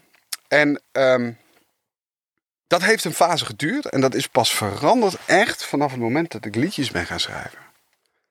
En 0.48 0.82
ehm, 0.92 1.32
dat 2.68 2.82
heeft 2.84 3.04
een 3.06 3.14
fase 3.14 3.46
geduurd 3.46 3.86
en 3.86 4.02
dat 4.02 4.14
is 4.16 4.28
pas 4.28 4.54
veranderd 4.56 5.18
echt 5.26 5.66
vanaf 5.66 5.92
het 5.92 6.00
moment 6.00 6.32
dat 6.32 6.46
ik 6.46 6.56
liedjes 6.56 6.92
ben 6.92 7.06
gaan 7.06 7.20
schrijven. 7.20 7.60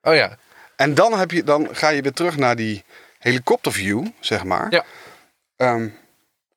Oh 0.02 0.14
ja. 0.14 0.38
En 0.76 0.94
dan, 0.94 1.18
heb 1.18 1.30
je, 1.30 1.44
dan 1.44 1.68
ga 1.76 1.88
je 1.88 2.02
weer 2.02 2.12
terug 2.12 2.36
naar 2.36 2.56
die 2.56 2.84
helikopterview, 3.18 4.06
zeg 4.20 4.44
maar. 4.44 4.70
Ja. 4.70 4.84
Ehm, 5.56 5.88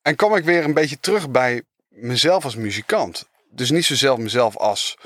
en 0.02 0.16
kom 0.16 0.36
ik 0.36 0.43
weer 0.43 0.64
een 0.64 0.74
beetje 0.74 1.00
terug 1.00 1.30
bij 1.30 1.62
mezelf 1.88 2.43
als 2.43 2.56
muzikant. 2.56 3.28
Dus 3.50 3.70
niet 3.70 3.86
zozelf 3.86 4.18
mezelf 4.20 4.58
als 4.58 4.98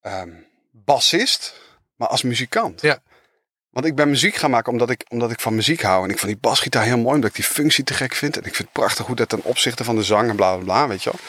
ehm, 0.00 0.30
bassist, 0.70 1.60
maar 1.96 2.08
als 2.08 2.22
muzikant. 2.22 2.80
Ja. 2.80 2.98
Want 3.70 3.86
ik 3.86 3.94
ben 3.94 4.08
muziek 4.08 4.34
gaan 4.34 4.50
maken 4.50 4.72
omdat 4.72 4.90
ik, 4.90 5.04
omdat 5.08 5.30
ik 5.30 5.40
van 5.40 5.54
muziek 5.54 5.82
hou. 5.82 6.04
En 6.04 6.10
ik 6.10 6.18
vond 6.18 6.32
die 6.32 6.40
basgitaar 6.40 6.84
heel 6.84 6.98
mooi, 6.98 7.14
omdat 7.14 7.30
ik 7.30 7.36
die 7.36 7.44
functie 7.44 7.84
te 7.84 7.94
gek 7.94 8.14
vind. 8.14 8.36
En 8.36 8.44
ik 8.44 8.54
vind 8.54 8.68
het 8.68 8.72
prachtig 8.72 9.06
hoe 9.06 9.16
dat 9.16 9.28
ten 9.28 9.42
opzichte 9.44 9.84
van 9.84 9.96
de 9.96 10.02
zang 10.02 10.28
en 10.28 10.36
bla 10.36 10.54
bla 10.54 10.64
bla, 10.64 10.88
weet 10.88 11.02
je 11.02 11.10
wel. 11.10 11.20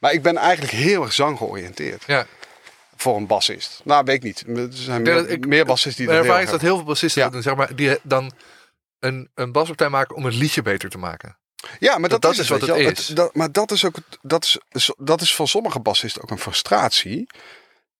Maar 0.00 0.12
ik 0.12 0.22
ben 0.22 0.36
eigenlijk 0.36 0.72
heel 0.72 1.02
erg 1.02 1.12
zang 1.12 1.38
georiënteerd 1.38 2.02
ja. 2.06 2.26
voor 2.96 3.16
een 3.16 3.26
bassist. 3.26 3.80
Nou, 3.84 4.04
weet 4.04 4.16
ik 4.16 4.22
niet. 4.22 4.44
Er 4.56 4.68
zijn 4.70 5.02
meer, 5.02 5.28
ik- 5.28 5.46
meer 5.46 5.64
bassisten 5.64 6.04
die 6.04 6.12
dat 6.14 6.22
ervaring 6.22 6.44
is 6.46 6.50
dat 6.52 6.60
heel 6.60 6.76
veel 6.76 6.84
bassisten 6.84 7.22
Ja. 7.22 7.28
doen, 7.30 7.42
zeg 7.42 7.54
maar, 7.54 7.76
die 7.76 7.98
dan 8.02 8.32
een, 8.98 9.30
een 9.34 9.52
baspartij 9.52 9.88
maken 9.88 10.16
om 10.16 10.24
het 10.24 10.34
liedje 10.34 10.62
beter 10.62 10.90
te 10.90 10.98
maken. 10.98 11.38
Ja, 11.78 11.98
maar 11.98 12.08
dat, 12.08 12.22
dat 12.22 12.32
is, 12.32 12.38
is 12.38 12.48
het, 12.48 12.60
wat 12.66 12.78
het 12.78 12.98
is. 12.98 13.06
dat, 13.06 13.34
maar 13.34 13.52
dat 13.52 13.70
is 13.70 13.84
ook, 13.84 13.96
dat 14.22 14.44
is, 14.44 14.58
is- 14.70 14.94
dat 14.96 15.20
is 15.20 15.34
voor 15.34 15.48
sommige 15.48 15.80
bassisten 15.80 16.22
ook 16.22 16.30
een 16.30 16.38
frustratie. 16.38 17.26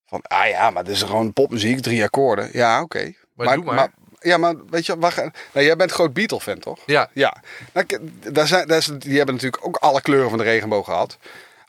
Van, 0.06 0.20
ah 0.22 0.48
ja, 0.48 0.70
maar 0.70 0.84
dit 0.84 0.94
is 0.94 1.02
gewoon 1.02 1.32
popmuziek, 1.32 1.80
drie 1.80 2.02
akkoorden. 2.02 2.50
Ja, 2.52 2.82
oké. 2.82 3.12
Maar 3.34 3.54
doe 3.56 3.64
maar. 3.64 3.90
Ja, 4.20 4.36
maar 4.36 4.54
weet 4.66 4.86
je, 4.86 4.96
ga- 5.00 5.32
nou, 5.52 5.66
jij 5.66 5.76
bent 5.76 5.90
groot 5.92 6.12
Beatle-fan, 6.12 6.58
toch? 6.58 6.78
Ja. 6.86 7.10
Ja. 7.12 7.42
Nou, 7.72 7.86
daar 8.32 8.46
zijn, 8.46 8.66
daar 8.68 8.78
is, 8.78 8.86
die 8.98 9.16
hebben 9.16 9.34
natuurlijk 9.34 9.66
ook 9.66 9.76
alle 9.76 10.00
kleuren 10.00 10.28
van 10.28 10.38
de 10.38 10.44
regenboog 10.44 10.84
gehad. 10.84 11.18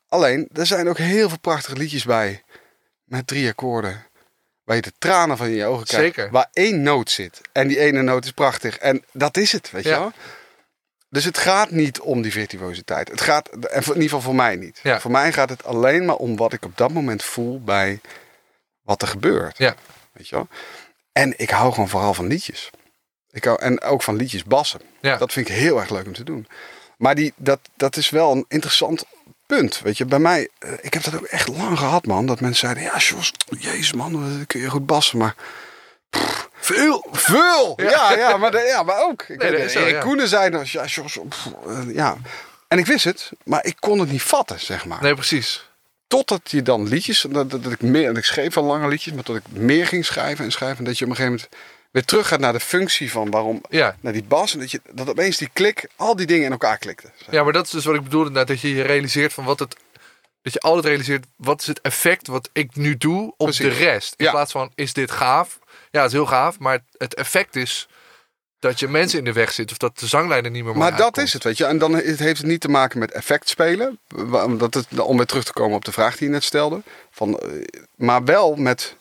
Alleen, 0.10 0.50
er 0.54 0.66
zijn 0.66 0.90
ook 0.90 0.98
heel 0.98 1.30
veel 1.30 1.40
prachtige 1.40 1.78
liedjes 1.78 2.04
bij. 2.06 2.44
Met 3.04 3.28
drie 3.28 3.50
akkoorden. 3.50 4.04
Waar 4.64 4.76
je 4.76 4.82
de 4.82 4.94
tranen 4.98 5.38
van 5.38 5.46
in 5.48 5.54
je 5.54 5.66
ogen 5.66 5.86
krijgt. 5.86 6.06
Zeker. 6.16 6.32
Waar 6.32 6.48
één 6.54 6.82
noot 6.82 7.10
zit. 7.10 7.42
En 7.52 7.68
die 7.68 7.80
ene 7.80 8.02
noot 8.02 8.26
is 8.26 8.32
prachtig. 8.32 8.78
En 8.78 9.04
dat 9.14 9.38
is 9.38 9.52
het, 9.52 9.72
weet 9.72 9.84
je 9.84 9.90
Ja. 9.90 10.00
wel? 10.00 10.12
Dus 11.10 11.24
het 11.26 11.38
gaat 11.38 11.72
niet 11.72 12.00
om 12.00 12.22
die 12.22 12.32
virtuositeit. 12.32 13.08
Het 13.10 13.22
gaat, 13.22 13.50
en 13.50 13.60
in 13.82 13.88
ieder 13.88 14.02
geval 14.04 14.22
voor 14.22 14.36
mij 14.36 14.56
niet. 14.56 14.80
Ja. 14.84 15.00
Voor 15.00 15.12
mij 15.12 15.34
gaat 15.34 15.50
het 15.50 15.64
alleen 15.66 16.06
maar 16.06 16.16
om 16.16 16.36
wat 16.36 16.54
ik 16.54 16.66
op 16.66 16.78
dat 16.78 16.92
moment 16.92 17.24
voel 17.24 17.62
bij 17.64 18.00
wat 18.82 19.02
er 19.02 19.08
gebeurt. 19.08 19.58
Ja. 19.58 19.76
Weet 20.12 20.28
je 20.30 20.36
wel? 20.36 20.48
En 21.12 21.34
ik 21.38 21.50
hou 21.50 21.74
gewoon 21.74 21.90
vooral 21.90 22.14
van 22.14 22.28
liedjes. 22.28 22.70
Ik 23.32 23.44
hou, 23.44 23.62
en 23.62 23.82
ook 23.82 24.04
van 24.04 24.16
liedjes 24.16 24.44
bassen. 24.44 24.82
Ja. 25.02 25.18
Dat 25.18 25.34
vind 25.34 25.50
ik 25.50 25.56
heel 25.56 25.80
erg 25.80 25.90
leuk 25.90 26.06
om 26.06 26.14
te 26.14 26.24
doen. 26.24 26.48
Maar 26.98 27.16
die, 27.16 27.34
dat, 27.36 27.60
dat 27.76 27.98
is 27.98 28.10
wel 28.10 28.32
een 28.32 28.46
interessant 28.48 29.04
punt. 29.46 29.80
Weet 29.82 29.98
je, 29.98 30.06
bij 30.06 30.20
mij, 30.20 30.50
eh, 30.60 30.72
ik 30.82 30.94
heb 30.94 31.04
dat 31.04 31.16
ook 31.16 31.26
echt 31.26 31.48
lang 31.48 31.78
gehad, 31.78 32.06
man. 32.06 32.26
Dat 32.26 32.40
mensen 32.40 32.60
zeiden, 32.60 32.84
ja, 32.84 32.98
Jos, 32.98 33.32
jezus 33.60 33.94
man, 33.94 34.44
kun 34.48 34.60
je 34.62 34.70
goed 34.70 34.86
bassen. 34.86 35.18
Maar 35.18 35.36
pff, 36.10 36.50
Veel! 36.54 37.08
Veel! 37.12 37.74
Ja, 37.82 38.14
ja, 38.18 38.38
maar, 38.38 38.52
de- 38.52 38.66
ja, 38.68 38.84
maar 38.84 39.02
ook. 39.02 39.24
Ik 39.28 39.42
Nee, 39.42 39.52
weet 39.52 39.72
zo, 39.72 39.80
ja. 39.88 40.00
Koenen 40.00 40.28
zei 40.28 40.50
dan, 40.50 40.64
ja, 40.66 40.86
Jos, 40.86 41.20
pff, 41.30 41.48
eh, 41.68 41.94
ja. 41.96 42.18
En 42.68 42.78
ik 42.78 42.86
wist 42.86 43.06
het, 43.06 43.32
maar 43.44 43.66
ik 43.66 43.76
kon 43.80 44.00
het 44.00 44.12
niet 44.12 44.22
vatten, 44.22 44.60
zeg 44.60 44.86
maar. 44.86 45.02
Nee, 45.02 45.14
precies. 45.14 45.70
Totdat 46.12 46.52
je 46.52 46.62
dan 46.62 46.88
liedjes, 46.88 47.26
dat, 47.30 47.50
dat, 47.52 47.64
dat 47.64 47.72
ik 47.72 47.82
meer, 47.82 48.08
en 48.10 48.16
ik 48.16 48.24
schreef 48.26 48.58
al 48.58 48.64
lange 48.64 48.88
liedjes, 48.88 49.14
maar 49.14 49.24
tot 49.24 49.36
ik 49.36 49.44
meer 49.50 49.88
ging 49.88 50.06
schrijven 50.06 50.46
en 50.46 50.52
schrijven. 50.52 50.78
En 50.78 50.84
dat 50.84 50.98
je 50.98 51.04
op 51.06 51.10
een 51.10 51.16
gegeven 51.16 51.38
moment 51.40 51.58
weer 51.92 52.06
terug 52.06 52.28
gaat 52.28 52.40
naar 52.40 52.54
de 52.54 52.60
functie 52.60 53.12
van 53.12 53.30
waarom, 53.32 53.62
Ja. 53.70 53.96
naar 54.02 54.14
die 54.14 54.24
bas. 54.24 54.54
En 54.54 54.60
dat, 54.60 54.72
je, 54.72 54.82
dat 54.94 55.10
opeens 55.10 55.38
die 55.38 55.50
klik, 55.54 55.88
al 55.96 56.16
die 56.16 56.26
dingen 56.26 56.46
in 56.46 56.52
elkaar 56.52 56.78
klikten. 56.78 57.12
zeg. 57.18 57.32
ja, 57.34 57.44
maar 57.44 57.54
dat 57.54 57.66
is 57.66 57.72
dus 57.72 57.86
wat 57.86 57.96
ik 57.96 58.04
bedoelde. 58.04 58.28
inderdaad, 58.28 58.56
Dat 58.56 58.62
je 58.70 58.76
je 58.76 58.82
realiseert 58.82 59.34
van 59.34 59.44
wat 59.44 59.60
het... 59.60 59.76
Dat 60.42 60.54
je 60.54 60.60
altijd 60.60 60.86
realiseert, 60.86 61.26
wat 61.36 61.62
is 61.62 61.68
het 61.68 61.82
effect 61.82 62.28
wat 62.28 62.50
ik 62.54 62.76
nu 62.76 62.98
doe 62.98 63.34
op 63.38 63.48
Precies. 63.48 63.66
de 63.66 63.84
rest? 63.84 64.14
In 64.18 64.26
Ja. 64.26 64.32
plaats 64.32 64.52
van, 64.52 64.72
is 64.76 64.94
dit 64.94 65.12
gaaf? 65.12 65.60
Ja, 65.92 66.00
het 66.02 66.08
is 66.12 66.16
heel 66.18 66.26
gaaf. 66.26 66.60
Maar 66.60 66.80
het 66.98 67.14
effect 67.16 67.56
is 67.56 67.88
dat 68.62 68.80
je 68.80 68.88
mensen 68.88 69.20
in 69.20 69.26
de 69.26 69.34
weg 69.34 69.52
zit. 69.52 69.72
Of 69.72 69.78
dat 69.78 70.00
de 70.00 70.08
zanglijnen 70.08 70.52
niet 70.52 70.64
meer 70.64 70.78
Maar 70.78 70.96
dat 70.98 71.18
is 71.18 71.34
het, 71.34 71.44
weet 71.44 71.58
je. 71.58 71.66
En 71.66 71.78
dan 71.78 71.96
heeft 71.96 72.20
het 72.38 72.44
niet 72.44 72.62
te 72.62 72.68
maken 72.70 73.00
met 73.00 73.12
effect 73.12 73.50
spelen. 73.50 74.00
het, 74.60 75.00
om 75.00 75.18
weer 75.18 75.26
terug 75.26 75.44
te 75.44 75.54
komen 75.54 75.76
op 75.76 75.86
de 75.86 75.92
vraag 75.92 76.18
die 76.18 76.28
je 76.28 76.34
net 76.34 76.44
stelde. 76.44 76.82
Van, 77.12 77.40
eh, 77.40 77.50
maar 77.96 78.24
wel 78.24 78.56
met 78.56 78.96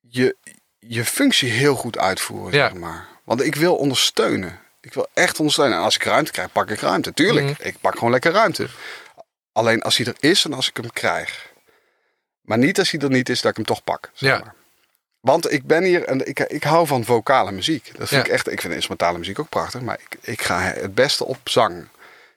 je, 0.00 0.36
je 0.78 1.04
functie 1.04 1.50
heel 1.50 1.74
goed 1.74 1.98
uitvoeren, 1.98 2.52
Ja. 2.58 2.68
zeg 2.68 2.78
maar. 2.78 3.08
Want 3.24 3.42
ik 3.42 3.54
wil 3.54 3.76
ondersteunen. 3.76 4.58
Ik 4.80 4.94
wil 4.94 5.06
echt 5.14 5.38
ondersteunen. 5.38 5.76
En 5.78 5.84
als 5.84 5.94
ik 5.94 6.02
ruimte 6.04 6.32
krijg, 6.32 6.52
pak 6.52 6.70
ik 6.70 6.80
ruimte. 6.80 7.12
Tuurlijk, 7.12 7.46
Mhm. 7.46 7.68
ik 7.68 7.76
pak 7.80 7.94
gewoon 7.94 8.10
lekker 8.10 8.32
ruimte. 8.32 8.68
Alleen 9.52 9.82
als 9.82 9.96
hij 9.96 10.06
er 10.06 10.16
is 10.18 10.44
en 10.44 10.52
als 10.52 10.68
ik 10.68 10.76
hem 10.76 10.92
krijg. 10.92 11.48
Maar 12.40 12.58
niet 12.58 12.78
als 12.78 12.90
hij 12.90 13.00
er 13.00 13.10
niet 13.10 13.28
is, 13.28 13.40
dat 13.40 13.50
ik 13.50 13.56
hem 13.56 13.66
toch 13.66 13.84
pak. 13.84 14.10
Zeg 14.12 14.30
Ja. 14.30 14.38
maar. 14.38 14.54
Want 15.20 15.52
ik 15.52 15.66
ben 15.66 15.82
hier 15.84 16.04
en 16.04 16.26
ik, 16.28 16.38
ik 16.40 16.62
hou 16.62 16.86
van 16.86 17.04
vocale 17.04 17.52
muziek. 17.52 17.84
Dat 17.98 18.08
vind 18.08 18.20
Ja. 18.20 18.26
ik 18.26 18.32
echt. 18.32 18.50
Ik 18.52 18.60
vind 18.60 18.72
instrumentale 18.74 19.18
muziek 19.18 19.38
ook 19.38 19.48
prachtig, 19.48 19.80
maar 19.80 19.98
ik, 20.08 20.18
ik 20.20 20.42
ga 20.42 20.60
het 20.60 20.94
beste 20.94 21.24
op 21.24 21.38
zang, 21.44 21.88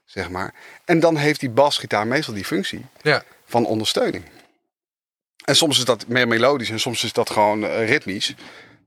zeg 0.05 0.29
maar. 0.29 0.53
En 0.85 0.99
dan 0.99 1.15
heeft 1.17 1.39
die 1.39 1.49
basgitaar 1.49 2.07
meestal 2.07 2.33
die 2.33 2.45
functie 2.45 2.85
Ja. 3.01 3.23
van 3.45 3.65
ondersteuning. 3.65 4.23
En 5.45 5.55
soms 5.55 5.77
is 5.77 5.85
dat 5.85 6.07
meer 6.07 6.27
melodisch 6.27 6.69
en 6.69 6.79
soms 6.79 7.03
is 7.03 7.13
dat 7.13 7.29
gewoon 7.29 7.65
eh, 7.65 7.87
ritmisch, 7.87 8.35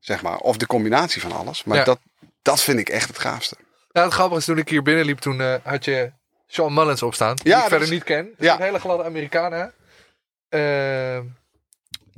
zeg 0.01 0.23
maar. 0.23 0.39
Of 0.39 0.57
de 0.57 0.67
combinatie 0.67 1.21
van 1.21 1.33
alles. 1.33 1.65
Maar 1.65 1.77
Ja. 1.79 1.85
dat, 1.85 1.99
dat 2.43 2.63
vind 2.63 2.79
ik 2.79 2.89
echt 2.89 3.09
het 3.09 3.19
gaafste. 3.19 3.57
Nou, 3.93 4.07
het 4.07 4.15
grappige 4.15 4.39
is, 4.41 4.45
toen 4.47 4.59
ik 4.59 4.69
hier 4.69 4.83
binnenliep, 4.83 5.19
toen 5.19 5.41
eh, 5.41 5.55
had 5.63 5.85
je 5.85 6.13
Sean 6.47 6.75
Mullins 6.75 7.03
opstaan. 7.03 7.37
Die 7.37 7.49
Ja, 7.53 7.57
ik 7.63 7.69
verder 7.69 7.83
is- 7.83 7.91
niet 7.91 8.05
ken. 8.05 8.25
Dat 8.25 8.35
is 8.39 8.47
Ja. 8.47 8.55
een 8.57 8.63
hele 8.63 8.79
gladde 8.79 9.05
Amerikaan, 9.05 9.53
hè? 9.53 9.67
Eh, 10.49 11.21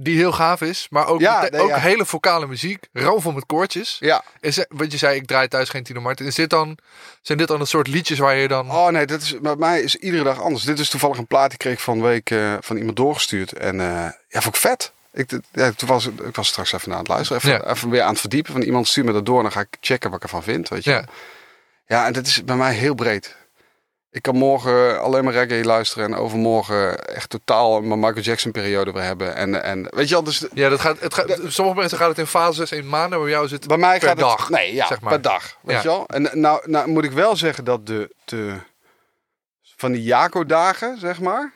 die 0.00 0.16
heel 0.16 0.32
gaaf 0.32 0.60
is. 0.60 0.86
Maar 0.90 1.06
ook, 1.06 1.20
Ja, 1.20 1.40
mete- 1.40 1.56
nee, 1.56 1.60
ook 1.64 1.68
ja. 1.68 1.78
hele 1.78 2.06
vocale 2.06 2.46
muziek. 2.46 2.84
Roofvol 2.92 3.32
met 3.32 3.46
koortjes. 3.46 3.96
Ja. 4.00 4.22
Is, 4.40 4.64
wat 4.68 4.92
je 4.92 4.98
zei, 4.98 5.16
ik 5.16 5.26
draai 5.26 5.48
thuis 5.48 5.68
geen 5.68 5.82
Tino 5.82 6.00
Martin. 6.00 6.26
Is 6.26 6.34
dit 6.34 6.50
dan, 6.50 6.78
zijn 7.22 7.38
dit 7.38 7.48
dan 7.48 7.60
een 7.60 7.66
soort 7.66 7.86
liedjes 7.88 8.18
waar 8.18 8.34
je 8.34 8.48
dan... 8.48 8.70
Oh 8.70 8.88
nee, 8.88 9.06
dat 9.06 9.20
is, 9.22 9.40
bij 9.40 9.56
mij 9.56 9.80
is 9.80 9.96
iedere 9.96 10.24
dag 10.24 10.40
anders. 10.42 10.64
Dit 10.64 10.78
is 10.78 10.88
toevallig 10.88 11.18
een 11.18 11.26
plaat 11.26 11.48
die 11.48 11.58
kreeg 11.58 11.80
van 11.82 12.02
week 12.02 12.30
eh, 12.30 12.54
van 12.60 12.76
iemand 12.76 12.96
doorgestuurd. 12.96 13.52
En 13.52 13.80
eh, 13.80 13.86
ja, 14.28 14.40
vond 14.40 14.54
ik 14.54 14.60
vet. 14.60 14.92
Ik, 15.12 15.30
ja, 15.52 15.70
toen 15.70 15.88
was, 15.88 16.06
ik 16.06 16.36
was 16.36 16.48
straks 16.48 16.72
even 16.72 16.92
aan 16.92 16.98
het 16.98 17.08
luisteren. 17.08 17.42
Even, 17.42 17.52
Ja. 17.64 17.70
even 17.72 17.90
weer 17.90 18.02
aan 18.02 18.10
het 18.10 18.20
verdiepen. 18.20 18.52
Van 18.52 18.62
iemand 18.62 18.88
stuurt 18.88 19.06
me 19.06 19.12
dat 19.12 19.26
door. 19.26 19.36
En 19.36 19.42
dan 19.42 19.52
ga 19.52 19.60
ik 19.60 19.76
checken 19.80 20.08
wat 20.10 20.18
ik 20.18 20.24
ervan 20.24 20.42
vind. 20.42 20.68
Weet 20.68 20.84
je. 20.84 20.90
Ja. 20.90 21.04
Ja, 21.86 22.06
en 22.06 22.12
dat 22.12 22.26
is 22.26 22.44
bij 22.44 22.56
mij 22.56 22.74
heel 22.74 22.94
breed. 22.94 23.36
Ik 24.10 24.22
kan 24.22 24.36
morgen 24.36 25.00
alleen 25.00 25.24
maar 25.24 25.32
reggae 25.32 25.64
luisteren. 25.64 26.04
En 26.04 26.14
overmorgen 26.14 27.04
echt 27.14 27.30
totaal 27.30 27.80
mijn 27.80 28.00
Michael 28.00 28.20
Jackson 28.22 28.52
periode 28.52 28.92
weer 28.92 29.02
hebben. 29.02 29.34
En, 29.34 29.62
en 29.62 29.86
weet 29.90 30.08
je 30.08 30.14
wel, 30.14 30.22
dus 30.24 30.44
Ja, 30.54 30.68
dat 30.68 30.80
gaat, 30.80 31.00
het 31.00 31.14
gaat, 31.14 31.38
sommige 31.46 31.78
mensen 31.78 31.98
gaat 31.98 32.08
het 32.08 32.18
in 32.18 32.26
fases, 32.26 32.72
in 32.72 32.88
maanden. 32.88 33.10
Maar 33.10 33.20
bij 33.20 33.30
jou 33.30 33.44
is 33.44 33.50
het 33.50 33.66
bij 33.66 33.76
mij 33.76 33.98
per 33.98 34.08
gaat 34.08 34.18
dag. 34.18 34.40
het... 34.40 34.48
Nee, 34.48 34.74
ja, 34.74 34.86
zeg 34.86 35.00
maar. 35.00 35.12
per 35.12 35.22
dag. 35.22 35.56
Weet 35.62 35.76
Ja. 35.76 35.82
je 35.82 35.88
wel? 35.88 36.06
En 36.06 36.28
nou, 36.40 36.70
nou 36.70 36.88
moet 36.88 37.04
ik 37.04 37.10
wel 37.12 37.36
zeggen 37.36 37.64
dat 37.64 37.86
de, 37.86 38.14
de 38.24 38.56
van 39.76 39.92
die 39.92 40.02
Jaco-dagen, 40.02 40.98
zeg 40.98 41.20
maar, 41.20 41.52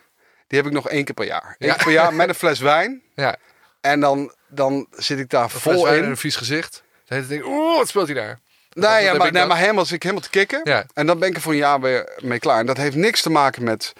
die 0.46 0.58
heb 0.58 0.66
ik 0.66 0.74
nog 0.74 0.88
één 0.88 1.04
keer 1.04 1.14
per 1.14 1.26
jaar. 1.26 1.56
Eén 1.58 1.68
Ja. 1.68 1.74
keer 1.74 1.84
per 1.84 1.92
jaar 1.92 2.14
met 2.14 2.28
een 2.28 2.34
fles 2.34 2.58
wijn. 2.60 3.02
Ja, 3.14 3.36
En 3.80 4.00
dan, 4.00 4.32
dan 4.48 4.86
zit 4.90 5.18
ik 5.18 5.30
daar 5.30 5.42
een 5.42 5.50
vol 5.50 5.86
in. 5.86 6.02
en 6.02 6.08
een 6.10 6.16
vies 6.16 6.36
gezicht. 6.36 6.82
Dan 7.06 7.26
denk 7.28 7.40
ik, 7.42 7.46
oeh, 7.46 7.76
wat 7.76 7.88
speelt 7.88 8.06
hij 8.06 8.14
daar? 8.16 8.38
Nee, 8.72 9.04
ja, 9.04 9.14
maar, 9.14 9.32
nee, 9.32 9.46
maar 9.46 9.56
helemaal 9.58 9.84
zit 9.84 9.94
ik 9.94 10.02
helemaal 10.02 10.22
te 10.24 10.30
kicken. 10.30 10.60
Ja. 10.64 10.86
En 10.94 11.06
dan 11.06 11.18
ben 11.18 11.28
ik 11.28 11.34
er 11.34 11.40
voor 11.42 11.52
een 11.52 11.58
jaar 11.58 11.80
weer 11.80 12.12
mee 12.18 12.38
klaar. 12.38 12.58
En 12.58 12.66
dat 12.66 12.76
heeft 12.76 12.96
niks 12.96 13.22
te 13.22 13.30
maken 13.30 13.64
met 13.64 13.92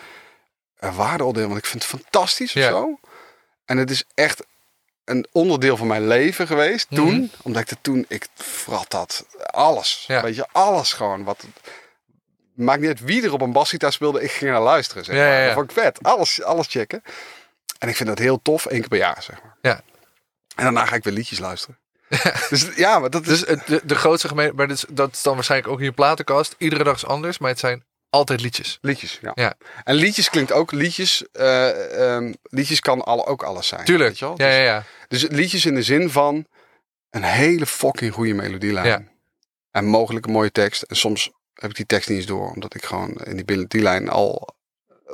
een 0.79 0.95
waardeoordeel, 0.95 1.47
want 1.47 1.59
ik 1.59 1.67
vind 1.67 1.83
het 1.83 2.01
fantastisch 2.01 2.57
of 2.57 2.63
Ja. 2.63 2.69
zo. 2.69 2.99
En 3.65 3.77
het 3.77 3.91
is 3.91 4.05
echt 4.15 4.45
een 5.05 5.27
onderdeel 5.33 5.77
van 5.77 5.87
mijn 5.87 6.07
leven 6.07 6.47
geweest 6.47 6.87
toen. 6.91 7.15
Mhm. 7.15 7.27
Omdat 7.43 7.71
ik 7.71 7.79
toen, 7.81 8.05
ik 8.09 8.27
vrat 8.35 8.91
dat, 8.91 9.27
alles. 9.47 10.05
Ja. 10.07 10.23
Weet 10.23 10.35
je, 10.37 10.47
alles 10.53 10.93
gewoon. 10.93 11.25
Wat, 11.25 11.45
maakt 12.55 12.81
niet 12.81 12.89
uit 12.89 13.01
wie 13.01 13.23
er 13.25 13.33
op 13.33 13.41
een 13.41 13.53
basgitaar 13.53 13.93
speelde, 13.93 14.23
ik 14.23 14.31
ging 14.31 14.51
naar 14.51 14.61
luisteren. 14.61 15.05
Zeg 15.05 15.15
Ja, 15.17 15.23
maar. 15.23 15.31
ja, 15.33 15.39
ja. 15.39 15.45
Dat 15.47 15.55
vond 15.55 15.71
ik 15.71 15.77
vet. 15.83 16.03
Alles, 16.03 16.43
alles 16.43 16.67
checken. 16.67 17.03
En 17.79 17.89
ik 17.89 17.97
vind 17.97 18.09
dat 18.09 18.19
heel 18.19 18.43
tof, 18.43 18.67
één 18.67 18.81
keer 18.81 18.89
per 18.89 18.99
jaar, 18.99 19.23
zeg 19.23 19.43
maar. 19.43 19.57
Ja. 19.63 19.83
En 20.57 20.65
daarna 20.65 20.85
ga 20.87 20.95
ik 20.97 21.05
weer 21.05 21.13
liedjes 21.13 21.39
luisteren. 21.39 21.79
dus 22.51 22.69
ja, 22.77 22.99
maar 22.99 23.11
dat 23.11 23.27
is... 23.27 23.29
Dus 23.29 23.49
het, 23.49 23.67
de, 23.67 23.81
de 23.85 23.95
grootste 23.95 24.29
gemeen, 24.29 24.53
maar 24.55 24.69
dat 24.69 24.77
is, 24.77 24.85
dat 24.89 25.13
is 25.13 25.23
dan 25.23 25.35
waarschijnlijk 25.35 25.73
ook 25.73 25.79
in 25.79 25.85
je 25.85 25.93
platenkast. 25.93 26.55
Iedere 26.59 26.85
dag 26.85 26.97
is 26.97 27.07
anders, 27.07 27.39
maar 27.39 27.51
het 27.51 27.59
zijn 27.59 27.85
altijd 28.11 28.41
liedjes. 28.41 28.79
Liedjes, 28.81 29.19
ja. 29.23 29.33
Ja. 29.35 29.55
En 29.85 29.95
liedjes 29.95 30.31
klinkt 30.31 30.53
ook, 30.53 30.73
liedjes, 30.73 31.25
eh, 31.33 32.15
ehm, 32.15 32.33
liedjes 32.43 32.81
kan 32.81 33.03
alle, 33.03 33.27
ook 33.27 33.43
alles 33.43 33.67
zijn. 33.67 33.85
Tuurlijk. 33.85 34.09
Weet 34.09 34.19
je 34.19 34.25
wel? 34.25 34.35
Ja, 34.37 34.47
Dus, 34.47 34.57
ja, 34.57 34.63
ja. 34.63 34.85
dus 35.09 35.27
liedjes 35.29 35.67
in 35.67 35.75
de 35.75 35.83
zin 35.83 36.11
van 36.11 36.47
een 37.11 37.23
hele 37.23 37.67
fucking 37.67 38.13
goede 38.13 38.35
melodielijn. 38.35 38.87
Ja. 38.87 39.03
En 39.71 39.85
mogelijk 39.85 40.27
een 40.27 40.33
mooie 40.33 40.53
tekst. 40.53 40.83
En 40.83 40.97
soms 40.97 41.31
heb 41.55 41.71
ik 41.71 41.77
die 41.77 41.87
tekst 41.87 42.09
niet 42.09 42.19
eens 42.19 42.27
door, 42.27 42.51
omdat 42.51 42.75
ik 42.75 42.85
gewoon 42.85 43.11
in 43.25 43.37
die 43.37 43.45
melodielijn 43.47 44.09
al 44.09 44.55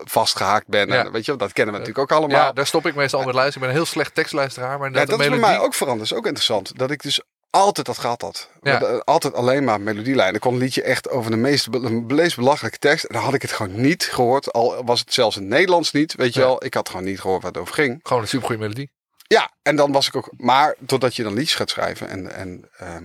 vastgehaakt 0.04 0.66
ben. 0.66 0.88
Ja. 0.88 1.04
En, 1.04 1.12
weet 1.12 1.24
je, 1.24 1.36
dat 1.36 1.52
kennen 1.52 1.74
we 1.74 1.80
natuurlijk 1.80 2.12
ook 2.12 2.18
allemaal. 2.18 2.38
Ja, 2.38 2.52
daar 2.52 2.66
stop 2.66 2.86
ik 2.86 2.94
meestal 2.94 3.20
al 3.20 3.26
met 3.26 3.34
luisteren. 3.34 3.62
Ik 3.62 3.68
ben 3.68 3.76
een 3.76 3.84
heel 3.84 3.92
slecht 3.94 4.14
tekstluisteraar, 4.14 4.78
maar 4.78 4.90
Ja, 4.90 4.94
dat, 4.94 5.06
de 5.06 5.12
is 5.12 5.18
bij 5.18 5.28
melodie... 5.28 5.54
mij 5.56 5.58
ook 5.64 5.74
veranderd. 5.74 6.08
Dat 6.08 6.18
is 6.18 6.24
ook 6.24 6.26
interessant. 6.26 6.78
Dat 6.78 6.90
ik 6.90 7.02
dus 7.02 7.20
altijd 7.50 7.86
dat 7.86 7.98
gehad 7.98 8.20
had. 8.22 8.50
Ja. 8.62 8.78
Altijd 9.04 9.34
alleen 9.34 9.64
maar 9.64 9.80
melodielijn. 9.80 10.34
Ik 10.34 10.40
kon 10.40 10.52
een 10.52 10.58
liedje 10.58 10.82
echt 10.82 11.08
over 11.08 11.30
de 11.30 11.36
meest, 11.36 11.70
be- 11.70 12.32
belachelijke 12.36 12.78
tekst. 12.78 13.04
En 13.04 13.14
dan 13.14 13.24
had 13.24 13.34
ik 13.34 13.42
het 13.42 13.52
gewoon 13.52 13.80
niet 13.80 14.04
gehoord. 14.04 14.52
Al 14.52 14.84
was 14.84 15.00
het 15.00 15.14
zelfs 15.14 15.36
in 15.36 15.42
het 15.42 15.50
Nederlands 15.50 15.92
niet. 15.92 16.14
Weet 16.14 16.34
je 16.34 16.40
wel. 16.40 16.64
Ik 16.64 16.74
had 16.74 16.88
gewoon 16.88 17.04
niet 17.04 17.20
gehoord 17.20 17.42
waar 17.42 17.52
het 17.52 17.60
over 17.60 17.74
ging. 17.74 18.00
Gewoon 18.02 18.22
een 18.22 18.28
supergoeie 18.28 18.60
melodie. 18.60 18.90
Ja, 19.26 19.50
en 19.62 19.76
dan 19.76 19.92
was 19.92 20.06
ik 20.06 20.16
ook... 20.16 20.32
Maar 20.36 20.74
doordat 20.78 21.16
je 21.16 21.22
dan 21.22 21.34
liedjes 21.34 21.54
gaat 21.54 21.70
schrijven. 21.70 22.08
En, 22.08 22.32
en 22.32 22.68
ehm, 22.76 23.04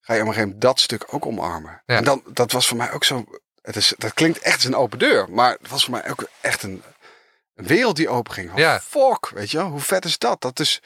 ga 0.00 0.14
je 0.14 0.20
op 0.20 0.26
een 0.26 0.32
gegeven 0.32 0.42
moment 0.42 0.60
dat 0.60 0.80
stuk 0.80 1.04
ook 1.10 1.26
omarmen. 1.26 1.82
Ja. 1.86 1.96
En 1.96 2.04
dan, 2.04 2.22
dat 2.32 2.52
was 2.52 2.66
voor 2.68 2.76
mij 2.76 2.92
ook 2.92 3.04
zo... 3.04 3.24
Het 3.66 3.76
is, 3.76 3.92
dat 3.98 4.14
klinkt 4.14 4.38
echt 4.38 4.54
als 4.54 4.64
een 4.64 4.74
open 4.74 4.98
deur. 4.98 5.26
Maar 5.30 5.50
het 5.60 5.70
was 5.70 5.84
voor 5.84 5.92
mij 5.92 6.10
ook 6.10 6.28
echt 6.40 6.62
een, 6.62 6.82
een 7.54 7.66
wereld 7.66 7.96
die 7.96 8.08
open 8.08 8.32
ging. 8.32 8.50
Ja. 8.54 8.80
Fuck, 8.80 9.28
weet 9.34 9.50
je 9.50 9.56
wel. 9.56 9.66
Hoe 9.68 9.80
vet 9.80 10.04
is 10.04 10.18
dat? 10.18 10.40
Dat 10.40 10.60
is 10.60 10.80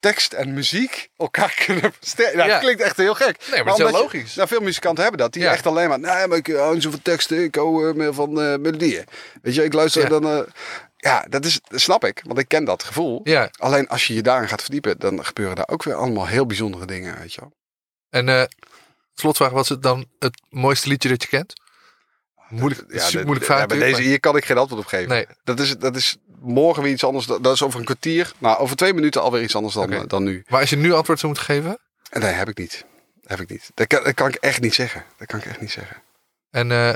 tekst 0.00 0.32
en 0.32 0.54
muziek 0.54 1.08
elkaar 1.16 1.54
kunnen 1.66 1.92
versterken. 1.98 2.36
Nou, 2.36 2.48
Ja. 2.48 2.54
Dat 2.54 2.64
klinkt 2.64 2.82
echt 2.82 2.96
heel 2.96 3.14
gek. 3.14 3.38
Nee, 3.50 3.62
maar 3.64 3.72
het 3.74 3.78
is 3.84 3.90
heel 3.90 3.96
je- 3.96 4.02
logisch. 4.02 4.34
nou, 4.34 4.48
veel 4.48 4.60
muzikanten 4.60 5.02
hebben 5.02 5.20
dat. 5.20 5.32
Die 5.32 5.42
Ja. 5.42 5.52
echt 5.52 5.66
alleen 5.66 5.88
maar... 5.88 5.98
Nee, 6.00 6.26
maar 6.26 6.36
ik 6.38 6.46
hou 6.46 6.74
niet 6.74 6.82
zo 6.82 6.90
van 6.90 7.02
teksten. 7.02 7.42
Ik 7.42 7.54
hou 7.54 7.88
eh, 7.88 7.94
meer 7.94 8.14
van 8.14 8.28
eh, 8.40 8.56
melodieën. 8.58 9.04
Weet 9.42 9.54
je, 9.54 9.64
ik 9.64 9.72
luister 9.72 10.02
Ja. 10.02 10.08
dan... 10.08 10.24
eh, 10.26 10.40
ja, 10.96 11.24
dat, 11.28 11.44
is, 11.44 11.60
dat 11.68 11.80
snap 11.80 12.04
ik. 12.04 12.22
Want 12.26 12.38
ik 12.38 12.48
ken 12.48 12.64
dat 12.64 12.82
gevoel. 12.82 13.20
Ja, 13.24 13.50
Alleen 13.58 13.88
als 13.88 14.06
je 14.06 14.14
je 14.14 14.22
daarin 14.22 14.48
gaat 14.48 14.62
verdiepen, 14.62 14.98
dan 14.98 15.24
gebeuren 15.24 15.56
daar 15.56 15.68
ook 15.68 15.82
weer 15.82 15.94
allemaal 15.94 16.26
heel 16.26 16.46
bijzondere 16.46 16.86
dingen, 16.86 17.18
weet 17.18 17.34
je 17.34 17.40
wel. 17.40 17.52
en 18.10 18.28
eh 18.28 18.42
slotvraag, 19.14 19.50
wat 19.50 19.62
is 19.62 19.68
het 19.68 19.82
dan 19.82 20.06
het 20.18 20.40
mooiste 20.50 20.88
liedje 20.88 21.08
dat 21.08 21.22
je 21.22 21.28
kent? 21.28 21.52
Moeilijk, 22.48 22.84
Ja, 22.88 23.04
super 23.04 23.24
moeilijk 23.24 23.46
vraag 23.46 23.60
ja, 23.60 23.66
bij 23.66 23.76
natuurlijk, 23.76 23.96
deze 23.98 24.10
hier 24.10 24.20
kan 24.20 24.36
ik 24.36 24.44
geen 24.44 24.58
antwoord 24.58 24.82
op 24.82 24.86
geven. 24.86 25.08
Nee. 25.08 25.26
Dat, 25.44 25.60
is, 25.60 25.76
dat 25.76 25.96
is 25.96 26.16
morgen 26.40 26.82
weer 26.82 26.92
iets 26.92 27.04
anders. 27.04 27.26
Dat 27.26 27.46
is 27.46 27.62
over 27.62 27.78
een 27.78 27.84
kwartier. 27.84 28.32
Nou, 28.38 28.58
over 28.58 28.76
twee 28.76 28.94
minuten 28.94 29.22
alweer 29.22 29.42
iets 29.42 29.56
anders 29.56 29.74
dan, 29.74 29.92
eh, 29.92 30.00
dan 30.06 30.22
nu. 30.22 30.44
maar, 30.48 30.60
als 30.60 30.70
je 30.70 30.76
nu 30.76 30.92
antwoord 30.92 31.18
zou 31.18 31.32
moeten 31.32 31.54
geven... 31.54 31.78
En 32.10 32.20
nee, 32.20 32.32
heb 32.32 32.48
ik 32.48 32.58
niet. 32.58 32.84
Heb 33.24 33.40
ik 33.40 33.48
niet. 33.48 33.70
Dat 33.74 33.86
kan, 33.86 34.04
dat 34.04 34.14
kan 34.14 34.28
ik 34.28 34.34
echt 34.34 34.60
niet 34.60 34.74
zeggen. 34.74 35.04
Dat 35.16 35.26
kan 35.26 35.38
ik 35.38 35.44
echt 35.44 35.60
niet 35.60 35.70
zeggen. 35.70 35.96
En 36.50 36.72
eh, 36.72 36.92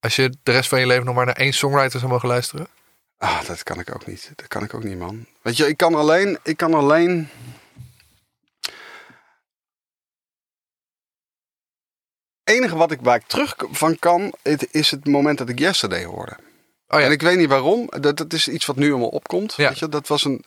als 0.00 0.16
je 0.16 0.34
de 0.42 0.52
rest 0.52 0.68
van 0.68 0.80
je 0.80 0.86
leven 0.86 1.04
nog 1.04 1.14
maar 1.14 1.26
naar 1.26 1.36
één 1.36 1.52
songwriter 1.52 1.98
zou 1.98 2.12
mogen 2.12 2.28
luisteren? 2.28 2.66
Ah, 3.18 3.46
dat 3.46 3.62
kan 3.62 3.78
ik 3.78 3.94
ook 3.94 4.06
niet. 4.06 4.30
Dat 4.34 4.48
kan 4.48 4.62
ik 4.62 4.74
ook 4.74 4.84
niet, 4.84 4.98
man. 4.98 5.26
Weet 5.42 5.56
je, 5.56 5.68
ik 5.68 5.76
kan 5.76 5.94
alleen... 5.94 6.38
Ik 6.42 6.56
kan 6.56 6.74
alleen... 6.74 7.28
enige 12.44 12.76
wat 12.76 12.90
ik 12.90 12.98
waar 13.02 13.16
ik 13.16 13.26
terug 13.26 13.54
van 13.70 13.98
kan, 13.98 14.32
het 14.42 14.68
is 14.70 14.90
het 14.90 15.06
moment 15.06 15.38
dat 15.38 15.48
ik 15.48 15.58
Yesterday 15.58 16.04
hoorde. 16.04 16.36
Oh 16.88 17.00
ja, 17.00 17.06
En 17.06 17.12
ik 17.12 17.22
weet 17.22 17.36
niet 17.36 17.48
waarom. 17.48 17.90
Dat, 18.00 18.16
dat 18.16 18.32
is 18.32 18.48
iets 18.48 18.66
wat 18.66 18.76
nu 18.76 18.90
allemaal 18.90 19.08
opkomt. 19.08 19.54
Ja. 19.56 19.68
Weet 19.68 19.78
je, 19.78 19.88
dat 19.88 20.08
was 20.08 20.24
een. 20.24 20.44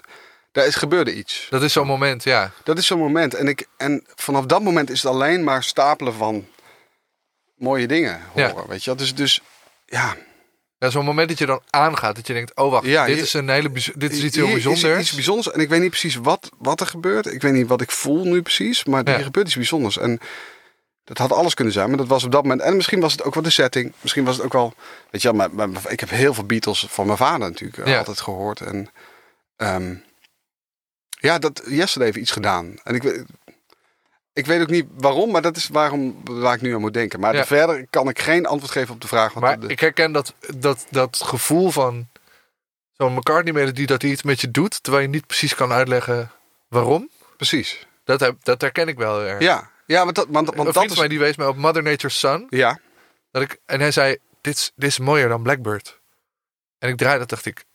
Daar 0.51 0.65
is 0.65 0.75
gebeurde 0.75 1.13
iets. 1.13 1.47
dat 1.49 1.61
is 1.63 1.73
zo'n 1.73 1.87
moment, 1.87 2.23
ja. 2.23 2.51
Dat 2.63 2.77
is 2.77 2.85
zo'n 2.85 2.99
moment. 2.99 3.33
En, 3.33 3.47
ik, 3.47 3.67
en 3.77 4.03
vanaf 4.15 4.45
dat 4.45 4.61
moment 4.61 4.89
is 4.89 5.03
het 5.03 5.11
alleen 5.11 5.43
maar 5.43 5.63
stapelen 5.63 6.13
van 6.13 6.47
mooie 7.55 7.87
dingen 7.87 8.21
horen. 8.33 8.67
Weet 8.67 8.83
je, 8.83 8.95
dus, 8.95 9.15
dus 9.15 9.41
ja. 9.85 10.15
Ja, 10.79 10.89
zo'n 10.89 11.05
moment 11.05 11.29
dat 11.29 11.37
je 11.37 11.45
dan 11.45 11.61
aangaat, 11.69 12.15
dat 12.15 12.27
je 12.27 12.33
denkt, 12.33 12.55
oh 12.55 12.71
wacht, 12.71 12.85
Ja, 12.85 13.05
dit, 13.05 13.17
is 13.17 13.33
een 13.33 13.49
hele, 13.49 13.71
dit 13.95 14.11
is 14.11 14.23
iets 14.23 14.35
heel 14.35 14.47
bijzonders. 14.47 14.83
Is 14.83 14.99
iets 14.99 15.13
bijzonders. 15.13 15.51
En 15.51 15.59
ik 15.59 15.69
weet 15.69 15.81
niet 15.81 15.89
precies 15.89 16.15
wat, 16.15 16.49
wat 16.57 16.79
er 16.81 16.87
gebeurt. 16.87 17.25
Ik 17.25 17.41
weet 17.41 17.53
niet 17.53 17.67
wat 17.67 17.81
ik 17.81 17.91
voel 17.91 18.23
nu 18.25 18.41
precies. 18.41 18.83
Maar 18.83 19.07
Ja. 19.07 19.17
er 19.17 19.23
gebeurt 19.23 19.47
iets 19.47 19.55
bijzonders. 19.55 19.97
En 19.97 20.19
dat 21.08 21.18
had 21.18 21.32
alles 21.32 21.53
kunnen 21.53 21.74
zijn. 21.74 21.88
Maar 21.88 21.97
dat 21.97 22.08
was 22.08 22.24
op 22.24 22.32
dat 22.32 22.43
moment. 22.43 22.62
En 22.62 22.76
misschien 22.76 22.99
was 22.99 23.12
het 23.12 23.24
ook 23.24 23.34
wel 23.34 23.43
de 23.43 23.49
setting. 23.49 23.93
Misschien 24.01 24.24
was 24.26 24.36
het 24.36 24.45
ook 24.45 24.53
wel. 24.53 24.74
Weet 25.12 25.22
je 25.22 25.34
maar, 25.34 25.51
maar 25.53 25.70
ik 25.88 25.99
heb 25.99 26.10
heel 26.10 26.34
veel 26.34 26.43
Beatles 26.45 26.86
van 26.89 27.05
mijn 27.05 27.18
vader 27.18 27.39
natuurlijk 27.49 27.78
eh, 27.78 27.88
Ja. 27.88 27.97
altijd 27.97 28.22
gehoord. 28.22 28.62
En 28.62 28.89
ehm, 29.55 29.95
ja, 31.10 31.38
dat 31.39 31.62
Yesterday 31.68 32.08
heeft 32.08 32.20
iets 32.24 32.32
gedaan. 32.32 32.76
En 32.84 32.95
ik 32.95 33.03
weet. 33.03 33.24
Ik 34.34 34.45
weet 34.45 34.62
ook 34.62 34.70
niet 34.70 34.86
waarom, 34.97 35.32
maar 35.32 35.41
dat 35.41 35.55
is 35.58 35.68
waarom 35.68 36.22
waar 36.24 36.53
ik 36.55 36.62
nu 36.62 36.74
aan 36.74 36.80
moet 36.82 36.93
denken. 36.93 37.20
Maar 37.20 37.36
Ja. 37.36 37.45
verder 37.45 37.88
kan 37.89 38.10
ik 38.10 38.20
geen 38.20 38.45
antwoord 38.45 38.72
geven 38.72 38.93
op 38.93 39.01
de 39.01 39.08
vraag. 39.08 39.34
Want 39.34 39.45
Maar 39.45 39.60
de- 39.60 39.68
ik 39.68 39.80
herken 39.80 40.12
dat, 40.12 40.34
dat, 40.55 40.86
dat 40.89 41.22
gevoel 41.24 41.72
van 41.72 42.08
zo'n 42.97 43.14
McCartney-melodie 43.14 43.86
dat 43.86 44.01
hij 44.01 44.12
iets 44.12 44.24
met 44.24 44.41
je 44.41 44.51
doet, 44.51 44.84
terwijl 44.84 45.03
je 45.03 45.10
niet 45.10 45.28
precies 45.28 45.55
kan 45.55 45.72
uitleggen 45.72 46.32
waarom. 46.68 47.10
precies. 47.38 47.88
Dat, 48.03 48.20
heb, 48.20 48.36
dat 48.43 48.62
herken 48.62 48.88
ik 48.88 48.97
wel 48.97 49.22
erg. 49.22 49.41
Ja, 49.41 49.70
ja 49.88 50.03
want 50.03 50.15
dat, 50.15 50.27
want, 50.29 50.45
dat 50.73 50.91
is. 50.91 50.97
mij 50.97 51.07
die 51.07 51.19
wees 51.19 51.35
mij 51.35 51.47
op 51.47 51.55
Mother 51.57 51.83
Nature's 51.83 52.19
Son. 52.19 52.47
Ja, 52.49 52.79
Dat 53.31 53.41
ik, 53.41 53.57
en 53.65 53.79
hij 53.79 53.91
zei, 53.91 54.17
dit 54.41 54.55
is, 54.55 54.71
dit 54.75 54.89
is 54.89 54.99
mooier 54.99 55.29
dan 55.29 55.43
Blackbird. 55.43 55.99
En 56.79 56.89
ik 56.89 56.97
draaide 56.97 57.19
dat, 57.19 57.29
dacht 57.29 57.45
ik, 57.45 57.65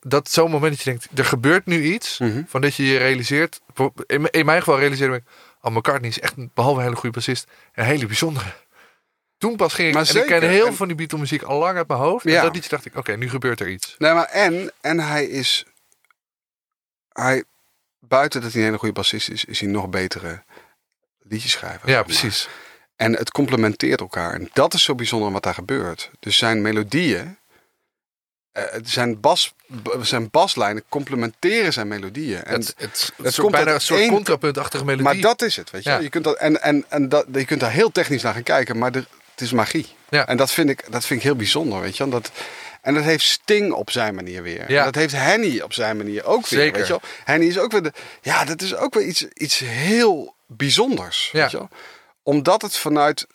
dat 0.00 0.30
zo'n 0.30 0.50
moment 0.50 0.72
dat 0.76 0.82
je 0.84 0.90
denkt, 0.90 1.08
er 1.18 1.24
gebeurt 1.24 1.66
nu 1.66 1.82
iets, 1.82 2.18
Mhm. 2.18 2.42
van 2.46 2.60
dat 2.60 2.74
je 2.74 2.84
je 2.86 2.98
realiseert. 2.98 3.60
In, 4.06 4.30
in 4.30 4.44
mijn 4.46 4.58
geval 4.58 4.78
realiseerde 4.78 5.16
ik, 5.16 5.22
oh 5.60 5.72
McCartney 5.76 6.08
is 6.10 6.20
echt, 6.20 6.36
een, 6.36 6.50
behalve 6.54 6.78
een 6.78 6.84
hele 6.84 6.96
goede 6.96 7.14
bassist, 7.14 7.46
een 7.74 7.84
hele 7.84 8.06
bijzondere. 8.06 8.52
Toen 9.38 9.56
pas 9.56 9.74
ging 9.74 9.88
ik, 9.88 9.94
Maar 9.94 10.08
en 10.08 10.16
ik 10.16 10.26
ken 10.26 10.48
heel 10.48 10.66
En- 10.66 10.74
van 10.74 10.86
die 10.86 10.96
Beatle 10.96 11.18
muziek 11.18 11.42
al 11.42 11.58
lang 11.58 11.76
uit 11.76 11.88
mijn 11.88 12.00
hoofd. 12.00 12.24
En 12.24 12.32
Ja. 12.32 12.42
dat 12.42 12.54
liedje 12.54 12.70
dacht 12.70 12.84
ik, 12.84 12.96
oké, 12.96 13.16
nu 13.16 13.28
gebeurt 13.28 13.60
er 13.60 13.68
iets. 13.68 13.94
Nee, 13.98 14.12
maar 14.12 14.24
en, 14.26 14.72
en 14.80 15.00
hij 15.00 15.24
is. 15.26 15.64
Hij, 17.08 17.44
buiten 18.00 18.40
dat 18.40 18.50
hij 18.50 18.60
een 18.60 18.66
hele 18.66 18.78
goede 18.78 18.94
bassist 18.94 19.28
is, 19.30 19.44
is 19.44 19.60
hij 19.60 19.68
nog 19.68 19.88
betere 19.88 20.42
liedjeschrijver. 21.32 21.88
Ja, 21.88 22.02
precies. 22.02 22.48
En 22.96 23.12
het 23.16 23.30
complementeert 23.30 24.00
elkaar. 24.00 24.34
En 24.34 24.48
dat 24.52 24.74
is 24.74 24.82
zo 24.82 24.94
bijzonder 24.94 25.32
wat 25.32 25.42
daar 25.42 25.54
gebeurt. 25.54 26.10
Dus 26.20 26.36
zijn 26.36 26.62
melodieën. 26.62 27.36
eh, 28.52 28.64
zijn, 28.84 29.20
bas, 29.20 29.54
zijn 30.00 30.30
baslijnen 30.30 30.82
complementeren 30.88 31.72
zijn 31.72 31.88
melodieën. 31.88 32.42
En, 32.44 32.54
het, 32.60 32.74
het, 32.76 33.12
het, 33.22 33.34
komt 33.38 33.52
bijna 33.52 33.74
een 33.74 33.80
soort 33.80 34.06
contrapuntachtige 34.08 34.84
melodie. 34.84 35.04
maar 35.04 35.20
dat 35.20 35.42
is 35.42 35.56
het, 35.56 35.70
weet 35.70 35.84
je. 35.84 35.90
Ja. 35.90 35.98
Je 35.98 36.08
kunt 36.08 36.24
dat, 36.24 36.36
en 36.36 36.62
en, 36.62 36.84
en 36.88 37.08
dat, 37.08 37.26
je 37.32 37.44
kunt 37.44 37.60
daar 37.60 37.70
heel 37.70 37.90
technisch 37.92 38.22
naar 38.22 38.32
gaan 38.32 38.42
kijken, 38.42 38.78
maar 38.78 38.94
er- 38.94 39.06
het 39.30 39.40
is 39.40 39.52
magie. 39.52 39.86
Ja. 40.08 40.26
En 40.26 40.36
dat 40.36 40.50
vind, 40.50 40.70
ik, 40.70 40.84
dat 40.90 41.04
vind 41.06 41.20
ik 41.20 41.26
heel 41.26 41.36
bijzonder, 41.36 41.80
weet 41.80 41.96
je. 41.96 42.08
Dat, 42.08 42.30
en 42.82 42.94
dat 42.94 43.04
heeft 43.04 43.24
Sting 43.24 43.72
op 43.72 43.90
zijn 43.90 44.14
manier 44.14 44.42
weer. 44.42 44.70
Ja. 44.70 44.78
En 44.78 44.84
dat 44.84 44.94
heeft 44.94 45.14
Henny 45.16 45.60
op 45.60 45.72
zijn 45.72 45.96
manier 45.96 46.24
ook 46.24 46.46
weer. 46.48 46.60
Zeker. 46.60 46.78
Weet 46.78 46.86
je 46.86 46.92
wel. 46.92 47.02
Henny 47.24 47.46
is 47.46 47.58
ook 47.58 47.72
weer 47.72 47.82
de, 47.82 47.92
ja, 48.22 48.44
dat 48.44 48.62
is 48.62 48.74
ook 48.74 48.94
weer 48.94 49.06
iets, 49.06 49.24
iets 49.34 49.58
heel 49.58 50.34
bijzonders. 50.56 51.28
Ja. 51.32 51.40
Weet 51.40 51.50
je 51.50 51.56
wel. 51.56 51.68
Omdat 52.22 52.62
het 52.62 52.76
vanuit, 52.76 53.26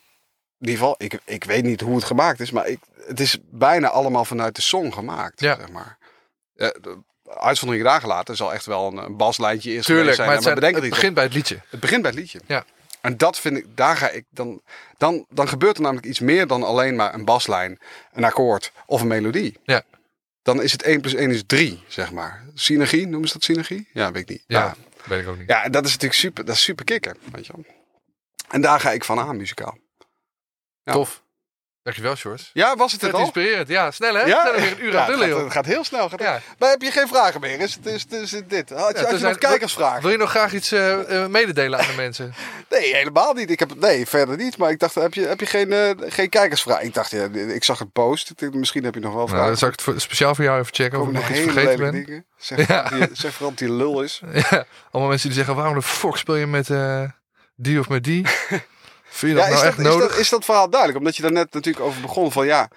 in 0.60 0.68
ieder 0.68 0.78
geval, 0.78 0.96
ik, 0.98 1.20
ik 1.26 1.44
weet 1.44 1.64
niet 1.64 1.82
hoe 1.82 1.96
het 1.96 2.04
gemaakt 2.04 2.40
is, 2.40 2.52
maar 2.52 2.68
ik, 2.68 2.80
het 3.08 3.20
is 3.20 3.38
bijna 3.50 3.90
allemaal 3.90 4.26
vanuit 4.26 4.56
de 4.56 4.62
song 4.62 4.92
gemaakt. 4.92 5.40
Ja. 5.40 5.56
Zeg 5.56 5.70
maar. 5.70 5.98
Eh, 6.56 6.68
de 6.82 6.98
uitzondering 7.24 7.86
dagen 7.86 8.08
later 8.08 8.36
zal 8.36 8.54
echt 8.54 8.66
wel 8.66 8.88
een, 8.88 8.98
een 8.98 9.18
baslijntje 9.18 9.72
eerst 9.72 9.86
Tuurlijk, 9.86 10.16
zijn. 10.16 10.26
maar 10.28 10.36
het, 10.36 10.44
zijn, 10.44 10.56
bedenken 10.56 10.82
het 10.82 10.90
op. 10.90 10.96
begint 10.96 11.14
bij 11.14 11.24
het 11.24 11.34
liedje. 11.34 11.62
Het 11.70 11.80
begint 11.80 12.02
bij 12.02 12.12
het 12.12 12.20
liedje. 12.20 12.42
Ja. 12.46 12.66
En 13.02 13.18
dat 13.18 13.40
vind 13.40 13.58
ik, 13.58 13.66
daar 13.76 13.98
ga 13.98 14.10
ik 14.10 14.26
dan, 14.30 14.62
dan, 14.98 15.26
dan 15.30 15.48
gebeurt 15.48 15.76
er 15.76 15.82
namelijk 15.82 16.08
iets 16.08 16.20
meer 16.20 16.48
dan 16.48 16.64
alleen 16.64 16.96
maar 16.96 17.14
een 17.14 17.26
baslijn, 17.26 17.80
een 18.14 18.24
akkoord 18.24 18.72
of 18.86 19.02
een 19.02 19.08
melodie. 19.08 19.58
Ja. 19.64 19.84
Dan 20.42 20.62
is 20.62 20.72
het 20.72 20.82
1 20.84 21.02
plus 21.02 21.14
1 21.14 21.32
is 21.32 21.44
3, 21.46 21.84
zeg 21.88 22.12
maar. 22.12 22.44
Synergie, 22.54 23.08
noemen 23.08 23.28
ze 23.28 23.34
dat 23.34 23.44
synergie? 23.44 23.88
Ja, 23.94 24.12
weet 24.12 24.22
ik 24.22 24.30
niet. 24.30 24.44
Ja, 24.48 24.60
Ja, 24.60 24.76
weet 25.08 25.22
ik 25.22 25.28
ook 25.28 25.38
niet. 25.38 25.48
ja 25.50 25.70
dat 25.70 25.86
is 25.86 25.92
natuurlijk 25.92 26.20
super, 26.20 26.46
dat 26.46 26.56
is 26.56 26.62
super 26.62 26.86
kicken, 26.86 27.18
weet 27.32 27.46
je 27.46 27.54
wel. 27.56 27.66
En 28.50 28.62
daar 28.62 28.80
ga 28.80 28.92
ik 28.92 29.04
van 29.04 29.20
aan, 29.20 29.38
muzikaal. 29.38 29.78
ja. 30.84 30.92
Tof. 30.94 31.24
Dankjewel, 31.88 32.16
Sjors. 32.16 32.50
Ja, 32.54 32.76
was 32.76 32.92
het 32.92 33.02
het 33.02 33.10
Het 33.12 33.20
al? 33.20 33.26
inspirerend. 33.26 33.68
Ja, 33.68 33.92
snel 33.92 34.14
hè? 34.16 34.22
Ja, 34.22 34.42
Snel 34.42 34.54
weer 34.62 34.72
een 34.72 34.84
uur 34.84 34.92
Ja, 34.92 35.06
aan 35.06 35.12
het 35.12 35.20
gaat, 35.30 35.40
het 35.44 35.52
gaat 35.52 35.66
heel 35.66 35.84
snel. 35.84 36.10
Gaat 36.10 36.20
Ja. 36.22 36.42
Maar 36.60 36.70
heb 36.70 36.82
je 36.82 36.92
geen 36.92 37.08
vragen 37.08 37.42
meer? 37.42 37.60
Is 37.60 37.74
het, 37.74 37.86
is, 37.86 38.02
het- 38.02 38.12
is 38.12 38.32
het 38.32 38.50
dit? 38.50 38.70
Had 38.70 38.78
je, 38.98 39.02
had 39.04 39.12
je 39.12 39.18
zijn- 39.18 39.32
nog 39.32 39.38
kijkersvragen? 39.42 40.02
Wil 40.02 40.12
je 40.12 40.18
nog 40.18 40.30
graag 40.30 40.54
iets 40.54 40.72
eh, 40.72 41.24
eh, 41.24 41.30
mededelen 41.30 41.80
aan 41.80 41.88
de 41.88 41.94
mensen? 41.96 42.34
Nee, 42.70 42.96
helemaal 42.96 43.34
niet. 43.34 43.50
Ik 43.50 43.60
heb, 43.60 43.76
nee, 43.80 44.08
verder 44.08 44.38
niet. 44.38 44.58
Maar 44.58 44.70
ik 44.70 44.80
dacht, 44.80 44.96
heb 44.96 45.14
je, 45.14 45.28
heb 45.28 45.40
je 45.40 45.46
geen, 45.46 45.74
eh, 45.74 45.90
geen 46.00 46.30
kijkersvraag? 46.30 46.82
Ik 46.82 46.94
dacht, 46.94 47.12
ja, 47.12 47.28
ik 47.34 47.64
zag 47.64 47.80
het 47.80 47.92
post. 47.92 48.30
Ik 48.30 48.40
dacht, 48.40 48.54
Misschien 48.54 48.84
heb 48.84 48.94
je 48.94 49.00
nog 49.00 49.10
wel 49.14 49.18
Nou, 49.26 49.30
vragen. 49.30 49.48
dan 49.48 49.58
zal 49.58 49.68
ik 49.68 49.74
het 49.74 49.84
voor- 49.84 50.02
speciaal 50.02 50.36
voor 50.36 50.44
jou 50.44 50.60
even 50.60 50.74
checken 50.74 51.02
of 51.02 51.08
ik 51.08 51.14
nog 51.14 51.30
iets 51.30 51.40
vergeten 51.40 51.78
ben. 51.78 51.92
dingen. 51.92 52.26
Zeg, 52.38 52.68
Ja. 52.68 52.88
vooral 52.88 53.08
die, 53.08 53.16
zeg 53.16 53.32
vooral 53.34 53.50
dat 53.50 53.58
die 53.60 53.72
lul 53.72 54.02
is. 54.02 54.22
Ja, 54.50 54.66
allemaal 54.92 55.10
mensen 55.10 55.28
die 55.28 55.38
zeggen, 55.38 55.56
waarom 55.56 55.74
de 55.76 55.82
fuck 55.82 56.16
speel 56.18 56.36
je 56.36 56.48
met 56.48 56.68
die 57.56 57.80
of 57.80 57.90
met 57.90 58.04
die? 58.04 58.26
Vind 59.18 59.32
je 59.32 59.38
dat 59.38 59.48
is, 59.48 59.54
nou 59.54 59.64
dat, 59.64 59.74
echt 59.74 59.80
is, 59.80 59.94
nodig? 59.94 60.10
dat, 60.10 60.18
is 60.18 60.30
dat 60.30 60.46
verhaal 60.46 60.70
duidelijk? 60.70 61.00
Omdat 61.00 61.16
je 61.16 61.22
daar 61.22 61.32
net 61.32 61.54
natuurlijk 61.54 61.86
over 61.86 62.02
begon 62.02 62.32
van 62.32 62.46
ja, 62.46 62.70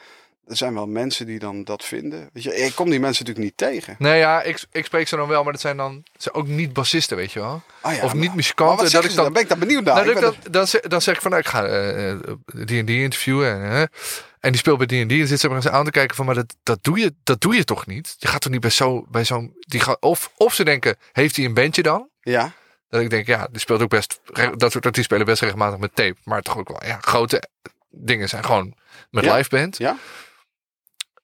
er 0.50 0.56
zijn 0.56 0.74
wel 0.74 0.86
mensen 0.86 1.26
die 1.26 1.38
dan 1.38 1.64
dat 1.64 1.84
vinden. 1.84 2.30
Weet 2.32 2.42
je, 2.42 2.56
ik 2.56 2.74
kom 2.74 2.90
die 2.90 3.00
mensen 3.00 3.24
natuurlijk 3.24 3.58
niet 3.58 3.70
tegen. 3.70 3.96
Nee, 3.98 4.18
ja, 4.18 4.42
ik, 4.42 4.64
ik 4.72 4.84
spreek 4.84 5.08
ze 5.08 5.16
dan 5.16 5.28
wel, 5.28 5.42
maar 5.42 5.52
dat 5.52 5.60
zijn 5.60 5.76
dan 5.76 6.00
ze 6.04 6.10
zijn 6.18 6.34
ook 6.34 6.46
niet 6.46 6.72
bassisten, 6.72 7.16
weet 7.16 7.32
je 7.32 7.40
wel. 7.40 7.62
Ah, 7.80 7.94
ja, 7.94 8.04
of 8.04 8.14
niet 8.14 8.34
muzikanten. 8.34 8.90
Dat 8.90 9.04
ik 9.04 9.14
dan, 9.14 9.24
dan? 9.24 9.32
Ben 9.32 9.42
ik 9.42 9.48
daar 9.48 9.58
benieuwd 9.58 9.84
naar? 9.84 9.94
nou, 9.94 10.12
dat 10.12 10.22
dan, 10.22 10.52
dan, 10.52 10.66
zeg, 10.66 10.80
dan 10.80 11.02
zeg 11.02 11.14
ik 11.14 11.20
van, 11.20 11.30
nou, 11.30 11.42
ik 11.42 11.48
ga 11.48 11.64
eh, 11.64 12.10
eh, 12.10 12.18
die 12.46 12.78
en 12.78 12.86
die 12.86 13.02
interviewen. 13.02 13.62
En, 13.62 13.90
en 14.40 14.50
die 14.50 14.60
speelt 14.60 14.78
bij 14.78 14.86
die 14.86 15.02
en 15.02 15.08
die. 15.08 15.20
En 15.20 15.28
zit 15.28 15.40
ze 15.40 15.46
maar 15.46 15.56
eens 15.56 15.68
aan 15.68 15.84
te 15.84 15.90
kijken 15.90 16.16
van, 16.16 16.26
maar 16.26 16.34
dat, 16.34 16.56
dat, 16.62 16.78
doe 16.82 16.98
je, 16.98 17.14
dat 17.22 17.40
doe 17.40 17.54
je 17.54 17.64
toch 17.64 17.86
niet? 17.86 18.14
Je 18.18 18.28
gaat 18.28 18.40
toch 18.40 18.52
niet 18.52 18.60
bij 18.60 18.70
zo'n... 18.70 19.06
Bij 19.08 19.24
zo'n 19.24 19.56
die 19.58 19.80
gaat, 19.80 20.00
of, 20.00 20.32
of 20.36 20.54
ze 20.54 20.64
denken, 20.64 20.96
heeft 21.12 21.36
hij 21.36 21.44
een 21.44 21.54
bandje 21.54 21.82
dan? 21.82 22.08
Ja, 22.22 22.52
Dat 22.90 23.00
ik 23.00 23.10
denk, 23.10 23.26
ja, 23.26 23.48
die 23.50 23.60
speelt 23.60 23.82
ook 23.82 23.88
best. 23.88 24.20
Dat 24.32 24.72
soort 24.72 24.74
artiesten 24.86 25.04
spelen 25.04 25.26
best 25.26 25.40
regelmatig 25.42 25.78
met 25.78 25.94
tape. 25.94 26.16
Maar 26.24 26.42
toch 26.42 26.58
ook 26.58 26.68
wel, 26.68 26.84
ja, 26.84 26.98
grote 27.00 27.42
dingen 27.90 28.28
zijn 28.28 28.44
gewoon 28.44 28.74
met 29.10 29.24
Ja. 29.24 29.34
live 29.36 29.48
band. 29.48 29.76
ja. 29.78 29.96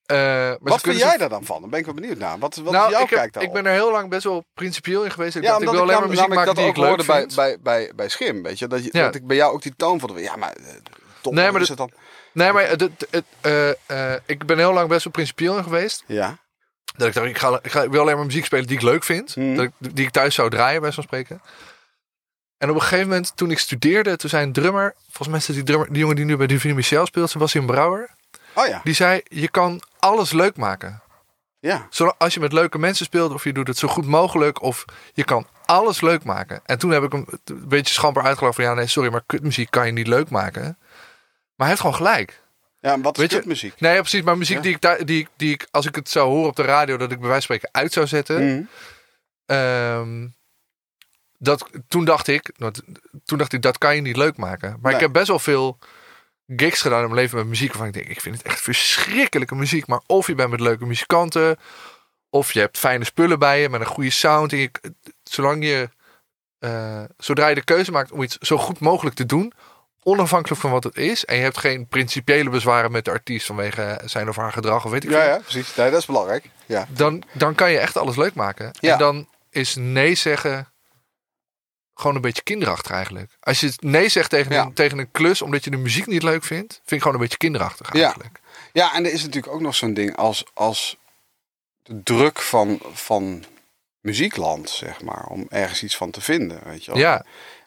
Maar 0.07 0.17
ze 0.17 0.59
wat 0.61 0.81
vind 0.81 0.99
jij 0.99 1.11
ze- 1.11 1.19
daar 1.19 1.29
dan 1.29 1.45
van? 1.45 1.61
Dan 1.61 1.71
ben 1.71 1.79
ik 1.79 1.85
wel 1.85 1.95
benieuwd 1.95 2.19
naar. 2.19 2.39
Wat, 2.39 2.57
wat 2.57 2.73
nou, 2.73 2.87
is 2.87 2.93
jouw 2.93 3.03
ik, 3.03 3.11
heb- 3.11 3.43
ik 3.43 3.53
ben 3.53 3.67
er 3.67 3.73
heel 3.73 3.91
lang 3.91 4.09
best 4.11 4.25
wel 4.25 4.45
principieel 4.55 5.05
in 5.05 5.11
geweest. 5.11 5.37
Ik 5.37 5.43
ja, 5.43 5.49
dacht, 5.51 5.63
ik 5.63 5.69
wil 5.71 5.81
alleen 5.81 5.99
maar 5.99 6.09
muziek 6.09 6.29
maken 6.29 6.55
die 6.55 6.67
ik 6.67 6.77
leuk 6.77 6.87
hoorde 6.89 7.05
bij, 7.05 7.21
vind. 7.21 7.35
bij, 7.35 7.59
bij, 7.63 7.93
bij 7.97 8.09
Schim, 8.09 8.43
weet 8.43 8.59
je. 8.59 8.67
Dat, 8.67 8.85
je, 8.85 8.89
Ja. 8.93 9.05
dat 9.05 9.15
ik 9.15 9.27
bij 9.27 9.37
jou 9.37 9.53
ook 9.53 9.63
die 9.63 9.75
toon 9.77 10.01
vond. 10.01 10.19
Ja, 10.19 10.37
maar... 10.37 10.53
eh, 10.53 10.65
Top, 11.21 11.33
Nee, 11.35 11.51
maar 11.51 11.61
is 11.61 11.69
dat- 11.69 11.79
het 11.79 11.89
dan? 11.89 12.01
Nee, 12.33 12.53
maar 12.53 12.69
het, 12.69 12.81
het, 12.81 13.07
het, 13.11 13.25
eh, 13.87 14.13
ik 14.27 14.47
ben 14.47 14.59
heel 14.59 14.73
lang 14.73 14.89
best 14.89 15.05
wel 15.05 15.13
principieel 15.13 15.57
in 15.57 15.63
geweest. 15.63 16.05
Ja. 16.07 16.39
Dat 16.97 17.09
ik 17.09 17.15
dacht, 17.15 17.27
ik, 17.27 17.39
ga, 17.39 17.59
ik, 17.63 17.71
ga, 17.71 17.83
ik 17.83 17.91
wil 17.91 18.01
alleen 18.01 18.17
maar 18.17 18.25
muziek 18.25 18.45
spelen 18.45 18.67
die 18.67 18.77
ik 18.77 18.83
leuk 18.83 19.05
vind. 19.05 19.37
Mhm. 19.37 19.55
Dat 19.55 19.65
ik, 19.65 19.73
die 19.79 20.07
ik 20.07 20.11
thuis 20.11 20.35
zou 20.35 20.51
draaien, 20.51 20.81
bij 20.81 20.93
zo'n 20.93 21.03
spreken. 21.03 21.41
En 22.59 22.71
op 22.71 22.75
een 22.75 22.83
gegeven 22.83 23.09
moment, 23.09 23.37
toen 23.37 23.51
ik 23.51 23.59
studeerde, 23.59 24.17
toen 24.17 24.31
zei 24.31 24.45
een 24.45 24.53
drummer... 24.53 24.95
Volgens 25.03 25.29
mij 25.29 25.39
is 25.39 25.47
die, 25.47 25.63
drummer, 25.63 25.89
die 25.89 25.99
jongen 25.99 26.17
die 26.17 26.25
nu 26.25 26.37
bij 26.37 26.47
Divine 26.47 26.75
Michel 26.75 27.07
speelt, 27.07 27.31
Sebastian 27.31 27.67
Brouwer. 27.67 28.11
Oh 28.55 28.67
ja. 28.67 28.81
Die 28.85 28.95
zei, 28.95 29.21
je 29.25 29.49
kan 29.49 29.81
alles 29.99 30.33
leuk 30.33 30.57
maken. 30.57 31.03
Ja. 31.59 31.87
Zolang, 31.91 32.17
als 32.19 32.35
je 32.35 32.41
met 32.41 32.53
leuke 32.53 32.79
mensen 32.79 33.05
speelt, 33.05 33.33
of 33.33 33.45
je 33.45 33.53
doet 33.53 33.67
het 33.67 33.79
zo 33.79 33.89
goed 33.89 34.07
mogelijk, 34.07 34.63
of 34.63 34.85
je 35.13 35.25
kan 35.25 35.47
alles 35.65 36.01
leuk 36.01 36.25
maken. 36.25 36.61
En 36.65 36.79
toen 36.79 36.91
heb 36.91 37.03
ik 37.03 37.13
hem 37.13 37.27
een 37.45 37.69
beetje 37.69 37.95
schamper 37.95 38.23
uitgelegd 38.23 38.55
van 38.55 38.65
ja, 38.65 38.75
nee, 38.75 38.87
sorry, 38.87 39.11
maar 39.11 39.23
kutmuziek 39.27 39.71
kan 39.71 39.87
je 39.87 39.93
niet 39.93 40.07
leuk 40.07 40.31
maken. 40.31 40.63
Maar 40.63 41.67
hij 41.67 41.69
heeft 41.69 41.81
gewoon 41.81 41.97
gelijk. 41.97 42.43
Ja, 42.87 42.93
en 42.93 43.03
wat 43.03 43.19
is 43.19 43.29
kutmuziek? 43.29 43.81
Nee, 43.81 43.95
ja, 43.95 44.01
precies. 44.01 44.23
Maar 44.23 44.39
muziek 44.39 44.57
Ja. 44.57 44.63
die, 44.63 44.75
ik, 44.75 44.81
daar- 44.81 45.05
die, 45.05 45.21
ik- 45.21 45.29
die 45.37 45.53
ik, 45.53 45.67
als 45.71 45.87
ik 45.87 45.95
het 45.95 46.09
zou 46.09 46.29
horen 46.29 46.49
op 46.49 46.57
de 46.57 46.63
radio, 46.63 46.97
dat 46.97 47.13
ik 47.13 47.19
bij 47.21 47.29
wijze 47.29 47.47
van 47.47 47.57
spreken 47.57 47.81
uit 47.83 47.93
zou 47.93 48.07
zetten. 48.07 48.47
Mhm. 48.55 48.63
Ehm, 49.47 50.29
dat, 51.39 51.71
toen 51.89 52.05
dacht 52.05 52.27
ik, 52.29 52.53
toen 53.25 53.39
dacht 53.39 53.53
ik, 53.53 53.63
dat 53.63 53.79
kan 53.79 53.95
je 53.95 54.01
niet 54.01 54.17
leuk 54.17 54.37
maken. 54.37 54.79
Maar 54.83 54.93
ik 54.95 55.01
heb 55.01 55.13
best 55.13 55.27
wel 55.29 55.39
veel 55.39 55.79
gigs 56.47 56.81
gedaan 56.81 57.01
in 57.01 57.05
mijn 57.09 57.21
leven 57.21 57.39
met 57.39 57.47
muziek. 57.47 57.69
Waarvan 57.69 57.87
ik 57.87 57.93
denk, 57.93 58.07
ik 58.09 58.21
vind 58.21 58.37
het 58.37 58.47
echt 58.47 58.61
verschrikkelijke 58.61 59.55
muziek. 59.55 59.87
Maar 59.87 60.01
of 60.07 60.27
je 60.27 60.35
bent 60.35 60.51
met 60.51 60.61
leuke 60.61 60.87
muzikanten. 60.87 61.57
Of 62.31 62.53
je 62.53 62.61
hebt 62.61 62.79
fijne 62.79 63.05
spullen 63.05 63.39
bij 63.39 63.61
je 63.61 63.69
met 63.69 63.81
een 63.81 63.87
goede 63.87 64.11
sound. 64.11 64.53
En 64.53 64.59
je, 64.59 64.71
zolang 65.25 65.65
je, 65.65 65.91
eh, 66.59 67.03
zodra 67.19 67.47
je 67.49 67.55
de 67.55 67.65
keuze 67.65 67.91
maakt 67.91 68.13
om 68.13 68.23
iets 68.23 68.37
zo 68.39 68.59
goed 68.59 68.81
mogelijk 68.81 69.17
te 69.17 69.27
doen. 69.27 69.53
Onafhankelijk 70.09 70.61
van 70.61 70.71
wat 70.71 70.85
het 70.85 70.97
is. 70.97 71.25
En 71.25 71.37
je 71.37 71.43
hebt 71.43 71.59
geen 71.59 71.87
principiële 71.89 72.51
bezwaren 72.51 72.93
met 72.93 73.05
de 73.05 73.11
artiest 73.11 73.47
vanwege 73.47 74.01
zijn 74.05 74.29
of 74.29 74.37
haar 74.37 74.53
gedrag 74.53 74.85
of 74.85 74.91
weet 74.91 75.05
ik 75.05 75.11
Ja, 75.11 75.21
veel 75.21 75.29
ja, 75.29 75.39
precies. 75.39 75.75
Dat 75.75 75.93
is 75.93 76.07
belangrijk. 76.07 76.51
Ja. 76.67 76.87
dan, 76.89 77.23
dan 77.33 77.55
kan 77.55 77.71
je 77.71 77.79
echt 77.79 77.97
alles 77.97 78.17
leuk 78.17 78.35
maken. 78.35 78.71
Ja. 78.81 78.93
En 78.93 78.99
dan 78.99 79.29
is 79.51 79.75
nee 79.75 80.15
zeggen 80.15 80.73
gewoon 81.95 82.15
een 82.17 82.21
beetje 82.23 82.43
kinderachtig 82.43 82.91
eigenlijk. 82.91 83.37
Als 83.41 83.61
je 83.61 83.73
nee 83.77 84.09
zegt 84.09 84.31
tegen, 84.31 84.53
Ja. 84.53 84.63
een, 84.63 84.73
tegen 84.73 84.99
een 84.99 85.11
klus 85.11 85.43
omdat 85.43 85.65
je 85.65 85.71
de 85.71 85.77
muziek 85.77 86.07
niet 86.07 86.23
leuk 86.23 86.45
vindt, 86.45 86.73
vind 86.75 86.91
ik 86.91 86.99
gewoon 87.01 87.15
een 87.15 87.23
beetje 87.23 87.37
kinderachtig 87.39 87.93
Ja. 87.93 88.03
eigenlijk. 88.03 88.41
Ja, 88.73 88.95
en 88.95 89.05
er 89.05 89.13
is 89.13 89.23
natuurlijk 89.23 89.53
ook 89.55 89.61
nog 89.61 89.75
zo'n 89.75 89.95
ding 89.95 90.17
als, 90.17 90.45
als 90.55 90.97
de 91.83 92.03
druk 92.03 92.41
van, 92.41 92.81
van 92.93 93.45
muziekland, 94.01 94.71
zeg 94.71 95.03
maar. 95.03 95.25
Om 95.27 95.47
ergens 95.49 95.83
iets 95.83 95.97
van 95.97 96.11
te 96.11 96.21
vinden, 96.21 96.61
weet 96.65 96.85
je 96.85 96.91
wel. 96.91 97.01
Ja, 97.01 97.25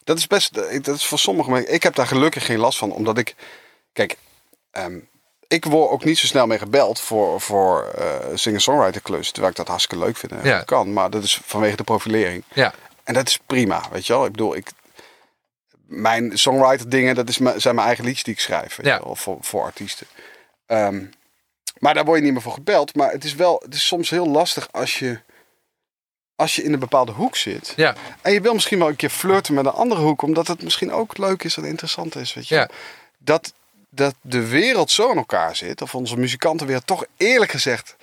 Dat 0.10 0.18
is 0.18 0.28
best, 0.28 0.54
dat 0.84 0.96
is 0.96 1.06
voor 1.06 1.20
sommigen, 1.20 1.52
maar 1.52 1.62
ik 1.62 1.84
heb 1.84 1.96
daar 1.96 2.08
gelukkig 2.08 2.46
geen 2.46 2.58
last 2.60 2.78
van, 2.78 2.92
omdat 2.92 3.18
ik, 3.18 3.36
kijk, 3.94 4.16
ehm, 4.72 5.00
ik 5.48 5.66
word 5.66 5.90
ook 5.92 6.04
niet 6.04 6.18
zo 6.18 6.26
snel 6.26 6.48
mee 6.48 6.58
gebeld 6.58 7.00
voor, 7.00 7.42
voor 7.42 7.84
eh 7.88 8.16
singer-songwriter 8.34 9.02
klussen. 9.02 9.32
Terwijl 9.34 9.52
ik 9.52 9.58
dat 9.60 9.68
hartstikke 9.68 10.04
leuk 10.06 10.18
vind 10.18 10.32
en 10.32 10.44
Ja. 10.44 10.62
kan. 10.62 10.94
Maar 10.94 11.10
dat 11.10 11.24
is 11.24 11.42
vanwege 11.46 11.76
de 11.76 11.84
profilering. 11.84 12.44
Ja, 12.54 12.74
En 13.04 13.14
dat 13.14 13.28
is 13.28 13.40
prima, 13.46 13.84
weet 13.92 14.08
je 14.08 14.14
wel. 14.14 14.26
Ik 14.26 14.32
bedoel, 14.32 14.56
ik, 14.56 14.70
mijn 15.86 16.38
songwriter 16.38 16.90
dingen, 16.90 17.16
dat 17.16 17.30
is 17.30 17.38
mijn, 17.38 17.62
zijn 17.62 17.76
mijn 17.76 17.88
eigen 17.88 18.06
liedjes 18.06 18.24
die 18.24 18.34
ik 18.34 18.40
schrijf. 18.40 18.76
Weet 18.76 18.86
Ja. 18.86 18.96
je 18.96 19.04
wel, 19.04 19.16
voor, 19.16 19.38
voor 19.42 19.64
artiesten. 19.64 20.08
Ehm, 20.66 21.04
maar 21.80 21.94
daar 21.94 22.06
word 22.06 22.18
je 22.18 22.24
niet 22.24 22.34
meer 22.34 22.42
voor 22.42 22.54
gebeld. 22.54 22.96
Maar 22.96 23.12
het 23.12 23.24
is 23.24 23.36
wel, 23.36 23.62
het 23.66 23.74
is 23.74 23.86
soms 23.88 24.10
heel 24.10 24.28
lastig 24.28 24.68
als 24.72 25.00
je, 25.00 25.20
als 26.40 26.56
je 26.56 26.64
in 26.64 26.74
een 26.74 26.80
bepaalde 26.80 27.12
hoek 27.12 27.36
zit. 27.36 27.74
ja, 27.76 27.96
En 28.22 28.34
je 28.34 28.42
wil 28.42 28.54
misschien 28.54 28.80
wel 28.80 28.88
een 28.88 28.96
keer 28.96 29.10
flirten 29.10 29.54
met 29.54 29.66
een 29.66 29.72
andere 29.72 30.02
hoek, 30.02 30.22
omdat 30.22 30.48
het 30.48 30.64
misschien 30.64 30.92
ook 30.92 31.18
leuk 31.18 31.44
is 31.44 31.58
en 31.58 31.64
interessant 31.66 32.16
is. 32.16 32.34
Weet 32.34 32.48
je? 32.48 32.56
Ja. 32.56 32.70
Dat, 33.18 33.54
dat 33.90 34.16
de 34.22 34.48
wereld 34.48 34.92
zo 34.92 35.12
in 35.12 35.18
elkaar 35.18 35.56
zit, 35.56 35.82
of 35.82 35.96
onze 35.96 36.18
muzikanten 36.18 36.68
weer 36.68 36.82
toch 36.82 37.06
eerlijk 37.18 37.52
gezegd, 37.52 37.96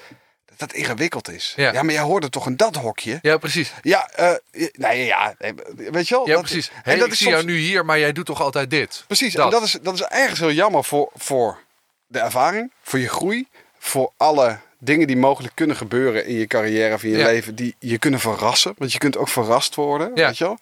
dat 0.44 0.58
dat 0.58 0.72
ingewikkeld 0.72 1.28
is. 1.28 1.52
Ja. 1.56 1.82
maar 1.82 1.92
jij 1.92 2.02
hoort 2.02 2.22
het 2.22 2.32
toch 2.32 2.46
in 2.46 2.56
dat 2.56 2.76
hokje? 2.76 3.18
ja, 3.22 3.36
precies. 3.38 3.72
Ja, 3.82 4.08
eh, 4.10 4.30
nee, 4.72 5.04
ja, 5.04 5.34
weet 5.76 6.08
je 6.08 6.14
wel? 6.14 6.26
Ja, 6.26 6.32
Dat- 6.34 6.42
precies. 6.42 6.70
En 6.84 6.98
dat 6.98 7.06
ik 7.06 7.12
is 7.12 7.18
zie 7.18 7.26
soms, 7.26 7.42
jou 7.42 7.52
nu 7.52 7.58
hier, 7.58 7.84
maar 7.84 7.98
jij 7.98 8.12
doet 8.12 8.26
toch 8.26 8.40
altijd 8.40 8.70
dit? 8.70 9.04
Precies, 9.06 9.34
Dat. 9.34 9.44
en 9.44 9.50
dat 9.50 9.62
is, 9.62 9.78
dat 9.82 9.94
is 9.94 10.02
ergens 10.02 10.40
heel 10.40 10.52
jammer 10.52 10.84
voor, 10.84 11.10
voor 11.14 11.58
de 12.06 12.18
ervaring, 12.18 12.72
voor 12.82 12.98
je 12.98 13.08
groei, 13.08 13.46
voor 13.78 14.12
alle 14.16 14.58
dingen 14.78 15.06
die 15.06 15.16
mogelijk 15.16 15.54
kunnen 15.54 15.76
gebeuren 15.76 16.26
in 16.26 16.34
je 16.34 16.46
carrière 16.46 16.94
of 16.94 17.02
in 17.02 17.10
je 17.10 17.16
Ja. 17.18 17.26
leven, 17.26 17.54
die 17.54 17.76
je 17.78 17.98
kunnen 17.98 18.20
verrassen. 18.20 18.74
Want 18.78 18.92
je 18.92 18.98
kunt 18.98 19.16
ook 19.16 19.28
verrast 19.28 19.74
worden, 19.74 20.10
Ja. 20.14 20.26
weet 20.26 20.38
je 20.38 20.44
wel? 20.44 20.58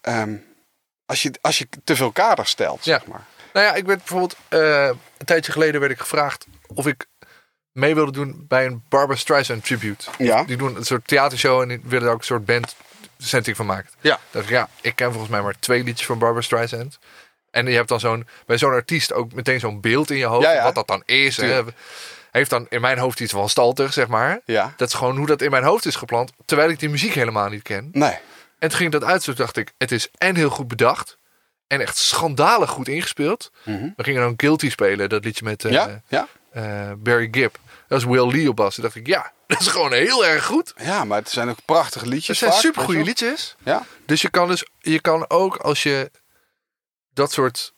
Ehm, 0.00 0.34
als, 1.06 1.22
je, 1.22 1.30
als 1.40 1.58
je 1.58 1.66
te 1.84 1.96
veel 1.96 2.12
kaders 2.12 2.50
stelt, 2.50 2.84
Ja. 2.84 2.98
zeg 2.98 3.06
maar. 3.06 3.24
Nou 3.52 3.66
ja, 3.66 3.74
ik 3.74 3.84
werd 3.86 3.98
bijvoorbeeld 3.98 4.36
eh, 4.48 4.84
een 5.18 5.24
tijdje 5.26 5.52
geleden 5.52 5.80
werd 5.80 5.92
ik 5.92 5.98
gevraagd 5.98 6.46
of 6.74 6.86
ik 6.86 7.06
mee 7.72 7.94
wilde 7.94 8.12
doen 8.12 8.44
bij 8.48 8.66
een 8.66 8.82
Barbara 8.88 9.18
Streisand 9.18 9.64
tribute. 9.64 10.10
Ja. 10.18 10.44
Die 10.44 10.56
doen 10.56 10.76
een 10.76 10.84
soort 10.84 11.06
theatershow 11.08 11.60
en 11.60 11.68
die 11.68 11.80
willen 11.84 12.04
daar 12.04 12.12
ook 12.12 12.18
een 12.18 12.24
soort 12.24 12.44
band 12.44 12.76
setting 13.18 13.56
van 13.56 13.66
maken. 13.66 13.90
Ja. 14.00 14.18
dacht 14.30 14.44
ik, 14.44 14.50
ja, 14.50 14.68
ik 14.80 14.96
ken 14.96 15.08
volgens 15.10 15.30
mij 15.30 15.42
maar 15.42 15.54
twee 15.58 15.84
liedjes 15.84 16.06
van 16.06 16.18
Barbara 16.18 16.42
Streisand. 16.42 16.98
En 17.50 17.66
je 17.66 17.74
hebt 17.74 17.88
dan 17.88 18.00
zo'n, 18.00 18.26
bij 18.46 18.58
zo'n 18.58 18.70
artiest 18.72 19.12
ook 19.12 19.32
meteen 19.32 19.60
zo'n 19.60 19.80
beeld 19.80 20.10
in 20.10 20.16
je 20.16 20.24
hoofd. 20.24 20.44
Ja, 20.44 20.52
ja. 20.52 20.62
Wat 20.62 20.74
dat 20.74 20.86
dan 20.86 21.02
is. 21.06 21.36
Hè. 21.36 21.62
Heeft 22.36 22.50
dan 22.50 22.66
in 22.68 22.80
mijn 22.80 22.98
hoofd 22.98 23.20
iets 23.20 23.32
van 23.32 23.48
stalter, 23.48 23.92
zeg 23.92 24.06
maar. 24.06 24.40
Ja. 24.44 24.74
Dat 24.76 24.88
is 24.88 24.94
gewoon 24.94 25.16
hoe 25.16 25.26
dat 25.26 25.42
in 25.42 25.50
mijn 25.50 25.64
hoofd 25.64 25.86
is 25.86 25.96
geplant. 25.96 26.32
Terwijl 26.44 26.70
ik 26.70 26.78
die 26.78 26.88
muziek 26.88 27.12
helemaal 27.14 27.48
niet 27.48 27.62
ken. 27.62 27.88
Nee. 27.92 28.18
En 28.58 28.68
toen 28.68 28.78
ging 28.78 28.94
ik 28.94 29.00
dat 29.00 29.10
uit, 29.10 29.24
toen 29.24 29.34
dacht 29.34 29.56
ik, 29.56 29.72
het 29.78 29.92
is 29.92 30.08
en 30.18 30.36
heel 30.36 30.50
goed 30.50 30.68
bedacht. 30.68 31.18
En 31.66 31.80
echt 31.80 31.96
schandalig 31.96 32.70
goed 32.70 32.88
ingespeeld. 32.88 33.50
Mhm. 33.64 33.88
We 33.96 34.02
gingen 34.04 34.20
dan 34.20 34.34
Guilty 34.36 34.70
spelen, 34.70 35.08
dat 35.08 35.24
liedje 35.24 35.44
met 35.44 35.64
eh, 35.64 35.72
ja, 35.72 36.02
ja. 36.08 36.28
eh, 36.50 36.90
Barry 36.96 37.28
Gibb. 37.30 37.56
Dat 37.88 37.98
is 37.98 38.04
Will 38.04 38.30
Lee 38.30 38.48
op 38.48 38.56
bas. 38.56 38.74
Toen 38.74 38.84
dacht 38.84 38.96
ik, 38.96 39.06
ja, 39.06 39.32
dat 39.46 39.60
is 39.60 39.68
gewoon 39.68 39.92
heel 39.92 40.26
erg 40.26 40.44
goed. 40.44 40.72
ja, 40.76 41.04
maar 41.04 41.18
het 41.18 41.30
zijn 41.30 41.48
ook 41.48 41.58
prachtige 41.64 42.06
liedjes. 42.06 42.26
Het 42.28 42.38
zijn 42.38 42.50
vaak, 42.52 42.60
super 42.60 42.82
goede 42.82 43.04
weet 43.04 43.18
je 43.18 43.24
liedjes. 43.26 43.56
Ja, 43.64 43.84
Dus 44.06 44.22
je 44.22 44.30
kan 44.30 44.48
dus, 44.48 44.64
je 44.78 45.00
kan 45.00 45.30
ook 45.30 45.56
als 45.56 45.82
je 45.82 46.10
dat 47.14 47.32
soort 47.32 47.72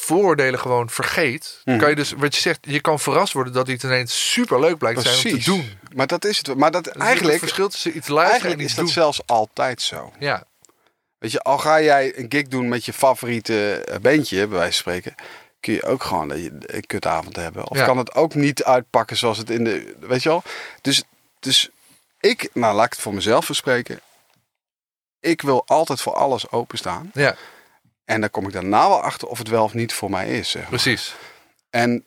vooroordelen 0.00 0.60
gewoon 0.60 0.90
vergeet, 0.90 1.60
Mhm. 1.64 1.78
kan 1.78 1.88
je 1.88 1.94
dus, 1.96 2.12
wat 2.12 2.34
je 2.34 2.40
zegt, 2.40 2.58
je 2.60 2.80
kan 2.80 2.98
verrast 3.00 3.32
worden 3.32 3.52
dat 3.52 3.68
iets 3.68 3.84
ineens 3.84 4.30
super 4.30 4.60
leuk 4.60 4.78
blijkt 4.78 4.98
te 5.02 5.04
zijn 5.08 5.16
om 5.16 5.22
precies. 5.22 5.44
te 5.44 5.50
doen. 5.50 5.78
Maar 5.94 6.06
dat 6.06 6.24
is 6.24 6.36
het. 6.38 6.54
Maar 6.56 6.70
dat 6.70 6.86
eigenlijk, 6.86 7.30
het 7.30 7.38
verschil 7.42 7.68
tussen 7.68 7.96
iets 7.96 8.08
luisteren 8.08 8.50
en 8.50 8.56
eigenlijk 8.56 8.60
iets 8.60 8.70
is 8.70 8.76
dat 8.76 8.84
doen. 8.84 8.94
zelfs 8.94 9.20
altijd 9.26 9.82
zo. 9.82 10.12
Ja, 10.18 10.44
Weet 11.18 11.32
je, 11.32 11.40
al 11.42 11.58
ga 11.58 11.80
jij 11.80 12.18
een 12.18 12.26
gig 12.28 12.46
doen 12.48 12.68
met 12.68 12.84
je 12.84 12.92
favoriete 12.92 13.74
eh, 13.74 13.98
bandje, 13.98 14.36
bij 14.36 14.58
wijze 14.58 14.82
van 14.82 14.92
spreken, 14.92 15.14
kun 15.60 15.72
je 15.72 15.84
ook 15.84 16.02
gewoon 16.02 16.30
een 16.30 16.62
een 16.66 16.86
kutavond 16.86 17.36
hebben. 17.36 17.68
Of 17.70 17.76
Ja. 17.76 17.84
kan 17.84 17.98
het 17.98 18.14
ook 18.14 18.34
niet 18.34 18.64
uitpakken 18.64 19.16
zoals 19.16 19.38
het 19.38 19.50
in 19.50 19.64
de. 19.64 19.94
Weet 20.00 20.22
je 20.22 20.28
wel? 20.28 20.42
Dus, 20.80 21.02
dus 21.40 21.68
ik, 22.20 22.48
nou 22.52 22.74
laat 22.74 22.86
ik 22.86 22.92
het 22.92 23.00
voor 23.00 23.14
mezelf 23.14 23.44
verspreken. 23.44 24.00
Ik 25.20 25.42
wil 25.42 25.62
altijd 25.66 26.00
voor 26.00 26.14
alles 26.14 26.50
openstaan. 26.50 27.10
ja, 27.14 27.36
En 28.10 28.20
dan 28.20 28.30
kom 28.30 28.46
ik 28.46 28.52
daarna 28.52 28.88
wel 28.88 29.02
achter 29.02 29.28
of 29.28 29.38
het 29.38 29.48
wel 29.48 29.64
of 29.64 29.74
niet 29.74 29.92
voor 29.92 30.10
mij 30.10 30.38
is. 30.38 30.50
Zeg 30.50 30.60
maar. 30.60 30.70
precies. 30.70 31.14
En 31.70 32.04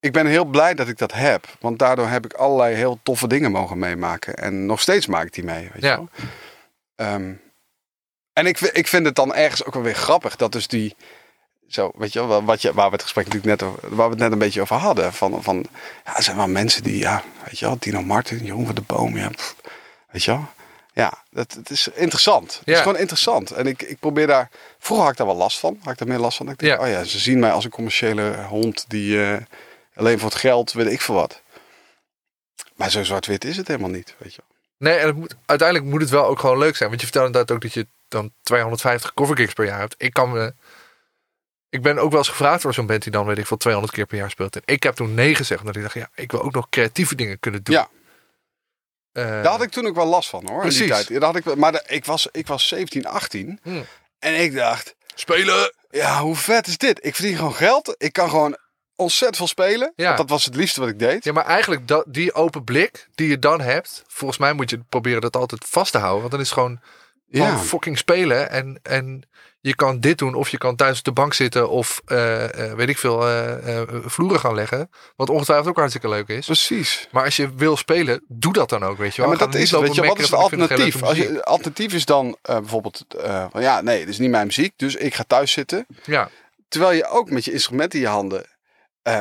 ik 0.00 0.12
ben 0.12 0.26
heel 0.26 0.44
blij 0.44 0.74
dat 0.74 0.88
ik 0.88 0.98
dat 0.98 1.12
heb. 1.12 1.46
Want 1.60 1.78
daardoor 1.78 2.08
heb 2.08 2.24
ik 2.24 2.32
allerlei 2.32 2.74
heel 2.74 2.98
toffe 3.02 3.26
dingen 3.26 3.50
mogen 3.50 3.78
meemaken. 3.78 4.34
En 4.34 4.66
nog 4.66 4.80
steeds 4.80 5.06
maak 5.06 5.26
ik 5.26 5.32
die 5.32 5.44
mee. 5.44 5.70
Weet 5.72 5.82
Ja. 5.82 5.90
je 5.90 5.96
wel? 5.96 6.08
Ehm, 6.96 7.32
en 8.32 8.46
ik, 8.46 8.60
ik 8.60 8.86
vind 8.86 9.06
het 9.06 9.14
dan 9.14 9.34
ergens 9.34 9.64
ook 9.64 9.74
wel 9.74 9.82
weer 9.82 9.94
grappig 9.94 10.36
dat 10.36 10.52
dus 10.52 10.68
die. 10.68 10.96
Zo, 11.68 11.90
weet 11.94 12.12
je 12.12 12.26
wel, 12.26 12.44
wat 12.44 12.62
je, 12.62 12.72
waar 12.74 12.86
we 12.86 12.92
het 12.92 13.02
gesprek 13.02 13.24
natuurlijk 13.24 13.60
net 13.60 13.68
over, 13.70 13.96
waar 13.96 14.06
we 14.06 14.12
het 14.12 14.22
net 14.22 14.32
een 14.32 14.38
beetje 14.38 14.60
over 14.60 14.76
hadden. 14.76 15.12
Van, 15.12 15.42
van 15.42 15.66
ja, 16.04 16.16
er 16.16 16.22
zijn 16.22 16.36
wel 16.36 16.48
mensen 16.48 16.82
die, 16.82 16.98
ja, 16.98 17.22
weet 17.44 17.58
je 17.58 17.66
wel, 17.66 17.76
Dino 17.78 18.02
Martin, 18.02 18.44
Jeroen 18.44 18.66
van 18.66 18.74
de 18.74 18.80
Boom, 18.86 19.16
ja, 19.16 19.28
pff, 19.28 19.56
weet 20.10 20.24
je 20.24 20.30
wel. 20.30 20.46
Ja, 20.96 21.22
dat, 21.30 21.52
het 21.52 21.70
is 21.70 21.88
interessant. 21.88 22.52
Het 22.54 22.62
Ja. 22.64 22.72
is 22.74 22.78
gewoon 22.80 22.96
interessant. 22.98 23.50
En 23.50 23.66
ik, 23.66 23.82
ik 23.82 23.98
probeer 23.98 24.26
daar, 24.26 24.50
vroeger 24.78 25.04
had 25.04 25.12
ik 25.12 25.18
daar 25.18 25.26
wel 25.26 25.36
last 25.36 25.58
van. 25.58 25.78
Had 25.82 25.92
ik 25.92 25.98
daar 25.98 26.08
meer 26.08 26.18
last 26.18 26.36
van. 26.36 26.48
Ik 26.50 26.58
denk, 26.58 26.72
Ja. 26.72 26.80
oh 26.86 26.88
ja, 26.92 27.04
ze 27.04 27.18
zien 27.18 27.38
mij 27.38 27.50
als 27.50 27.64
een 27.64 27.70
commerciële 27.70 28.36
hond 28.48 28.84
die 28.88 29.22
eh, 29.24 29.36
alleen 29.94 30.18
voor 30.18 30.28
het 30.30 30.38
geld, 30.38 30.72
weet 30.72 30.92
ik 30.92 31.00
veel 31.00 31.14
wat. 31.14 31.40
Maar 32.74 32.90
zo 32.90 33.04
zwart-wit 33.04 33.44
is 33.44 33.56
het 33.56 33.68
helemaal 33.68 33.90
niet, 33.90 34.14
weet 34.18 34.34
je 34.34 34.40
wel. 34.46 34.56
Nee, 34.90 34.98
en 34.98 35.06
het 35.06 35.16
moet, 35.16 35.34
uiteindelijk 35.46 35.90
moet 35.90 36.00
het 36.00 36.10
wel 36.10 36.24
ook 36.26 36.38
gewoon 36.40 36.58
leuk 36.58 36.76
zijn. 36.76 36.88
Want 36.88 37.00
je 37.00 37.06
vertelde 37.06 37.26
inderdaad 37.28 37.56
ook 37.56 37.62
dat 37.62 37.72
je 37.72 37.86
dan 38.08 38.32
250 38.42 39.14
covergigs 39.14 39.52
per 39.52 39.64
jaar 39.64 39.78
hebt. 39.78 39.94
Ik 39.98 40.12
kan 40.12 40.32
me... 40.32 40.54
Ik 41.68 41.82
ben 41.82 41.98
ook 41.98 42.10
wel 42.10 42.18
eens 42.18 42.28
gevraagd 42.28 42.62
door 42.62 42.74
zo'n 42.74 42.86
band 42.86 43.02
die 43.02 43.12
dan, 43.12 43.26
weet 43.26 43.38
ik 43.38 43.46
veel, 43.46 43.56
200 43.56 43.94
keer 43.94 44.06
per 44.06 44.16
jaar 44.16 44.30
speelt. 44.30 44.56
En 44.56 44.62
ik 44.64 44.82
heb 44.82 44.94
toen 44.94 45.14
nee 45.14 45.34
gezegd, 45.34 45.60
omdat 45.60 45.76
ik 45.76 45.82
dacht, 45.82 45.94
ja, 45.94 46.08
ik 46.14 46.30
wil 46.30 46.42
ook 46.42 46.52
nog 46.52 46.68
creatieve 46.68 47.14
dingen 47.14 47.40
kunnen 47.40 47.62
doen. 47.62 47.74
Ja. 47.74 47.88
Eh, 49.16 49.24
Daar 49.24 49.46
had 49.46 49.62
ik 49.62 49.70
toen 49.70 49.86
ook 49.86 49.94
wel 49.94 50.06
last 50.06 50.28
van 50.28 50.40
hoor. 50.48 50.62
in 50.62 50.68
Die 50.68 50.78
Precies. 50.78 51.06
tijd. 51.06 51.20
Daar 51.20 51.32
had 51.32 51.36
ik, 51.36 51.54
maar 51.54 51.82
ik, 51.86 52.04
was, 52.04 52.28
ik 52.32 52.46
was 52.46 52.68
17, 52.68 53.06
18. 53.06 53.58
Hmm. 53.62 53.84
En 54.18 54.40
ik 54.40 54.54
dacht, 54.54 54.94
Spelen! 55.14 55.72
ja, 55.90 56.20
hoe 56.20 56.36
vet 56.36 56.66
is 56.66 56.78
dit? 56.78 57.04
Ik 57.04 57.14
verdien 57.14 57.36
gewoon 57.36 57.54
geld. 57.54 57.94
Ik 57.98 58.12
kan 58.12 58.30
gewoon 58.30 58.56
ontzettend 58.96 59.36
veel 59.36 59.46
spelen. 59.46 59.92
Ja. 59.96 60.04
Want 60.06 60.16
dat 60.16 60.28
was 60.30 60.44
het 60.44 60.54
liefste 60.54 60.80
wat 60.80 60.88
ik 60.88 60.98
deed. 60.98 61.24
Ja, 61.24 61.32
maar 61.32 61.44
eigenlijk 61.46 61.88
dat, 61.88 62.04
die 62.08 62.34
open 62.34 62.64
blik 62.64 63.08
die 63.14 63.28
je 63.28 63.38
dan 63.38 63.60
hebt, 63.60 64.04
volgens 64.06 64.38
mij 64.40 64.52
moet 64.52 64.70
je 64.70 64.80
proberen 64.88 65.20
dat 65.20 65.36
altijd 65.36 65.64
vast 65.68 65.92
te 65.92 65.98
houden. 65.98 66.20
Want 66.20 66.30
dan 66.32 66.40
is 66.40 66.46
het 66.50 66.58
gewoon, 66.58 66.80
gewoon 67.30 67.48
Ja. 67.48 67.58
fucking 67.58 67.98
spelen. 67.98 68.50
En, 68.50 68.78
en 68.82 69.28
je 69.60 69.74
kan 69.74 70.00
dit 70.00 70.18
doen, 70.18 70.34
of 70.34 70.48
je 70.48 70.58
kan 70.58 70.76
thuis 70.76 70.98
op 70.98 71.04
de 71.04 71.12
bank 71.12 71.34
zitten, 71.34 71.70
of 71.70 72.02
eh, 72.04 72.70
eh, 72.70 72.76
weet 72.76 72.88
ik 72.88 72.98
veel, 72.98 73.28
eh, 73.28 73.82
vloeren 74.04 74.40
gaan 74.40 74.54
leggen. 74.54 74.90
Wat 75.16 75.30
ongetwijfeld 75.30 75.68
ook 75.68 75.76
hartstikke 75.76 76.08
leuk 76.08 76.28
is. 76.28 76.46
Precies. 76.46 77.08
Maar 77.10 77.24
als 77.24 77.36
je 77.36 77.54
wil 77.54 77.76
spelen, 77.76 78.24
doe 78.28 78.52
dat 78.52 78.68
dan 78.68 78.82
ook, 78.84 78.98
weet 78.98 79.14
je 79.14 79.22
Ja, 79.22 79.28
wel. 79.28 79.36
maar 79.36 79.46
dat 79.46 79.54
is 79.60 79.70
Weet 79.70 79.94
je, 79.94 80.06
wat 80.06 80.18
is 80.18 80.24
het 80.30 80.40
alternatief? 80.40 81.02
Als 81.02 81.16
je, 81.16 81.44
alternatief 81.44 81.92
is 81.92 82.04
dan 82.04 82.36
bijvoorbeeld 82.42 83.04
van 83.50 83.62
ja, 83.62 83.80
nee, 83.80 83.98
dit 83.98 84.08
is 84.08 84.18
niet 84.18 84.30
mijn 84.30 84.46
muziek, 84.46 84.72
dus 84.76 84.94
ik 84.94 85.14
ga 85.14 85.24
thuis 85.26 85.52
zitten. 85.52 85.86
Ja, 86.04 86.30
Terwijl 86.68 86.92
je 86.92 87.08
ook 87.08 87.30
met 87.30 87.44
je 87.44 87.52
instrument 87.52 87.94
in 87.94 88.00
je 88.00 88.06
handen 88.08 88.44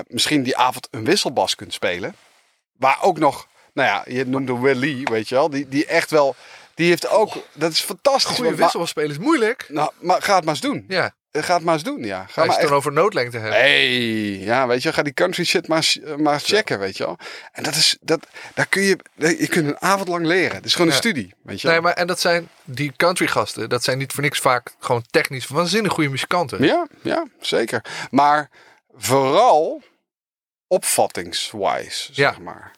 misschien 0.07 0.43
die 0.43 0.57
avond 0.57 0.87
een 0.91 1.03
wisselbas 1.05 1.55
kunt 1.55 1.73
spelen. 1.73 2.15
Waar 2.77 2.97
ook 3.01 3.19
nog, 3.19 3.47
nou 3.73 3.87
ja, 3.89 4.15
je 4.17 4.25
noemde 4.25 4.59
Willy, 4.59 5.03
weet 5.03 5.29
je 5.29 5.35
wel, 5.35 5.49
die, 5.49 5.67
die 5.67 5.85
echt 5.85 6.11
wel, 6.11 6.35
die 6.75 6.87
heeft 6.87 7.07
ook, 7.09 7.33
dat 7.53 7.71
is 7.71 7.79
fantastisch. 7.81 8.35
goede 8.35 8.49
maar- 8.49 8.59
wissel 8.59 8.87
spelen 8.87 9.09
is 9.11 9.17
moeilijk. 9.17 9.65
Nou, 9.69 9.91
maar 9.99 10.21
ga 10.21 10.35
het 10.35 10.43
maar 10.45 10.53
eens 10.53 10.63
doen. 10.63 10.85
Ja, 10.87 11.15
Ga 11.37 11.53
het 11.55 11.63
maar 11.63 11.73
eens 11.73 11.83
doen, 11.83 12.03
ja. 12.03 12.17
Ga 12.17 12.23
als 12.25 12.35
maar 12.35 12.45
het 12.45 12.55
echt... 12.57 12.67
dan 12.67 12.77
over 12.77 12.91
noodlengte 12.91 13.37
hebt. 13.37 13.53
Hey, 13.53 13.89
ja, 14.37 14.67
weet 14.67 14.83
je, 14.83 14.93
ga 14.93 15.01
die 15.03 15.13
country 15.13 15.43
shit 15.43 15.67
maar, 15.67 15.77
eens- 15.77 15.99
maar 16.17 16.39
checken, 16.39 16.79
weet 16.79 16.97
je 16.97 17.05
wel. 17.05 17.17
En 17.51 17.63
dat 17.63 17.75
is, 17.75 17.97
dat, 18.01 18.27
daar 18.53 18.65
kun 18.67 18.81
je, 18.81 18.97
je 19.15 19.47
kunt 19.47 19.67
een 19.67 19.81
avond 19.81 20.07
lang 20.07 20.25
leren. 20.25 20.55
Het 20.55 20.65
is 20.65 20.71
gewoon 20.75 20.87
een 20.87 20.93
studie, 20.97 21.33
weet 21.43 21.61
je 21.61 21.67
wel. 21.67 21.75
Nee, 21.75 21.85
maar 21.85 21.93
en 21.93 22.07
dat 22.07 22.19
zijn 22.19 22.49
die 22.63 22.93
country 22.97 23.27
gasten, 23.27 23.69
dat 23.69 23.83
zijn 23.83 23.97
niet 23.97 24.13
voor 24.13 24.23
niks 24.23 24.39
vaak 24.39 24.75
gewoon 24.79 25.03
technisch 25.09 25.47
waanzinnig 25.47 25.91
goede 25.93 26.09
muzikanten. 26.09 26.63
Ja, 26.63 26.87
ja, 27.01 27.25
zeker. 27.39 27.83
Maar 28.11 28.49
vooral 28.93 29.81
opvattingswise, 30.67 32.13
zeg 32.13 32.35
Ja. 32.35 32.41
maar. 32.41 32.71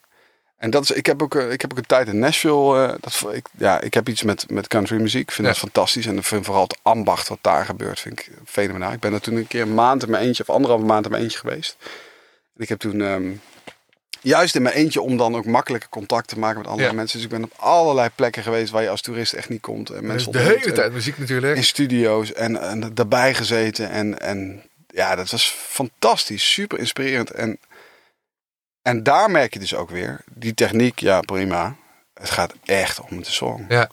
En 0.58 0.70
dat 0.70 0.84
is, 0.84 0.92
ik 0.92 1.06
heb 1.06 1.22
ook, 1.22 1.36
eh, 1.36 1.52
ik 1.52 1.62
heb 1.62 1.72
ook 1.72 1.78
een 1.78 1.86
tijd 1.86 2.08
in 2.08 2.20
Nashville. 2.20 2.88
eh, 2.88 2.94
dat, 3.00 3.34
ik, 3.34 3.46
ja, 3.58 3.82
ik 3.82 3.94
heb 3.94 4.10
iets 4.10 4.24
met, 4.24 4.50
met 4.50 4.68
country 4.68 5.02
muziek. 5.02 5.22
Ik 5.22 5.32
vind 5.32 5.48
Ja. 5.48 5.54
dat 5.54 5.62
fantastisch. 5.62 6.06
En 6.06 6.24
vind 6.24 6.46
vooral 6.46 6.64
het 6.64 6.78
ambacht 6.82 7.28
wat 7.28 7.38
daar 7.42 7.66
gebeurt, 7.66 8.00
vind 8.00 8.20
ik 8.20 8.32
fenomenaal. 8.46 8.92
Ik 8.92 9.00
ben 9.00 9.14
er 9.14 9.22
toen 9.22 9.36
een 9.36 9.48
keer 9.48 9.62
een 9.62 9.74
maand 9.74 10.04
in 10.04 10.10
mijn 10.10 10.24
eentje, 10.24 10.44
of 10.48 10.56
anderhalve 10.56 10.86
maand 10.86 11.06
in 11.06 11.12
mijn 11.12 11.24
eentje 11.24 11.38
geweest. 11.40 11.76
En 12.56 12.64
ik 12.64 12.70
heb 12.70 12.80
toen 12.80 13.02
ehm, 13.02 13.32
juist 14.22 14.56
in 14.56 14.62
mijn 14.62 14.76
eentje 14.76 15.02
om 15.02 15.18
dan 15.18 15.36
ook 15.36 15.46
makkelijker 15.46 15.90
contact 15.90 16.28
te 16.28 16.40
maken 16.40 16.58
met 16.58 16.68
andere 16.68 16.88
Ja. 16.90 16.94
mensen. 16.94 17.16
Dus 17.18 17.26
ik 17.26 17.32
ben 17.34 17.44
op 17.44 17.54
allerlei 17.56 18.10
plekken 18.16 18.44
geweest 18.44 18.72
waar 18.72 18.82
je 18.84 18.90
als 18.90 19.02
toerist 19.02 19.34
echt 19.34 19.50
niet 19.50 19.62
komt. 19.62 19.90
En 19.90 20.00
Dus 20.02 20.08
mensen 20.08 20.32
de 20.32 20.40
hele 20.40 20.72
tijd 20.72 20.94
muziek 20.94 21.18
natuurlijk. 21.18 21.56
in 21.58 21.64
studio's 21.64 22.34
en, 22.34 22.62
en 22.62 22.92
daarbij 22.94 23.34
gezeten. 23.34 23.90
En, 23.90 24.20
en 24.20 24.62
ja, 24.88 25.16
dat 25.16 25.30
was 25.32 25.50
fantastisch. 25.50 26.52
Super 26.54 26.80
inspirerend. 26.80 27.32
En, 27.32 27.58
en 28.88 29.04
daar 29.04 29.32
merk 29.32 29.54
je 29.54 29.60
dus 29.60 29.76
ook 29.76 29.90
weer, 29.90 30.22
die 30.34 30.54
techniek, 30.54 31.00
ja 31.00 31.22
prima. 31.22 31.76
Het 32.14 32.30
gaat 32.30 32.54
echt 32.66 33.00
om 33.02 33.22
de 33.24 33.32
song. 33.32 33.66
Ja. 33.70 33.90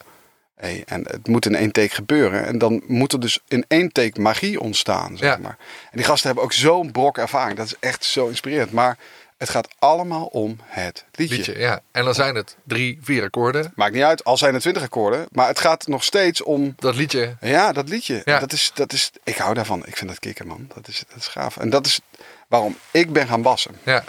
Hey, 0.57 0.83
en 0.87 1.05
het 1.09 1.27
moet 1.29 1.47
in 1.47 1.55
één 1.55 1.73
take 1.73 1.95
gebeuren. 1.95 2.47
En 2.47 2.59
dan 2.59 2.83
moet 2.87 3.13
er 3.13 3.21
dus 3.21 3.39
in 3.49 3.65
één 3.69 3.93
take 3.93 4.21
magie 4.21 4.61
ontstaan, 4.61 5.17
zeg 5.17 5.29
Ja. 5.29 5.37
maar. 5.43 5.57
En 5.91 5.97
die 5.97 6.05
gasten 6.05 6.27
hebben 6.27 6.45
ook 6.45 6.53
zo'n 6.53 6.91
brok 6.93 7.19
ervaring. 7.19 7.57
Dat 7.57 7.67
is 7.67 7.75
echt 7.81 8.05
zo 8.05 8.27
inspirerend. 8.29 8.73
Maar 8.73 8.99
het 9.39 9.49
gaat 9.49 9.75
allemaal 9.79 10.25
om 10.27 10.57
het 10.65 11.05
liedje. 11.13 11.37
Liedje, 11.37 11.59
ja. 11.59 11.81
En 11.93 12.05
dan 12.05 12.15
zijn 12.15 12.35
het 12.35 12.57
drie, 12.65 12.99
vier 13.03 13.23
akkoorden. 13.23 13.73
Maakt 13.75 13.93
niet 13.95 14.03
uit, 14.03 14.25
al 14.25 14.37
zijn 14.37 14.55
er 14.55 14.61
twintig 14.61 14.83
akkoorden. 14.83 15.27
Maar 15.33 15.47
het 15.49 15.61
gaat 15.61 15.87
nog 15.87 16.05
steeds 16.05 16.43
om 16.43 16.75
Dat 16.77 16.95
liedje. 16.97 17.37
Ja, 17.41 17.73
dat 17.73 17.89
liedje. 17.89 18.23
Ja. 18.25 18.39
Dat 18.39 18.53
is, 18.53 18.71
dat 18.75 18.93
is, 18.93 19.11
ik 19.25 19.37
hou 19.37 19.55
daarvan. 19.55 19.87
Ik 19.87 19.97
vind 19.97 20.11
dat 20.11 20.19
kicken, 20.19 20.47
man. 20.47 20.71
Dat 20.75 20.89
is, 20.89 21.05
dat 21.09 21.17
is 21.19 21.27
gaaf. 21.27 21.57
En 21.57 21.71
dat 21.71 21.87
is 21.87 22.01
waarom 22.49 22.77
ik 22.91 23.13
ben 23.13 23.27
gaan 23.27 23.43
bassen. 23.43 23.75
Ja. 23.83 24.05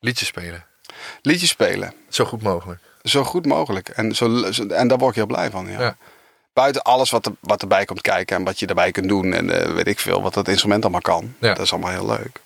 Liedje 0.00 0.24
spelen. 0.24 0.66
Liedjes 1.22 1.50
spelen. 1.50 1.94
Zo 2.08 2.24
goed 2.24 2.42
mogelijk. 2.42 2.80
Zo 3.02 3.24
goed 3.24 3.46
mogelijk. 3.46 3.88
En, 3.88 4.14
zo, 4.14 4.42
en 4.68 4.88
daar 4.88 4.98
word 4.98 5.10
ik 5.10 5.16
heel 5.16 5.26
blij 5.26 5.50
van. 5.50 5.66
Ja. 5.70 5.80
Ja. 5.80 5.96
Buiten 6.52 6.82
alles 6.82 7.10
wat, 7.10 7.26
er, 7.26 7.32
wat 7.40 7.62
erbij 7.62 7.84
komt 7.84 8.00
kijken 8.00 8.36
en 8.36 8.44
wat 8.44 8.58
je 8.58 8.66
erbij 8.66 8.90
kunt 8.90 9.08
doen. 9.08 9.32
En 9.32 9.50
eh, 9.50 9.74
weet 9.74 9.86
ik 9.86 9.98
veel, 9.98 10.22
wat 10.22 10.34
dat 10.34 10.48
instrument 10.48 10.82
allemaal 10.82 11.00
kan. 11.00 11.34
Ja. 11.38 11.54
Dat 11.54 11.64
is 11.64 11.72
allemaal 11.72 11.90
heel 11.90 12.06
leuk. 12.06 12.40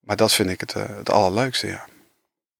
Maar 0.00 0.16
dat 0.16 0.32
vind 0.32 0.50
ik 0.50 0.60
het, 0.60 0.74
eh, 0.74 0.82
het 0.88 1.10
allerleukste, 1.10 1.66
ja. 1.66 1.86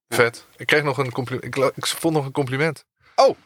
Vet. 0.09 0.45
Ik 0.57 0.67
kreeg 0.67 0.83
nog 0.83 0.99
een 0.99 1.13
compliment. 1.13 1.57
Ik, 1.57 1.73
ik 1.77 1.87
vond 1.87 2.15
nog 2.15 2.25
een 2.25 2.33
compliment. 2.33 2.85
Oh, 3.15 3.37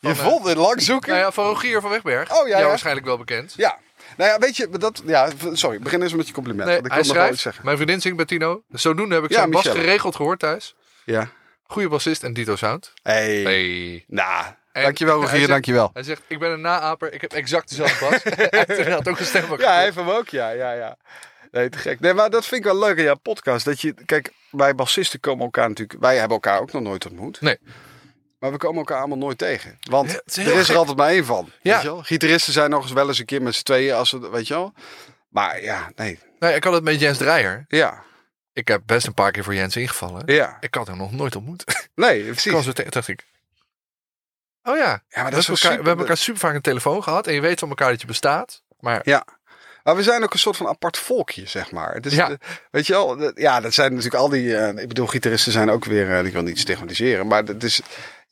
je 0.00 0.08
eh, 0.08 0.16
vond 0.16 0.46
het 0.46 0.56
lang 0.56 0.82
zoeken? 0.82 1.10
Nou 1.10 1.22
ja, 1.22 1.32
van 1.32 1.44
Rogier 1.44 1.80
van 1.80 1.90
Wegberg. 1.90 2.40
Oh, 2.40 2.48
ja, 2.48 2.58
ja. 2.58 2.66
waarschijnlijk 2.66 3.06
wel 3.06 3.18
bekend. 3.18 3.54
Ja. 3.56 3.78
Nou 4.16 4.30
ja, 4.30 4.38
weet 4.38 4.56
je, 4.56 4.68
dat, 4.68 5.02
ja, 5.06 5.28
sorry, 5.52 5.78
begin 5.78 6.02
eens 6.02 6.14
met 6.14 6.26
je 6.26 6.32
compliment. 6.32 6.68
Nee, 6.68 6.78
ik 6.78 6.82
hij 6.86 6.96
wil 6.96 7.04
nog 7.06 7.14
wel 7.16 7.22
iets 7.22 7.24
schrijft, 7.24 7.40
zeggen. 7.42 7.64
mijn 7.64 7.76
vriendin 7.76 8.00
zingt 8.00 8.16
bij 8.16 8.26
Tino. 8.26 8.62
Zodoende 8.68 9.14
heb 9.14 9.24
ik 9.24 9.30
Ja, 9.30 9.36
zijn 9.36 9.50
bas 9.50 9.68
geregeld 9.68 10.16
gehoord 10.16 10.38
thuis. 10.38 10.74
Ja. 11.04 11.28
Goede 11.66 11.88
bassist 11.88 12.22
en 12.22 12.32
Dito 12.32 12.56
Sound. 12.56 12.92
Hey. 13.02 13.42
Hey. 13.42 14.04
Nou, 14.08 14.44
En 14.72 14.82
dankjewel 14.82 15.20
Rogier, 15.20 15.36
zegt- 15.36 15.48
dankjewel. 15.48 15.90
Hij 15.92 16.02
zegt, 16.02 16.22
ik 16.26 16.38
ben 16.38 16.50
een 16.50 16.60
naaper. 16.60 17.12
Ik 17.12 17.20
heb 17.20 17.32
exact 17.32 17.68
dezelfde 17.68 18.06
bas. 18.10 18.22
hij 18.50 18.64
inderdaad 18.66 19.08
ook 19.08 19.18
een 19.18 19.24
stembak. 19.26 19.60
Ja, 19.60 19.72
hij 19.74 19.82
heeft 19.84 19.96
hem 19.96 20.08
ook, 20.08 20.28
ja, 20.28 20.50
ja, 20.50 20.72
ja. 20.72 20.96
Nee, 21.50 21.68
te 21.68 21.78
gek. 21.78 22.00
Nee, 22.00 22.14
maar 22.14 22.30
dat 22.30 22.46
vind 22.46 22.64
ik 22.64 22.72
wel 22.72 22.78
leuk 22.78 22.98
aan 22.98 23.04
jouw 23.04 23.18
podcast. 23.22 23.64
Dat 23.64 23.80
je, 23.80 23.94
kijk, 24.06 24.32
wij 24.50 24.74
bassisten 24.74 25.20
komen 25.20 25.44
elkaar 25.44 25.68
natuurlijk... 25.68 26.00
Wij 26.00 26.16
hebben 26.16 26.34
elkaar 26.34 26.60
ook 26.60 26.72
nog 26.72 26.82
nooit 26.82 27.06
ontmoet. 27.06 27.40
Nee. 27.40 27.58
Maar 28.44 28.52
we 28.52 28.58
komen 28.58 28.78
elkaar 28.78 28.98
allemaal 28.98 29.18
nooit 29.18 29.38
tegen. 29.38 29.78
Want 29.90 30.10
Ja, 30.10 30.16
het 30.24 30.36
is 30.36 30.46
er 30.46 30.54
is 30.54 30.68
er 30.68 30.76
altijd 30.76 30.96
maar 30.96 31.08
één 31.08 31.24
van. 31.24 31.50
Ja. 31.62 31.72
Weet 31.72 31.82
je 31.82 31.88
wel? 31.88 32.02
Gitaristen 32.02 32.52
zijn 32.52 32.70
nog 32.70 32.82
eens 32.82 32.92
wel 32.92 33.08
eens 33.08 33.18
een 33.18 33.24
keer 33.24 33.42
met 33.42 33.54
z'n 33.54 33.62
tweeën, 33.62 33.94
als 33.94 34.08
ze, 34.08 34.30
weet 34.30 34.46
je 34.46 34.54
wel. 34.54 34.72
Maar 35.28 35.62
ja, 35.62 35.90
nee. 35.96 36.18
Nee, 36.38 36.54
ik 36.54 36.64
had 36.64 36.72
het 36.72 36.82
met 36.84 37.00
Jens 37.00 37.18
Dreyer. 37.18 37.64
Ja, 37.68 38.02
Ik 38.52 38.68
heb 38.68 38.82
best 38.86 39.06
een 39.06 39.14
paar 39.14 39.30
keer 39.30 39.44
voor 39.44 39.54
Jens 39.54 39.76
ingevallen. 39.76 40.22
ja. 40.26 40.56
Ik 40.60 40.74
had 40.74 40.86
hem 40.86 40.96
nog 40.96 41.12
nooit 41.12 41.36
ontmoet. 41.36 41.64
Nee, 41.94 42.18
Ik 42.26 42.30
precies. 42.32 42.52
was 42.52 42.66
er 42.66 42.74
tegen, 42.74 42.90
dacht 42.90 43.08
ik. 43.08 43.24
Oh 44.62 44.76
ja, 44.76 44.82
Ja, 44.82 45.22
maar 45.22 45.24
we, 45.24 45.30
dat 45.30 45.38
is 45.40 45.48
elkaar, 45.48 45.62
we 45.62 45.68
hebben 45.68 45.84
super. 45.86 46.00
elkaar 46.00 46.16
super 46.16 46.40
vaak 46.40 46.54
een 46.54 46.60
telefoon 46.60 47.02
gehad. 47.02 47.26
En 47.26 47.34
je 47.34 47.40
weet 47.40 47.58
van 47.58 47.68
elkaar 47.68 47.90
dat 47.90 48.00
je 48.00 48.06
bestaat. 48.06 48.62
Maar 48.80 49.00
Ja. 49.04 49.26
Maar 49.82 49.96
we 49.96 50.02
zijn 50.02 50.22
ook 50.22 50.32
een 50.32 50.38
soort 50.38 50.56
van 50.56 50.66
apart 50.68 50.98
volkje, 50.98 51.46
zeg 51.46 51.70
maar. 51.70 51.94
Het 51.94 52.06
is, 52.06 52.14
Ja. 52.14 52.36
Weet 52.70 52.86
je 52.86 52.92
wel, 52.92 53.38
ja, 53.40 53.60
dat 53.60 53.74
zijn 53.74 53.90
natuurlijk 53.90 54.22
al 54.22 54.28
die... 54.28 54.56
eh, 54.56 54.82
ik 54.82 54.88
bedoel, 54.88 55.06
gitaristen 55.06 55.52
zijn 55.52 55.70
ook 55.70 55.84
weer... 55.84 56.18
eh, 56.18 56.24
ik 56.24 56.32
wil 56.32 56.42
niet 56.42 56.58
stigmatiseren, 56.58 57.26
maar 57.26 57.44
dat 57.44 57.62
is... 57.62 57.80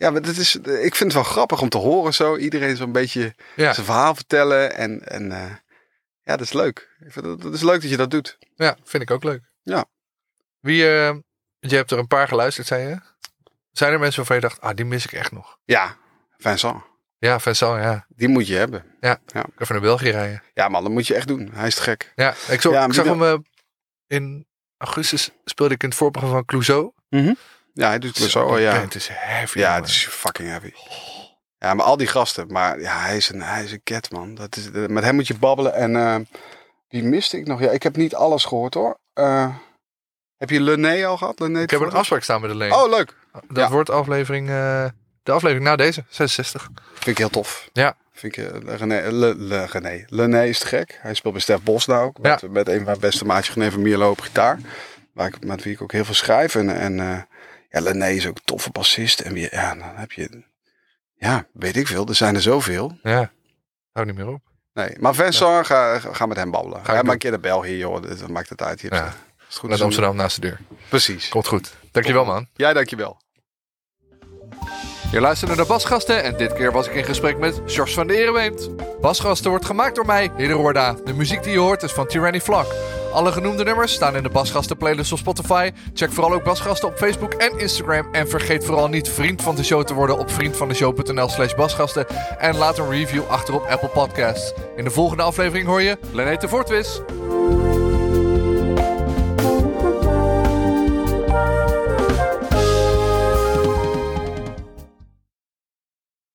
Ja, 0.02 0.10
maar 0.10 0.22
dat 0.22 0.36
is, 0.36 0.56
ik 0.56 0.94
vind 0.94 0.98
het 0.98 1.12
wel 1.12 1.32
grappig 1.32 1.60
om 1.60 1.68
te 1.68 1.78
horen 1.78 2.14
zo. 2.14 2.36
Iedereen 2.36 2.76
zo'n 2.76 2.92
beetje 2.92 3.34
ja, 3.56 3.72
zijn 3.72 3.86
verhaal 3.86 4.14
vertellen. 4.14 4.74
En, 4.76 5.08
en 5.08 5.32
eh, 5.32 5.50
ja, 6.22 6.36
dat 6.36 6.40
is 6.40 6.52
leuk. 6.52 6.96
Ik 7.04 7.12
vind 7.12 7.24
dat, 7.24 7.42
dat 7.42 7.54
is 7.54 7.62
leuk 7.62 7.80
dat 7.80 7.90
je 7.90 7.96
dat 7.96 8.10
doet. 8.10 8.38
ja, 8.54 8.76
vind 8.84 9.02
ik 9.02 9.10
ook 9.10 9.24
leuk. 9.24 9.42
Ja. 9.62 9.84
Wie, 10.60 10.82
eh, 10.82 11.14
je 11.58 11.76
hebt 11.76 11.90
er 11.90 11.98
een 11.98 12.06
paar 12.06 12.28
geluisterd, 12.28 12.66
zei 12.66 12.88
je. 12.88 13.00
Zijn 13.72 13.92
er 13.92 13.98
mensen 13.98 14.16
waarvan 14.16 14.36
je 14.36 14.42
dacht, 14.42 14.60
ah, 14.60 14.76
die 14.76 14.84
mis 14.84 15.04
ik 15.04 15.12
echt 15.12 15.32
nog? 15.32 15.58
Ja, 15.64 15.96
Vincent. 16.38 16.82
Ja, 17.18 17.40
Vincent, 17.40 17.82
ja. 17.82 18.06
Die 18.08 18.28
moet 18.28 18.46
je 18.46 18.54
hebben. 18.54 18.84
Ik 19.00 19.18
ga 19.26 19.46
even 19.58 19.74
naar 19.74 19.80
België 19.80 20.10
rijden. 20.10 20.42
Ja 20.54 20.68
man, 20.68 20.82
dat 20.82 20.92
moet 20.92 21.06
je 21.06 21.14
echt 21.14 21.28
doen. 21.28 21.50
Hij 21.52 21.66
is 21.66 21.74
te 21.74 21.82
gek. 21.82 22.12
Ja, 22.16 22.34
ik, 22.48 22.60
zo, 22.60 22.72
Ja, 22.72 22.84
ik 22.84 22.92
zag 22.92 23.04
hem 23.04 23.22
eh, 23.22 23.34
in 24.06 24.46
augustus 24.76 25.30
speelde 25.44 25.74
ik 25.74 25.82
in 25.82 25.88
het 25.88 25.98
voorprogramma 25.98 26.36
van 26.36 26.46
Clouseau. 26.46 26.92
Ja, 27.72 27.88
hij 27.88 27.98
doet 27.98 28.18
het 28.18 28.30
zo. 28.30 28.58
Ja, 28.58 28.80
Het 28.80 28.94
is 28.94 29.08
heavy. 29.12 29.58
ja 29.58 29.74
het 29.74 29.88
is 29.88 30.06
fucking 30.10 30.48
heavy. 30.48 30.72
Ja, 31.58 31.74
maar 31.74 31.86
al 31.86 31.96
die 31.96 32.06
gasten. 32.06 32.46
Maar 32.52 32.80
ja, 32.80 32.98
hij 32.98 33.16
is 33.16 33.28
een, 33.28 33.42
hij 33.42 33.64
is 33.64 33.72
een 33.72 33.82
cat, 33.84 34.10
man. 34.10 34.34
Dat 34.34 34.56
is, 34.56 34.70
met 34.70 35.04
hem 35.04 35.14
moet 35.14 35.26
je 35.26 35.38
babbelen. 35.38 35.74
En 35.74 35.96
eh, 35.96 36.16
die 36.88 37.02
miste 37.02 37.38
ik 37.38 37.46
nog. 37.46 37.60
Ja, 37.60 37.70
ik 37.70 37.82
heb 37.82 37.96
niet 37.96 38.14
alles 38.14 38.44
gehoord, 38.44 38.74
hoor. 38.74 38.98
Eh, 39.12 39.54
heb 40.36 40.50
je 40.50 40.60
Lené 40.60 41.06
al 41.06 41.16
gehad? 41.16 41.40
Lené 41.40 41.60
Ik 41.60 41.70
heb 41.70 41.80
een 41.80 41.92
afspraak 41.92 42.22
staan 42.22 42.40
met 42.40 42.54
Leen. 42.54 42.72
Oh, 42.72 42.90
leuk. 42.90 43.14
Dat 43.32 43.56
ja. 43.56 43.70
wordt 43.70 43.90
aflevering, 43.90 44.48
eh, 44.48 44.84
de 45.22 45.32
aflevering 45.32 45.66
na 45.66 45.76
deze, 45.76 46.04
66. 46.08 46.68
Vind 46.92 47.06
ik 47.06 47.18
heel 47.18 47.30
tof. 47.30 47.68
Ja. 47.72 47.96
Vind 48.12 48.36
ik, 48.36 48.50
René, 48.66 49.10
Le, 49.10 49.34
Le, 49.36 49.64
René. 49.64 50.04
Lené 50.08 50.44
is 50.46 50.58
te 50.58 50.66
gek. 50.66 50.98
Hij 51.00 51.14
speelt 51.14 51.32
bij 51.32 51.42
Stef 51.42 51.62
Bos 51.62 51.86
nou 51.86 52.04
ook. 52.04 52.18
Met, 52.18 52.50
met 52.50 52.68
een 52.68 52.76
van 52.76 52.84
mijn 52.84 53.00
beste 53.00 53.24
maatjes, 53.24 53.54
René 53.54 53.70
van 53.70 53.82
Mierlo 53.82 54.10
op 54.10 54.20
gitaar. 54.20 54.58
Waar 55.12 55.26
ik, 55.26 55.44
met 55.44 55.62
wie 55.62 55.72
ik 55.72 55.82
ook 55.82 55.92
heel 55.92 56.04
veel 56.04 56.14
schrijf. 56.14 56.54
En, 56.54 56.76
en 56.76 57.26
ja, 57.72 58.06
is 58.06 58.26
ook 58.26 58.36
een 58.36 58.42
toffe 58.44 58.70
bassist. 58.70 59.20
En 59.20 59.32
wie, 59.32 59.48
ja, 59.50 59.74
dan 59.74 59.92
heb 59.94 60.12
je... 60.12 60.42
Ja, 61.14 61.46
weet 61.52 61.76
ik 61.76 61.86
veel. 61.86 62.06
Er 62.08 62.14
zijn 62.14 62.34
er 62.34 62.42
zoveel. 62.42 62.98
Ja, 63.02 63.30
hou 63.92 64.06
niet 64.06 64.16
meer 64.16 64.28
op. 64.28 64.40
Nee, 64.74 64.96
maar 65.00 65.14
Vincent, 65.14 65.66
ga, 65.66 65.98
ga 65.98 66.26
met 66.26 66.36
hem 66.36 66.50
babbelen. 66.50 66.84
Ga 66.84 66.94
Ga 66.94 67.02
maar 67.02 67.12
een 67.12 67.18
keer 67.18 67.30
naar 67.30 67.40
België, 67.40 67.76
joh. 67.76 68.02
Dat 68.02 68.28
maakt 68.28 68.48
het 68.48 68.62
uit. 68.62 68.82
Hebt 68.82 68.94
Ja. 68.94 69.14
is 69.48 69.56
goed 69.56 69.70
Naar. 69.70 69.82
Amsterdam 69.82 70.16
naast 70.16 70.40
de 70.40 70.48
deur. 70.48 70.60
Precies. 70.88 71.28
Komt 71.28 71.46
goed. 71.46 71.74
Dankjewel 71.90 72.24
man. 72.24 72.46
Jij, 72.54 72.72
dankjewel. 72.72 73.20
Je 75.10 75.20
luisterde 75.20 75.54
naar 75.54 75.66
Basgasten 75.66 76.22
en 76.22 76.36
dit 76.36 76.52
keer 76.52 76.72
was 76.72 76.86
ik 76.86 76.94
in 76.94 77.04
gesprek 77.04 77.38
met 77.38 77.60
George 77.66 77.92
van 77.92 78.06
de 78.06 78.16
Ereweemt. 78.16 78.68
Basgasten 79.00 79.50
wordt 79.50 79.64
gemaakt 79.64 79.94
door 79.94 80.06
mij, 80.06 80.30
Hidde 80.36 80.54
Roorda. 80.54 80.92
De 81.04 81.12
muziek 81.12 81.42
die 81.42 81.52
je 81.52 81.58
hoort 81.58 81.82
is 81.82 81.92
van 81.92 82.06
Tyranny 82.06 82.40
Flak. 82.40 82.66
Alle 83.12 83.32
genoemde 83.32 83.64
nummers 83.64 83.92
staan 83.92 84.16
in 84.16 84.22
de 84.22 84.28
Basgasten 84.28 84.76
playlist 84.76 85.12
op 85.12 85.18
Spotify. 85.18 85.70
Check 85.94 86.12
vooral 86.12 86.32
ook 86.32 86.44
Basgasten 86.44 86.88
op 86.88 86.96
Facebook 86.96 87.32
en 87.32 87.58
Instagram. 87.58 88.08
En 88.12 88.28
vergeet 88.28 88.64
vooral 88.64 88.88
niet 88.88 89.08
vriend 89.08 89.42
van 89.42 89.54
de 89.54 89.64
show 89.64 89.84
te 89.84 89.94
worden 89.94 90.18
op 90.18 90.30
vriendvandeshow.nl 90.30 91.28
slash 91.28 91.54
basgasten. 91.54 92.06
En 92.38 92.56
laat 92.56 92.78
een 92.78 92.90
review 92.90 93.22
achter 93.28 93.54
op 93.54 93.66
Apple 93.66 93.88
Podcasts. 93.88 94.52
In 94.76 94.84
de 94.84 94.90
volgende 94.90 95.22
aflevering 95.22 95.66
hoor 95.66 95.82
je 95.82 95.98
Lenete 96.12 96.48
Voortwis. 96.48 97.00